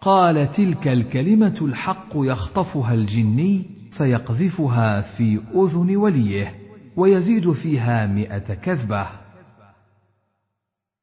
قال 0.00 0.50
تلك 0.52 0.88
الكلمة 0.88 1.58
الحق 1.62 2.12
يخطفها 2.14 2.94
الجني 2.94 3.75
فيقذفها 3.98 5.00
في 5.00 5.40
أذن 5.54 5.96
وليه 5.96 6.54
ويزيد 6.96 7.52
فيها 7.52 8.06
مائه 8.06 8.54
كذبة. 8.54 9.06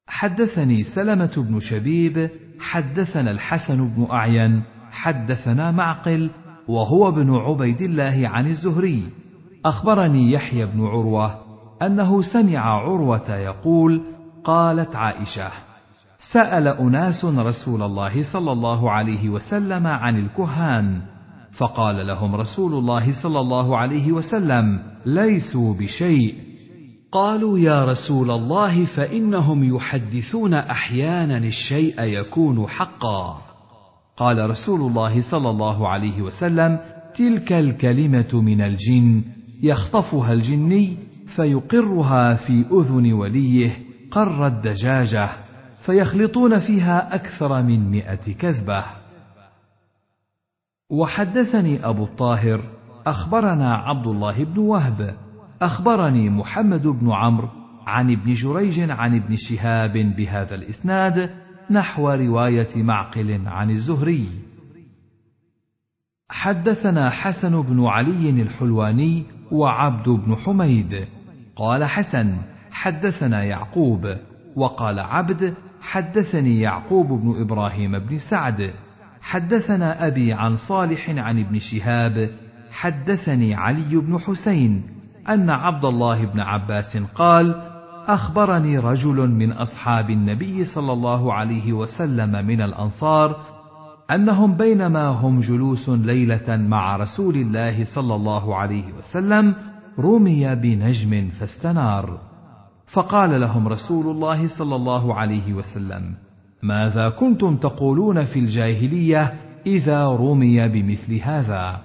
حدثني 0.07 0.83
سلمة 0.83 1.33
بن 1.37 1.59
شبيب 1.59 2.29
حدثنا 2.59 3.31
الحسن 3.31 3.87
بن 3.87 4.07
أعين 4.11 4.63
حدثنا 4.91 5.71
معقل 5.71 6.29
وهو 6.67 7.07
ابن 7.07 7.35
عبيد 7.35 7.81
الله 7.81 8.21
عن 8.27 8.47
الزهري. 8.47 9.03
أخبرني 9.65 10.31
يحيى 10.31 10.65
بن 10.65 10.85
عروة 10.85 11.39
أنه 11.81 12.21
سمع 12.21 12.59
عروة 12.59 13.29
يقول 13.29 14.01
قالت 14.43 14.95
عائشة 14.95 15.51
سأل 16.33 16.67
أناس 16.67 17.25
رسول 17.25 17.81
الله 17.81 18.33
صلى 18.33 18.51
الله 18.51 18.91
عليه 18.91 19.29
وسلم 19.29 19.87
عن 19.87 20.19
الكهان. 20.19 21.12
فقال 21.57 22.07
لهم 22.07 22.35
رسول 22.35 22.73
الله 22.73 23.23
صلى 23.23 23.39
الله 23.39 23.77
عليه 23.77 24.11
وسلم 24.11 24.79
ليسوا 25.05 25.73
بشيء. 25.73 26.35
قالوا 27.11 27.59
يا 27.59 27.85
رسول 27.85 28.31
الله 28.31 28.85
فإنهم 28.85 29.75
يحدثون 29.75 30.53
أحيانا 30.53 31.37
الشيء 31.37 32.01
يكون 32.01 32.67
حقا. 32.67 33.41
قال 34.17 34.49
رسول 34.49 34.81
الله 34.81 35.21
صلى 35.31 35.49
الله 35.49 35.87
عليه 35.87 36.21
وسلم 36.21 36.79
تلك 37.15 37.53
الكلمة 37.53 38.41
من 38.41 38.61
الجن 38.61 39.21
يخطفها 39.63 40.33
الجني 40.33 40.97
فيقرها 41.35 42.35
في 42.35 42.65
أذن 42.71 43.13
وليه 43.13 43.71
قر 44.11 44.47
الدجاجة 44.47 45.29
فيخلطون 45.85 46.59
فيها 46.59 47.15
أكثر 47.15 47.63
من 47.63 47.91
مائه 47.91 48.33
كذبة. 48.39 49.02
وحدثني 50.93 51.85
أبو 51.85 52.03
الطاهر 52.03 52.61
أخبرنا 53.07 53.75
عبد 53.75 54.07
الله 54.07 54.43
بن 54.43 54.59
وهب 54.59 55.15
أخبرني 55.61 56.29
محمد 56.29 56.87
بن 56.87 57.11
عمرو 57.11 57.49
عن 57.87 58.11
ابن 58.11 58.33
جريج 58.33 58.91
عن 58.91 59.15
ابن 59.15 59.35
شهاب 59.35 59.91
بهذا 59.91 60.55
الإسناد 60.55 61.29
نحو 61.71 62.09
رواية 62.09 62.83
معقل 62.83 63.47
عن 63.47 63.69
الزهري. 63.69 64.27
حدثنا 66.29 67.09
حسن 67.09 67.61
بن 67.61 67.85
علي 67.85 68.29
الحلواني 68.29 69.23
وعبد 69.51 70.09
بن 70.09 70.35
حميد. 70.35 71.07
قال 71.55 71.83
حسن 71.83 72.37
حدثنا 72.71 73.43
يعقوب 73.43 74.15
وقال 74.55 74.99
عبد 74.99 75.53
حدثني 75.81 76.59
يعقوب 76.59 77.07
بن 77.07 77.41
إبراهيم 77.41 77.99
بن 77.99 78.17
سعد. 78.17 78.73
حدثنا 79.23 80.07
أبي 80.07 80.33
عن 80.33 80.55
صالح 80.55 81.09
عن 81.09 81.39
ابن 81.39 81.59
شهاب 81.59 82.29
حدثني 82.71 83.55
علي 83.55 83.95
بن 83.95 84.19
حسين 84.19 84.83
أن 85.29 85.49
عبد 85.49 85.85
الله 85.85 86.25
بن 86.25 86.39
عباس 86.39 86.97
قال 86.97 87.61
أخبرني 88.07 88.77
رجل 88.77 89.29
من 89.31 89.51
أصحاب 89.51 90.09
النبي 90.09 90.65
صلى 90.65 90.93
الله 90.93 91.33
عليه 91.33 91.73
وسلم 91.73 92.45
من 92.45 92.61
الأنصار 92.61 93.35
أنهم 94.11 94.57
بينما 94.57 95.07
هم 95.07 95.39
جلوس 95.39 95.89
ليلة 95.89 96.57
مع 96.57 96.95
رسول 96.95 97.35
الله 97.35 97.85
صلى 97.85 98.15
الله 98.15 98.55
عليه 98.55 98.93
وسلم 98.93 99.55
رمي 99.99 100.55
بنجم 100.55 101.29
فاستنار. 101.39 102.19
فقال 102.87 103.41
لهم 103.41 103.67
رسول 103.67 104.15
الله 104.15 104.47
صلى 104.57 104.75
الله 104.75 105.15
عليه 105.15 105.53
وسلم 105.53 106.15
ماذا 106.63 107.09
كنتم 107.09 107.55
تقولون 107.55 108.23
في 108.23 108.39
الجاهلية 108.39 109.33
إذا 109.65 110.07
رمي 110.07 110.67
بمثل 110.67 111.13
هذا؟ 111.13 111.79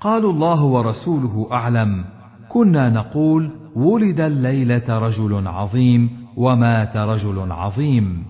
قالوا 0.00 0.32
الله 0.32 0.64
ورسوله 0.64 1.48
أعلم. 1.52 2.04
كنا 2.48 2.90
نقول 2.90 3.50
ولد 3.76 4.20
الليلة 4.20 4.98
رجل 4.98 5.46
عظيم 5.46 6.10
ومات 6.36 6.96
رجل 6.96 7.52
عظيم. 7.52 8.24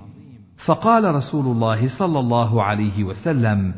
فقال 0.67 1.15
رسول 1.15 1.47
الله 1.47 1.99
صلى 1.99 2.19
الله 2.19 2.63
عليه 2.63 3.05
وسلم 3.05 3.75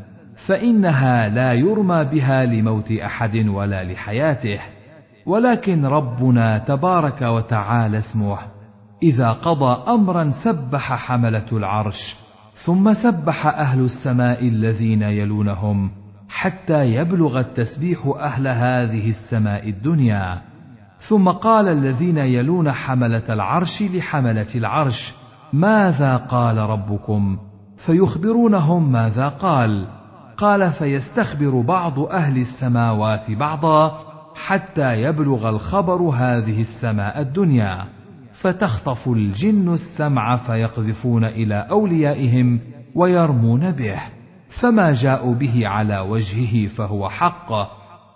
فإنها 0.47 1.27
لا 1.27 1.53
يرمى 1.53 2.03
بها 2.03 2.45
لموت 2.45 2.91
أحد 2.91 3.35
ولا 3.47 3.83
لحياته 3.83 4.59
ولكن 5.25 5.85
ربنا 5.85 6.57
تبارك 6.57 7.21
وتعالى 7.21 7.97
اسمه 7.97 8.37
إذا 9.03 9.29
قضى 9.29 9.91
أمرا 9.91 10.31
سبح 10.43 10.93
حملة 10.93 11.45
العرش 11.51 12.15
ثم 12.65 12.93
سبح 12.93 13.47
أهل 13.47 13.85
السماء 13.85 14.47
الذين 14.47 15.01
يلونهم 15.01 15.91
حتى 16.29 16.93
يبلغ 16.93 17.39
التسبيح 17.39 18.13
أهل 18.19 18.47
هذه 18.47 19.09
السماء 19.09 19.69
الدنيا. 19.69 20.41
ثم 21.09 21.29
قال 21.29 21.67
الذين 21.67 22.17
يلون 22.17 22.71
حملة 22.71 23.23
العرش 23.29 23.81
لحملة 23.81 24.47
العرش 24.55 25.13
ماذا 25.53 26.17
قال 26.17 26.57
ربكم؟ 26.57 27.37
فيخبرونهم 27.85 28.91
ماذا 28.91 29.27
قال. 29.27 29.87
قال 30.37 30.71
فيستخبر 30.71 31.61
بعض 31.61 31.99
أهل 31.99 32.37
السماوات 32.37 33.31
بعضا 33.31 33.99
حتى 34.35 35.01
يبلغ 35.01 35.49
الخبر 35.49 36.01
هذه 36.01 36.61
السماء 36.61 37.21
الدنيا. 37.21 38.02
فتخطف 38.43 39.07
الجن 39.07 39.73
السمع 39.73 40.35
فيقذفون 40.35 41.25
إلى 41.25 41.55
أوليائهم 41.55 42.59
ويرمون 42.95 43.71
به 43.71 44.01
فما 44.61 44.91
جاءوا 44.91 45.35
به 45.35 45.67
على 45.67 45.99
وجهه 45.99 46.67
فهو 46.67 47.09
حق 47.09 47.51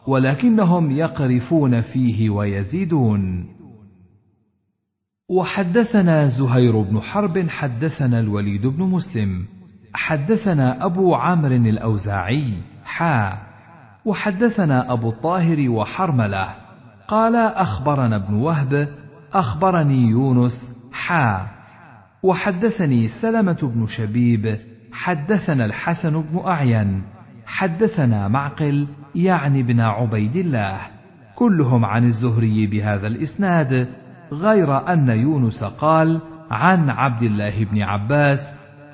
ولكنهم 0.07 0.91
يقرفون 0.91 1.81
فيه 1.81 2.29
ويزيدون. 2.29 3.45
وحدثنا 5.29 6.27
زهير 6.27 6.81
بن 6.81 6.99
حرب 6.99 7.49
حدثنا 7.49 8.19
الوليد 8.19 8.67
بن 8.67 8.83
مسلم 8.83 9.45
حدثنا 9.93 10.85
أبو 10.85 11.15
عمرو 11.15 11.55
الأوزاعي 11.55 12.53
حا 12.85 13.37
وحدثنا 14.05 14.93
أبو 14.93 15.09
الطاهر 15.09 15.69
وحرملة. 15.69 16.55
قال 17.07 17.35
أخبرنا 17.35 18.15
ابن 18.15 18.33
وهب 18.33 18.87
أخبرني 19.33 20.09
يونس 20.09 20.71
حا 20.91 21.47
وحدثني 22.23 23.07
سلمة 23.07 23.71
بن 23.75 23.87
شبيب 23.87 24.57
حدثنا 24.91 25.65
الحسن 25.65 26.21
بن 26.21 26.39
أعين 26.45 27.03
حدثنا 27.45 28.27
معقل 28.27 28.87
يعني 29.15 29.59
ابن 29.59 29.79
عبيد 29.79 30.35
الله. 30.35 30.77
كلهم 31.35 31.85
عن 31.85 32.05
الزهري 32.05 32.67
بهذا 32.67 33.07
الإسناد 33.07 33.87
غير 34.31 34.93
أن 34.93 35.09
يونس 35.09 35.63
قال 35.63 36.21
عن 36.51 36.89
عبد 36.89 37.23
الله 37.23 37.63
بن 37.63 37.81
عباس 37.81 38.39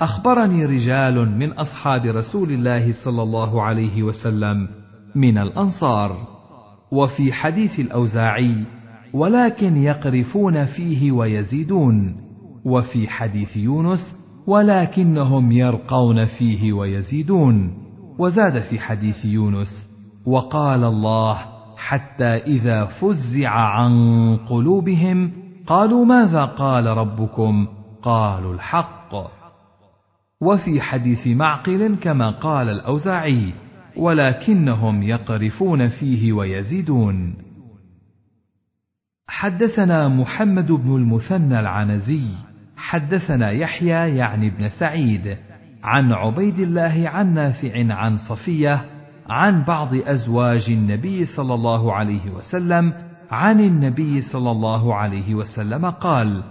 أخبرني 0.01 0.65
رجال 0.65 1.37
من 1.39 1.51
أصحاب 1.51 2.05
رسول 2.05 2.51
الله 2.51 2.93
صلى 3.05 3.23
الله 3.23 3.63
عليه 3.63 4.03
وسلم 4.03 4.67
من 5.15 5.37
الأنصار. 5.37 6.27
وفي 6.91 7.33
حديث 7.33 7.79
الأوزاعي 7.79 8.55
ولكن 9.13 9.77
يقرفون 9.77 10.65
فيه 10.65 11.11
ويزيدون. 11.11 12.15
وفي 12.65 13.07
حديث 13.07 13.57
يونس 13.57 13.99
ولكنهم 14.47 15.51
يرقون 15.51 16.25
فيه 16.25 16.73
ويزيدون. 16.73 17.73
وزاد 18.19 18.59
في 18.59 18.79
حديث 18.79 19.25
يونس 19.25 19.89
وقال 20.25 20.83
الله 20.83 21.37
حتى 21.77 22.25
إذا 22.25 22.85
فزع 22.85 23.49
عن 23.49 23.91
قلوبهم 24.35 25.31
قالوا 25.67 26.05
ماذا 26.05 26.45
قال 26.45 26.85
ربكم؟ 26.85 27.67
قالوا 28.01 28.53
الحق. 28.53 29.15
وفي 30.41 30.81
حديث 30.81 31.27
معقل 31.27 31.95
كما 31.95 32.29
قال 32.29 32.69
الأوزاعي 32.69 33.53
ولكنهم 33.97 35.03
يقرفون 35.03 35.87
فيه 35.87 36.33
ويزيدون. 36.33 37.33
حدثنا 39.27 40.07
محمد 40.07 40.71
بن 40.71 40.95
المثنى 40.95 41.59
العنزي 41.59 42.25
حدثنا 42.77 43.51
يحيى 43.51 44.15
يعني 44.17 44.47
ابن 44.47 44.69
سعيد 44.69 45.37
عن 45.83 46.11
عبيد 46.11 46.59
الله 46.59 47.09
عن 47.09 47.33
نافع 47.33 47.93
عن 47.93 48.17
صفية 48.17 48.85
عن 49.29 49.63
بعض 49.63 49.95
أزواج 49.95 50.65
النبي 50.69 51.25
صلى 51.25 51.53
الله 51.53 51.93
عليه 51.93 52.31
وسلم 52.31 52.93
عن 53.31 53.59
النبي 53.59 54.21
صلى 54.21 54.51
الله 54.51 54.95
عليه 54.95 55.35
وسلم 55.35 55.85
قال 55.85 56.43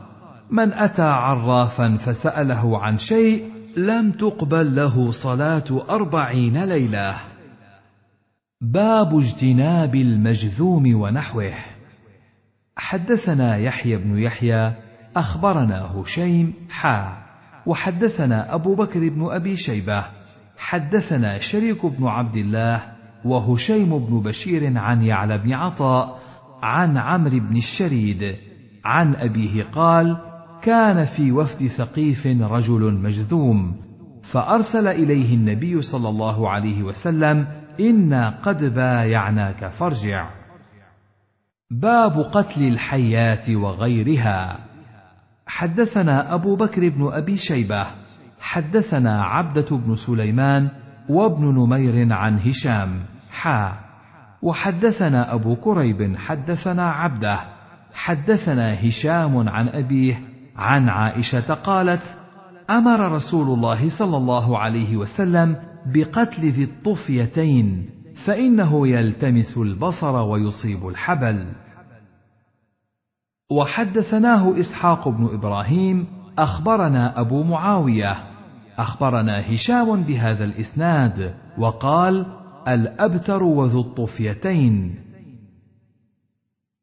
من 0.50 0.72
أتى 0.72 1.02
عرافا 1.02 1.96
فسأله 1.96 2.78
عن 2.78 2.98
شيء 2.98 3.44
لم 3.76 4.12
تقبل 4.12 4.76
له 4.76 5.12
صلاة 5.12 5.64
أربعين 5.90 6.64
ليلة. 6.64 7.16
باب 8.60 9.18
اجتناب 9.18 9.94
المجذوم 9.94 10.94
ونحوه. 10.94 11.54
حدثنا 12.76 13.56
يحيى 13.56 13.96
بن 13.96 14.18
يحيى 14.18 14.72
أخبرنا 15.16 15.90
هشيم 15.96 16.54
حا 16.70 17.22
وحدثنا 17.66 18.54
أبو 18.54 18.74
بكر 18.74 19.08
بن 19.08 19.28
أبي 19.30 19.56
شيبة 19.56 20.04
حدثنا 20.58 21.38
شريك 21.38 21.86
بن 21.86 22.06
عبد 22.06 22.36
الله 22.36 22.82
وهشيم 23.24 23.98
بن 23.98 24.20
بشير 24.20 24.78
عن 24.78 25.02
يعلى 25.02 25.38
بن 25.38 25.52
عطاء 25.52 26.18
عن 26.62 26.96
عمرو 26.96 27.38
بن 27.38 27.56
الشريد 27.56 28.34
عن 28.84 29.14
أبيه 29.14 29.64
قال 29.64 30.16
كان 30.62 31.04
في 31.04 31.32
وفد 31.32 31.66
ثقيف 31.66 32.26
رجل 32.26 32.94
مجذوم 32.94 33.76
فأرسل 34.32 34.86
إليه 34.88 35.34
النبي 35.34 35.82
صلى 35.82 36.08
الله 36.08 36.50
عليه 36.50 36.82
وسلم 36.82 37.46
إنا 37.80 38.30
قد 38.42 38.74
بايعناك 38.74 39.68
فارجع 39.68 40.41
باب 41.72 42.20
قتل 42.20 42.64
الحيات 42.64 43.50
وغيرها. 43.50 44.58
حدثنا 45.46 46.34
أبو 46.34 46.56
بكر 46.56 46.88
بن 46.88 47.12
أبي 47.12 47.36
شيبة 47.36 47.86
حدثنا 48.40 49.24
عبدة 49.24 49.76
بن 49.76 49.96
سليمان 50.06 50.68
وابن 51.08 51.44
نمير 51.44 52.12
عن 52.12 52.38
هشام. 52.38 52.88
حا. 53.30 53.72
وحدثنا 54.42 55.34
أبو 55.34 55.56
كريب 55.56 56.16
حدثنا 56.16 56.90
عبدة. 56.90 57.38
حدثنا 57.94 58.88
هشام 58.88 59.48
عن 59.48 59.68
أبيه 59.68 60.20
عن 60.56 60.88
عائشة 60.88 61.54
قالت 61.54 62.02
أمر 62.70 63.12
رسول 63.12 63.58
الله 63.58 63.98
صلى 63.98 64.16
الله 64.16 64.58
عليه 64.58 64.96
وسلم 64.96 65.56
بقتل 65.86 66.42
ذي 66.42 66.64
الطفيتين. 66.64 67.90
فإنه 68.26 68.88
يلتمس 68.88 69.58
البصر 69.58 70.16
ويصيب 70.16 70.88
الحبل. 70.88 71.52
وحدثناه 73.50 74.60
إسحاق 74.60 75.08
بن 75.08 75.30
إبراهيم 75.32 76.06
أخبرنا 76.38 77.20
أبو 77.20 77.42
معاوية 77.42 78.16
أخبرنا 78.78 79.54
هشام 79.54 80.02
بهذا 80.02 80.44
الإسناد 80.44 81.34
وقال 81.58 82.26
الأبتر 82.68 83.42
وذو 83.42 83.80
الطفيتين. 83.80 84.94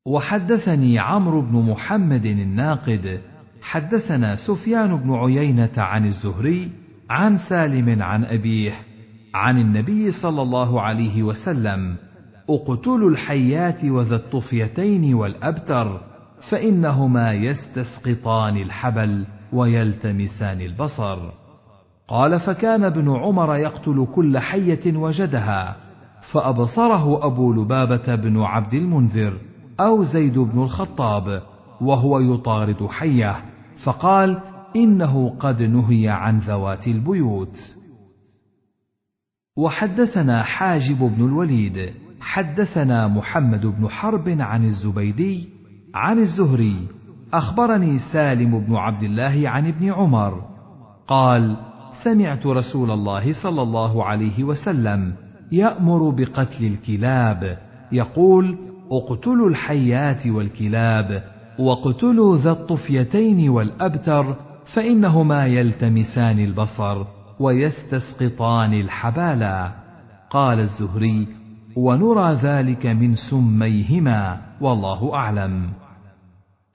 وحدثني 0.06 0.99
عمرو 0.99 1.41
بن 1.41 1.56
محمد 1.72 2.26
الناقد 2.26 3.22
حدثنا 3.61 4.36
سفيان 4.36 4.95
بن 4.95 5.14
عيينة 5.14 5.72
عن 5.78 6.06
الزهري 6.06 6.72
عن 7.10 7.38
سالم 7.38 8.02
عن 8.02 8.26
أبيه 8.26 8.89
عن 9.34 9.57
النبي 9.57 10.11
صلى 10.11 10.41
الله 10.41 10.81
عليه 10.81 11.23
وسلم 11.23 11.95
أقتلوا 12.49 13.10
الحيات 13.10 13.85
وذا 13.85 14.15
الطفيتين 14.15 15.14
والأبتر 15.14 16.01
فإنهما 16.49 17.34
يستسقطان 17.34 18.57
الحبل 18.57 19.26
ويلتمسان 19.53 20.61
البصر. 20.61 21.19
قال 22.07 22.39
فكان 22.39 22.84
ابن 22.84 23.15
عمر 23.15 23.56
يقتل 23.56 24.07
كل 24.15 24.39
حية 24.39 24.97
وجدها 24.97 25.76
فأبصره 26.31 27.26
أبو 27.26 27.53
لبابة 27.53 28.15
بن 28.15 28.41
عبد 28.41 28.73
المنذر 28.73 29.34
أو 29.80 30.03
زيد 30.03 30.39
بن 30.39 30.64
الخطاب 30.64 31.41
وهو 31.81 32.19
يطارد 32.19 32.88
حية 32.88 33.35
فقال 33.84 34.39
إنه 34.76 35.35
قد 35.39 35.64
نهي 35.64 36.10
عن 36.10 36.39
ذوات 36.39 36.88
البيوت. 36.88 37.78
وحدثنا 39.60 40.44
حاجب 40.44 40.98
بن 40.99 41.26
الوليد 41.26 41.94
حدثنا 42.22 43.07
محمد 43.07 43.65
بن 43.65 43.88
حرب 43.88 44.30
عن 44.30 44.65
الزبيدي 44.65 45.49
عن 45.95 46.19
الزهري 46.19 46.76
أخبرني 47.34 47.99
سالم 47.99 48.60
بن 48.60 48.76
عبد 48.76 49.03
الله 49.03 49.49
عن 49.49 49.68
ابن 49.68 49.91
عمر 49.91 50.41
قال 51.07 51.57
سمعت 52.03 52.45
رسول 52.45 52.91
الله 52.91 53.34
صلى 53.44 53.61
الله 53.61 54.06
عليه 54.06 54.44
وسلم 54.44 55.14
يأمر 55.52 56.10
بقتل 56.10 56.65
الكلاب 56.65 57.57
يقول 57.91 58.57
اقتلوا 58.91 59.49
الحيات 59.49 60.27
والكلاب 60.27 61.23
واقتلوا 61.60 62.38
ذا 62.38 62.52
الطفيتين 62.52 63.49
والأبتر 63.49 64.36
فإنهما 64.65 65.48
يلتمسان 65.48 66.40
البصر. 66.40 67.18
ويستسقطان 67.40 68.74
الحبالا. 68.74 69.72
قال 70.30 70.60
الزهري 70.60 71.28
ونرى 71.76 72.34
ذلك 72.34 72.86
من 72.86 73.16
سميهما 73.16 74.38
والله 74.61 75.16
أعلم. 75.16 75.70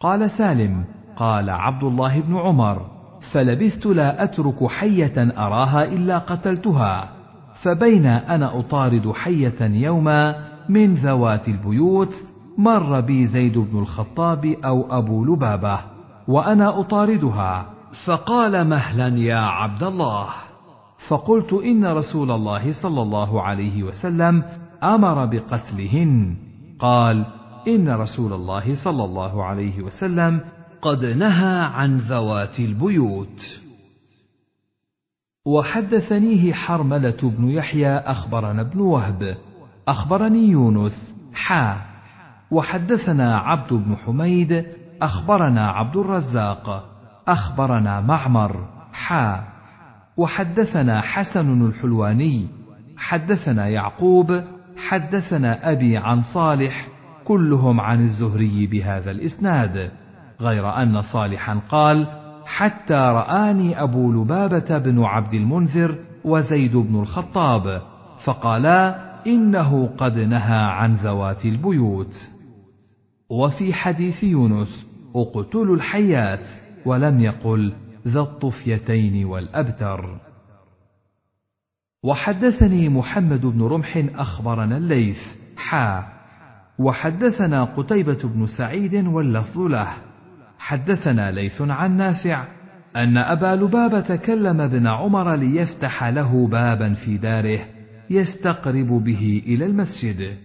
قال 0.00 0.30
سالم 0.30 0.84
قال 1.16 1.50
عبد 1.50 1.84
الله 1.84 2.20
بن 2.20 2.36
عمر 2.36 2.86
فلبثت 3.32 3.86
لا 3.86 4.24
أترك 4.24 4.66
حية 4.66 5.32
أراها 5.38 5.84
إلا 5.84 6.18
قتلتها 6.18 7.08
فبين 7.62 8.06
أنا 8.06 8.58
أطارد 8.58 9.12
حية 9.12 9.60
يوما 9.60 10.36
من 10.68 10.94
ذوات 10.94 11.48
البيوت 11.48 12.14
مر 12.58 13.00
بي 13.00 13.26
زيد 13.26 13.58
بن 13.58 13.78
الخطاب 13.78 14.46
أو 14.64 14.98
أبو 14.98 15.24
لبابة 15.24 15.78
وأنا 16.28 16.80
أطاردها. 16.80 17.66
فقال 18.06 18.68
مهلا 18.68 19.18
يا 19.18 19.40
عبد 19.40 19.82
الله 19.82 20.26
فقلت 21.08 21.52
إن 21.52 21.86
رسول 21.86 22.30
الله 22.30 22.72
صلى 22.82 23.02
الله 23.02 23.42
عليه 23.42 23.82
وسلم 23.82 24.42
أمر 24.82 25.26
بقتلهن. 25.26 26.36
قال 26.78 27.26
إن 27.68 27.88
رسول 27.88 28.32
الله 28.32 28.74
صلى 28.84 29.04
الله 29.04 29.44
عليه 29.44 29.82
وسلم 29.82 30.40
قد 30.82 31.04
نهى 31.04 31.60
عن 31.60 31.96
ذوات 31.96 32.60
البيوت. 32.60 33.60
وحدثنيه 35.46 36.52
حرملة 36.52 37.16
بن 37.22 37.48
يحيى 37.48 37.96
أخبرنا 37.96 38.60
ابن 38.60 38.80
وهب. 38.80 39.36
أخبرني 39.88 40.48
يونس 40.48 41.14
حا. 41.34 41.76
وحدثنا 42.50 43.36
عبد 43.36 43.72
بن 43.72 43.96
حميد 43.96 44.66
أخبرنا 45.02 45.70
عبد 45.70 45.96
الرزاق. 45.96 46.90
أخبرنا 47.28 48.00
معمر 48.00 48.68
حا. 48.92 49.53
وحدثنا 50.16 51.00
حسن 51.00 51.66
الحلواني 51.66 52.46
حدثنا 52.96 53.68
يعقوب 53.68 54.42
حدثنا 54.76 55.72
أبي 55.72 55.96
عن 55.96 56.22
صالح 56.22 56.88
كلهم 57.24 57.80
عن 57.80 58.00
الزهري 58.00 58.66
بهذا 58.66 59.10
الإسناد 59.10 59.90
غير 60.40 60.82
أن 60.82 61.02
صالحا 61.02 61.60
قال 61.68 62.06
حتى 62.46 62.94
رآني 62.94 63.82
أبو 63.82 64.12
لبابة 64.12 64.78
بن 64.78 65.02
عبد 65.02 65.34
المنذر 65.34 65.98
وزيد 66.24 66.76
بن 66.76 67.00
الخطاب 67.00 67.82
فقالا 68.24 69.04
إنه 69.26 69.86
قد 69.86 70.18
نهى 70.18 70.58
عن 70.58 70.94
ذوات 70.94 71.44
البيوت. 71.44 72.16
وفي 73.30 73.74
حديث 73.74 74.24
يونس 74.24 74.86
أقتلوا 75.16 75.76
الحيات 75.76 76.48
ولم 76.86 77.20
يقل 77.20 77.72
ذا 78.08 78.20
الطفيتين 78.20 79.24
والأبتر. 79.24 80.20
وحدثني 82.02 82.88
محمد 82.88 83.46
بن 83.46 83.62
رمح 83.62 84.06
أخبرنا 84.14 84.76
الليث. 84.76 85.20
حا. 85.56 86.04
وحدثنا 86.78 87.64
قتيبة 87.64 88.18
بن 88.24 88.46
سعيد 88.46 88.94
واللفظ 88.94 89.58
له. 89.58 89.88
حدثنا 90.58 91.30
ليث 91.30 91.62
عن 91.62 91.96
نافع 91.96 92.48
أن 92.96 93.16
أبا 93.16 93.64
لبابة 93.64 94.16
كلم 94.16 94.60
ابن 94.60 94.86
عمر 94.86 95.34
ليفتح 95.34 96.04
له 96.04 96.46
بابا 96.48 96.94
في 96.94 97.16
داره 97.16 97.60
يستقرب 98.10 99.04
به 99.04 99.42
إلى 99.46 99.66
المسجد. 99.66 100.36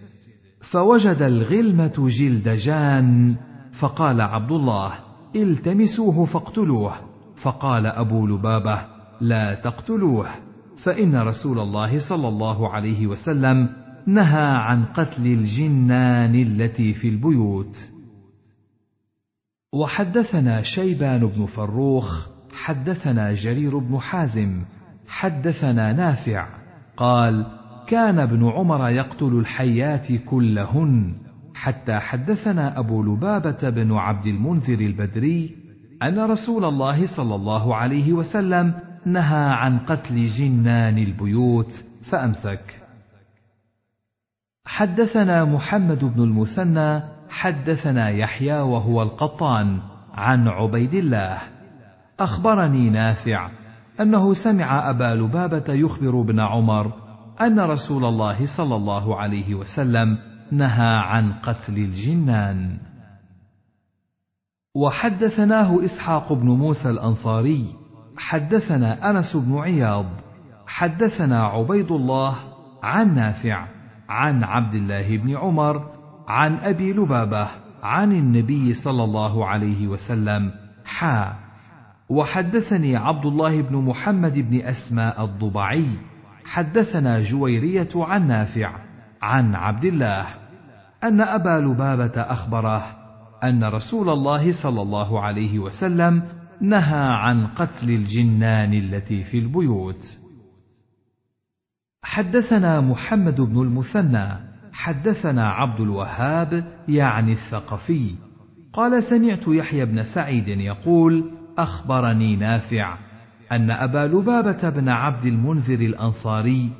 فوجد 0.72 1.22
الغلمة 1.22 2.08
جلد 2.08 2.48
جان 2.48 3.36
فقال 3.80 4.20
عبد 4.20 4.52
الله 4.52 4.92
التمسوه 5.36 6.24
فاقتلوه. 6.24 7.09
فقال 7.42 7.86
أبو 7.86 8.26
لبابة 8.26 8.86
لا 9.20 9.54
تقتلوه. 9.54 10.28
فإن 10.84 11.16
رسول 11.16 11.58
الله 11.58 11.98
صلى 12.08 12.28
الله 12.28 12.70
عليه 12.70 13.06
وسلم 13.06 13.68
نهى 14.06 14.46
عن 14.46 14.84
قتل 14.84 15.26
الجنان 15.26 16.34
التي 16.34 16.94
في 16.94 17.08
البيوت. 17.08 17.76
وحدثنا 19.74 20.62
شيبان 20.62 21.26
بن 21.26 21.46
فروخ 21.46 22.26
حدثنا 22.52 23.34
جرير 23.34 23.78
بن 23.78 23.98
حازم 23.98 24.64
حدثنا 25.08 25.92
نافع 25.92 26.48
قال 26.96 27.46
كان 27.86 28.18
ابن 28.18 28.48
عمر 28.48 28.88
يقتل 28.88 29.38
الحيات 29.38 30.12
كلهن. 30.12 31.14
حتى 31.54 31.98
حدثنا 31.98 32.78
أبو 32.78 33.02
لبابة 33.02 33.70
بن 33.70 33.92
عبد 33.92 34.26
المنذر 34.26 34.80
البدري 34.80 35.59
أن 36.02 36.20
رسول 36.20 36.64
الله 36.64 37.16
صلى 37.16 37.34
الله 37.34 37.76
عليه 37.76 38.12
وسلم 38.12 38.74
نهى 39.06 39.48
عن 39.50 39.78
قتل 39.78 40.26
جنان 40.26 40.98
البيوت 40.98 41.72
فأمسك. 42.10 42.80
حدثنا 44.64 45.44
محمد 45.44 46.04
بن 46.04 46.22
المثنى 46.22 47.02
حدثنا 47.28 48.08
يحيى 48.08 48.60
وهو 48.60 49.02
القطان 49.02 49.80
عن 50.14 50.48
عبيد 50.48 50.94
الله. 50.94 51.38
أخبرني 52.20 52.90
نافع 52.90 53.50
أنه 54.00 54.34
سمع 54.34 54.90
أبا 54.90 55.14
لبابة 55.14 55.72
يخبر 55.74 56.20
ابن 56.20 56.40
عمر 56.40 56.92
أن 57.40 57.60
رسول 57.60 58.04
الله 58.04 58.56
صلى 58.56 58.76
الله 58.76 59.16
عليه 59.16 59.54
وسلم 59.54 60.18
نهى 60.52 60.96
عن 60.96 61.32
قتل 61.32 61.76
الجنان. 61.76 62.78
وحدثناه 64.74 65.84
إسحاق 65.84 66.32
بن 66.32 66.46
موسى 66.46 66.90
الأنصاري 66.90 67.66
حدثنا 68.16 69.10
أنس 69.10 69.36
بن 69.36 69.58
عياض 69.58 70.06
حدثنا 70.66 71.44
عبيد 71.44 71.92
الله 71.92 72.36
عن 72.82 73.14
نافع 73.14 73.66
عن 74.08 74.44
عبد 74.44 74.74
الله 74.74 75.16
بن 75.16 75.36
عمر 75.36 75.90
عن 76.28 76.54
أبي 76.56 76.92
لبابة 76.92 77.48
عن 77.82 78.12
النبي 78.12 78.74
صلى 78.74 79.04
الله 79.04 79.46
عليه 79.46 79.88
وسلم 79.88 80.50
حا. 80.84 81.34
وحدثني 82.08 82.96
عبد 82.96 83.26
الله 83.26 83.62
بن 83.62 83.76
محمد 83.76 84.38
بن 84.38 84.60
أسماء 84.60 85.24
الضبعي 85.24 85.88
حدثنا 86.44 87.20
جويرية 87.20 87.88
عن 87.94 88.28
نافع 88.28 88.72
عن 89.22 89.54
عبد 89.54 89.84
الله 89.84 90.26
أن 91.04 91.20
أبا 91.20 91.60
لبابة 91.60 92.20
أخبره 92.20 92.99
أن 93.44 93.64
رسول 93.64 94.08
الله 94.08 94.62
صلى 94.62 94.82
الله 94.82 95.20
عليه 95.20 95.58
وسلم 95.58 96.22
نهى 96.60 97.06
عن 97.06 97.46
قتل 97.46 97.90
الجنان 97.90 98.74
التي 98.74 99.24
في 99.24 99.38
البيوت. 99.38 100.18
حدثنا 102.02 102.80
محمد 102.80 103.40
بن 103.40 103.62
المثنى 103.62 104.28
حدثنا 104.72 105.48
عبد 105.48 105.80
الوهاب 105.80 106.64
يعني 106.88 107.32
الثقفي. 107.32 108.14
قال 108.72 109.02
سمعت 109.02 109.48
يحيى 109.48 109.84
بن 109.84 110.04
سعيد 110.04 110.48
يقول 110.48 111.30
أخبرني 111.58 112.36
نافع 112.36 112.98
أن 113.52 113.70
أبا 113.70 114.06
لبابة 114.06 114.70
بن 114.70 114.88
عبد 114.88 115.24
المنذر 115.24 115.80
الأنصاري 115.80 116.70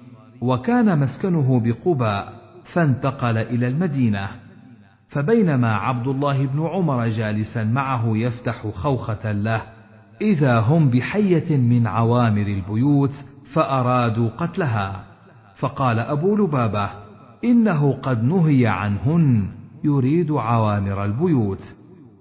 وكان 0.40 0.98
مسكنه 0.98 1.60
بقباء 1.60 2.32
فانتقل 2.74 3.38
إلى 3.38 3.68
المدينة. 3.68 4.49
فبينما 5.10 5.74
عبد 5.74 6.08
الله 6.08 6.46
بن 6.46 6.66
عمر 6.66 7.08
جالسا 7.08 7.64
معه 7.64 8.04
يفتح 8.06 8.66
خوخة 8.66 9.32
له 9.32 9.62
إذا 10.20 10.58
هم 10.58 10.90
بحية 10.90 11.56
من 11.56 11.86
عوامر 11.86 12.46
البيوت 12.46 13.24
فأرادوا 13.54 14.28
قتلها. 14.28 15.04
فقال 15.60 15.98
أبو 15.98 16.36
لبابة 16.36 16.90
إنه 17.44 17.92
قد 17.92 18.24
نهي 18.24 18.66
عنهن 18.66 19.48
يريد 19.84 20.32
عوامر 20.32 21.04
البيوت. 21.04 21.62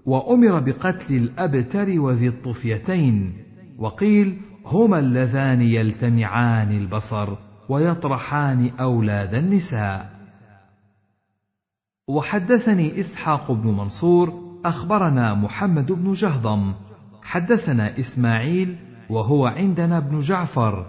وأمر 0.05 0.59
بقتل 0.59 1.15
الأبتر 1.15 1.99
وذي 1.99 2.27
الطفيتين. 2.27 3.33
وقيل 3.77 4.37
هما 4.65 4.99
اللذان 4.99 5.61
يلتمعان 5.61 6.71
البصر 6.71 7.29
ويطرحان 7.69 8.71
أولاد 8.79 9.33
النساء. 9.33 10.18
وحدثني 12.09 12.99
إسحاق 12.99 13.51
بن 13.51 13.67
منصور 13.69 14.33
أخبرنا 14.65 15.33
محمد 15.33 15.91
بن 15.91 16.13
جهضم. 16.13 16.73
حدثنا 17.23 17.99
إسماعيل 17.99 18.75
وهو 19.09 19.45
عندنا 19.45 19.97
ابن 19.97 20.19
جعفر. 20.19 20.85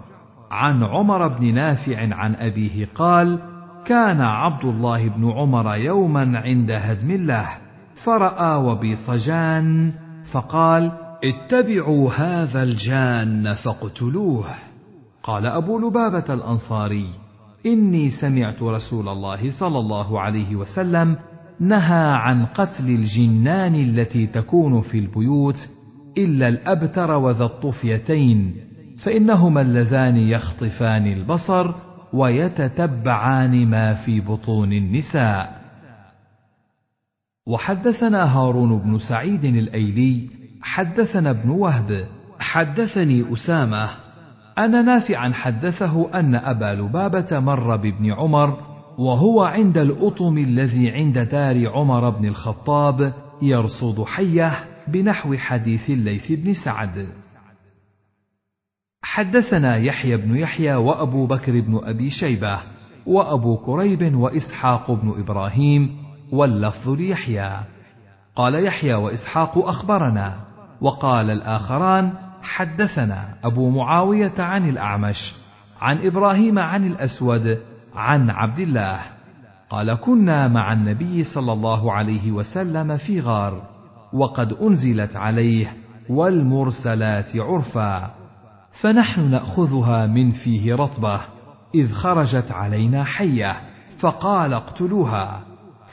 عن 0.51 0.83
عمر 0.83 1.27
بن 1.27 1.53
نافع 1.53 2.15
عن 2.15 2.35
أبيه 2.35 2.89
قال 2.95 3.39
كان 3.85 4.21
عبد 4.21 4.65
الله 4.65 5.09
بن 5.09 5.31
عمر 5.31 5.75
يوما 5.75 6.39
عند 6.39 6.71
هدم 6.71 7.11
الله. 7.11 7.47
فرأى 8.05 8.55
وبيصجان 8.55 9.91
فقال 10.31 10.91
اتبعوا 11.23 12.11
هذا 12.11 12.63
الجان 12.63 13.53
فاقتلوه. 13.53 14.45
قال 15.23 15.45
أبو 15.45 15.79
لبابة 15.79 16.33
الأنصاري 16.33 17.07
إني 17.65 18.09
سمعت 18.09 18.63
رسول 18.63 19.09
الله 19.09 19.49
صلى 19.49 19.79
الله 19.79 20.19
عليه 20.19 20.55
وسلم 20.55 21.15
نهى 21.59 22.11
عن 22.11 22.45
قتل 22.45 22.89
الجنان 22.89 23.75
التي 23.75 24.27
تكون 24.27 24.81
في 24.81 24.99
البيوت 24.99 25.69
إلا 26.17 26.47
الأبتر 26.47 27.11
وذا 27.11 27.45
الطفيتين 27.45 28.55
فإنهما 29.03 29.61
اللذان 29.61 30.17
يخطفان 30.17 31.07
البصر 31.07 31.73
ويتتبعان 32.13 33.69
ما 33.69 33.93
في 33.93 34.21
بطون 34.21 34.73
النساء. 34.73 35.61
وحدثنا 37.47 38.37
هارون 38.37 38.79
بن 38.79 38.97
سعيد 38.97 39.45
الأيلي 39.45 40.29
حدثنا 40.61 41.29
ابن 41.29 41.49
وهب 41.49 42.05
حدثني 42.39 43.33
أسامة 43.33 43.89
ان 44.65 44.85
نافعا 44.85 45.33
حدثه 45.33 46.19
أن 46.19 46.35
أبا 46.35 46.81
لبابة 46.81 47.39
مر 47.39 47.75
بابن 47.75 48.13
عمر 48.13 48.57
وهو 48.97 49.43
عند 49.43 49.77
الأطم 49.77 50.37
الذي 50.37 50.91
عند 50.91 51.19
دار 51.19 51.69
عمر 51.69 52.09
بن 52.09 52.25
الخطاب 52.25 53.13
يرصد 53.41 54.03
حيه 54.03 54.67
بنحو 54.87 55.37
حديث 55.37 55.89
الليث 55.89 56.31
بن 56.31 56.53
سعد. 56.53 57.07
حدثنا 59.03 59.77
يحيى 59.77 60.17
بن 60.17 60.35
يحيى 60.35 60.75
وأبو 60.75 61.25
بكر 61.25 61.61
بن 61.61 61.79
أبي 61.83 62.09
شيبة 62.09 62.59
وأبو 63.05 63.57
كريب 63.57 64.15
وإسحاق 64.15 64.91
بن 64.91 65.13
إبراهيم 65.19 65.97
واللفظ 66.31 66.89
ليحيى. 66.89 67.59
قال 68.35 68.65
يحيى 68.65 68.93
وإسحاق 68.93 69.57
أخبرنا 69.57 70.39
وقال 70.81 71.29
الآخران 71.29 72.30
حدثنا 72.43 73.35
أبو 73.43 73.69
معاوية 73.69 74.33
عن 74.39 74.69
الأعمش 74.69 75.35
عن 75.81 76.05
إبراهيم 76.05 76.59
عن 76.59 76.87
الأسود 76.87 77.57
عن 77.95 78.29
عبد 78.29 78.59
الله 78.59 78.99
قال 79.69 79.93
كنا 79.93 80.47
مع 80.47 80.73
النبي 80.73 81.23
صلى 81.23 81.53
الله 81.53 81.93
عليه 81.93 82.31
وسلم 82.31 82.97
في 82.97 83.19
غار 83.19 83.61
وقد 84.13 84.53
أنزلت 84.53 85.15
عليه 85.15 85.77
والمرسلات 86.09 87.37
عرفا 87.37 88.11
فنحن 88.81 89.31
نأخذها 89.31 90.05
من 90.05 90.31
فيه 90.31 90.75
رطبة 90.75 91.21
إذ 91.75 91.91
خرجت 91.93 92.51
علينا 92.51 93.03
حية 93.03 93.55
فقال 93.99 94.53
اقتلوها 94.53 95.41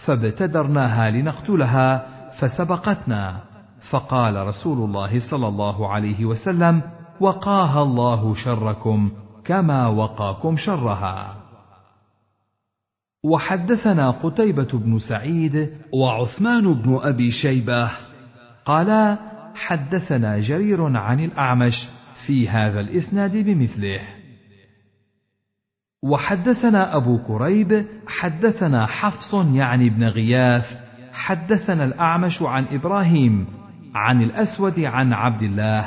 فابتدرناها 0.04 1.10
لنقتلها 1.10 2.06
فسبقتنا. 2.38 3.40
فقال 3.90 4.46
رسول 4.46 4.78
الله 4.78 5.30
صلى 5.30 5.48
الله 5.48 5.88
عليه 5.88 6.24
وسلم 6.24 6.82
وقاها 7.20 7.82
الله 7.82 8.34
شركم 8.34 9.10
كما 9.44 9.86
وقاكم 9.86 10.56
شرها. 10.56 11.36
وحدثنا 13.24 14.10
قتيبة 14.10 14.68
بن 14.72 14.98
سعيد 14.98 15.70
وعثمان 15.92 16.74
بن 16.74 16.98
أبي 17.02 17.30
شيبة. 17.30 17.90
قالا 18.64 19.18
حدثنا 19.54 20.38
جرير 20.38 20.96
عن 20.96 21.20
الأعمش 21.20 21.88
في 22.26 22.48
هذا 22.48 22.80
الإسناد 22.80 23.36
بمثله. 23.36 24.00
وحدثنا 26.02 26.96
أبو 26.96 27.18
كريب 27.18 27.86
حدثنا 28.06 28.86
حفص 28.86 29.34
يعني 29.34 29.86
ابن 29.86 30.04
غياث 30.04 30.76
حدثنا 31.12 31.84
الأعمش 31.84 32.42
عن 32.42 32.64
إبراهيم 32.72 33.46
عن 33.94 34.22
الأسود 34.22 34.80
عن 34.80 35.12
عبد 35.12 35.42
الله 35.42 35.84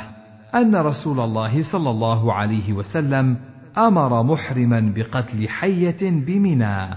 أن 0.54 0.76
رسول 0.76 1.20
الله 1.20 1.72
صلى 1.72 1.90
الله 1.90 2.32
عليه 2.32 2.72
وسلم 2.72 3.36
أمر 3.78 4.22
محرما 4.22 4.92
بقتل 4.96 5.48
حية 5.48 6.10
بمنى. 6.10 6.94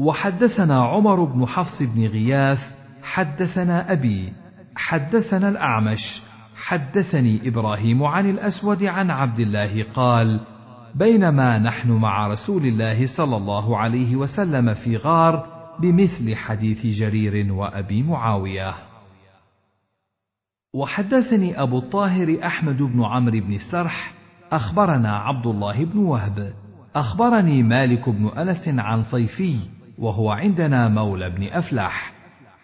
وحدثنا 0.00 0.84
عمر 0.84 1.24
بن 1.24 1.46
حفص 1.46 1.82
بن 1.82 2.06
غياث 2.06 2.60
حدثنا 3.02 3.92
أبي 3.92 4.32
حدثنا 4.76 5.48
الأعمش 5.48 6.22
حدثني 6.56 7.48
إبراهيم 7.48 8.04
عن 8.04 8.30
الأسود 8.30 8.84
عن 8.84 9.10
عبد 9.10 9.40
الله 9.40 9.82
قال 9.94 10.40
بينما 10.94 11.58
نحن 11.58 11.92
مع 11.92 12.26
رسول 12.26 12.66
الله 12.66 13.06
صلى 13.16 13.36
الله 13.36 13.78
عليه 13.78 14.16
وسلم 14.16 14.74
في 14.74 14.96
غار 14.96 15.46
بمثل 15.80 16.34
حديث 16.34 16.86
جرير 16.86 17.52
وأبي 17.52 18.02
معاوية. 18.02 18.87
وحدثني 20.78 21.62
أبو 21.62 21.78
الطاهر 21.78 22.38
أحمد 22.44 22.82
بن 22.82 23.04
عمرو 23.04 23.40
بن 23.40 23.54
السرح 23.54 24.14
أخبرنا 24.52 25.18
عبد 25.18 25.46
الله 25.46 25.84
بن 25.84 25.98
وهب. 25.98 26.52
أخبرني 26.94 27.62
مالك 27.62 28.08
بن 28.08 28.28
أنس 28.28 28.68
عن 28.68 29.02
صيفي 29.02 29.56
وهو 29.98 30.30
عندنا 30.30 30.88
مولى 30.88 31.30
بن 31.30 31.48
أفلح. 31.48 32.12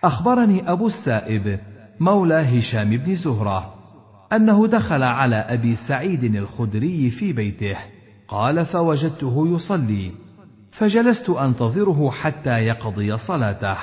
أخبرني 0.05 0.73
أبو 0.73 0.87
السائب 0.87 1.59
مولى 2.01 2.59
هشام 2.59 2.91
بن 2.91 3.15
زهرة 3.15 3.75
أنه 4.33 4.67
دخل 4.67 5.03
على 5.03 5.37
أبي 5.37 5.77
سعيد 5.77 6.25
الخدري 6.25 7.11
في 7.11 7.33
بيته. 7.33 7.77
قال 8.29 8.67
فوجدته 8.67 9.49
يصلي. 9.49 10.11
فجلست 10.73 11.31
أنتظره 11.31 12.11
حتى 12.11 12.59
يقضي 12.59 13.17
صلاته. 13.17 13.77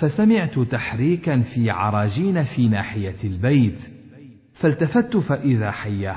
فسمعت 0.00 0.58
تحريكا 0.58 1.40
في 1.40 1.70
عراجين 1.70 2.44
في 2.44 2.68
ناحية 2.68 3.16
البيت 3.24 3.82
فالتفت 4.54 5.16
فإذا 5.16 5.70
حيه 5.70 6.16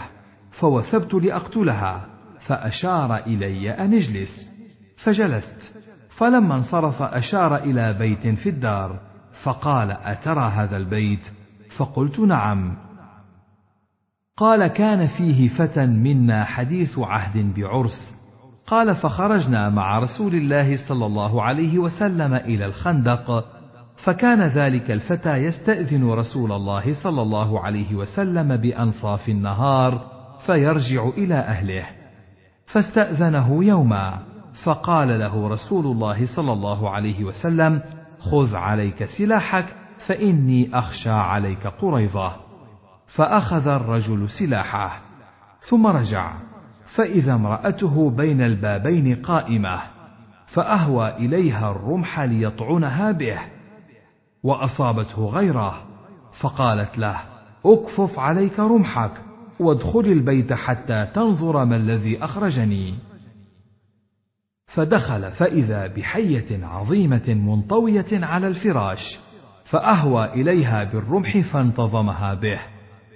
فوثبت 0.51 1.13
لأقتلها 1.13 2.05
فأشار 2.39 3.17
إلي 3.17 3.71
أن 3.71 3.93
اجلس 3.93 4.49
فجلست 4.97 5.73
فلما 6.09 6.55
انصرف 6.55 7.01
أشار 7.01 7.55
إلى 7.55 7.93
بيت 7.93 8.27
في 8.27 8.49
الدار 8.49 8.99
فقال 9.43 9.91
أترى 9.91 10.51
هذا 10.55 10.77
البيت؟ 10.77 11.31
فقلت 11.77 12.19
نعم. 12.19 12.77
قال 14.37 14.67
كان 14.67 15.07
فيه 15.07 15.47
فتى 15.47 15.85
منا 15.85 16.43
حديث 16.43 16.99
عهد 16.99 17.53
بعرس 17.55 18.13
قال 18.67 18.95
فخرجنا 18.95 19.69
مع 19.69 19.99
رسول 19.99 20.35
الله 20.35 20.87
صلى 20.87 21.05
الله 21.05 21.43
عليه 21.43 21.79
وسلم 21.79 22.33
إلى 22.33 22.65
الخندق 22.65 23.52
فكان 24.03 24.41
ذلك 24.41 24.91
الفتى 24.91 25.37
يستأذن 25.37 26.09
رسول 26.09 26.51
الله 26.51 26.93
صلى 26.93 27.21
الله 27.21 27.59
عليه 27.59 27.95
وسلم 27.95 28.57
بأنصاف 28.57 29.29
النهار 29.29 30.11
فيرجع 30.45 31.07
إلى 31.17 31.35
أهله 31.35 31.85
فاستأذنه 32.65 33.65
يوما 33.65 34.19
فقال 34.63 35.19
له 35.19 35.47
رسول 35.47 35.85
الله 35.85 36.35
صلى 36.35 36.53
الله 36.53 36.89
عليه 36.89 37.23
وسلم 37.23 37.81
خذ 38.19 38.55
عليك 38.55 39.05
سلاحك 39.05 39.65
فإني 40.07 40.69
أخشى 40.73 41.09
عليك 41.09 41.67
قريظة. 41.67 42.35
فأخذ 43.07 43.67
الرجل 43.67 44.29
سلاحه 44.29 44.99
ثم 45.69 45.87
رجع 45.87 46.33
فإذا 46.95 47.33
امرأته 47.33 48.09
بين 48.09 48.41
البابين 48.41 49.15
قائمة 49.15 49.79
فأهوى 50.47 51.09
إليها 51.09 51.71
الرمح 51.71 52.19
ليطعنها 52.19 53.11
به. 53.11 53.39
وأصابته 54.43 55.25
غيره 55.25 55.83
فقالت 56.41 56.97
له 56.97 57.21
أكفف 57.65 58.19
عليك 58.19 58.59
رمحك 58.59 59.11
وادخل 59.59 59.99
البيت 59.99 60.53
حتى 60.53 61.07
تنظر 61.13 61.65
ما 61.65 61.75
الذي 61.75 62.23
أخرجني. 62.23 62.95
فدخل 64.67 65.31
فإذا 65.31 65.87
بحية 65.87 66.65
عظيمة 66.65 67.23
منطوية 67.27 68.05
على 68.11 68.47
الفراش 68.47 69.19
فأهوى 69.65 70.25
إليها 70.25 70.83
بالرمح 70.83 71.37
فانتظمها 71.37 72.33
به 72.33 72.59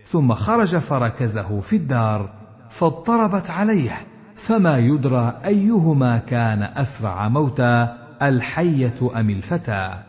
ثم 0.06 0.34
خرج 0.34 0.78
فركزه 0.78 1.60
في 1.60 1.76
الدار 1.76 2.30
فاضطربت 2.70 3.49
عليه 3.49 4.02
فما 4.48 4.78
يدرى 4.78 5.41
أيهما 5.45 6.18
كان 6.18 6.64
أسرع 6.64 7.28
موتا 7.28 7.98
الحية 8.22 9.20
أم 9.20 9.30
الفتى 9.30 10.07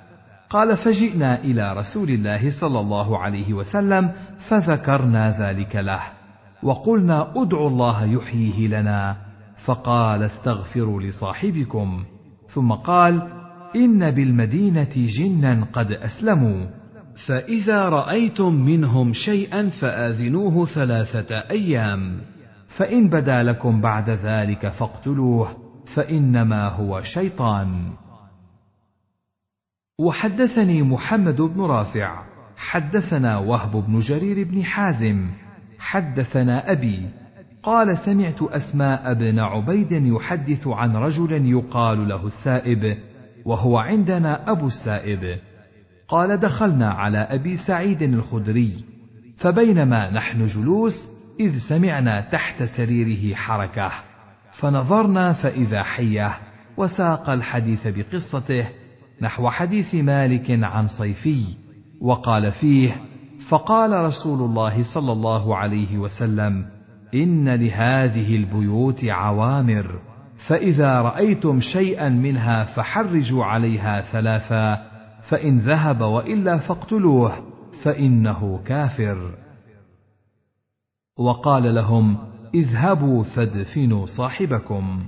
قال 0.51 0.77
فجئنا 0.77 1.45
إلى 1.45 1.73
رسول 1.73 2.11
الله 2.11 2.51
صلى 2.61 2.81
الله 2.81 3.19
عليه 3.19 3.53
وسلم 3.53 4.11
فذكرنا 4.49 5.37
ذلك 5.41 5.77
له 5.77 6.03
وقلنا 6.63 7.33
ادعوا 7.37 7.69
الله 7.69 8.05
يحييه 8.05 8.69
لنا 8.69 9.17
فقال 9.65 10.23
استغفروا 10.23 11.03
لصاحبكم 11.03 12.05
ثم 12.49 12.73
قال 12.73 13.23
إن 13.77 14.11
بالمدينة 14.11 14.91
جنا 14.95 15.65
قد 15.73 15.93
أسلموا 15.93 16.67
فإذا 17.27 17.89
رأيتم 17.89 18.55
منهم 18.55 19.13
شيئا 19.13 19.69
فآذنوه 19.69 20.67
ثلاثة 20.67 21.37
أيام 21.51 22.21
فإن 22.69 23.09
بدا 23.09 23.43
لكم 23.43 23.81
بعد 23.81 24.11
ذلك 24.11 24.69
فاقتلوه 24.69 25.57
فإنما 25.95 26.69
هو 26.69 27.03
شيطان 27.03 27.93
وحدثني 30.01 30.83
محمد 30.83 31.41
بن 31.41 31.61
رافع. 31.61 32.23
حدثنا 32.57 33.39
وهب 33.39 33.71
بن 33.87 33.99
جرير 33.99 34.49
بن 34.49 34.65
حازم. 34.65 35.31
حدثنا 35.79 36.73
أبي. 36.73 37.09
قال 37.63 37.99
سمعت 37.99 38.43
أسماء 38.43 39.15
بن 39.15 39.39
عبيد 39.39 39.93
يحدث 39.93 40.67
عن 40.67 40.97
رجل 40.97 41.47
يقال 41.47 42.09
له 42.09 42.27
السائب 42.27 42.99
وهو 43.45 43.79
عندنا 43.79 44.51
أبو 44.51 44.67
السائب. 44.67 45.39
قال 46.09 46.41
دخلنا 46.41 46.91
على 46.91 47.19
أبي 47.19 47.57
سعيد 47.57 48.03
الخدري. 48.03 48.85
فبينما 49.37 50.11
نحن 50.11 50.47
جلوس 50.47 50.95
إذ 51.41 51.59
سمعنا 51.69 52.21
تحت 52.21 52.63
سريره 52.63 53.35
حركة. 53.35 53.91
فنظرنا 54.53 55.33
فإذا 55.33 55.83
حيه 55.83 56.39
وساق 56.77 57.31
الحديث 57.31 57.87
بقصته 57.87 58.67
نحو 59.21 59.49
حديث 59.49 59.95
مالك 59.95 60.51
عن 60.51 60.89
صيفي 60.89 61.45
وقال 62.01 62.53
فيه 62.53 63.03
فقال 63.49 64.05
رسول 64.05 64.41
الله 64.41 64.95
صلى 64.95 65.13
الله 65.13 65.57
عليه 65.57 65.99
وسلم 65.99 66.67
إن 67.15 67.49
لهذه 67.49 68.37
البيوت 68.37 69.05
عوامر 69.05 70.01
فإذا 70.47 71.01
رأيتم 71.01 71.61
شيئا 71.61 72.09
منها 72.09 72.65
فحرجوا 72.65 73.45
عليها 73.45 74.01
ثلاثا 74.01 74.89
فإن 75.23 75.59
ذهب 75.59 76.01
وإلا 76.01 76.59
فاقتلوه 76.59 77.33
فإنه 77.83 78.61
كافر. 78.67 79.35
وقال 81.19 81.75
لهم 81.75 82.19
اذهبوا 82.55 83.25
فادفنوا 83.25 84.07
صاحبكم. 84.07 85.05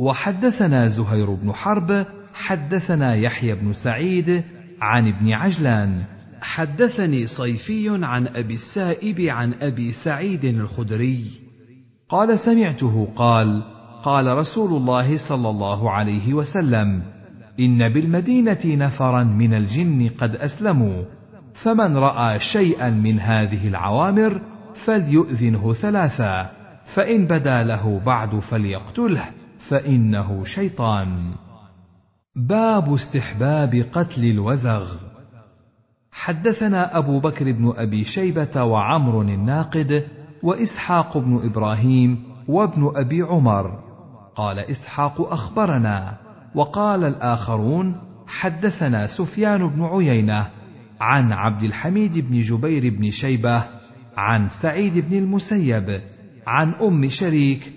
وحدثنا 0.00 0.88
زهير 0.88 1.34
بن 1.34 1.52
حرب 1.52 2.06
حدثنا 2.34 3.14
يحيى 3.14 3.54
بن 3.54 3.72
سعيد 3.72 4.42
عن 4.80 5.08
ابن 5.08 5.32
عجلان. 5.32 6.02
حدثني 6.40 7.26
صيفي 7.26 8.04
عن 8.04 8.26
أبي 8.26 8.54
السائب 8.54 9.20
عن 9.20 9.54
أبي 9.54 9.92
سعيد 9.92 10.44
الخدري. 10.44 11.24
قال 12.08 12.38
سمعته 12.38 13.08
قال 13.16 13.62
قال 14.02 14.26
رسول 14.26 14.72
الله 14.72 15.28
صلى 15.28 15.50
الله 15.50 15.90
عليه 15.90 16.34
وسلم 16.34 17.02
إن 17.60 17.88
بالمدينة 17.88 18.64
نفرا 18.64 19.22
من 19.24 19.54
الجن 19.54 20.10
قد 20.18 20.36
أسلموا 20.36 21.04
فمن 21.62 21.96
رأى 21.96 22.40
شيئا 22.40 22.90
من 22.90 23.20
هذه 23.20 23.68
العوامر 23.68 24.40
فليؤذنه 24.84 25.72
ثلاثا 25.72 26.50
فإن 26.94 27.26
بدا 27.26 27.62
له 27.64 28.00
بعد 28.06 28.38
فليقتله. 28.38 29.39
فإنه 29.70 30.44
شيطان. 30.44 31.32
باب 32.36 32.94
استحباب 32.94 33.84
قتل 33.92 34.24
الوزغ. 34.24 34.94
حدثنا 36.12 36.98
أبو 36.98 37.20
بكر 37.20 37.52
بن 37.52 37.72
أبي 37.76 38.04
شيبة 38.04 38.62
وعمر 38.62 39.22
الناقد 39.22 40.06
وإسحاق 40.42 41.18
بن 41.18 41.40
إبراهيم 41.44 42.22
وابن 42.48 42.92
أبي 42.96 43.22
عمر. 43.22 43.78
قال 44.36 44.58
إسحاق 44.58 45.20
أخبرنا. 45.20 46.16
وقال 46.54 47.04
الآخرون 47.04 47.96
حدثنا 48.26 49.06
سفيان 49.06 49.68
بن 49.68 49.84
عيينة 49.84 50.46
عن 51.00 51.32
عبد 51.32 51.62
الحميد 51.62 52.18
بن 52.18 52.40
جبير 52.40 52.94
بن 52.94 53.10
شيبة 53.10 53.64
عن 54.16 54.48
سعيد 54.62 54.98
بن 54.98 55.18
المسيب 55.18 56.00
عن 56.46 56.74
أم 56.74 57.08
شريك 57.08 57.72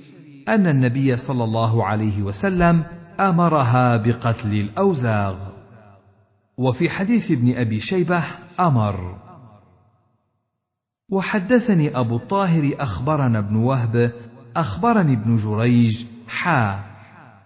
أن 0.49 0.67
النبي 0.67 1.17
صلى 1.17 1.43
الله 1.43 1.85
عليه 1.85 2.21
وسلم 2.21 2.83
أمرها 3.19 3.97
بقتل 3.97 4.53
الأوزاغ. 4.53 5.37
وفي 6.57 6.89
حديث 6.89 7.31
ابن 7.31 7.57
أبي 7.57 7.79
شيبة 7.79 8.23
أمر. 8.59 9.17
وحدثني 11.11 11.99
أبو 11.99 12.15
الطاهر 12.15 12.71
أخبرنا 12.79 13.39
ابن 13.39 13.55
وهب 13.55 14.11
أخبرني 14.55 15.13
ابن 15.13 15.35
جريج 15.35 16.05
حا. 16.27 16.79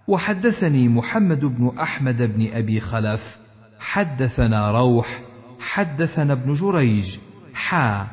وحدثني 0.08 0.88
محمد 0.88 1.46
بن 1.46 1.72
أحمد 1.80 2.22
بن 2.22 2.48
أبي 2.54 2.80
خلف 2.80 3.38
حدثنا 3.80 4.72
روح 4.72 5.22
حدثنا 5.60 6.34
ابن 6.34 6.54
جريج 6.54 7.18
حا. 7.54 8.08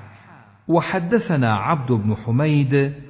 وحدثنا 0.69 1.57
عبد 1.57 1.93
بن 1.93 2.15
حميد 2.17 3.04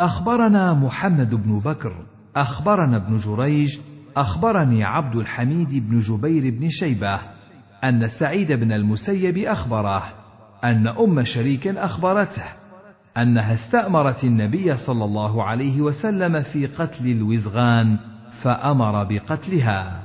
أخبرنا 0.00 0.74
محمد 0.74 1.34
بن 1.34 1.58
بكر 1.58 1.92
أخبرنا 2.36 2.96
ابن 2.96 3.16
جريج 3.16 3.78
أخبرني 4.16 4.84
عبد 4.84 5.16
الحميد 5.16 5.88
بن 5.88 6.00
جبير 6.00 6.54
بن 6.54 6.68
شيبة 6.68 7.18
أن 7.84 8.08
سعيد 8.08 8.52
بن 8.52 8.72
المسيب 8.72 9.38
أخبره 9.38 10.02
أن 10.64 10.86
أم 10.86 11.24
شريك 11.24 11.66
أخبرته 11.68 12.42
أنها 13.16 13.54
استأمرت 13.54 14.24
النبي 14.24 14.76
صلى 14.76 15.04
الله 15.04 15.44
عليه 15.44 15.80
وسلم 15.80 16.42
في 16.42 16.66
قتل 16.66 17.06
الوزغان 17.06 17.98
فأمر 18.42 19.04
بقتلها. 19.04 20.02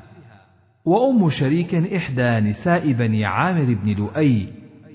وأم 0.85 1.29
شريك 1.29 1.75
إحدى 1.75 2.49
نساء 2.49 2.91
بني 2.91 3.25
عامر 3.25 3.77
بن 3.83 3.89
لؤي 3.89 4.47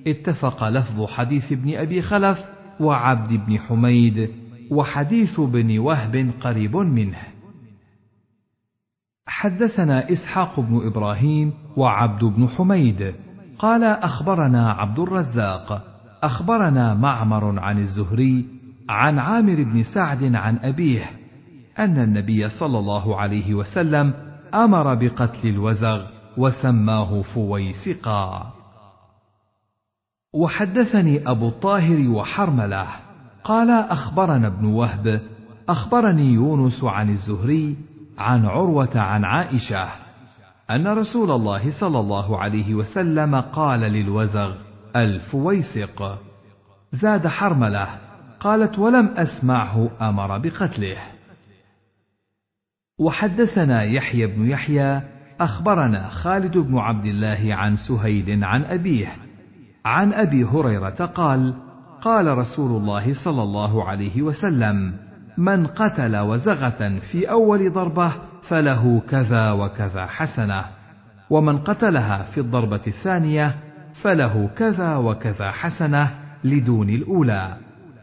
اتفق 0.07 0.69
لفظ 0.69 1.07
حديث 1.07 1.53
ابن 1.53 1.75
أبي 1.75 2.03
خلف 2.03 2.39
وعبد 2.81 3.33
بن 3.33 3.59
حميد 3.59 4.42
وحديث 4.73 5.41
بن 5.41 5.79
وهب 5.79 6.31
قريب 6.41 6.77
منه. 6.77 7.19
حدثنا 9.27 10.13
إسحاق 10.13 10.61
بن 10.61 10.87
إبراهيم 10.87 11.53
وعبد 11.77 12.25
بن 12.25 12.49
حميد. 12.49 13.15
قال 13.59 13.85
أخبرنا 13.85 14.71
عبد 14.73 14.99
الرزاق. 14.99 15.85
أخبرنا 16.23 16.95
معمر 16.95 17.59
عن 17.59 17.79
الزهري 17.79 18.47
عن 18.89 19.19
عامر 19.19 19.63
بن 19.63 19.83
سعد 19.83 20.35
عن 20.35 20.57
أبيه 20.57 21.11
أن 21.79 21.99
النبي 21.99 22.49
صلى 22.49 22.79
الله 22.79 23.21
عليه 23.21 23.55
وسلم 23.55 24.15
أمر 24.55 24.95
بقتل 24.95 25.49
الوزغ 25.49 26.07
وسماه 26.37 27.23
فويسقا. 27.23 28.53
وحدثني 30.35 31.31
أبو 31.31 31.49
الطاهر 31.49 32.09
وحرملة. 32.09 32.87
قال 33.45 33.71
أخبرنا 33.71 34.47
ابن 34.47 34.65
وهب 34.65 35.21
أخبرني 35.69 36.33
يونس 36.33 36.85
عن 36.85 37.11
الزهري 37.11 37.77
عن 38.19 38.47
عروة 38.47 38.99
عن 38.99 39.25
عائشة 39.25 39.89
أن 40.71 40.87
رسول 40.87 41.31
الله 41.31 41.81
صلى 41.81 42.01
الله 42.01 42.39
عليه 42.39 42.75
وسلم 42.75 43.41
قال 43.41 43.81
للوزغ 43.81 44.55
الفويسق. 44.97 46.19
زاد 46.93 47.27
حرملة 47.27 47.89
قالت 48.41 48.79
ولم 48.79 49.07
أسمعه 49.07 49.91
أمر 50.01 50.39
بقتله. 50.39 50.97
وحدثنا 52.99 53.83
يحيى 53.83 54.27
بن 54.27 54.49
يحيى 54.49 55.01
أخبرنا 55.41 56.09
خالد 56.09 56.59
بن 56.59 56.79
عبد 56.79 57.07
الله 57.07 57.55
عن 57.55 57.77
سهيل 57.77 58.45
عن 58.45 58.65
أبيه 58.65 59.17
عن 59.85 60.13
أبي 60.13 60.45
هريرة 60.45 61.07
قال 61.15 61.55
قال 62.03 62.39
رسول 62.39 62.71
الله 62.71 63.13
صلى 63.25 63.43
الله 63.43 63.89
عليه 63.89 64.23
وسلم 64.23 64.95
من 65.39 65.67
قتل 65.67 66.17
وزغة 66.17 66.99
في 66.99 67.31
أول 67.31 67.73
ضربة 67.73 68.13
فله 68.43 69.03
كذا 69.11 69.51
وكذا 69.53 70.07
حسنة 70.07 70.65
ومن 71.31 71.59
قتلها 71.59 72.23
في 72.23 72.41
الضربة 72.41 72.81
الثانية 72.87 73.57
فله 73.95 74.51
كذا 74.57 74.97
وكذا 74.97 75.51
حسنة 75.51 76.11
لدون 76.45 76.89
الأولى 76.89 77.57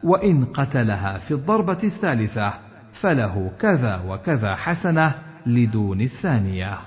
وإن 0.04 0.46
قتلها 0.46 1.18
في 1.18 1.32
الضربة 1.32 1.80
الثالثة 1.84 2.54
فله 3.02 3.52
كذا 3.60 4.02
وكذا 4.08 4.56
حسنة 4.56 5.16
لدون 5.46 6.02
الثانية. 6.02 6.78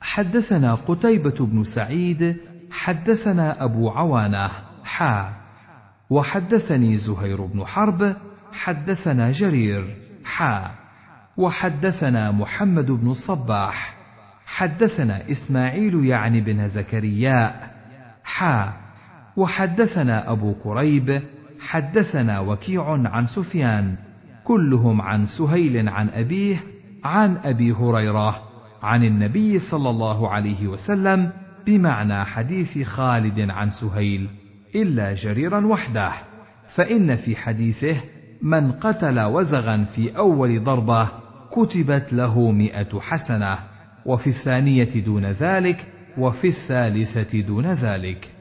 حدثنا 0.00 0.74
قتيبة 0.74 1.46
بن 1.46 1.64
سعيد 1.64 2.36
حدثنا 2.70 3.64
أبو 3.64 3.90
عوانة 3.90 4.67
حا. 4.88 5.32
وحدثني 6.10 6.96
زهير 6.96 7.44
بن 7.44 7.64
حرب 7.64 8.16
حدثنا 8.52 9.32
جرير 9.32 9.84
حا. 10.24 10.70
وحدثنا 11.36 12.30
محمد 12.30 12.90
بن 12.90 13.10
الصباح 13.10 13.94
حدثنا 14.46 15.30
إسماعيل 15.30 16.04
يعني 16.04 16.40
بن 16.40 16.68
زكرياء 16.68 17.74
حا. 18.24 18.72
وحدثنا 19.36 20.32
أبو 20.32 20.54
كريب 20.54 21.22
حدثنا 21.60 22.40
وكيع 22.40 22.84
عن 22.90 23.26
سفيان 23.26 23.96
كلهم 24.44 25.00
عن 25.00 25.26
سهيل 25.26 25.88
عن 25.88 26.08
أبيه 26.08 26.62
عن 27.04 27.36
أبي 27.36 27.72
هريرة 27.72 28.42
عن 28.82 29.04
النبي 29.04 29.58
صلى 29.58 29.90
الله 29.90 30.30
عليه 30.30 30.66
وسلم 30.66 31.32
بمعنى 31.66 32.24
حديث 32.24 32.78
خالد 32.88 33.50
عن 33.50 33.70
سهيل. 33.70 34.28
إلا 34.74 35.14
جريرا 35.14 35.66
وحده 35.66 36.12
فإن 36.76 37.16
في 37.16 37.36
حديثه 37.36 38.00
من 38.42 38.72
قتل 38.72 39.20
وزغا 39.20 39.84
في 39.84 40.16
أول 40.16 40.64
ضربة 40.64 41.08
كتبت 41.50 42.12
له 42.12 42.50
مئة 42.50 43.00
حسنة 43.00 43.58
وفي 44.06 44.26
الثانية 44.26 45.04
دون 45.04 45.26
ذلك 45.26 45.86
وفي 46.18 46.48
الثالثة 46.48 47.40
دون 47.40 47.66
ذلك. 47.66 48.32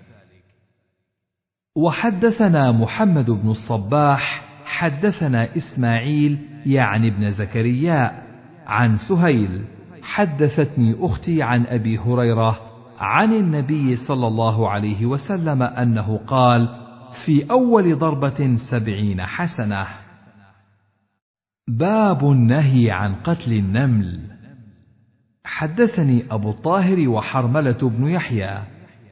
وحدثنا 1.76 2.72
محمد 2.72 3.32
بن 3.32 3.50
الصباح 3.50 4.48
حدثنا 4.66 5.58
إسماعيل 5.58 6.38
يعني 6.66 7.08
ابن 7.08 7.32
زكريا 7.32 8.24
عن 8.68 8.98
سهيل 8.98 9.62
حدثتني 10.02 10.96
أختي 11.00 11.44
عن 11.44 11.66
أبي 11.66 11.98
هريرة 11.98 12.67
عن 13.00 13.34
النبي 13.34 13.96
صلى 13.96 14.28
الله 14.28 14.70
عليه 14.70 15.06
وسلم 15.06 15.64
أنه 15.64 16.20
قال 16.28 16.70
في 17.26 17.52
أول 17.52 17.98
ضربة 17.98 18.58
سبعين 18.72 19.22
حسنة. 19.22 19.86
باب 21.68 22.32
النهي 22.32 22.92
عن 22.92 23.16
قتل 23.16 23.54
النمل. 23.54 24.20
حدثني 25.46 26.26
أبو 26.32 26.50
الطاهر 26.50 27.10
وحرملة 27.10 27.90
بن 27.90 28.08
يحيى. 28.08 28.60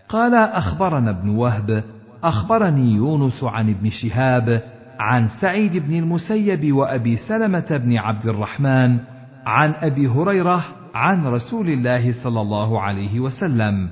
قال 0.10 0.36
أخبرنا 0.36 1.12
ابن 1.12 1.30
وهب 1.30 1.84
أخبرني 2.24 2.92
يونس 2.92 3.44
عن 3.44 3.70
ابن 3.70 3.90
شهاب 3.90 4.62
عن 5.00 5.30
سعيد 5.42 5.78
بن 5.78 5.94
المسيب 5.96 6.74
وأبي 6.74 7.18
سلمة 7.18 7.78
بن 7.84 7.98
عبد 7.98 8.26
الرحمن 8.26 9.00
عن 9.46 9.74
أبي 9.74 10.08
هريرة 10.08 10.66
عن 10.96 11.28
رسول 11.28 11.70
الله 11.70 12.24
صلى 12.24 12.42
الله 12.42 12.82
عليه 12.82 13.20
وسلم 13.20 13.90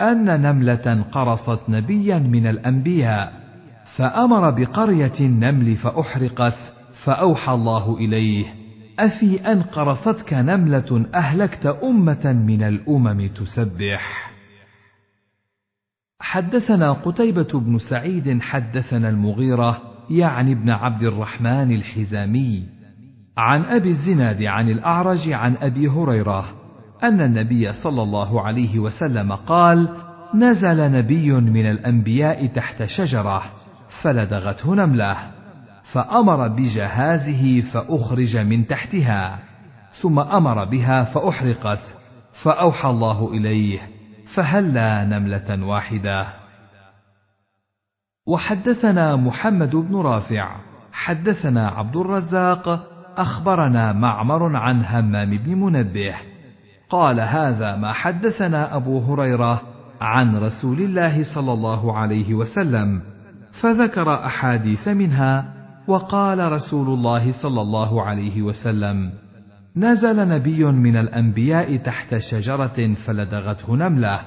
أن 0.00 0.42
نملة 0.42 1.04
قرصت 1.12 1.60
نبيا 1.68 2.18
من 2.18 2.46
الأنبياء 2.46 3.32
فأمر 3.96 4.50
بقرية 4.50 5.12
النمل 5.20 5.76
فأحرقت 5.76 6.72
فأوحى 7.04 7.52
الله 7.52 7.96
إليه: 7.96 8.46
أفي 8.98 9.52
أن 9.52 9.62
قرصتك 9.62 10.32
نملة 10.34 11.06
أهلكت 11.14 11.66
أمة 11.66 12.32
من 12.32 12.62
الأمم 12.62 13.26
تسبح. 13.26 14.30
حدثنا 16.20 16.92
قتيبة 16.92 17.60
بن 17.60 17.78
سعيد 17.78 18.42
حدثنا 18.42 19.08
المغيرة 19.08 19.82
يعني 20.10 20.52
ابن 20.52 20.70
عبد 20.70 21.02
الرحمن 21.02 21.72
الحزامي 21.72 22.79
عن 23.36 23.64
أبي 23.64 23.90
الزناد 23.90 24.42
عن 24.42 24.68
الأعرج 24.68 25.32
عن 25.32 25.56
أبي 25.56 25.88
هريرة 25.88 26.44
أن 27.02 27.20
النبي 27.20 27.72
صلى 27.72 28.02
الله 28.02 28.42
عليه 28.42 28.78
وسلم 28.78 29.32
قال: 29.32 29.88
نزل 30.34 30.92
نبي 30.92 31.32
من 31.32 31.70
الأنبياء 31.70 32.46
تحت 32.46 32.84
شجرة 32.84 33.42
فلدغته 34.02 34.74
نملة 34.74 35.16
فأمر 35.92 36.48
بجهازه 36.48 37.60
فأخرج 37.60 38.36
من 38.36 38.66
تحتها 38.66 39.38
ثم 39.92 40.18
أمر 40.18 40.64
بها 40.64 41.04
فأحرقت 41.04 41.96
فأوحى 42.42 42.90
الله 42.90 43.30
إليه 43.32 43.80
فهلا 44.34 45.04
نملة 45.04 45.66
واحدة. 45.66 46.26
وحدثنا 48.26 49.16
محمد 49.16 49.76
بن 49.76 49.96
رافع 49.96 50.56
حدثنا 50.92 51.68
عبد 51.68 51.96
الرزاق 51.96 52.89
أخبرنا 53.16 53.92
معمر 53.92 54.56
عن 54.56 54.84
همام 54.84 55.36
بن 55.38 55.54
منبه. 55.54 56.14
قال 56.90 57.20
هذا 57.20 57.76
ما 57.76 57.92
حدثنا 57.92 58.76
أبو 58.76 58.98
هريرة 58.98 59.62
عن 60.00 60.36
رسول 60.36 60.78
الله 60.78 61.34
صلى 61.34 61.52
الله 61.52 61.98
عليه 61.98 62.34
وسلم 62.34 63.00
فذكر 63.52 64.14
أحاديث 64.14 64.88
منها 64.88 65.44
وقال 65.88 66.52
رسول 66.52 66.88
الله 66.88 67.32
صلى 67.42 67.60
الله 67.60 68.02
عليه 68.02 68.42
وسلم 68.42 69.12
نزل 69.76 70.28
نبي 70.28 70.64
من 70.64 70.96
الأنبياء 70.96 71.76
تحت 71.76 72.16
شجرة 72.16 72.94
فلدغته 73.06 73.76
نملة 73.76 74.20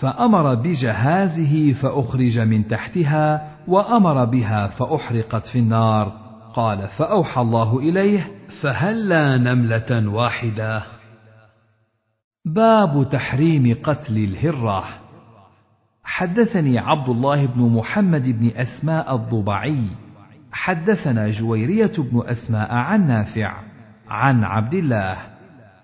فأمر 0.00 0.54
بجهازه 0.54 1.72
فأخرج 1.72 2.38
من 2.38 2.68
تحتها 2.68 3.48
وأمر 3.68 4.24
بها 4.24 4.66
فأحرقت 4.66 5.46
في 5.46 5.58
النار. 5.58 6.23
قال 6.54 6.88
فأوحى 6.98 7.40
الله 7.40 7.78
إليه 7.78 8.30
فهلا 8.62 9.36
نملة 9.36 10.08
واحدة؟ 10.08 10.82
باب 12.44 13.08
تحريم 13.10 13.76
قتل 13.82 14.16
الهره 14.16 14.84
حدثني 16.04 16.78
عبد 16.78 17.08
الله 17.08 17.46
بن 17.46 17.62
محمد 17.62 18.28
بن 18.28 18.50
أسماء 18.56 19.14
الضبعي. 19.14 19.80
حدثنا 20.52 21.30
جويرية 21.30 21.92
بن 21.98 22.22
أسماء 22.26 22.74
عن 22.74 23.06
نافع 23.06 23.62
عن 24.08 24.44
عبد 24.44 24.74
الله 24.74 25.16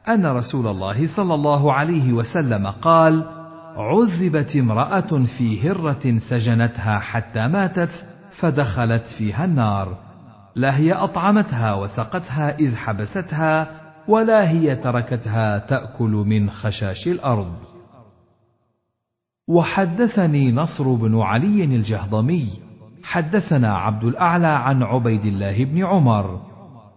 أن 0.08 0.26
رسول 0.26 0.66
الله 0.66 1.16
صلى 1.16 1.34
الله 1.34 1.72
عليه 1.72 2.12
وسلم 2.12 2.66
قال: 2.66 3.24
عذبت 3.76 4.56
امرأة 4.56 5.24
في 5.38 5.70
هرة 5.70 6.18
سجنتها 6.18 6.98
حتى 6.98 7.48
ماتت 7.48 8.06
فدخلت 8.30 9.08
فيها 9.18 9.44
النار، 9.44 10.09
لا 10.54 10.76
هي 10.78 10.92
أطعمتها 10.92 11.74
وسقتها 11.74 12.58
إذ 12.58 12.76
حبستها، 12.76 13.80
ولا 14.08 14.50
هي 14.50 14.76
تركتها 14.76 15.58
تأكل 15.58 16.24
من 16.26 16.50
خشاش 16.50 17.08
الأرض. 17.08 17.54
وحدثني 19.48 20.52
نصر 20.52 20.94
بن 20.94 21.20
علي 21.20 21.64
الجهضمي 21.64 22.48
حدثنا 23.02 23.76
عبد 23.76 24.04
الأعلى 24.04 24.46
عن 24.46 24.82
عبيد 24.82 25.24
الله 25.24 25.64
بن 25.64 25.84
عمر 25.84 26.40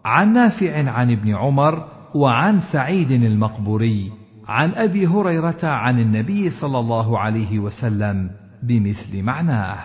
عن 0.06 0.34
نافع 0.34 0.90
عن 0.90 1.12
ابن 1.12 1.36
عمر 1.36 1.88
وعن 2.16 2.60
سعيد 2.74 3.12
المقبوري 3.12 4.12
عن 4.48 4.72
أبي 4.72 5.08
هريرة 5.08 5.60
عن 5.64 6.00
النبي 6.00 6.50
صلى 6.50 6.80
الله 6.80 7.20
عليه 7.20 7.60
وسلم 7.60 8.30
بمثل 8.64 9.22
معناه 9.22 9.78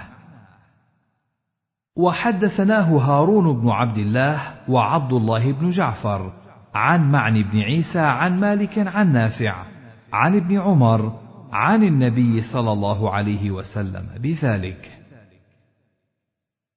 وحدثناه 1.99 2.97
هارون 2.97 3.61
بن 3.61 3.69
عبد 3.69 3.99
الله 3.99 4.41
وعبد 4.69 5.13
الله 5.13 5.53
بن 5.53 5.71
جعفر 5.71 6.33
عن 6.75 7.13
معن 7.13 7.43
بن 7.43 7.59
عيسى 7.59 7.99
عن 7.99 8.41
مالك 8.41 8.79
عن 8.79 9.13
نافع 9.13 9.65
عن 10.13 10.37
ابن 10.37 10.61
عمر 10.61 11.13
عن 11.53 11.83
النبي 11.83 12.41
صلى 12.41 12.73
الله 12.73 13.11
عليه 13.11 13.51
وسلم 13.51 14.07
بذلك. 14.19 14.91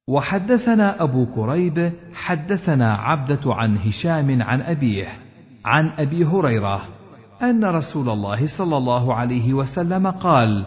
وحدثنا 0.08 1.02
أبو 1.02 1.26
كريب 1.26 1.92
حدثنا 2.14 2.94
عبدة 2.94 3.54
عن 3.54 3.76
هشام 3.78 4.42
عن 4.42 4.60
أبيه 4.60 5.08
عن 5.64 5.90
أبي 5.98 6.24
هريرة 6.24 6.82
أن 7.42 7.64
رسول 7.64 8.08
الله 8.08 8.46
صلى 8.58 8.76
الله 8.76 9.14
عليه 9.14 9.54
وسلم 9.54 10.10
قال: 10.10 10.66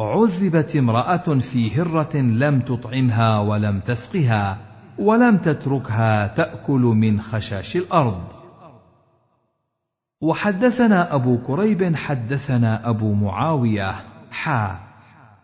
عذبت 0.00 0.76
امرأة 0.76 1.38
في 1.52 1.80
هرة 1.80 2.16
لم 2.16 2.60
تطعمها 2.60 3.38
ولم 3.38 3.80
تسقها 3.80 4.58
ولم 4.98 5.36
تتركها 5.36 6.26
تأكل 6.26 6.80
من 6.80 7.20
خشاش 7.20 7.76
الأرض. 7.76 8.22
وحدثنا 10.22 11.14
أبو 11.14 11.38
كريب 11.38 11.96
حدثنا 11.96 12.88
أبو 12.88 13.14
معاوية 13.14 13.94
حا. 14.30 14.78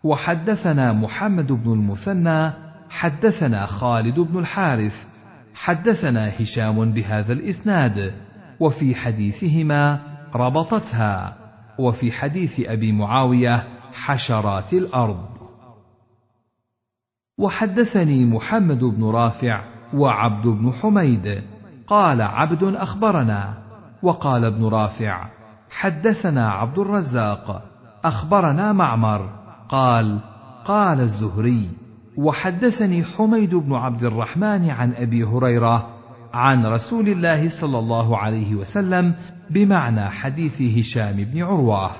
وحدثنا 0.03 0.93
محمد 0.93 1.51
بن 1.51 1.73
المثنى 1.73 2.51
حدثنا 2.89 3.65
خالد 3.65 4.19
بن 4.19 4.39
الحارث 4.39 5.05
حدثنا 5.53 6.31
هشام 6.39 6.91
بهذا 6.91 7.33
الإسناد. 7.33 8.13
وفي 8.59 8.95
حديثهما 8.95 9.99
ربطتها. 10.35 11.33
وفي 11.79 12.11
حديث 12.11 12.59
أبي 12.59 12.91
معاوية 12.91 13.74
حشرات 13.95 14.73
الأرض. 14.73 15.25
وحدثني 17.39 18.25
محمد 18.25 18.83
بن 18.83 19.03
رافع 19.03 19.63
وعبد 19.93 20.47
بن 20.47 20.71
حميد. 20.71 21.43
قال 21.87 22.21
عبد 22.21 22.63
أخبرنا. 22.63 23.57
وقال 24.03 24.45
ابن 24.45 24.65
رافع 24.65 25.29
حدثنا 25.69 26.49
عبد 26.51 26.79
الرزاق 26.79 27.63
أخبرنا 28.03 28.73
معمر. 28.73 29.29
قال 29.69 30.19
قال 30.65 31.01
الزهري 31.01 31.69
وحدثني 32.17 33.03
حميد 33.03 33.55
بن 33.55 33.73
عبد 33.73 34.03
الرحمن 34.03 34.69
عن 34.69 34.93
أبي 34.93 35.23
هريرة 35.23 35.87
عن 36.33 36.65
رسول 36.65 37.09
الله 37.09 37.61
صلى 37.61 37.79
الله 37.79 38.17
عليه 38.17 38.55
وسلم 38.55 39.15
بمعنى 39.49 40.09
حديث 40.09 40.61
هشام 40.61 41.23
بن 41.23 41.43
عروة. 41.43 41.91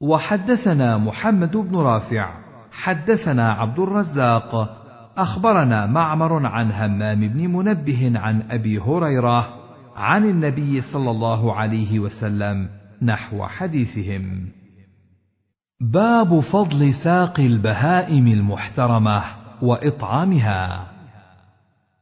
وحدثنا 0.00 0.98
محمد 0.98 1.56
بن 1.56 1.76
رافع 1.76 2.34
حدثنا 2.72 3.52
عبد 3.52 3.78
الرزاق 3.78 4.76
أخبرنا 5.16 5.86
معمر 5.86 6.46
عن 6.46 6.72
همام 6.72 7.28
بن 7.28 7.46
منبه 7.46 8.12
عن 8.14 8.42
أبي 8.50 8.78
هريرة 8.78 9.48
عن 9.96 10.24
النبي 10.24 10.80
صلى 10.80 11.10
الله 11.10 11.54
عليه 11.54 11.98
وسلم 11.98 12.68
نحو 13.02 13.46
حديثهم. 13.46 14.48
باب 15.80 16.40
فضل 16.40 16.94
ساق 16.94 17.40
البهائم 17.40 18.26
المحترمة 18.26 19.22
وإطعامها. 19.62 20.86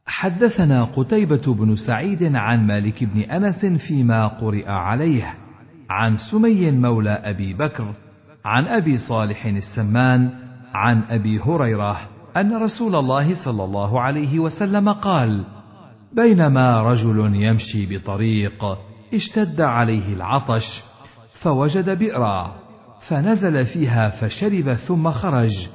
حدثنا 0.05 0.83
قتيبة 0.83 1.53
بن 1.53 1.75
سعيد 1.75 2.35
عن 2.35 2.67
مالك 2.67 3.03
بن 3.03 3.19
أنس 3.19 3.65
فيما 3.65 4.27
قرئ 4.27 4.69
عليه 4.69 5.48
عن 5.89 6.17
سمي 6.17 6.71
مولى 6.71 7.09
أبي 7.09 7.53
بكر 7.53 7.93
عن 8.45 8.65
أبي 8.65 8.97
صالح 8.97 9.45
السمان 9.45 10.29
عن 10.73 11.01
أبي 11.09 11.39
هريرة 11.39 11.99
أن 12.37 12.55
رسول 12.63 12.95
الله 12.95 13.45
صلى 13.45 13.63
الله 13.63 14.01
عليه 14.01 14.39
وسلم 14.39 14.89
قال 14.89 15.45
بينما 16.13 16.81
رجل 16.81 17.35
يمشي 17.35 17.97
بطريق 17.97 18.65
اشتد 19.13 19.61
عليه 19.61 20.13
العطش 20.13 20.83
فوجد 21.41 21.89
بئرا 21.89 22.55
فنزل 23.07 23.65
فيها 23.65 24.09
فشرب 24.09 24.73
ثم 24.73 25.11
خرج 25.11 25.67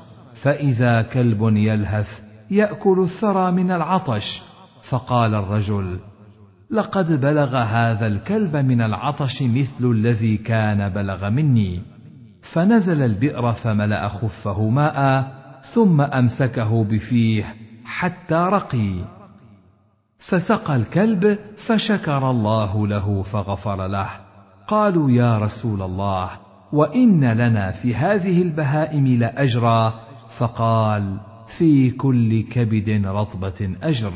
فإذا 0.43 1.03
كلب 1.03 1.43
يلهث 1.43 2.21
يأكل 2.51 3.01
الثرى 3.01 3.53
من 3.53 3.71
العطش. 3.71 4.43
فقال 4.91 5.35
الرجل 5.35 5.99
لقد 6.71 7.21
بلغ 7.21 7.57
هذا 7.57 8.07
الكلب 8.07 8.57
من 8.57 8.81
العطش 8.81 9.43
مثل 9.43 9.91
الذي 9.91 10.37
كان 10.37 10.89
بلغ 10.89 11.31
مني. 11.31 11.83
فنزل 12.53 13.03
البئر 13.03 13.53
فملأ 13.53 14.09
خفه 14.09 14.69
ماء 14.69 15.29
ثم 15.75 16.01
أمسكه 16.01 16.85
بفيه 16.85 17.45
حتى 17.85 18.35
رقي. 18.35 19.05
فسقى 20.19 20.77
الكلب 20.77 21.39
فشكر 21.67 22.31
الله 22.31 22.87
له 22.87 23.23
فغفر 23.23 23.87
له. 23.87 24.11
قالوا 24.69 25.11
يا 25.11 25.39
رسول 25.39 25.83
الله 25.83 26.31
وإن 26.73 27.25
لنا 27.25 27.71
في 27.71 27.95
هذه 27.95 28.43
البهائم 28.43 29.07
لأجرا. 29.07 29.95
فقال 30.39 31.21
في 31.59 31.91
كل 31.91 32.43
كبد 32.43 33.07
رطبة 33.07 33.77
أجر. 33.83 34.13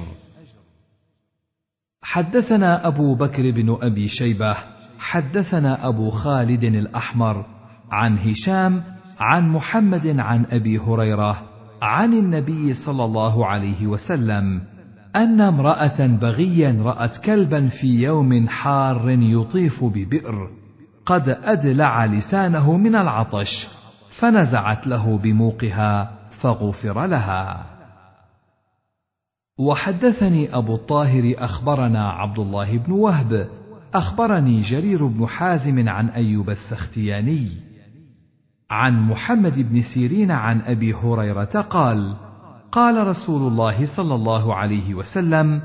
حدثنا 2.02 2.86
أبو 2.86 3.15
بكر 3.15 3.51
بن 3.51 3.78
أبي 3.83 4.09
شيبة 4.09 4.57
حدثنا 4.99 5.89
أبو 5.89 6.10
خالد 6.10 6.65
الأحمر 6.65 7.47
عن 7.91 8.18
هشام 8.18 8.83
عن 9.20 9.49
محمد 9.49 10.07
عن 10.07 10.47
أبي 10.51 10.78
هريرة 10.78 11.43
عن 11.83 12.12
النبي 12.12 12.73
صلى 12.73 13.05
الله 13.05 13.47
عليه 13.47 13.86
وسلم 13.86 14.60
أن 15.17 15.41
امرأة 15.41 16.07
بغيا 16.07 16.83
رأت 16.83 17.17
كلبا 17.17 17.68
في 17.68 18.02
يوم 18.02 18.49
حار 18.49 19.10
يطيف 19.10 19.85
ببئر 19.85 20.51
قد 21.07 21.28
أدلع 21.28 22.05
لسانه 22.05 22.77
من 22.77 22.97
العطش 22.97 23.68
فنزعت 24.20 24.86
له 24.86 25.18
بموقها 25.18 26.10
فغفر 26.41 27.07
لها. 27.07 27.77
وحدثني 29.58 30.56
أبو 30.56 30.74
الطاهر 30.74 31.34
أخبرنا 31.38 32.10
عبد 32.10 32.38
الله 32.38 32.76
بن 32.78 32.92
وهب 32.92 33.48
أخبرني 33.94 34.60
جرير 34.60 35.06
بن 35.06 35.26
حازم 35.26 35.88
عن 35.88 36.08
أيوب 36.08 36.50
السختياني. 36.50 37.48
عن 38.70 39.00
محمد 39.00 39.72
بن 39.72 39.82
سيرين 39.82 40.30
عن 40.30 40.60
أبي 40.60 40.94
هريرة 40.94 41.60
قال 41.70 42.16
قال 42.72 43.06
رسول 43.06 43.52
الله 43.52 43.96
صلى 43.96 44.14
الله 44.14 44.54
عليه 44.54 44.94
وسلم 44.94 45.62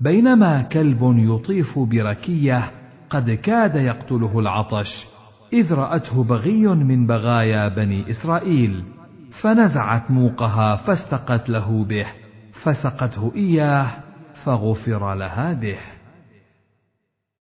بينما 0.00 0.62
كلب 0.62 1.14
يطيف 1.18 1.78
بركية 1.78 2.70
قد 3.10 3.30
كاد 3.30 3.76
يقتله 3.76 4.38
العطش 4.38 5.06
إذ 5.52 5.74
رأته 5.74 6.24
بغي 6.24 6.66
من 6.66 7.06
بغايا 7.06 7.68
بني 7.68 8.10
إسرائيل 8.10 8.84
فنزعت 9.40 10.10
موقها 10.10 10.76
فاستقت 10.76 11.48
له 11.48 11.84
به. 11.84 12.23
فسقته 12.64 13.32
إياه 13.36 13.90
فغفر 14.44 15.14
لها 15.14 15.52
به. 15.52 15.78